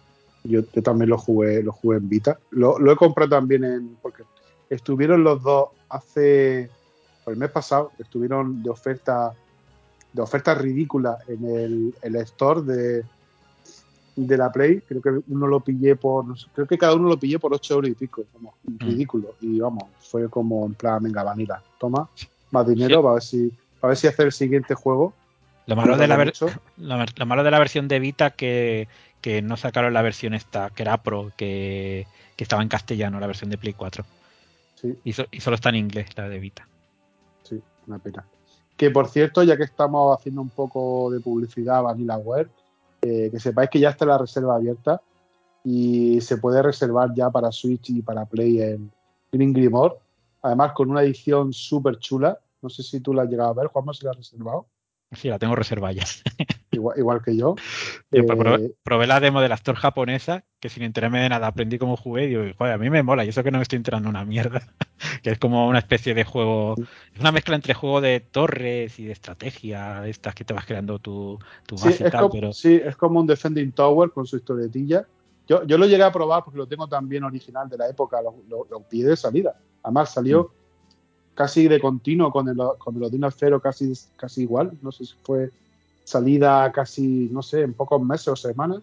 Yo, 0.44 0.62
yo 0.72 0.82
también 0.82 1.10
lo 1.10 1.18
jugué, 1.18 1.62
lo 1.62 1.72
jugué 1.72 1.98
en 1.98 2.08
Vita. 2.08 2.38
Lo, 2.50 2.78
lo 2.78 2.92
he 2.92 2.96
comprado 2.96 3.30
también 3.30 3.64
en. 3.64 3.96
porque 4.02 4.24
estuvieron 4.74 5.22
los 5.24 5.42
dos 5.42 5.68
hace. 5.88 6.70
el 7.26 7.36
mes 7.36 7.50
pasado, 7.50 7.92
estuvieron 7.98 8.62
de 8.62 8.70
oferta. 8.70 9.32
de 10.12 10.22
oferta 10.22 10.54
ridícula 10.54 11.18
en 11.28 11.44
el, 11.44 11.94
el 12.02 12.16
store 12.16 12.62
de, 12.62 13.04
de 14.16 14.36
la 14.36 14.50
Play. 14.50 14.80
Creo 14.80 15.00
que 15.02 15.10
uno 15.28 15.46
lo 15.46 15.60
pillé 15.60 15.96
por. 15.96 16.24
creo 16.54 16.66
que 16.66 16.78
cada 16.78 16.94
uno 16.94 17.08
lo 17.08 17.16
pillé 17.18 17.38
por 17.38 17.54
8 17.54 17.74
euros 17.74 17.90
y 17.90 17.94
pico. 17.94 18.24
Como, 18.32 18.54
ridículo. 18.78 19.34
Y 19.40 19.60
vamos, 19.60 19.84
fue 20.00 20.28
como 20.28 20.66
en 20.66 20.74
plan, 20.74 21.02
venga, 21.02 21.22
vanilla, 21.22 21.62
toma, 21.78 22.08
más 22.50 22.66
dinero 22.66 22.96
Sí. 22.96 23.02
para 23.02 23.14
ver 23.14 23.22
si. 23.22 23.52
Para 23.80 23.88
ver 23.90 23.96
si 23.98 24.06
hacer 24.06 24.26
el 24.26 24.32
siguiente 24.32 24.74
juego. 24.74 25.12
Lo 25.66 25.76
malo, 25.76 25.96
de 25.96 26.08
la 26.08 26.16
ver- 26.16 26.32
lo 26.76 27.26
malo 27.26 27.44
de 27.44 27.50
la 27.50 27.58
versión 27.60 27.86
de 27.88 28.00
Vita 28.00 28.30
que, 28.30 28.88
que 29.20 29.42
no 29.42 29.56
sacaron 29.56 29.92
la 29.94 30.02
versión 30.02 30.34
esta, 30.34 30.70
que 30.70 30.82
era 30.82 31.02
Pro, 31.02 31.30
que, 31.36 32.06
que 32.36 32.44
estaba 32.44 32.62
en 32.62 32.68
castellano, 32.68 33.20
la 33.20 33.28
versión 33.28 33.48
de 33.50 33.58
Play 33.58 33.72
4. 33.72 34.04
Sí, 34.82 34.98
Y, 35.04 35.12
so- 35.12 35.26
y 35.30 35.40
solo 35.40 35.54
está 35.54 35.68
en 35.70 35.76
inglés, 35.76 36.08
la 36.16 36.28
de 36.28 36.38
Vita. 36.38 36.68
Sí, 37.44 37.62
una 37.86 37.98
pena. 37.98 38.26
Que 38.76 38.90
por 38.90 39.08
cierto, 39.08 39.42
ya 39.44 39.56
que 39.56 39.62
estamos 39.64 40.18
haciendo 40.18 40.42
un 40.42 40.48
poco 40.50 41.10
de 41.10 41.20
publicidad 41.20 41.76
a 41.78 41.80
VanillaWare, 41.82 42.50
eh, 43.02 43.28
que 43.30 43.38
sepáis 43.40 43.70
que 43.70 43.78
ya 43.80 43.90
está 43.90 44.04
la 44.04 44.18
reserva 44.18 44.56
abierta 44.56 45.00
y 45.64 46.20
se 46.20 46.36
puede 46.38 46.62
reservar 46.62 47.14
ya 47.14 47.30
para 47.30 47.52
Switch 47.52 47.90
y 47.90 48.02
para 48.02 48.24
Play 48.26 48.60
en, 48.60 48.90
en 49.30 49.52
Grimor. 49.52 50.00
Además, 50.42 50.72
con 50.72 50.90
una 50.90 51.02
edición 51.02 51.52
súper 51.52 51.98
chula. 51.98 52.38
No 52.60 52.68
sé 52.68 52.82
si 52.82 53.00
tú 53.00 53.14
la 53.14 53.22
has 53.22 53.28
llegado 53.28 53.50
a 53.50 53.54
ver, 53.54 53.66
Juanma, 53.68 53.94
si 53.94 54.04
la 54.04 54.10
has 54.10 54.16
reservado. 54.16 54.66
Sí, 55.14 55.28
la 55.28 55.38
tengo 55.38 55.54
reservada 55.54 55.92
ya. 55.92 56.04
Igual, 56.70 56.98
igual 56.98 57.22
que 57.22 57.36
yo. 57.36 57.54
Eh, 58.12 58.22
probé 58.82 59.06
la 59.06 59.20
demo 59.20 59.42
de 59.42 59.48
la 59.50 59.56
Store 59.56 59.78
japonesa, 59.78 60.44
que 60.58 60.70
sin 60.70 60.84
enterarme 60.84 61.20
de 61.20 61.28
nada 61.28 61.48
aprendí 61.48 61.76
cómo 61.76 61.98
jugué 61.98 62.24
y 62.24 62.28
digo, 62.28 62.44
joder, 62.56 62.72
a 62.72 62.78
mí 62.78 62.88
me 62.88 63.02
mola, 63.02 63.26
y 63.26 63.28
eso 63.28 63.44
que 63.44 63.50
no 63.50 63.58
me 63.58 63.62
estoy 63.62 63.76
enterando 63.76 64.08
una 64.08 64.24
mierda. 64.24 64.62
que 65.22 65.30
es 65.32 65.38
como 65.38 65.68
una 65.68 65.80
especie 65.80 66.14
de 66.14 66.24
juego, 66.24 66.76
es 67.12 67.20
una 67.20 67.30
mezcla 67.30 67.56
entre 67.56 67.74
juego 67.74 68.00
de 68.00 68.20
torres 68.20 68.98
y 68.98 69.04
de 69.04 69.12
estrategia, 69.12 70.06
estas 70.08 70.34
que 70.34 70.44
te 70.44 70.54
vas 70.54 70.64
creando 70.64 70.98
tu, 70.98 71.38
tu 71.66 71.76
sí, 71.76 71.84
base 71.84 72.08
y 72.08 72.10
tal, 72.10 72.20
como, 72.22 72.32
pero 72.32 72.52
sí, 72.54 72.80
es 72.82 72.96
como 72.96 73.20
un 73.20 73.26
Defending 73.26 73.72
Tower 73.72 74.10
con 74.10 74.26
su 74.26 74.38
historietilla. 74.38 75.06
Yo, 75.46 75.66
yo 75.66 75.76
lo 75.76 75.84
llegué 75.84 76.04
a 76.04 76.12
probar 76.12 76.42
porque 76.42 76.56
lo 76.56 76.66
tengo 76.66 76.88
también 76.88 77.24
original 77.24 77.68
de 77.68 77.76
la 77.76 77.86
época, 77.86 78.22
lo, 78.22 78.36
lo, 78.48 78.66
lo 78.70 78.80
pillé 78.88 79.08
de 79.08 79.16
salida. 79.16 79.60
Además, 79.82 80.14
salió 80.14 80.44
Mm. 80.44 80.61
Casi 81.34 81.68
de 81.68 81.80
continuo 81.80 82.30
con 82.30 82.48
el, 82.48 82.56
con 82.78 82.96
el 82.96 83.04
Odin 83.04 83.22
casi, 83.62 83.92
casi 84.16 84.42
igual. 84.42 84.78
No 84.82 84.92
sé 84.92 85.04
si 85.04 85.14
fue 85.22 85.50
salida 86.04 86.70
casi, 86.72 87.28
no 87.30 87.42
sé, 87.42 87.62
en 87.62 87.74
pocos 87.74 88.02
meses 88.02 88.28
o 88.28 88.36
semanas. 88.36 88.80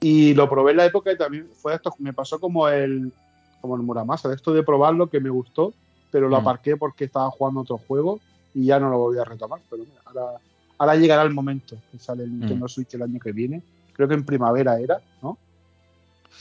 Y 0.00 0.34
lo 0.34 0.48
probé 0.48 0.72
en 0.72 0.76
la 0.78 0.86
época 0.86 1.10
y 1.12 1.16
también 1.16 1.48
fue 1.54 1.74
esto, 1.74 1.94
me 1.98 2.12
pasó 2.12 2.38
como 2.38 2.68
el, 2.68 3.12
como 3.60 3.76
el 3.76 3.82
Muramasa, 3.82 4.28
de 4.28 4.34
esto 4.36 4.52
de 4.52 4.62
probarlo 4.62 5.08
que 5.08 5.20
me 5.20 5.30
gustó, 5.30 5.74
pero 6.10 6.28
lo 6.28 6.36
Mm. 6.36 6.40
aparqué 6.40 6.76
porque 6.76 7.04
estaba 7.04 7.30
jugando 7.30 7.60
otro 7.60 7.78
juego 7.78 8.20
y 8.52 8.66
ya 8.66 8.78
no 8.78 8.90
lo 8.90 8.98
volví 8.98 9.18
a 9.18 9.24
retomar. 9.24 9.60
Pero 9.70 9.84
mira, 9.84 10.00
ahora, 10.04 10.40
ahora 10.78 10.96
llegará 10.96 11.22
el 11.22 11.34
momento 11.34 11.76
que 11.90 11.98
sale 11.98 12.24
el 12.24 12.30
Nintendo 12.30 12.68
Switch 12.68 12.94
el 12.94 13.02
año 13.02 13.18
que 13.18 13.32
viene. 13.32 13.62
Creo 13.92 14.06
que 14.06 14.14
en 14.14 14.24
primavera 14.26 14.78
era, 14.78 15.02
¿no? 15.22 15.38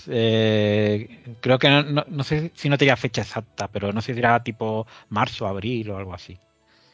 Eh, 0.07 1.23
creo 1.41 1.59
que 1.59 1.69
no, 1.69 1.83
no, 1.83 2.05
no 2.07 2.23
sé 2.23 2.51
si 2.55 2.69
no 2.69 2.77
tenía 2.77 2.95
fecha 2.97 3.21
exacta, 3.21 3.67
pero 3.69 3.91
no 3.93 4.01
sé 4.01 4.13
si 4.13 4.19
era 4.19 4.43
tipo 4.43 4.85
marzo, 5.09 5.47
abril 5.47 5.89
o 5.91 5.97
algo 5.97 6.13
así. 6.13 6.37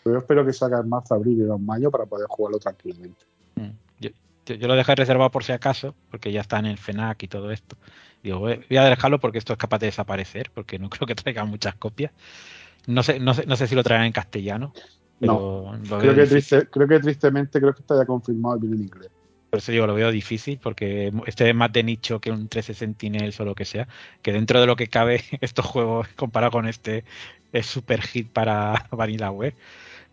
Yo 0.06 0.18
espero 0.18 0.45
que 0.45 0.53
salga 0.53 0.80
en 0.80 0.90
marzo, 0.90 1.14
abril 1.14 1.41
y 1.41 1.44
no 1.44 1.56
en 1.56 1.65
mayo 1.65 1.91
para 1.91 2.06
poder 2.06 2.28
jugarlo 2.28 2.60
tranquilamente. 2.60 3.26
Mm. 3.56 3.69
Yo, 3.99 4.10
yo- 4.45 4.56
yo 4.56 4.68
lo 4.68 4.76
dejé 4.76 4.95
reservado 4.95 5.30
por 5.32 5.44
si 5.44 5.52
acaso, 5.52 5.95
porque 6.10 6.32
ya 6.32 6.41
está 6.41 6.60
en 6.60 6.65
el 6.65 6.78
FENAC 6.78 7.23
y 7.23 7.28
todo 7.28 7.52
esto. 7.52 7.76
Digo, 8.23 8.40
voy 8.40 8.78
a 8.78 8.84
dejarlo 8.86 9.19
porque 9.19 9.38
esto 9.38 9.53
es 9.53 9.60
capaz 9.60 9.80
de 9.80 9.88
desaparecer, 9.88 10.52
porque 10.53 10.80
no 10.80 10.90
creo 10.90 11.07
que 11.07 11.15
traigan 11.15 11.49
muchas 11.49 11.76
copias. 11.76 12.11
No 12.88 13.03
sé, 13.03 13.19
no 13.19 13.34
sé, 13.34 13.45
no 13.45 13.56
sé 13.56 13.68
si 13.68 13.76
lo 13.76 13.84
traerán 13.84 14.07
en 14.07 14.14
castellano, 14.14 14.73
pero 15.19 15.78
lo 15.90 15.99
Creo 15.99 16.15
que, 16.15 16.22
difícil. 16.22 16.60
triste, 16.60 16.68
creo 16.72 16.88
que 16.88 16.99
tristemente 16.99 17.60
creo 17.60 17.73
que 17.73 17.82
está 17.82 17.95
ya 17.95 18.06
confirmado 18.06 18.57
viene 18.60 18.78
en 18.78 18.82
inglés. 18.84 19.11
Por 19.52 19.57
eso 19.57 19.73
digo, 19.73 19.86
lo 19.86 19.95
veo 19.95 20.11
difícil, 20.11 20.60
porque 20.64 21.11
este 21.28 21.49
es 21.49 21.53
más 21.53 21.73
de 21.73 21.84
nicho 21.84 22.22
que 22.22 22.32
un 22.32 22.48
13 22.48 22.73
Sentinels 22.73 23.38
o 23.41 23.45
lo 23.45 23.53
que 23.53 23.65
sea, 23.65 23.86
que 24.22 24.32
dentro 24.32 24.61
de 24.61 24.65
lo 24.65 24.78
que 24.78 24.88
cabe, 24.88 25.26
estos 25.41 25.65
juegos 25.65 26.07
comparado 26.15 26.52
con 26.52 26.68
este 26.69 27.03
es 27.52 27.65
super 27.65 28.02
hit 28.02 28.30
para 28.30 28.88
Vanillaware. 28.91 29.53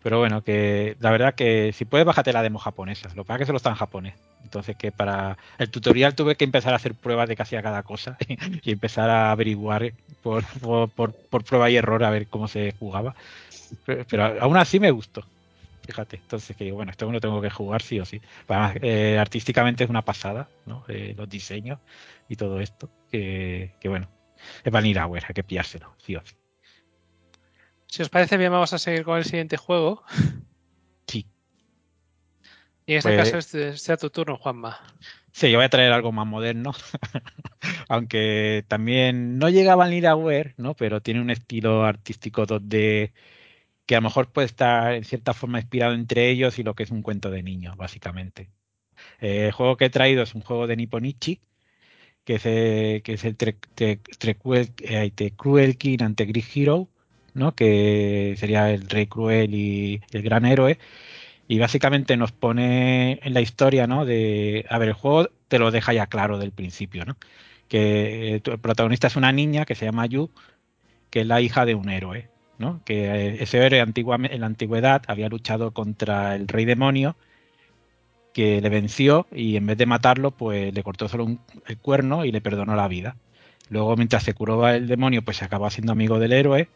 Pero 0.03 0.19
bueno, 0.19 0.43
que 0.43 0.97
la 0.99 1.11
verdad 1.11 1.35
que 1.35 1.71
si 1.73 1.85
puedes 1.85 2.05
bájate 2.05 2.33
la 2.33 2.43
demo 2.43 2.59
japonesa. 2.59 3.09
Lo 3.15 3.23
que 3.23 3.27
pasa 3.27 3.35
es 3.35 3.39
que 3.39 3.45
solo 3.45 3.57
está 3.57 3.69
en 3.69 3.75
japonés. 3.75 4.15
Entonces 4.43 4.75
que 4.75 4.91
para 4.91 5.37
el 5.57 5.69
tutorial 5.69 6.15
tuve 6.15 6.35
que 6.35 6.43
empezar 6.43 6.73
a 6.73 6.77
hacer 6.77 6.93
pruebas 6.93 7.29
de 7.29 7.37
casi 7.37 7.55
a 7.55 7.63
cada 7.63 7.83
cosa 7.83 8.17
y 8.63 8.71
empezar 8.71 9.09
a 9.09 9.31
averiguar 9.31 9.93
por, 10.21 10.43
por, 10.59 10.89
por, 10.89 11.13
por 11.13 11.43
prueba 11.45 11.69
y 11.69 11.77
error 11.77 12.03
a 12.03 12.09
ver 12.09 12.27
cómo 12.27 12.49
se 12.49 12.73
jugaba. 12.77 13.15
Pero, 13.85 14.05
pero 14.09 14.41
aún 14.41 14.57
así 14.57 14.81
me 14.81 14.91
gustó. 14.91 15.23
Fíjate, 15.89 16.17
entonces 16.17 16.55
que 16.55 16.65
digo, 16.65 16.75
bueno, 16.75 16.91
esto 16.91 17.11
lo 17.11 17.19
tengo 17.19 17.41
que 17.41 17.49
jugar 17.49 17.81
sí 17.81 17.99
o 17.99 18.05
sí. 18.05 18.21
Además, 18.47 18.75
eh, 18.83 19.17
artísticamente 19.17 19.83
es 19.83 19.89
una 19.89 20.05
pasada, 20.05 20.47
¿no? 20.67 20.85
Eh, 20.87 21.15
los 21.17 21.27
diseños 21.27 21.79
y 22.27 22.35
todo 22.35 22.59
esto. 22.61 22.91
Que, 23.11 23.73
que 23.79 23.89
bueno, 23.89 24.07
es 24.63 24.71
Vanillaware, 24.71 25.25
hay 25.27 25.33
que 25.33 25.43
pillárselo, 25.43 25.95
sí 25.97 26.15
o 26.15 26.21
sí. 26.23 26.35
Si 27.87 28.03
os 28.03 28.09
parece 28.09 28.37
bien, 28.37 28.51
vamos 28.51 28.71
a 28.71 28.77
seguir 28.77 29.03
con 29.03 29.17
el 29.17 29.25
siguiente 29.25 29.57
juego. 29.57 30.03
Sí. 31.07 31.25
Y 32.85 32.91
en 32.91 32.97
este 32.99 33.15
Pues- 33.15 33.23
caso 33.31 33.37
este 33.39 33.75
sea 33.75 33.97
tu 33.97 34.11
turno, 34.11 34.37
Juanma. 34.37 34.79
Sí, 35.31 35.49
yo 35.49 35.57
voy 35.57 35.65
a 35.65 35.69
traer 35.69 35.91
algo 35.91 36.11
más 36.11 36.27
moderno. 36.27 36.71
Aunque 37.89 38.63
también 38.67 39.39
no 39.39 39.49
llega 39.49 39.73
a 39.73 39.75
Vanillaware, 39.75 40.53
¿no? 40.57 40.75
Pero 40.75 41.01
tiene 41.01 41.19
un 41.19 41.31
estilo 41.31 41.83
artístico 41.83 42.45
2D 42.45 43.11
que 43.89 43.95
a 43.95 44.01
lo 44.01 44.03
mejor 44.03 44.31
puede 44.31 44.45
estar 44.45 44.93
en 44.93 45.03
cierta 45.03 45.33
forma 45.33 45.59
inspirado 45.59 45.95
entre 45.95 46.29
ellos 46.29 46.59
y 46.59 46.63
lo 46.63 46.75
que 46.75 46.83
es 46.83 46.91
un 46.91 47.01
cuento 47.01 47.31
de 47.31 47.41
niños, 47.41 47.75
básicamente. 47.75 48.51
Eh, 49.19 49.47
el 49.47 49.51
juego 49.51 49.77
que 49.77 49.85
he 49.85 49.89
traído 49.89 50.21
es 50.21 50.35
un 50.35 50.41
juego 50.41 50.67
de 50.67 50.75
Nipponichi, 50.75 51.41
que 52.23 52.35
es, 52.35 52.43
eh, 52.45 53.01
que 53.03 53.13
es 53.13 53.25
el 53.25 53.37
Tre- 53.37 53.57
Tre- 53.75 54.71
eh, 54.81 55.31
Cruel 55.35 55.77
King 55.77 55.99
ante 56.01 56.25
Great 56.25 56.45
Hero, 56.55 56.87
¿no? 57.33 57.55
que 57.55 58.35
sería 58.37 58.71
el 58.71 58.87
rey 58.89 59.07
cruel 59.07 59.55
y 59.55 60.01
el 60.11 60.21
gran 60.21 60.45
héroe. 60.45 60.77
Y 61.47 61.59
básicamente 61.59 62.17
nos 62.17 62.31
pone 62.31 63.19
en 63.23 63.33
la 63.33 63.41
historia, 63.41 63.87
¿no? 63.87 64.05
De, 64.05 64.65
a 64.69 64.77
ver, 64.77 64.89
el 64.89 64.95
juego 64.95 65.29
te 65.47 65.59
lo 65.59 65.71
deja 65.71 65.93
ya 65.93 66.07
claro 66.07 66.37
del 66.37 66.51
principio, 66.51 67.05
¿no? 67.05 67.17
Que 67.67 68.35
el 68.35 68.41
protagonista 68.41 69.07
es 69.07 69.15
una 69.15 69.31
niña 69.31 69.65
que 69.65 69.75
se 69.75 69.85
llama 69.85 70.05
Yu, 70.07 70.31
que 71.09 71.21
es 71.21 71.27
la 71.27 71.41
hija 71.41 71.65
de 71.65 71.75
un 71.75 71.89
héroe, 71.89 72.29
Que 72.85 73.05
eh, 73.05 73.37
ese 73.43 73.57
héroe 73.65 73.79
en 73.79 74.41
la 74.41 74.45
antigüedad 74.47 75.01
había 75.07 75.29
luchado 75.29 75.71
contra 75.71 76.35
el 76.35 76.47
rey 76.47 76.65
demonio, 76.65 77.15
que 78.33 78.61
le 78.61 78.69
venció 78.69 79.27
y 79.31 79.55
en 79.55 79.65
vez 79.65 79.77
de 79.77 79.85
matarlo, 79.85 80.31
pues 80.31 80.73
le 80.73 80.83
cortó 80.83 81.07
solo 81.07 81.25
un- 81.25 81.39
el 81.67 81.77
cuerno 81.77 82.25
y 82.25 82.31
le 82.31 82.41
perdonó 82.41 82.75
la 82.75 82.87
vida. 82.87 83.15
Luego, 83.69 83.95
mientras 83.95 84.23
se 84.23 84.33
curó 84.33 84.67
el 84.67 84.87
demonio, 84.87 85.23
pues 85.23 85.37
se 85.37 85.45
acabó 85.45 85.69
siendo 85.69 85.91
amigo 85.93 86.19
del 86.19 86.33
héroe. 86.33 86.69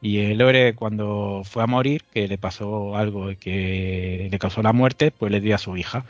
Y 0.00 0.18
el 0.18 0.40
héroe, 0.40 0.74
cuando 0.74 1.42
fue 1.44 1.62
a 1.62 1.66
morir, 1.66 2.04
que 2.12 2.28
le 2.28 2.38
pasó 2.38 2.96
algo 2.96 3.30
que 3.38 4.28
le 4.30 4.38
causó 4.38 4.62
la 4.62 4.72
muerte, 4.72 5.10
pues 5.12 5.30
le 5.32 5.40
dio 5.40 5.54
a 5.54 5.58
su 5.58 5.76
hija. 5.76 6.04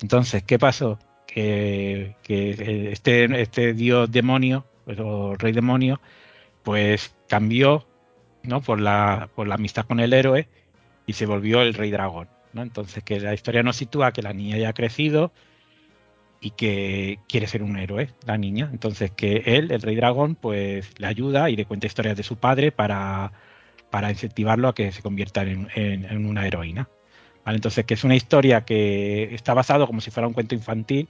Entonces, 0.00 0.42
¿qué 0.44 0.58
pasó? 0.58 0.98
Que, 1.26 2.16
que 2.22 2.92
este, 2.92 3.42
este 3.42 3.74
dios 3.74 4.10
demonio, 4.10 4.66
o 4.98 5.34
rey 5.36 5.52
demonio, 5.52 6.00
pues 6.64 7.14
cambió 7.28 7.86
¿no? 8.44 8.60
por, 8.60 8.80
la, 8.80 9.28
por 9.34 9.46
la 9.48 9.54
amistad 9.56 9.86
con 9.86 10.00
el 10.00 10.12
héroe 10.12 10.48
y 11.06 11.12
se 11.14 11.26
volvió 11.26 11.62
el 11.62 11.74
rey 11.74 11.90
dragón. 11.90 12.28
¿no? 12.52 12.62
Entonces, 12.62 13.02
que 13.02 13.20
la 13.20 13.34
historia 13.34 13.62
nos 13.62 13.76
sitúa 13.76 14.12
que 14.12 14.22
la 14.22 14.32
niña 14.32 14.56
ya 14.58 14.70
ha 14.70 14.72
crecido 14.74 15.32
y 16.40 16.50
que 16.50 17.18
quiere 17.28 17.46
ser 17.46 17.62
un 17.62 17.76
héroe, 17.78 18.10
la 18.26 18.36
niña. 18.36 18.68
Entonces, 18.72 19.10
que 19.12 19.42
él, 19.46 19.70
el 19.70 19.80
rey 19.80 19.94
dragón, 19.94 20.34
pues 20.34 20.98
le 20.98 21.06
ayuda 21.06 21.50
y 21.50 21.56
le 21.56 21.66
cuenta 21.66 21.86
historias 21.86 22.16
de 22.16 22.24
su 22.24 22.36
padre 22.36 22.72
para, 22.72 23.32
para 23.90 24.10
incentivarlo 24.10 24.68
a 24.68 24.74
que 24.74 24.90
se 24.90 25.02
convierta 25.02 25.42
en, 25.42 25.68
en- 25.74 26.26
una 26.26 26.46
heroína. 26.46 26.88
¿Vale? 27.44 27.56
Entonces, 27.56 27.84
que 27.84 27.94
es 27.94 28.04
una 28.04 28.16
historia 28.16 28.64
que 28.64 29.34
está 29.34 29.54
basado 29.54 29.86
como 29.86 30.00
si 30.00 30.10
fuera 30.10 30.26
un 30.26 30.34
cuento 30.34 30.54
infantil, 30.54 31.08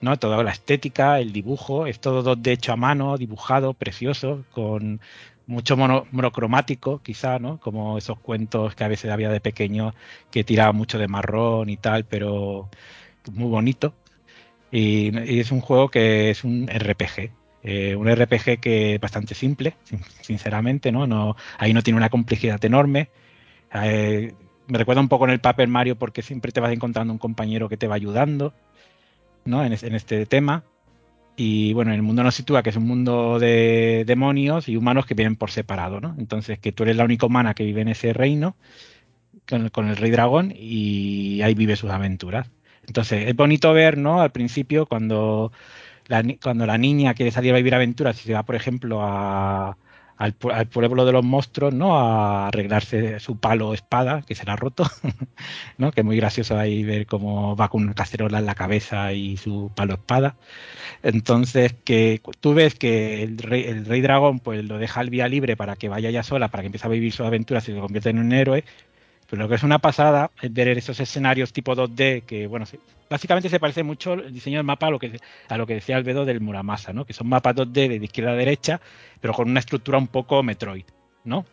¿no? 0.00 0.16
Toda 0.18 0.42
la 0.42 0.52
estética, 0.52 1.20
el 1.20 1.32
dibujo, 1.32 1.86
es 1.86 1.98
todo 2.00 2.36
de 2.36 2.52
hecho 2.52 2.72
a 2.72 2.76
mano, 2.76 3.16
dibujado, 3.16 3.74
precioso, 3.74 4.44
con 4.52 5.00
mucho 5.48 5.76
mono- 5.76 6.06
monocromático, 6.12 7.00
quizá, 7.02 7.40
¿no? 7.40 7.58
Como 7.60 7.98
esos 7.98 8.20
cuentos 8.20 8.76
que 8.76 8.84
a 8.84 8.88
veces 8.88 9.10
había 9.12 9.30
de 9.30 9.40
pequeño 9.40 9.94
que 10.32 10.44
tiraba 10.44 10.72
mucho 10.72 10.98
de 10.98 11.08
marrón 11.08 11.70
y 11.70 11.78
tal, 11.78 12.04
pero 12.06 12.70
muy 13.32 13.48
bonito. 13.50 13.94
Y, 14.70 15.16
es 15.40 15.50
un 15.52 15.60
juego 15.60 15.90
que 15.90 16.30
es 16.30 16.44
un 16.44 16.68
RPG. 16.68 17.32
eh, 17.64 17.96
un 17.96 18.08
RPG 18.08 18.60
que 18.60 18.94
es 18.94 19.00
bastante 19.00 19.34
simple, 19.34 19.74
sin- 19.84 20.00
sinceramente, 20.22 20.92
¿no? 20.92 21.06
no 21.06 21.36
ahí 21.58 21.74
no 21.74 21.82
tiene 21.82 21.98
una 21.98 22.08
complejidad 22.10 22.64
enorme. 22.64 23.10
Eh, 23.74 24.34
me 24.68 24.78
recuerda 24.78 25.00
un 25.02 25.08
poco 25.08 25.24
en 25.26 25.32
el 25.32 25.40
Paper 25.40 25.68
Mario 25.68 25.96
porque 25.98 26.22
siempre 26.22 26.52
te 26.52 26.60
vas 26.60 26.72
encontrando 26.72 27.12
un 27.12 27.18
compañero 27.18 27.68
que 27.68 27.76
te 27.78 27.88
va 27.88 27.96
ayudando, 27.96 28.54
¿no? 29.44 29.64
En 29.64 29.72
este 29.72 30.26
tema. 30.26 30.64
Y 31.40 31.72
bueno, 31.72 31.94
el 31.94 32.02
mundo 32.02 32.24
nos 32.24 32.34
sitúa 32.34 32.64
que 32.64 32.70
es 32.70 32.76
un 32.76 32.86
mundo 32.86 33.38
de 33.38 34.02
demonios 34.04 34.68
y 34.68 34.76
humanos 34.76 35.06
que 35.06 35.14
viven 35.14 35.36
por 35.36 35.52
separado, 35.52 36.00
¿no? 36.00 36.16
Entonces, 36.18 36.58
que 36.58 36.72
tú 36.72 36.82
eres 36.82 36.96
la 36.96 37.04
única 37.04 37.26
humana 37.26 37.54
que 37.54 37.62
vive 37.62 37.80
en 37.80 37.88
ese 37.88 38.12
reino 38.12 38.56
con, 39.72 39.88
el 39.88 39.96
rey 39.96 40.10
dragón 40.10 40.52
y 40.56 41.40
ahí 41.42 41.54
vive 41.54 41.76
sus 41.76 41.90
aventuras. 41.90 42.50
Entonces, 42.86 43.28
es 43.28 43.36
bonito 43.36 43.72
ver, 43.72 43.98
¿no? 43.98 44.20
Al 44.20 44.32
principio, 44.32 44.86
cuando 44.86 45.52
la, 46.08 46.24
cuando 46.42 46.66
la 46.66 46.78
niña 46.78 47.14
quiere 47.14 47.32
salir 47.32 47.54
a 47.54 47.58
vivir 47.58 47.74
aventuras 47.74 48.20
y 48.20 48.24
se 48.26 48.34
va, 48.34 48.44
por 48.44 48.56
ejemplo, 48.56 49.00
a- 49.02 49.76
al, 50.18 50.38
pu- 50.38 50.52
al 50.52 50.66
pueblo 50.68 51.04
de 51.04 51.12
los 51.12 51.24
monstruos, 51.24 51.72
¿no? 51.72 51.98
A 51.98 52.48
arreglarse 52.48 53.20
su 53.20 53.38
palo 53.38 53.72
espada, 53.74 54.22
que 54.26 54.34
se 54.34 54.44
roto, 54.44 54.84
¿no? 55.78 55.92
Que 55.92 56.00
es 56.00 56.04
muy 56.04 56.16
gracioso 56.16 56.58
ahí 56.58 56.82
ver 56.84 57.06
cómo 57.06 57.56
va 57.56 57.68
con 57.68 57.82
una 57.84 57.94
cacerola 57.94 58.38
en 58.40 58.46
la 58.46 58.54
cabeza 58.54 59.12
y 59.12 59.36
su 59.36 59.70
palo 59.74 59.94
espada. 59.94 60.36
Entonces, 61.02 61.74
que 61.84 62.20
tú 62.40 62.54
ves 62.54 62.74
que 62.74 63.22
el 63.22 63.38
rey, 63.38 63.64
el 63.64 63.86
rey 63.86 64.00
dragón, 64.00 64.40
pues 64.40 64.64
lo 64.64 64.78
deja 64.78 65.00
al 65.00 65.10
vía 65.10 65.28
libre 65.28 65.56
para 65.56 65.76
que 65.76 65.88
vaya 65.88 66.10
ya 66.10 66.22
sola, 66.22 66.48
para 66.48 66.62
que 66.62 66.66
empiece 66.66 66.86
a 66.86 66.90
vivir 66.90 67.12
sus 67.12 67.26
aventuras 67.26 67.68
y 67.68 67.72
se 67.72 67.80
convierta 67.80 68.10
en 68.10 68.18
un 68.18 68.32
héroe, 68.32 68.64
Pero 69.28 69.42
lo 69.42 69.48
que 69.48 69.56
es 69.56 69.62
una 69.62 69.78
pasada 69.78 70.30
es 70.40 70.52
ver 70.52 70.68
esos 70.68 70.98
escenarios 71.00 71.52
tipo 71.52 71.76
2D 71.76 72.22
que, 72.22 72.46
bueno, 72.46 72.64
básicamente 73.10 73.50
se 73.50 73.60
parece 73.60 73.82
mucho 73.82 74.14
el 74.14 74.32
diseño 74.32 74.58
del 74.58 74.64
mapa 74.64 74.86
a 74.86 74.90
lo 74.90 74.98
que, 74.98 75.20
a 75.48 75.58
lo 75.58 75.66
que 75.66 75.74
decía 75.74 75.96
Albedo 75.96 76.24
del 76.24 76.40
Muramasa, 76.40 76.94
¿no? 76.94 77.04
Que 77.04 77.12
son 77.12 77.28
mapas 77.28 77.54
2D 77.54 77.88
de 77.88 77.96
izquierda 77.96 78.32
a 78.32 78.36
derecha, 78.36 78.80
pero 79.20 79.34
con 79.34 79.50
una 79.50 79.60
estructura 79.60 79.98
un 79.98 80.08
poco 80.08 80.42
Metroid, 80.42 80.84
¿no? 81.24 81.44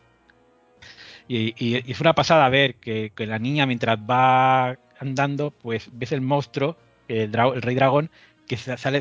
Y, 1.28 1.92
es 1.92 2.00
una 2.00 2.14
pasada 2.14 2.48
ver 2.50 2.76
que, 2.76 3.12
la 3.18 3.40
niña 3.40 3.66
mientras 3.66 3.98
va 4.00 4.78
andando, 5.00 5.52
pues 5.52 5.90
ves 5.92 6.12
el 6.12 6.22
monstruo, 6.22 6.78
el, 7.08 7.36
el 7.36 7.62
rey 7.62 7.76
dragón, 7.76 8.10
que 8.48 8.58
sale 8.58 9.00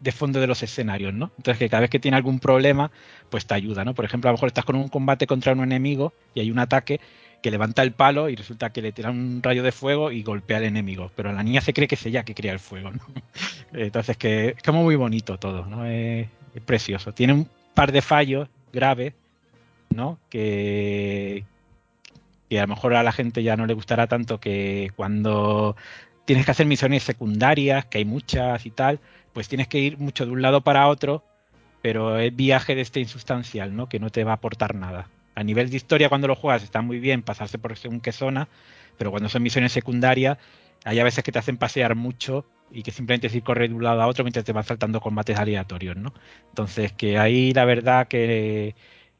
de 0.00 0.12
fondo 0.12 0.40
de 0.40 0.46
los 0.46 0.62
escenarios, 0.62 1.12
¿no? 1.12 1.32
Entonces 1.36 1.58
que 1.58 1.68
cada 1.68 1.82
vez 1.82 1.90
que 1.90 1.98
tiene 1.98 2.16
algún 2.16 2.38
problema, 2.38 2.90
pues 3.28 3.46
te 3.46 3.54
ayuda, 3.54 3.84
¿no? 3.84 3.94
Por 3.94 4.04
ejemplo, 4.04 4.30
a 4.30 4.32
lo 4.32 4.36
mejor 4.36 4.46
estás 4.46 4.64
con 4.64 4.76
un 4.76 4.88
combate 4.88 5.26
contra 5.26 5.52
un 5.52 5.62
enemigo 5.62 6.14
y 6.32 6.40
hay 6.40 6.50
un 6.50 6.60
ataque 6.60 7.00
que 7.44 7.50
levanta 7.50 7.82
el 7.82 7.92
palo 7.92 8.30
y 8.30 8.36
resulta 8.36 8.72
que 8.72 8.80
le 8.80 8.90
tira 8.90 9.10
un 9.10 9.42
rayo 9.42 9.62
de 9.62 9.70
fuego 9.70 10.10
y 10.10 10.22
golpea 10.22 10.56
al 10.56 10.64
enemigo. 10.64 11.10
Pero 11.14 11.30
la 11.30 11.42
niña 11.42 11.60
se 11.60 11.74
cree 11.74 11.86
que 11.86 11.94
es 11.94 12.06
ella 12.06 12.24
que 12.24 12.34
crea 12.34 12.54
el 12.54 12.58
fuego, 12.58 12.90
¿no? 12.90 13.02
Entonces 13.74 14.16
que 14.16 14.54
es 14.56 14.62
como 14.62 14.82
muy 14.82 14.96
bonito 14.96 15.36
todo, 15.36 15.66
¿no? 15.66 15.84
Es, 15.84 16.26
precioso. 16.64 17.12
Tiene 17.12 17.34
un 17.34 17.46
par 17.74 17.92
de 17.92 18.00
fallos 18.00 18.48
graves, 18.72 19.12
¿no? 19.90 20.18
Que, 20.30 21.44
que 22.48 22.58
a 22.58 22.62
lo 22.62 22.68
mejor 22.68 22.94
a 22.94 23.02
la 23.02 23.12
gente 23.12 23.42
ya 23.42 23.58
no 23.58 23.66
le 23.66 23.74
gustará 23.74 24.06
tanto 24.06 24.40
que 24.40 24.90
cuando 24.96 25.76
tienes 26.24 26.46
que 26.46 26.52
hacer 26.52 26.64
misiones 26.64 27.02
secundarias, 27.02 27.84
que 27.84 27.98
hay 27.98 28.06
muchas 28.06 28.64
y 28.64 28.70
tal, 28.70 29.00
pues 29.34 29.48
tienes 29.48 29.68
que 29.68 29.80
ir 29.80 29.98
mucho 29.98 30.24
de 30.24 30.32
un 30.32 30.40
lado 30.40 30.62
para 30.62 30.88
otro, 30.88 31.22
pero 31.82 32.18
es 32.18 32.34
viaje 32.34 32.74
de 32.74 32.80
este 32.80 33.00
insustancial, 33.00 33.76
¿no? 33.76 33.86
Que 33.86 34.00
no 34.00 34.08
te 34.08 34.24
va 34.24 34.30
a 34.30 34.36
aportar 34.36 34.74
nada 34.74 35.08
a 35.34 35.42
nivel 35.42 35.70
de 35.70 35.76
historia 35.76 36.08
cuando 36.08 36.28
lo 36.28 36.34
juegas 36.34 36.62
está 36.62 36.82
muy 36.82 36.98
bien 36.98 37.22
pasarse 37.22 37.58
por 37.58 37.76
según 37.76 38.00
qué 38.00 38.12
zona, 38.12 38.48
pero 38.96 39.10
cuando 39.10 39.28
son 39.28 39.42
misiones 39.42 39.72
secundarias 39.72 40.38
hay 40.84 41.00
a 41.00 41.04
veces 41.04 41.24
que 41.24 41.32
te 41.32 41.38
hacen 41.38 41.56
pasear 41.56 41.94
mucho 41.94 42.46
y 42.70 42.82
que 42.82 42.90
simplemente 42.90 43.28
es 43.28 43.34
ir 43.34 43.42
correr 43.42 43.70
de 43.70 43.74
un 43.74 43.82
lado 43.82 44.02
a 44.02 44.06
otro 44.06 44.24
mientras 44.24 44.44
te 44.44 44.52
van 44.52 44.64
saltando 44.64 45.00
combates 45.00 45.38
aleatorios, 45.38 45.96
¿no? 45.96 46.12
Entonces 46.48 46.92
que 46.92 47.18
ahí 47.18 47.52
la 47.52 47.64
verdad 47.64 48.08
que 48.08 48.74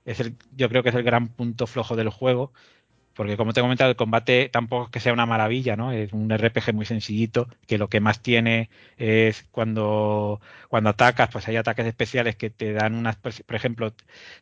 es 0.05 0.21
el, 0.21 0.37
yo 0.57 0.69
creo 0.69 0.83
que 0.83 0.91
es 0.91 0.95
el 0.95 1.03
gran 1.03 1.29
punto 1.29 1.67
flojo 1.67 1.97
del 1.97 2.11
juego 2.11 2.53
porque 3.15 3.37
como 3.37 3.53
te 3.53 3.61
he 3.61 3.63
comentado, 3.63 3.91
el 3.91 3.97
combate 3.97 4.49
tampoco 4.49 4.87
es 4.87 4.91
que 4.91 5.01
sea 5.01 5.13
una 5.13 5.27
maravilla, 5.27 5.77
¿no? 5.77 5.93
Es 5.93 6.13
un 6.13 6.31
RPG 6.31 6.75
muy 6.75 6.85
sencillito, 6.85 7.49
que 7.67 7.79
lo 7.79 7.89
que 7.89 8.01
más 8.01 8.21
tiene 8.21 8.71
es 8.97 9.47
cuando, 9.51 10.41
cuando 10.69 10.91
atacas, 10.91 11.31
pues 11.33 11.47
hay 11.49 11.57
ataques 11.57 11.87
especiales 11.87 12.37
que 12.37 12.51
te 12.51 12.73
dan 12.73 12.95
unas, 12.95 13.17
pues, 13.17 13.43
por 13.43 13.57
ejemplo, 13.57 13.93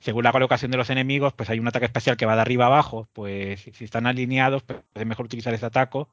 según 0.00 0.24
la 0.24 0.32
colocación 0.32 0.70
de 0.70 0.78
los 0.78 0.90
enemigos, 0.90 1.34
pues 1.34 1.50
hay 1.50 1.58
un 1.58 1.68
ataque 1.68 1.86
especial 1.86 2.16
que 2.16 2.26
va 2.26 2.34
de 2.34 2.40
arriba 2.40 2.66
abajo, 2.66 3.08
pues 3.12 3.60
si 3.60 3.84
están 3.84 4.06
alineados, 4.06 4.62
pues 4.62 4.80
es 4.94 5.06
mejor 5.06 5.26
utilizar 5.26 5.52
ese 5.54 5.66
ataque, 5.66 6.04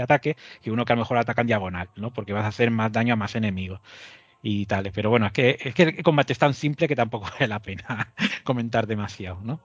ataque 0.00 0.36
que 0.62 0.70
uno 0.70 0.84
que 0.84 0.92
a 0.92 0.96
lo 0.96 1.02
mejor 1.02 1.18
ataca 1.18 1.40
en 1.40 1.48
diagonal, 1.48 1.90
¿no? 1.96 2.12
Porque 2.12 2.32
vas 2.32 2.44
a 2.44 2.48
hacer 2.48 2.70
más 2.70 2.92
daño 2.92 3.14
a 3.14 3.16
más 3.16 3.34
enemigos 3.34 3.80
y 4.42 4.66
tales. 4.66 4.92
Pero 4.94 5.10
bueno, 5.10 5.26
es 5.26 5.32
que, 5.32 5.58
es 5.60 5.74
que 5.74 5.82
el 5.82 6.02
combate 6.02 6.32
es 6.32 6.38
tan 6.38 6.54
simple 6.54 6.88
que 6.88 6.96
tampoco 6.96 7.28
vale 7.32 7.48
la 7.48 7.60
pena 7.60 8.12
comentar 8.44 8.86
demasiado, 8.86 9.40
¿no? 9.42 9.60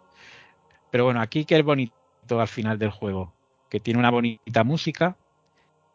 Pero 0.92 1.06
bueno, 1.06 1.22
aquí 1.22 1.46
que 1.46 1.58
es 1.58 1.64
bonito 1.64 2.03
al 2.30 2.48
final 2.48 2.80
del 2.80 2.92
juego, 2.92 3.34
que 3.70 3.80
tiene 3.80 4.00
una 4.00 4.12
bonita 4.12 4.64
música, 4.64 5.16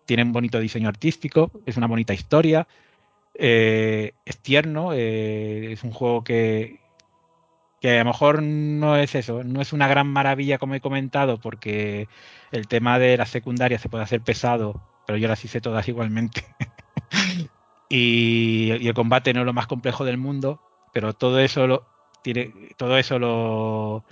tiene 0.06 0.22
un 0.22 0.32
bonito 0.32 0.59
diseño 0.60 0.88
artístico, 0.88 1.50
es 1.66 1.76
una 1.76 1.86
bonita 1.86 2.14
historia, 2.14 2.66
eh, 3.34 4.12
es 4.24 4.38
tierno, 4.38 4.92
eh, 4.92 5.72
es 5.72 5.84
un 5.84 5.90
juego 5.90 6.24
que, 6.24 6.80
que 7.80 7.96
a 7.96 8.05
lo 8.05 8.06
mejor 8.06 8.42
no 8.42 8.96
es 8.96 9.14
eso, 9.14 9.44
no 9.44 9.60
es 9.60 9.72
una 9.72 9.86
gran 9.86 10.09
maravilla 10.09 10.59
como 10.59 10.74
he 10.74 10.80
comentado, 10.80 11.38
porque 11.38 12.09
el 12.52 12.66
tema 12.68 12.98
de 12.98 13.16
las 13.16 13.30
secundarias 13.30 13.82
se 13.82 13.88
puede 13.88 14.05
hacer 14.05 14.22
pesado, 14.22 14.82
pero 15.06 15.18
yo 15.18 15.28
las 15.28 15.44
hice 15.44 15.60
todas 15.60 15.86
igualmente. 15.88 16.44
y, 17.88 18.72
y, 18.80 18.88
el 18.88 18.94
combate 18.94 19.32
no 19.32 19.40
es 19.40 19.46
lo 19.46 19.52
más 19.52 19.66
complejo 19.66 20.05
del 20.05 20.18
mundo, 20.18 20.60
pero 20.92 21.12
todo 21.12 21.38
eso 21.38 21.66
lo, 21.66 21.86
tiene, 22.22 22.52
todo 22.76 22.98
eso 22.98 23.18
lo, 23.18 24.05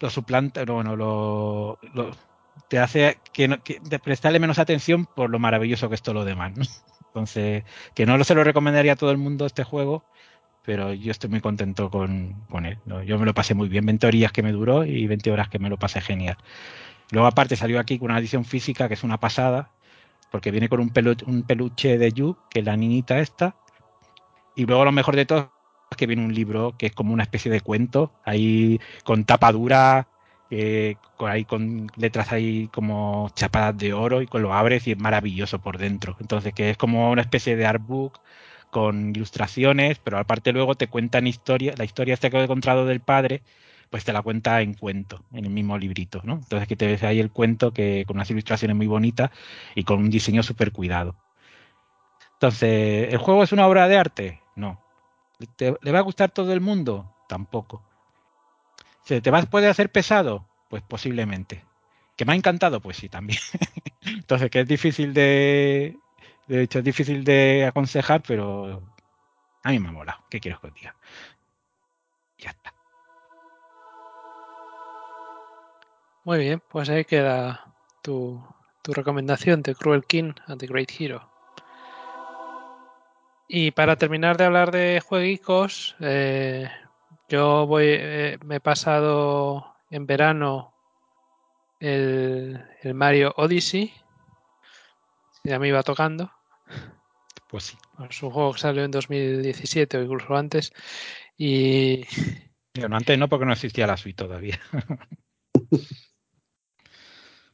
lo 0.00 0.10
suplanta, 0.10 0.64
bueno, 0.64 0.96
lo, 0.96 1.78
te 2.68 2.78
hace 2.78 3.18
que, 3.32 3.48
prestarle 4.02 4.40
menos 4.40 4.58
atención 4.58 5.06
por 5.06 5.30
lo 5.30 5.38
maravilloso 5.38 5.88
que 5.88 5.94
es 5.94 6.02
todo 6.02 6.14
lo 6.14 6.24
demás. 6.24 6.84
Entonces, 7.06 7.64
que 7.94 8.06
no 8.06 8.22
se 8.22 8.34
lo 8.34 8.44
recomendaría 8.44 8.92
a 8.92 8.96
todo 8.96 9.10
el 9.10 9.18
mundo 9.18 9.46
este 9.46 9.64
juego, 9.64 10.04
pero 10.64 10.92
yo 10.92 11.10
estoy 11.10 11.30
muy 11.30 11.40
contento 11.40 11.90
con, 11.90 12.36
él. 12.64 12.78
Yo 13.06 13.18
me 13.18 13.24
lo 13.24 13.34
pasé 13.34 13.54
muy 13.54 13.68
bien, 13.68 13.86
20 13.86 14.06
horas 14.06 14.32
que 14.32 14.42
me 14.42 14.52
duró 14.52 14.84
y 14.84 15.06
20 15.06 15.30
horas 15.32 15.48
que 15.48 15.58
me 15.58 15.70
lo 15.70 15.78
pasé 15.78 16.00
genial. 16.00 16.36
Luego 17.10 17.26
aparte 17.26 17.56
salió 17.56 17.80
aquí 17.80 17.98
con 17.98 18.10
una 18.10 18.20
edición 18.20 18.44
física 18.44 18.86
que 18.86 18.94
es 18.94 19.02
una 19.02 19.18
pasada, 19.18 19.70
porque 20.30 20.50
viene 20.50 20.68
con 20.68 20.80
un, 20.80 20.92
un 21.26 21.42
peluche 21.42 21.96
de 21.96 22.12
Yu, 22.12 22.36
que 22.50 22.60
es 22.60 22.66
la 22.66 22.76
niñita 22.76 23.18
esta, 23.18 23.56
y 24.54 24.66
luego 24.66 24.84
lo 24.84 24.92
mejor 24.92 25.16
de 25.16 25.24
todo 25.24 25.57
que 25.96 26.06
viene 26.06 26.24
un 26.24 26.34
libro 26.34 26.74
que 26.78 26.86
es 26.86 26.92
como 26.92 27.12
una 27.12 27.22
especie 27.24 27.50
de 27.50 27.60
cuento, 27.60 28.12
ahí 28.24 28.80
con 29.04 29.24
tapa 29.24 29.52
dura, 29.52 30.08
eh, 30.50 30.96
ahí 31.20 31.44
con 31.44 31.90
letras 31.96 32.32
ahí 32.32 32.68
como 32.68 33.30
chapadas 33.34 33.76
de 33.76 33.92
oro 33.92 34.22
y 34.22 34.26
con 34.26 34.42
lo 34.42 34.54
abres 34.54 34.86
y 34.86 34.92
es 34.92 34.98
maravilloso 34.98 35.60
por 35.60 35.78
dentro. 35.78 36.16
Entonces 36.20 36.54
que 36.54 36.70
es 36.70 36.76
como 36.76 37.10
una 37.10 37.22
especie 37.22 37.56
de 37.56 37.66
artbook 37.66 38.20
con 38.70 39.10
ilustraciones, 39.10 39.98
pero 39.98 40.18
aparte 40.18 40.52
luego 40.52 40.74
te 40.74 40.88
cuentan 40.88 41.26
historia, 41.26 41.74
la 41.76 41.84
historia 41.84 42.16
que 42.16 42.26
he 42.28 42.42
encontrado 42.44 42.86
del 42.86 43.00
padre, 43.00 43.42
pues 43.90 44.04
te 44.04 44.12
la 44.12 44.22
cuenta 44.22 44.60
en 44.62 44.74
cuento, 44.74 45.24
en 45.32 45.46
el 45.46 45.50
mismo 45.50 45.78
librito, 45.78 46.20
¿no? 46.24 46.34
Entonces 46.34 46.68
que 46.68 46.76
te 46.76 46.86
ves 46.86 47.02
ahí 47.02 47.20
el 47.20 47.30
cuento 47.30 47.72
que 47.72 48.04
con 48.06 48.16
unas 48.16 48.30
ilustraciones 48.30 48.76
muy 48.76 48.86
bonitas 48.86 49.30
y 49.74 49.84
con 49.84 49.98
un 50.00 50.10
diseño 50.10 50.42
súper 50.42 50.72
cuidado. 50.72 51.16
Entonces, 52.34 53.12
¿el 53.12 53.18
juego 53.18 53.42
es 53.42 53.52
una 53.52 53.66
obra 53.66 53.88
de 53.88 53.96
arte? 53.98 54.40
No, 54.54 54.80
¿Le 55.58 55.92
va 55.92 55.98
a 55.98 56.02
gustar 56.02 56.30
todo 56.30 56.52
el 56.52 56.60
mundo? 56.60 57.14
Tampoco. 57.28 57.82
¿Se 59.04 59.20
te 59.20 59.30
va, 59.30 59.42
puede 59.42 59.68
hacer 59.68 59.90
pesado? 59.92 60.46
Pues 60.68 60.82
posiblemente. 60.82 61.64
¿Que 62.16 62.24
me 62.24 62.32
ha 62.32 62.36
encantado? 62.36 62.80
Pues 62.80 62.96
sí, 62.96 63.08
también. 63.08 63.38
Entonces, 64.02 64.50
que 64.50 64.60
es 64.60 64.68
difícil 64.68 65.14
de. 65.14 65.96
De 66.48 66.62
hecho, 66.62 66.78
es 66.80 66.84
difícil 66.84 67.24
de 67.24 67.66
aconsejar, 67.66 68.22
pero 68.26 68.82
a 69.62 69.70
mí 69.70 69.78
me 69.78 69.88
ha 69.88 69.92
molado. 69.92 70.18
¿Qué 70.30 70.40
quieres 70.40 70.58
que 70.60 70.66
os 70.66 70.74
diga? 70.74 70.96
Ya 72.38 72.50
está. 72.50 72.74
Muy 76.24 76.38
bien, 76.38 76.62
pues 76.68 76.88
ahí 76.90 77.04
queda 77.04 77.74
tu, 78.02 78.42
tu 78.82 78.92
recomendación 78.92 79.62
de 79.62 79.74
Cruel 79.74 80.04
King 80.04 80.32
and 80.46 80.60
the 80.60 80.66
Great 80.66 80.90
Hero. 80.98 81.37
Y 83.48 83.70
para 83.70 83.96
terminar 83.96 84.36
de 84.36 84.44
hablar 84.44 84.70
de 84.70 85.00
jueguicos, 85.00 85.96
eh, 86.00 86.68
yo 87.30 87.66
voy, 87.66 87.86
eh, 87.88 88.38
me 88.44 88.56
he 88.56 88.60
pasado 88.60 89.74
en 89.90 90.06
verano 90.06 90.74
el, 91.80 92.62
Mario 92.92 93.32
Odyssey. 93.38 93.94
Ya 95.44 95.58
me 95.58 95.68
iba 95.68 95.82
tocando. 95.82 96.30
Pues 97.48 97.64
sí. 97.64 97.78
Es 98.10 98.22
un 98.22 98.30
juego 98.30 98.52
que 98.52 98.60
salió 98.60 98.84
en 98.84 98.90
2017 98.90 99.96
o 99.96 100.02
incluso 100.02 100.36
antes. 100.36 100.70
Y. 101.38 102.04
Bueno, 102.74 102.96
antes 102.96 103.18
no, 103.18 103.30
porque 103.30 103.46
no 103.46 103.52
existía 103.52 103.86
la 103.86 103.96
suite 103.96 104.24
todavía. 104.24 104.60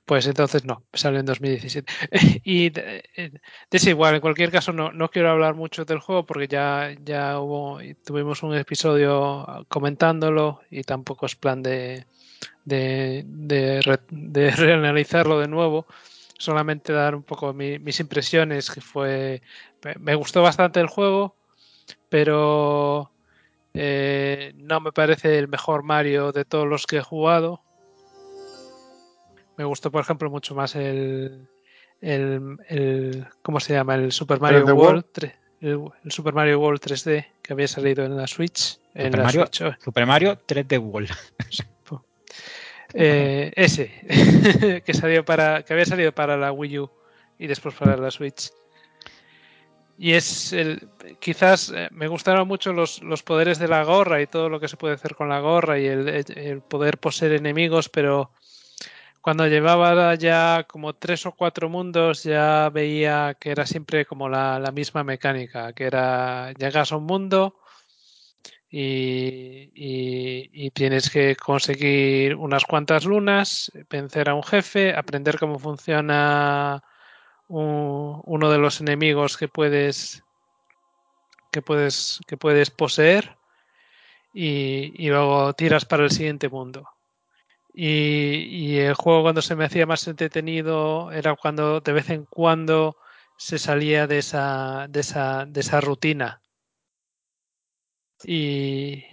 Pues 0.05 0.27
entonces 0.27 0.65
no, 0.67 0.83
salió 0.93 1.21
en 1.21 1.27
2017. 1.27 1.93
y 2.45 2.71
es 3.71 3.87
igual, 3.87 4.17
en 4.17 4.21
cualquier 4.21 4.51
caso 4.51 4.73
no, 4.73 4.93
no, 4.93 5.11
quiero 5.11 5.31
hablar 5.31 5.55
mucho 5.55 5.87
del 5.87 6.01
juego 6.01 6.27
porque 6.27 6.47
ya, 6.47 6.95
ya 7.03 7.41
hubo, 7.41 7.79
tuvimos 8.05 8.43
un 8.43 8.55
episodio 8.55 9.65
comentándolo 9.69 10.61
y 10.71 10.83
tampoco 10.83 11.25
es 11.25 11.37
plan 11.37 11.63
de, 11.63 12.07
de, 12.65 13.25
de, 13.27 14.51
reanalizarlo 14.57 15.41
de 15.41 15.49
nuevo. 15.49 15.87
Solamente 16.39 16.93
dar 16.93 17.15
un 17.15 17.23
poco 17.23 17.55
mis 17.55 18.01
impresiones, 18.01 18.71
que 18.71 18.81
fue, 18.83 19.41
me 20.01 20.15
gustó 20.17 20.43
bastante 20.43 20.81
el 20.81 20.89
juego, 20.89 21.37
pero 22.11 23.11
eh, 23.73 24.53
no 24.57 24.81
me 24.81 24.93
parece 24.93 25.39
el 25.39 25.49
mejor 25.49 25.83
Mario 25.85 26.33
de 26.33 26.45
todos 26.45 26.67
los 26.67 26.87
que 26.87 26.99
he 26.99 27.03
jugado 27.03 27.63
me 29.57 29.65
gustó, 29.65 29.91
por 29.91 30.03
ejemplo, 30.03 30.31
mucho 30.31 30.55
más 30.55 30.75
el, 30.75 31.49
el, 32.01 32.59
el 32.69 33.27
¿cómo 33.43 33.61
se 33.61 33.75
llama? 33.75 33.95
El 33.95 34.13
Super 34.13 34.41
Mario 34.41 34.65
World, 34.75 35.05
el, 35.61 35.91
Super 36.09 36.35
Mario 36.35 36.61
World 36.61 36.81
3D 36.81 37.27
que 37.43 37.53
había 37.53 37.69
salido 37.69 38.05
en 38.05 38.17
la 38.17 38.27
Switch. 38.27 38.79
En 38.95 39.07
Super, 39.07 39.19
la 39.19 39.25
Mario, 39.25 39.47
Switch. 39.47 39.63
Oh. 39.63 39.75
Super 39.83 40.07
Mario 40.07 40.39
3D 40.47 40.79
World. 40.79 41.11
eh, 42.95 43.53
ese 43.57 44.83
que 44.85 44.95
salió 44.95 45.25
para 45.25 45.63
que 45.63 45.73
había 45.73 45.87
salido 45.87 46.13
para 46.13 46.37
la 46.37 46.53
Wii 46.53 46.79
U 46.81 46.91
y 47.39 47.47
después 47.47 47.75
para 47.75 47.97
la 47.97 48.11
Switch. 48.11 48.51
Y 49.97 50.13
es 50.13 50.53
el, 50.53 50.89
quizás 51.21 51.73
eh, 51.75 51.89
me 51.93 52.09
gustaron 52.09 52.49
mucho 52.49 52.73
los, 52.73 53.01
los, 53.03 53.23
poderes 53.23 53.61
de 53.61 53.69
la 53.69 53.85
gorra 53.85 54.21
y 54.21 54.27
todo 54.27 54.49
lo 54.49 54.59
que 54.59 54.67
se 54.67 54.77
puede 54.77 54.95
hacer 54.95 55.15
con 55.15 55.29
la 55.29 55.39
gorra 55.39 55.79
y 55.79 55.87
el, 55.87 56.09
el 56.09 56.61
poder 56.63 56.99
poseer 56.99 57.35
enemigos, 57.35 57.89
pero 57.89 58.33
cuando 59.25 59.47
llevaba 59.49 60.15
ya 60.17 60.67
como 60.69 60.93
tres 60.95 61.25
o 61.25 61.33
cuatro 61.33 61.71
mundos 61.71 62.25
ya 62.25 62.69
veía 62.71 63.35
que 63.41 63.51
era 63.53 63.65
siempre 63.67 64.05
como 64.05 64.29
la, 64.29 64.59
la 64.59 64.71
misma 64.71 65.03
mecánica, 65.03 65.73
que 65.73 65.85
era 65.85 66.53
llegas 66.53 66.93
a 66.93 66.97
un 66.99 67.07
mundo 67.07 67.57
y, 68.71 69.71
y- 69.75 70.71
tienes 70.73 71.09
que 71.09 71.37
conseguir 71.37 72.35
unas 72.37 72.65
cuantas 72.65 73.05
lunas, 73.07 73.71
vencer 73.89 74.29
a 74.29 74.35
un 74.35 74.43
jefe, 74.43 74.95
aprender 74.95 75.39
cómo 75.39 75.59
funciona 75.59 76.83
un- 77.49 78.21
uno 78.25 78.51
de 78.51 78.59
los 78.59 78.81
enemigos 78.83 79.37
que 79.39 79.49
puedes 79.49 80.23
que 81.51 81.63
puedes 81.63 82.21
que 82.27 82.37
puedes 82.37 82.71
poseer 82.71 83.39
y, 84.35 84.93
y 84.97 85.09
luego 85.09 85.55
tiras 85.55 85.85
para 85.87 86.05
el 86.05 86.11
siguiente 86.11 86.49
mundo. 86.51 86.94
Y, 87.75 88.47
y 88.51 88.79
el 88.79 88.95
juego 88.95 89.23
cuando 89.23 89.43
se 89.43 89.57
me 89.57 89.65
hacía 89.65 89.85
más 89.85 90.07
entretenido 90.07 91.11
era 91.11 91.35
cuando 91.35 91.81
de 91.81 91.93
vez 91.93 92.09
en 92.11 92.25
cuando 92.25 92.97
se 93.37 93.59
salía 93.59 94.07
de 94.07 94.19
esa, 94.19 94.87
de 94.89 95.01
esa, 95.01 95.45
de 95.47 95.61
esa 95.61 95.81
rutina. 95.81 96.41
Y 98.25 99.05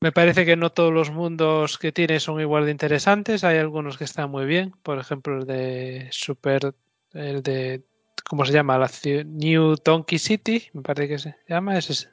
me 0.00 0.12
parece 0.12 0.44
que 0.44 0.56
no 0.56 0.70
todos 0.70 0.92
los 0.92 1.10
mundos 1.10 1.78
que 1.78 1.92
tiene 1.92 2.20
son 2.20 2.40
igual 2.40 2.64
de 2.64 2.70
interesantes. 2.70 3.44
Hay 3.44 3.58
algunos 3.58 3.98
que 3.98 4.04
están 4.04 4.30
muy 4.30 4.46
bien. 4.46 4.72
Por 4.82 4.98
ejemplo, 4.98 5.38
el 5.38 5.46
de 5.46 6.08
Super, 6.10 6.74
el 7.12 7.42
de, 7.42 7.84
¿cómo 8.24 8.44
se 8.44 8.52
llama? 8.52 8.78
La 8.78 8.90
New 9.24 9.76
Donkey 9.84 10.18
City, 10.18 10.68
me 10.72 10.82
parece 10.82 11.08
que 11.08 11.18
se 11.18 11.36
llama. 11.48 11.78
Es 11.78 11.90
ese. 11.90 12.08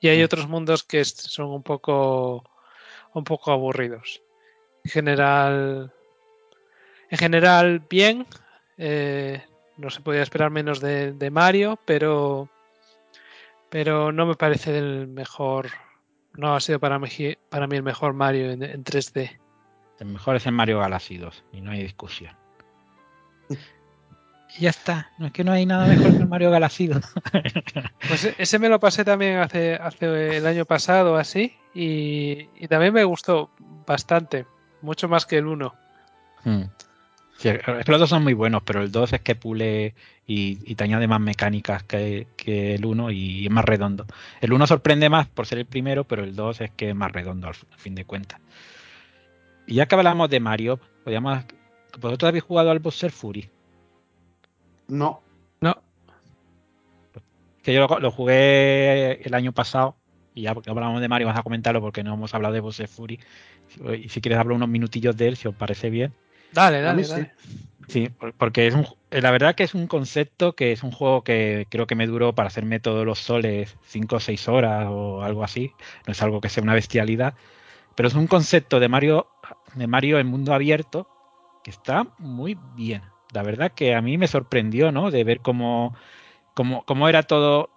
Y 0.00 0.08
hay 0.08 0.22
otros 0.22 0.48
mundos 0.48 0.84
que 0.84 1.04
son 1.04 1.48
un 1.50 1.62
poco, 1.62 2.44
un 3.14 3.24
poco 3.24 3.52
aburridos. 3.52 4.22
En 4.88 4.92
general, 4.92 5.92
en 7.10 7.18
general 7.18 7.82
bien. 7.90 8.26
Eh, 8.78 9.42
no 9.76 9.90
se 9.90 10.00
podía 10.00 10.22
esperar 10.22 10.50
menos 10.50 10.80
de, 10.80 11.12
de 11.12 11.30
Mario, 11.30 11.78
pero, 11.84 12.48
pero 13.68 14.12
no 14.12 14.24
me 14.24 14.34
parece 14.34 14.78
el 14.78 15.06
mejor. 15.06 15.68
No 16.32 16.54
ha 16.54 16.60
sido 16.60 16.80
para 16.80 16.98
mí, 16.98 17.08
para 17.50 17.66
mí 17.66 17.76
el 17.76 17.82
mejor 17.82 18.14
Mario 18.14 18.50
en, 18.50 18.62
en 18.62 18.82
3D. 18.82 19.38
El 20.00 20.06
mejor 20.06 20.36
es 20.36 20.46
el 20.46 20.52
Mario 20.52 20.78
Galaxy 20.78 21.18
2 21.18 21.44
y 21.52 21.60
no 21.60 21.70
hay 21.72 21.82
discusión. 21.82 22.34
Y 24.56 24.62
ya 24.62 24.70
está. 24.70 25.10
No 25.18 25.26
es 25.26 25.32
que 25.32 25.44
no 25.44 25.52
hay 25.52 25.66
nada 25.66 25.86
mejor 25.86 26.10
que 26.12 26.22
el 26.22 26.26
Mario 26.26 26.50
Galaxy 26.50 26.86
2. 26.86 27.04
Pues 28.08 28.24
e- 28.24 28.34
ese 28.38 28.58
me 28.58 28.70
lo 28.70 28.80
pasé 28.80 29.04
también 29.04 29.36
hace, 29.36 29.74
hace 29.74 30.38
el 30.38 30.46
año 30.46 30.64
pasado 30.64 31.18
así 31.18 31.54
y, 31.74 32.48
y 32.56 32.66
también 32.66 32.94
me 32.94 33.04
gustó 33.04 33.50
bastante, 33.86 34.46
mucho 34.82 35.08
más 35.08 35.26
que 35.26 35.38
el 35.38 35.46
1. 35.46 35.74
Hmm. 36.44 36.62
Sí, 37.38 37.48
es 37.50 37.62
que 37.62 37.92
los 37.92 38.00
dos 38.00 38.10
son 38.10 38.24
muy 38.24 38.34
buenos, 38.34 38.62
pero 38.64 38.82
el 38.82 38.90
2 38.90 39.12
es 39.12 39.20
que 39.20 39.36
pule 39.36 39.94
y, 40.26 40.58
y 40.64 40.74
te 40.74 40.82
añade 40.84 41.06
más 41.06 41.20
mecánicas 41.20 41.84
que, 41.84 42.26
que 42.36 42.74
el 42.74 42.84
1 42.84 43.12
y 43.12 43.46
es 43.46 43.50
más 43.52 43.64
redondo. 43.64 44.06
El 44.40 44.52
1 44.52 44.66
sorprende 44.66 45.08
más 45.08 45.28
por 45.28 45.46
ser 45.46 45.58
el 45.58 45.66
primero, 45.66 46.02
pero 46.02 46.24
el 46.24 46.34
2 46.34 46.62
es 46.62 46.70
que 46.72 46.90
es 46.90 46.96
más 46.96 47.12
redondo 47.12 47.46
al, 47.46 47.54
al 47.70 47.78
fin 47.78 47.94
de 47.94 48.04
cuentas. 48.04 48.40
Y 49.68 49.74
ya 49.74 49.86
que 49.86 49.94
hablamos 49.94 50.28
de 50.30 50.40
Mario, 50.40 50.80
podríamos. 51.04 51.44
¿Vosotros 52.00 52.28
habéis 52.28 52.44
jugado 52.44 52.70
al 52.72 52.80
Bowser 52.80 53.12
Fury? 53.12 53.48
No, 54.88 55.22
No, 55.60 55.76
Que 57.62 57.72
yo 57.72 57.86
lo, 57.86 58.00
lo 58.00 58.10
jugué 58.10 59.22
el 59.22 59.34
año 59.34 59.52
pasado 59.52 59.94
y 60.38 60.42
ya 60.42 60.54
porque 60.54 60.70
hablamos 60.70 61.00
de 61.00 61.08
Mario 61.08 61.26
vas 61.26 61.38
a 61.38 61.42
comentarlo 61.42 61.80
porque 61.80 62.02
no 62.04 62.14
hemos 62.14 62.34
hablado 62.34 62.54
de 62.54 62.60
Bowser 62.60 62.88
Fury. 62.88 63.20
Y 64.02 64.08
si 64.08 64.20
quieres 64.20 64.38
hablar 64.38 64.56
unos 64.56 64.68
minutillos 64.68 65.16
de 65.16 65.28
él, 65.28 65.36
si 65.36 65.48
os 65.48 65.54
parece 65.54 65.90
bien. 65.90 66.14
dale, 66.52 66.80
dale, 66.80 67.04
sí. 67.04 67.10
dale. 67.10 67.32
Sí, 67.88 68.08
por- 68.10 68.34
porque 68.34 68.66
es 68.66 68.74
un, 68.74 68.86
eh, 69.10 69.22
la 69.22 69.30
verdad 69.30 69.54
que 69.54 69.64
es 69.64 69.74
un 69.74 69.86
concepto 69.86 70.54
que 70.54 70.72
es 70.72 70.82
un 70.82 70.90
juego 70.90 71.22
que 71.24 71.66
creo 71.70 71.86
que 71.86 71.94
me 71.94 72.06
duró 72.06 72.34
para 72.34 72.48
hacerme 72.48 72.80
todos 72.80 73.06
los 73.06 73.18
soles 73.18 73.76
5 73.82 74.16
o 74.16 74.20
6 74.20 74.46
horas 74.48 74.86
o 74.90 75.22
algo 75.22 75.42
así. 75.42 75.72
No 76.06 76.12
es 76.12 76.22
algo 76.22 76.40
que 76.40 76.48
sea 76.50 76.62
una 76.62 76.74
bestialidad, 76.74 77.34
pero 77.94 78.08
es 78.08 78.14
un 78.14 78.26
concepto 78.26 78.80
de 78.80 78.88
Mario, 78.88 79.28
de 79.74 79.86
Mario 79.86 80.18
en 80.18 80.26
mundo 80.26 80.54
abierto 80.54 81.08
que 81.62 81.70
está 81.70 82.06
muy 82.18 82.56
bien. 82.74 83.02
La 83.32 83.42
verdad 83.42 83.72
que 83.72 83.94
a 83.94 84.02
mí 84.02 84.18
me 84.18 84.28
sorprendió, 84.28 84.92
¿no? 84.92 85.10
De 85.10 85.24
ver 85.24 85.40
cómo, 85.40 85.94
cómo, 86.54 86.84
cómo 86.84 87.08
era 87.08 87.22
todo 87.24 87.70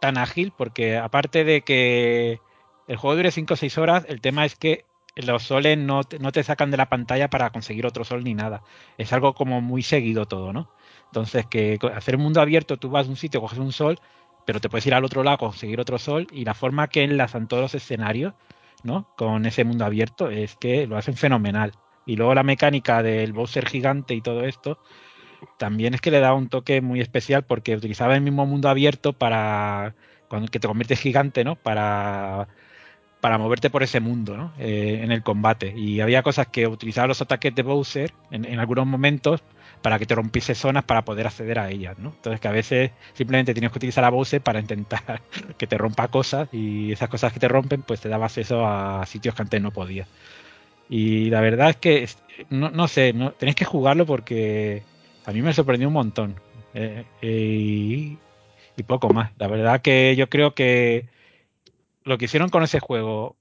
tan 0.00 0.18
ágil, 0.18 0.52
porque 0.56 0.96
aparte 0.96 1.44
de 1.44 1.62
que 1.62 2.40
el 2.88 2.96
juego 2.96 3.16
dure 3.16 3.30
5 3.30 3.54
o 3.54 3.56
6 3.56 3.78
horas, 3.78 4.04
el 4.08 4.20
tema 4.20 4.44
es 4.44 4.56
que 4.56 4.84
los 5.16 5.42
soles 5.42 5.76
no 5.78 6.04
te, 6.04 6.18
no 6.18 6.32
te 6.32 6.42
sacan 6.42 6.70
de 6.70 6.76
la 6.76 6.88
pantalla 6.88 7.28
para 7.30 7.50
conseguir 7.50 7.86
otro 7.86 8.04
sol 8.04 8.24
ni 8.24 8.34
nada 8.34 8.62
es 8.96 9.12
algo 9.12 9.34
como 9.34 9.60
muy 9.60 9.82
seguido 9.82 10.26
todo, 10.26 10.52
¿no? 10.52 10.70
Entonces, 11.06 11.46
que 11.46 11.78
hacer 11.94 12.16
un 12.16 12.22
mundo 12.22 12.40
abierto, 12.40 12.76
tú 12.76 12.90
vas 12.90 13.06
a 13.06 13.10
un 13.10 13.16
sitio, 13.16 13.40
coges 13.40 13.58
un 13.58 13.72
sol, 13.72 13.98
pero 14.46 14.60
te 14.60 14.68
puedes 14.68 14.86
ir 14.86 14.94
al 14.94 15.04
otro 15.04 15.22
lado, 15.22 15.38
conseguir 15.38 15.80
otro 15.80 15.98
sol, 15.98 16.26
y 16.30 16.44
la 16.44 16.54
forma 16.54 16.88
que 16.88 17.02
enlazan 17.02 17.48
todos 17.48 17.62
los 17.62 17.74
escenarios, 17.74 18.34
¿no? 18.84 19.08
Con 19.16 19.46
ese 19.46 19.64
mundo 19.64 19.84
abierto, 19.84 20.30
es 20.30 20.56
que 20.56 20.86
lo 20.86 20.96
hacen 20.96 21.16
fenomenal. 21.16 21.72
Y 22.06 22.16
luego 22.16 22.34
la 22.34 22.42
mecánica 22.42 23.02
del 23.02 23.32
Bowser 23.32 23.66
gigante 23.68 24.14
y 24.14 24.20
todo 24.20 24.44
esto, 24.44 24.78
también 25.58 25.94
es 25.94 26.00
que 26.00 26.10
le 26.10 26.20
da 26.20 26.34
un 26.34 26.48
toque 26.48 26.80
muy 26.80 27.00
especial 27.00 27.44
porque 27.44 27.76
utilizaba 27.76 28.14
el 28.14 28.20
mismo 28.22 28.46
mundo 28.46 28.68
abierto 28.68 29.12
para 29.12 29.94
cuando 30.28 30.48
que 30.48 30.60
te 30.60 30.68
conviertes 30.68 31.00
gigante, 31.00 31.44
¿no? 31.44 31.56
Para 31.56 32.48
para 33.20 33.38
moverte 33.38 33.70
por 33.70 33.82
ese 33.82 34.00
mundo 34.00 34.36
¿no? 34.36 34.52
Eh, 34.58 35.00
en 35.02 35.12
el 35.12 35.22
combate. 35.22 35.74
Y 35.76 36.00
había 36.00 36.22
cosas 36.22 36.48
que 36.48 36.66
utilizaba 36.66 37.08
los 37.08 37.20
ataques 37.20 37.54
de 37.54 37.62
Bowser 37.62 38.12
en, 38.30 38.44
en 38.44 38.58
algunos 38.58 38.86
momentos 38.86 39.42
para 39.82 39.98
que 39.98 40.06
te 40.06 40.14
rompiese 40.14 40.54
zonas 40.54 40.84
para 40.84 41.04
poder 41.04 41.26
acceder 41.26 41.58
a 41.58 41.70
ellas. 41.70 41.98
¿no? 41.98 42.10
Entonces 42.10 42.40
que 42.40 42.48
a 42.48 42.52
veces 42.52 42.90
simplemente 43.14 43.54
tienes 43.54 43.70
que 43.72 43.78
utilizar 43.78 44.04
a 44.04 44.10
Bowser 44.10 44.40
para 44.40 44.60
intentar 44.60 45.22
que 45.58 45.66
te 45.66 45.78
rompa 45.78 46.08
cosas 46.08 46.48
y 46.52 46.92
esas 46.92 47.08
cosas 47.08 47.32
que 47.32 47.40
te 47.40 47.48
rompen 47.48 47.82
pues 47.82 48.00
te 48.00 48.08
daba 48.08 48.26
acceso 48.26 48.66
a 48.66 49.04
sitios 49.06 49.34
que 49.34 49.42
antes 49.42 49.60
no 49.60 49.70
podías. 49.70 50.08
Y 50.88 51.30
la 51.30 51.40
verdad 51.40 51.70
es 51.70 51.76
que 51.76 52.08
no, 52.50 52.70
no 52.70 52.88
sé, 52.88 53.12
no, 53.12 53.32
tenéis 53.32 53.56
que 53.56 53.64
jugarlo 53.64 54.06
porque 54.06 54.82
a 55.24 55.32
mí 55.32 55.42
me 55.42 55.52
sorprendió 55.52 55.88
un 55.88 55.94
montón. 55.94 56.34
Eh, 56.74 57.04
eh, 57.22 57.28
y, 57.28 58.18
y 58.76 58.82
poco 58.84 59.10
más. 59.10 59.32
La 59.38 59.48
verdad 59.48 59.82
que 59.82 60.14
yo 60.16 60.28
creo 60.28 60.54
que 60.54 61.08
lo 62.04 62.18
que 62.18 62.26
hicieron 62.26 62.48
con 62.48 62.62
ese 62.62 62.80
juego, 62.80 63.36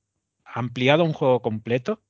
ampliado 0.45 1.03
un 1.03 1.13
juego 1.13 1.41
completo, 1.41 2.01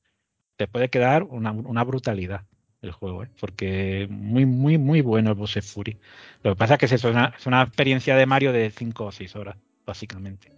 te 0.58 0.68
puede 0.68 0.90
quedar 0.90 1.24
una, 1.24 1.52
una 1.52 1.84
brutalidad 1.84 2.44
el 2.82 2.92
juego, 2.92 3.24
¿eh? 3.24 3.30
porque 3.40 4.08
muy, 4.10 4.46
muy, 4.46 4.78
muy 4.78 5.02
bueno 5.02 5.32
el 5.32 5.36
Bowser 5.36 5.64
Fury. 5.64 5.98
Lo 6.44 6.52
que 6.52 6.58
pasa 6.58 6.76
es 6.76 6.80
que 6.80 6.96
es, 6.96 7.04
una, 7.04 7.34
es 7.38 7.46
una 7.46 7.62
experiencia 7.62 8.16
de 8.16 8.26
Mario 8.26 8.54
de 8.54 8.72
5 8.72 9.06
o 9.06 9.12
6 9.12 9.36
horas, 9.36 9.58
básicamente. 9.86 10.50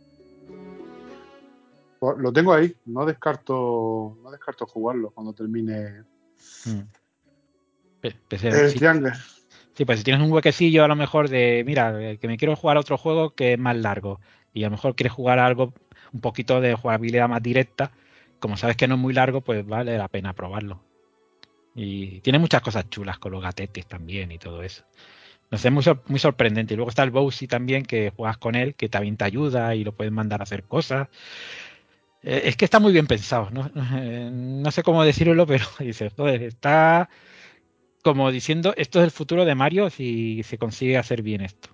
pues 1.99 2.17
lo 2.19 2.31
tengo 2.31 2.53
ahí. 2.53 2.75
No 2.85 3.05
descarto, 3.05 4.17
no 4.23 4.31
descarto 4.31 4.67
jugarlo 4.67 5.09
cuando 5.09 5.33
termine 5.33 6.03
Mm. 6.65 6.81
Pese- 8.29 8.61
el 8.61 8.73
sí, 8.73 8.79
Triangle. 8.79 9.13
sí, 9.75 9.85
pues 9.85 9.99
si 9.99 10.05
tienes 10.05 10.23
un 10.25 10.31
huequecillo 10.33 10.83
a 10.83 10.87
lo 10.87 10.95
mejor 10.95 11.29
de, 11.29 11.63
mira, 11.65 12.17
que 12.19 12.27
me 12.27 12.37
quiero 12.37 12.55
jugar 12.55 12.77
a 12.77 12.81
otro 12.81 12.97
juego 12.97 13.35
que 13.35 13.53
es 13.53 13.59
más 13.59 13.75
largo 13.77 14.19
y 14.53 14.63
a 14.63 14.67
lo 14.67 14.71
mejor 14.71 14.95
quieres 14.95 15.13
jugar 15.13 15.39
a 15.39 15.45
algo 15.45 15.73
un 16.13 16.21
poquito 16.21 16.61
de 16.61 16.75
jugabilidad 16.75 17.29
más 17.29 17.41
directa, 17.43 17.91
como 18.39 18.57
sabes 18.57 18.77
que 18.77 18.87
no 18.87 18.95
es 18.95 19.01
muy 19.01 19.13
largo, 19.13 19.41
pues 19.41 19.65
vale 19.65 19.97
la 19.97 20.07
pena 20.09 20.33
probarlo. 20.33 20.83
Y 21.75 22.21
tiene 22.21 22.39
muchas 22.39 22.61
cosas 22.61 22.89
chulas 22.89 23.19
con 23.19 23.31
los 23.31 23.41
gatetes 23.43 23.87
también 23.87 24.31
y 24.31 24.37
todo 24.39 24.63
eso. 24.63 24.83
No 25.51 25.57
sé, 25.57 25.71
muy, 25.71 25.83
sor- 25.83 26.03
muy 26.07 26.19
sorprendente. 26.19 26.73
Y 26.73 26.77
luego 26.77 26.89
está 26.89 27.03
el 27.03 27.11
Bowsy 27.11 27.47
también, 27.47 27.83
que 27.85 28.11
juegas 28.15 28.37
con 28.37 28.55
él, 28.55 28.75
que 28.75 28.89
también 28.89 29.17
te 29.17 29.25
ayuda 29.25 29.75
y 29.75 29.83
lo 29.83 29.93
puedes 29.95 30.13
mandar 30.13 30.41
a 30.41 30.43
hacer 30.43 30.63
cosas. 30.65 31.09
Eh, 32.23 32.41
es 32.45 32.55
que 32.57 32.65
está 32.65 32.79
muy 32.79 32.93
bien 32.93 33.07
pensado. 33.07 33.49
No, 33.51 33.69
Eh, 33.97 34.29
no 34.33 34.71
sé 34.71 34.83
cómo 34.83 35.03
decirlo, 35.03 35.45
pero 35.47 35.65
dices, 35.79 36.13
joder, 36.15 36.43
está 36.43 37.09
como 38.01 38.31
diciendo, 38.31 38.73
esto 38.77 38.99
es 38.99 39.05
el 39.05 39.11
futuro 39.11 39.45
de 39.45 39.55
Mario 39.55 39.89
si 39.89 40.43
se 40.43 40.57
consigue 40.57 40.97
hacer 40.97 41.21
bien 41.21 41.41
esto. 41.41 41.69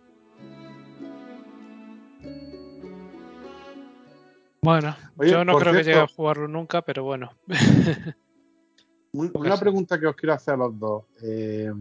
Bueno, 4.61 4.95
Oye, 5.17 5.31
yo 5.31 5.45
no 5.45 5.57
creo 5.57 5.73
que 5.73 5.83
llegue 5.83 5.99
a 5.99 6.07
jugarlo 6.07 6.47
nunca, 6.47 6.81
pero 6.81 7.03
bueno. 7.03 7.31
Una 9.13 9.57
pregunta 9.57 9.99
que 9.99 10.07
os 10.07 10.15
quiero 10.15 10.33
hacer 10.33 10.55
a 10.55 10.57
los 10.57 10.77
dos. 10.77 11.03
Eh, 11.23 11.71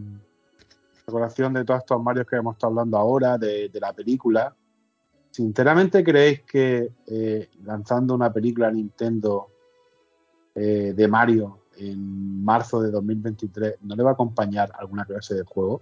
a 1.05 1.11
colación 1.11 1.53
de 1.53 1.65
todos 1.65 1.81
estos 1.81 2.01
Marios 2.01 2.27
que 2.27 2.37
hemos 2.37 2.55
estado 2.55 2.71
hablando 2.71 2.97
ahora, 2.97 3.37
de, 3.37 3.69
de 3.69 3.79
la 3.79 3.93
película, 3.93 4.55
¿sinceramente 5.31 6.03
creéis 6.03 6.41
que 6.43 6.91
eh, 7.07 7.49
lanzando 7.63 8.15
una 8.15 8.31
película 8.31 8.71
Nintendo 8.71 9.49
eh, 10.55 10.93
de 10.95 11.07
Mario 11.07 11.66
en 11.79 12.43
marzo 12.43 12.81
de 12.81 12.91
2023 12.91 13.75
no 13.81 13.95
le 13.95 14.03
va 14.03 14.11
a 14.11 14.13
acompañar 14.13 14.71
alguna 14.77 15.05
clase 15.05 15.35
de 15.35 15.43
juego? 15.43 15.81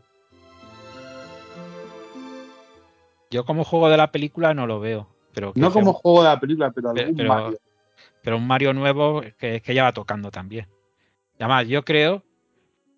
Yo 3.32 3.46
como 3.46 3.64
juego 3.64 3.90
de 3.90 3.98
la 3.98 4.12
película 4.12 4.54
no 4.54 4.68
lo 4.68 4.80
veo. 4.80 5.08
Pero 5.34 5.52
No 5.56 5.72
como 5.72 5.92
un- 5.92 5.96
juego 5.98 6.24
de 6.24 6.30
la 6.30 6.40
película, 6.40 6.72
pero 6.72 6.90
algún 6.92 7.16
pero- 7.16 7.30
Mario. 7.34 7.60
pero 8.22 8.38
un 8.38 8.48
Mario 8.48 8.74
nuevo 8.74 9.22
que, 9.38 9.62
que 9.62 9.74
ya 9.74 9.84
va 9.84 9.92
tocando 9.94 10.32
también. 10.32 10.68
Además, 11.40 11.68
yo 11.68 11.84
creo 11.84 12.24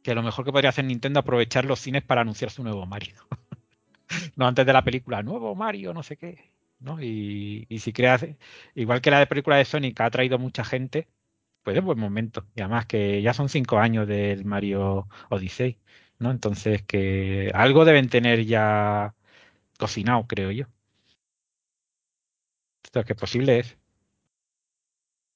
que 0.04 0.14
lo 0.14 0.22
mejor 0.22 0.46
que 0.46 0.52
podría 0.52 0.70
hacer 0.70 0.86
Nintendo 0.86 1.20
aprovechar 1.20 1.66
los 1.66 1.80
cines 1.80 2.04
para 2.04 2.22
anunciar 2.22 2.52
su 2.52 2.64
nuevo 2.64 2.86
Mario. 2.86 3.16
no 4.36 4.48
antes 4.48 4.66
de 4.66 4.74
la 4.74 4.84
película, 4.84 5.24
nuevo 5.24 5.56
Mario, 5.56 5.94
no 5.94 6.04
sé 6.04 6.18
qué. 6.18 6.52
¿no? 6.80 7.02
Y, 7.02 7.66
y 7.70 7.80
si 7.80 7.92
creas, 7.92 8.26
igual 8.76 9.02
que 9.02 9.10
la 9.10 9.18
de 9.20 9.26
película 9.28 9.56
de 9.58 9.66
Sonic 9.66 10.00
ha 10.00 10.12
traído 10.12 10.38
mucha 10.38 10.64
gente, 10.64 11.08
pues 11.68 11.76
es 11.76 11.84
buen 11.84 12.00
momento. 12.00 12.46
Y 12.56 12.62
además 12.62 12.86
que 12.86 13.22
ya 13.22 13.34
son 13.34 13.50
cinco 13.50 13.78
años 13.78 14.08
del 14.08 14.46
Mario 14.46 15.10
Odyssey, 15.28 15.78
¿no? 16.18 16.32
Entonces 16.32 16.82
que 16.84 17.52
algo 17.54 17.84
deben 17.84 18.08
tener 18.08 18.46
ya 18.46 19.14
cocinado, 19.78 20.26
creo 20.28 20.52
yo. 20.52 20.68
Esto 22.86 23.04
que 23.04 23.16
posible 23.16 23.60
es. 23.60 23.78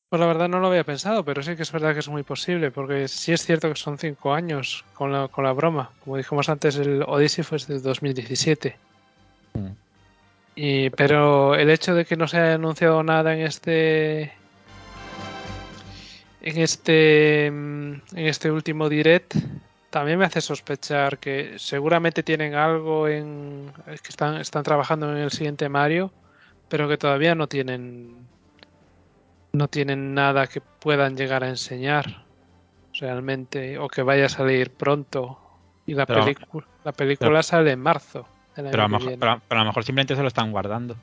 Pues 0.07 0.21
la 0.21 0.25
verdad 0.25 0.47
no 0.47 0.61
lo 0.61 0.67
había 0.67 0.85
pensado, 0.85 1.25
pero 1.25 1.43
sí 1.43 1.57
que 1.57 1.63
es 1.63 1.71
verdad 1.73 1.91
que 1.91 1.99
es 1.99 2.07
muy 2.07 2.23
posible, 2.23 2.71
porque 2.71 3.09
sí 3.09 3.33
es 3.33 3.45
cierto 3.45 3.67
que 3.67 3.75
son 3.75 3.97
cinco 3.97 4.33
años 4.33 4.85
con 4.93 5.11
la, 5.11 5.27
con 5.27 5.43
la 5.43 5.51
broma. 5.51 5.91
Como 6.05 6.15
dijimos 6.15 6.47
antes, 6.47 6.77
el 6.77 7.03
Odyssey 7.03 7.43
fue 7.43 7.57
desde 7.57 7.81
2017. 7.81 8.77
Mm. 9.55 9.67
Y, 10.55 10.91
pero 10.91 11.55
el 11.55 11.69
hecho 11.69 11.93
de 11.93 12.05
que 12.05 12.15
no 12.15 12.25
se 12.29 12.37
haya 12.37 12.53
anunciado 12.53 13.03
nada 13.03 13.33
en 13.33 13.41
este 13.41 14.31
en 16.41 16.57
este 16.57 17.47
en 17.47 18.01
este 18.13 18.51
último 18.51 18.89
direct 18.89 19.35
también 19.89 20.17
me 20.19 20.25
hace 20.25 20.41
sospechar 20.41 21.17
que 21.17 21.59
seguramente 21.59 22.23
tienen 22.23 22.55
algo 22.55 23.07
en 23.07 23.71
que 23.85 24.09
están 24.09 24.37
están 24.41 24.63
trabajando 24.63 25.11
en 25.11 25.17
el 25.17 25.31
siguiente 25.31 25.69
Mario 25.69 26.11
pero 26.69 26.87
que 26.87 26.97
todavía 26.97 27.35
no 27.35 27.47
tienen 27.47 28.27
no 29.53 29.67
tienen 29.67 30.13
nada 30.13 30.47
que 30.47 30.61
puedan 30.79 31.17
llegar 31.17 31.43
a 31.43 31.49
enseñar 31.49 32.25
realmente 32.99 33.77
o 33.77 33.87
que 33.87 34.01
vaya 34.01 34.25
a 34.25 34.29
salir 34.29 34.71
pronto 34.71 35.39
y 35.85 35.93
la 35.93 36.05
película 36.05 36.65
la 36.83 36.91
película 36.93 37.43
sale 37.43 37.71
en 37.71 37.79
marzo 37.81 38.25
del 38.55 38.67
año 38.67 38.71
Pero 38.71 38.83
a, 38.83 38.87
que 38.87 38.91
lo 38.91 38.97
mejor, 38.97 39.07
viene. 39.07 39.19
pero 39.19 39.31
a- 39.33 39.41
pero 39.47 39.61
a 39.61 39.63
lo 39.63 39.69
mejor 39.69 39.83
simplemente 39.83 40.15
se 40.15 40.21
lo 40.21 40.27
están 40.27 40.51
guardando. 40.51 40.95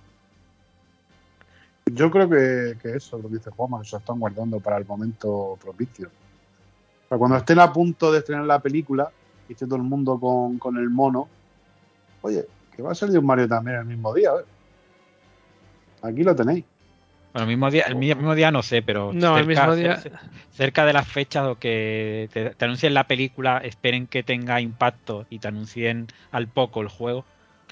Yo 1.93 2.11
creo 2.11 2.29
que, 2.29 2.79
que 2.81 2.97
eso, 2.97 3.19
lo 3.19 3.29
que 3.29 3.37
dice 3.37 3.51
Juanma, 3.51 3.83
se 3.85 3.97
están 3.97 4.19
guardando 4.19 4.61
para 4.61 4.77
el 4.79 4.87
momento 4.87 5.57
propicio. 5.61 6.09
O 6.09 7.09
sea, 7.09 7.19
cuando 7.19 7.37
estén 7.39 7.59
a 7.61 7.73
punto 7.73 8.13
de 8.13 8.19
estrenar 8.19 8.45
la 8.47 8.61
película 8.63 9.13
y 9.49 9.53
esté 9.53 9.67
todo 9.67 9.77
el 9.77 9.83
mundo 9.83 10.19
con, 10.21 10.59
con 10.59 10.77
el 10.79 10.91
mono, 10.91 11.31
oye, 12.23 12.47
que 12.71 12.83
va 12.83 12.93
a 12.93 12.95
salir 12.95 13.19
un 13.19 13.27
Mario 13.27 13.49
también 13.49 13.79
el 13.79 13.87
mismo 13.87 14.15
día, 14.15 14.31
¿eh? 14.41 14.45
Aquí 16.03 16.23
lo 16.23 16.35
tenéis. 16.35 16.65
Bueno, 17.33 17.45
el 17.45 17.49
mismo 17.49 17.71
día, 17.71 17.85
el 17.87 17.97
mi- 17.97 18.15
mismo 18.15 18.35
día 18.35 18.51
no 18.51 18.63
sé, 18.63 18.83
pero 18.83 19.13
no 19.13 19.39
el 19.39 19.47
mismo 19.47 19.75
día 19.75 19.97
cer- 19.97 20.19
cerca 20.51 20.85
de 20.87 20.93
las 20.93 21.07
fechas 21.07 21.47
o 21.47 21.57
que 21.57 22.29
te, 22.33 22.51
te 22.55 22.65
anuncien 22.65 22.95
la 22.95 23.07
película, 23.07 23.59
esperen 23.59 24.07
que 24.07 24.23
tenga 24.23 24.61
impacto 24.61 25.27
y 25.29 25.39
te 25.39 25.49
anuncien 25.49 26.07
al 26.31 26.49
poco 26.49 26.81
el 26.81 26.89
juego, 26.89 27.27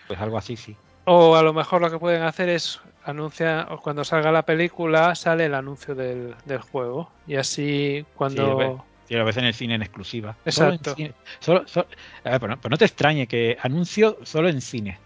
pues 0.07 0.21
algo 0.21 0.39
así 0.39 0.57
sí. 0.57 0.77
O 1.07 1.37
a 1.37 1.43
lo 1.43 1.53
mejor 1.55 1.81
lo 1.81 1.91
que 1.91 1.99
pueden 1.99 2.23
hacer 2.23 2.49
es 2.49 2.81
anunciar, 3.07 3.73
o 3.73 3.79
cuando 3.81 4.05
salga 4.05 4.31
la 4.33 4.43
película, 4.43 5.15
sale 5.15 5.47
el 5.47 5.55
anuncio 5.55 5.95
del, 5.95 6.35
del 6.45 6.59
juego. 6.61 7.11
Y 7.27 7.37
así 7.37 8.05
cuando. 8.15 8.55
bueno. 8.55 8.85
Si 9.09 9.15
lo 9.15 9.25
ves 9.25 9.37
en 9.37 9.45
el 9.45 9.55
cine 9.55 9.77
en 9.77 9.83
exclusiva. 9.83 10.35
Solo 10.49 10.71
en 10.71 10.75
Exacto. 10.75 10.95
cine. 10.97 11.13
Solo- 11.39 11.69
solo- 11.69 11.87
a 12.25 12.31
ver, 12.31 12.41
pero, 12.41 12.71
no, 12.71 12.77
te 12.77 12.85
extrañe 12.87 13.29
que 13.29 13.57
anuncio 13.63 14.19
solo 14.25 14.49
en 14.49 14.61
cine. 14.61 14.99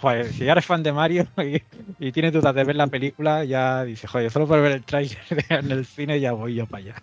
Joder, 0.00 0.26
si 0.32 0.44
ya 0.44 0.52
eres 0.52 0.66
fan 0.66 0.82
de 0.82 0.92
Mario 0.92 1.28
y, 1.38 1.62
y 2.04 2.10
tienes 2.10 2.32
dudas 2.32 2.52
de 2.52 2.64
ver 2.64 2.74
la 2.74 2.88
película, 2.88 3.44
ya 3.44 3.84
dices, 3.84 4.10
joder, 4.10 4.28
solo 4.32 4.48
por 4.48 4.60
ver 4.60 4.72
el 4.72 4.82
trailer 4.84 5.18
en 5.50 5.70
el 5.70 5.86
cine 5.86 6.18
ya 6.18 6.32
voy 6.32 6.56
yo 6.56 6.66
para 6.66 6.82
allá. 6.82 6.94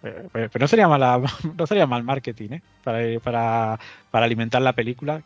Pero, 0.00 0.28
pero- 0.32 0.48
pero 0.50 0.62
no 0.62 0.68
sería 0.68 0.86
mala, 0.86 1.20
no 1.58 1.66
sería 1.66 1.86
mal 1.88 2.04
marketing, 2.04 2.50
¿eh? 2.52 2.62
Para, 2.84 3.18
para, 3.18 3.80
para 4.12 4.24
alimentar 4.26 4.62
la 4.62 4.74
película. 4.74 5.20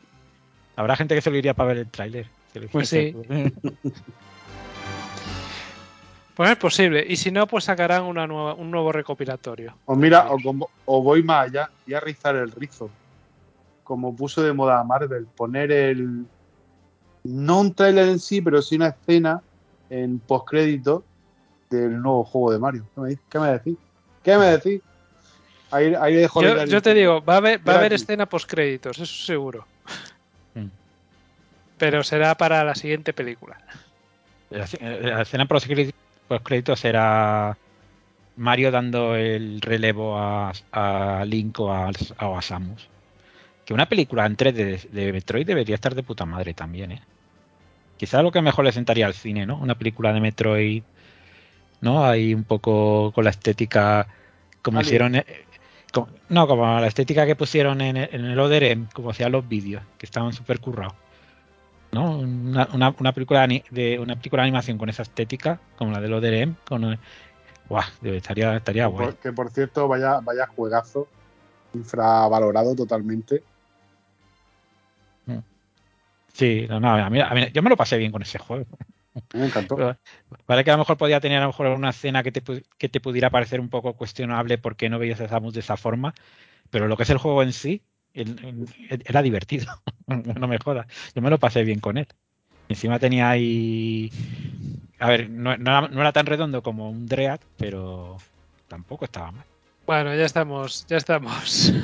Habrá 0.75 0.97
gente 0.97 1.15
que 1.15 1.21
se 1.21 1.31
lo 1.31 1.37
iría 1.37 1.53
para 1.53 1.69
ver 1.69 1.79
el 1.79 1.91
tráiler. 1.91 2.27
Pues 2.73 2.91
hiciese. 2.95 3.15
Pues 6.37 6.51
es 6.51 6.57
posible. 6.59 7.05
Y 7.09 7.17
si 7.17 7.31
no, 7.31 7.47
pues 7.47 7.65
sacarán 7.65 8.03
una 8.03 8.27
nueva, 8.27 8.53
un 8.55 8.71
nuevo 8.71 8.93
recopilatorio. 8.93 9.75
O 9.87 9.95
mira, 9.97 10.31
o, 10.31 10.39
como- 10.39 10.69
o 10.85 11.03
voy 11.03 11.23
más 11.23 11.47
allá 11.47 11.71
y 11.87 11.95
a 11.95 12.01
rizar 12.01 12.37
el 12.37 12.53
rizo. 12.53 12.91
Como 13.83 14.15
puso 14.15 14.43
de 14.43 14.53
moda 14.53 14.85
Marvel, 14.85 15.27
poner 15.35 15.73
el. 15.73 16.27
No 17.25 17.61
un 17.61 17.73
trailer 17.73 18.09
en 18.09 18.19
sí, 18.19 18.43
pero 18.43 18.61
sí 18.61 18.77
una 18.77 18.89
escena 18.89 19.41
en 19.89 20.19
postcrédito 20.19 21.05
del 21.71 22.01
nuevo 22.03 22.23
juego 22.25 22.53
de 22.53 22.59
Mario. 22.59 22.85
¿Qué 22.95 23.01
me? 23.01 23.19
¿Qué 23.31 23.39
me 23.39 23.47
decís? 23.53 23.77
¿Qué 24.23 24.37
me 24.37 24.45
decís? 24.47 24.81
Ahí, 25.71 25.95
ahí 25.95 26.15
dejo 26.17 26.43
Yo, 26.43 26.83
te 26.83 26.95
digo, 26.95 27.25
va 27.25 27.35
a 27.35 27.37
haber, 27.39 27.67
va 27.67 27.75
a 27.75 27.79
haber 27.79 27.95
escena 27.95 28.27
post 28.27 28.49
créditos, 28.49 28.99
eso 28.99 29.27
seguro. 29.27 29.67
Mm. 30.55 30.67
Pero 31.79 32.05
será 32.05 32.35
para 32.37 32.63
la 32.63 32.75
siguiente 32.75 33.13
película. 33.13 33.57
La, 34.51 34.67
la 34.81 35.23
escena 35.23 35.47
post 36.29 36.45
créditos 36.45 36.81
será 36.81 37.57
Mario 38.37 38.71
dando 38.71 39.15
el 39.17 39.61
relevo 39.61 40.17
a, 40.19 40.53
a 40.73 41.25
Link 41.25 41.59
o 41.61 41.73
a, 41.73 41.91
o 42.21 42.37
a 42.39 42.43
Samus. 42.43 42.89
Que 43.65 43.75
una 43.75 43.89
película 43.89 44.27
en 44.27 44.37
3D 44.37 44.53
de, 44.53 44.89
de 44.93 45.13
Metroid 45.13 45.47
debería 45.47 45.75
estar 45.75 45.95
de 45.95 46.03
puta 46.03 46.25
madre 46.27 46.55
también, 46.55 46.93
¿eh? 46.93 47.03
Quizá 47.97 48.23
lo 48.23 48.31
que 48.31 48.43
mejor 48.43 48.65
le 48.65 48.73
sentaría 48.73 49.07
al 49.07 49.15
cine, 49.15 49.47
¿no? 49.47 49.57
Una 49.57 49.75
película 49.77 50.13
de 50.13 50.21
Metroid, 50.21 50.83
¿no? 51.81 52.05
Ahí 52.05 52.35
un 52.35 52.45
poco 52.45 53.11
con 53.13 53.25
la 53.25 53.31
estética 53.31 54.07
como 54.63 54.79
Alien. 54.79 54.87
hicieron... 54.87 55.15
eh, 55.17 55.25
como- 55.93 56.09
no, 56.29 56.47
como 56.47 56.79
la 56.79 56.87
estética 56.87 57.27
que 57.27 57.37
pusieron 57.37 57.81
en 57.81 57.97
el, 57.97 58.09
en 58.13 58.25
el 58.27 58.39
ODRM, 58.39 58.89
como 58.93 59.11
hacían 59.11 59.33
los 59.33 59.49
vídeos, 59.49 59.83
que 59.99 60.07
estaban 60.07 60.33
súper 60.33 60.61
currados. 60.61 60.95
¿No? 61.97 62.19
Una, 62.19 62.69
una, 62.75 62.95
una 62.99 63.13
película 63.13 63.47
de 63.49 63.99
una 63.99 64.17
película 64.17 64.43
de 64.43 64.49
animación 64.49 64.77
con 64.77 64.89
esa 64.91 65.03
estética, 65.03 65.59
como 65.77 65.93
la 65.93 66.01
del 66.01 66.13
ODRM, 66.13 66.55
con 66.69 66.93
eh, 66.93 66.99
Buah, 67.69 67.87
estaría, 68.03 68.57
estaría 68.57 68.87
guay. 68.87 69.07
Por- 69.07 69.17
que 69.17 69.33
por 69.33 69.51
cierto, 69.51 69.89
vaya, 69.89 70.21
vaya 70.21 70.47
juegazo. 70.47 71.09
Infravalorado 71.75 72.75
totalmente. 72.75 73.43
Sí, 76.33 76.67
no, 76.69 76.79
no, 76.81 76.91
a 76.91 77.09
mí- 77.09 77.21
a 77.21 77.31
mí- 77.31 77.49
yo 77.53 77.63
me 77.63 77.71
lo 77.71 77.79
pasé 77.79 77.97
bien 77.97 78.13
con 78.13 78.21
ese 78.21 78.39
juego. 78.39 78.67
Me 79.33 79.47
encantó. 79.47 79.75
Pero- 79.77 79.97
Vale 80.47 80.65
que 80.65 80.71
a 80.71 80.75
lo 80.75 80.81
mejor 80.81 80.99
podía 80.99 81.19
tener 81.19 81.39
a 81.39 81.43
lo 81.43 81.47
mejor 81.49 81.69
una 81.69 81.91
escena 81.91 82.23
que 82.23 82.31
te, 82.31 82.43
que 82.77 82.89
te 82.91 83.01
pudiera 83.01 83.31
parecer 83.31 83.59
un 83.59 83.71
poco 83.71 83.95
cuestionable 83.95 84.59
porque 84.59 84.91
no 84.91 84.99
veías 84.99 85.21
a 85.23 85.29
Samus 85.29 85.55
de 85.55 85.61
esa 85.61 85.79
forma, 85.79 86.13
pero 86.71 86.89
lo 86.89 86.97
que 86.99 87.05
es 87.05 87.11
el 87.11 87.17
juego 87.17 87.43
en 87.43 87.55
sí 87.55 87.81
era 89.05 89.23
divertido, 89.23 89.67
no 90.07 90.49
me 90.49 90.59
jodas. 90.59 90.87
Yo 91.15 91.23
me 91.23 91.31
lo 91.31 91.39
pasé 91.39 91.63
bien 91.65 91.81
con 91.81 91.99
él. 91.99 92.07
Encima 92.69 92.99
tenía 92.99 93.31
ahí... 93.31 94.11
A 94.99 95.09
ver, 95.09 95.29
no, 95.31 95.57
no 95.57 95.71
era, 95.71 95.89
no 95.89 96.01
era 96.01 96.13
tan 96.13 96.27
redondo 96.27 96.63
como 96.63 96.91
un 96.91 97.07
Dread, 97.07 97.41
pero 97.57 98.17
tampoco 98.67 99.05
estaba 99.05 99.31
mal. 99.31 99.45
Bueno, 99.87 100.15
ya 100.17 100.25
estamos, 100.25 100.87
ya 100.89 100.97
estamos. 100.97 101.73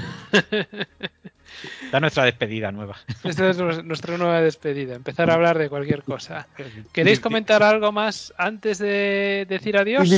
Da 1.93 2.01
nuestra 2.01 2.25
despedida 2.25 2.73
nueva. 2.73 2.97
Esta 3.23 3.51
es 3.51 3.59
nues- 3.61 3.85
nuestra 3.85 4.17
nueva 4.17 4.41
despedida. 4.41 4.95
Empezar 4.95 5.31
a 5.31 5.35
hablar 5.35 5.59
de 5.59 5.69
cualquier 5.69 6.03
cosa. 6.03 6.49
¿Queréis 6.93 7.21
comentar 7.21 7.63
algo 7.63 7.93
más 7.93 8.33
antes 8.39 8.79
de 8.79 9.45
decir 9.49 9.77
adiós? 9.77 10.09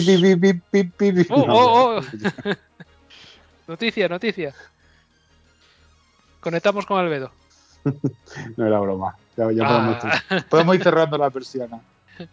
Oh, 1.30 1.44
oh, 1.48 2.00
oh. 2.00 2.54
Noticia, 3.66 4.08
noticia. 4.08 4.54
Conectamos 6.44 6.86
con 6.86 6.98
Albedo. 6.98 7.32
No 8.56 8.66
era 8.66 8.78
broma. 8.78 9.16
Ya, 9.36 9.50
ya 9.50 9.62
Ah. 9.66 9.98
podemos, 9.98 10.04
ir, 10.04 10.44
podemos 10.48 10.74
ir 10.76 10.82
cerrando 10.84 11.18
la 11.18 11.30
persiana. 11.30 11.80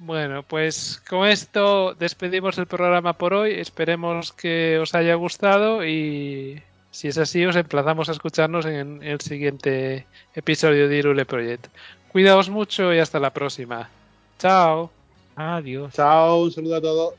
Bueno, 0.00 0.44
pues 0.44 1.02
con 1.10 1.26
esto 1.26 1.92
despedimos 1.94 2.56
el 2.58 2.66
programa 2.66 3.14
por 3.14 3.34
hoy. 3.34 3.54
Esperemos 3.54 4.32
que 4.32 4.78
os 4.78 4.94
haya 4.94 5.16
gustado 5.16 5.84
y 5.84 6.62
si 6.92 7.08
es 7.08 7.18
así, 7.18 7.44
os 7.44 7.56
emplazamos 7.56 8.08
a 8.08 8.12
escucharnos 8.12 8.64
en 8.64 9.02
el 9.02 9.20
siguiente 9.20 10.06
episodio 10.36 10.88
de 10.88 10.98
Irule 10.98 11.26
Project. 11.26 11.66
Cuidaos 12.12 12.48
mucho 12.48 12.94
y 12.94 13.00
hasta 13.00 13.18
la 13.18 13.30
próxima. 13.32 13.88
Chao. 14.38 14.88
Adiós. 15.34 15.94
Chao, 15.94 16.44
un 16.44 16.52
saludo 16.52 16.76
a 16.76 16.80
todos. 16.80 17.14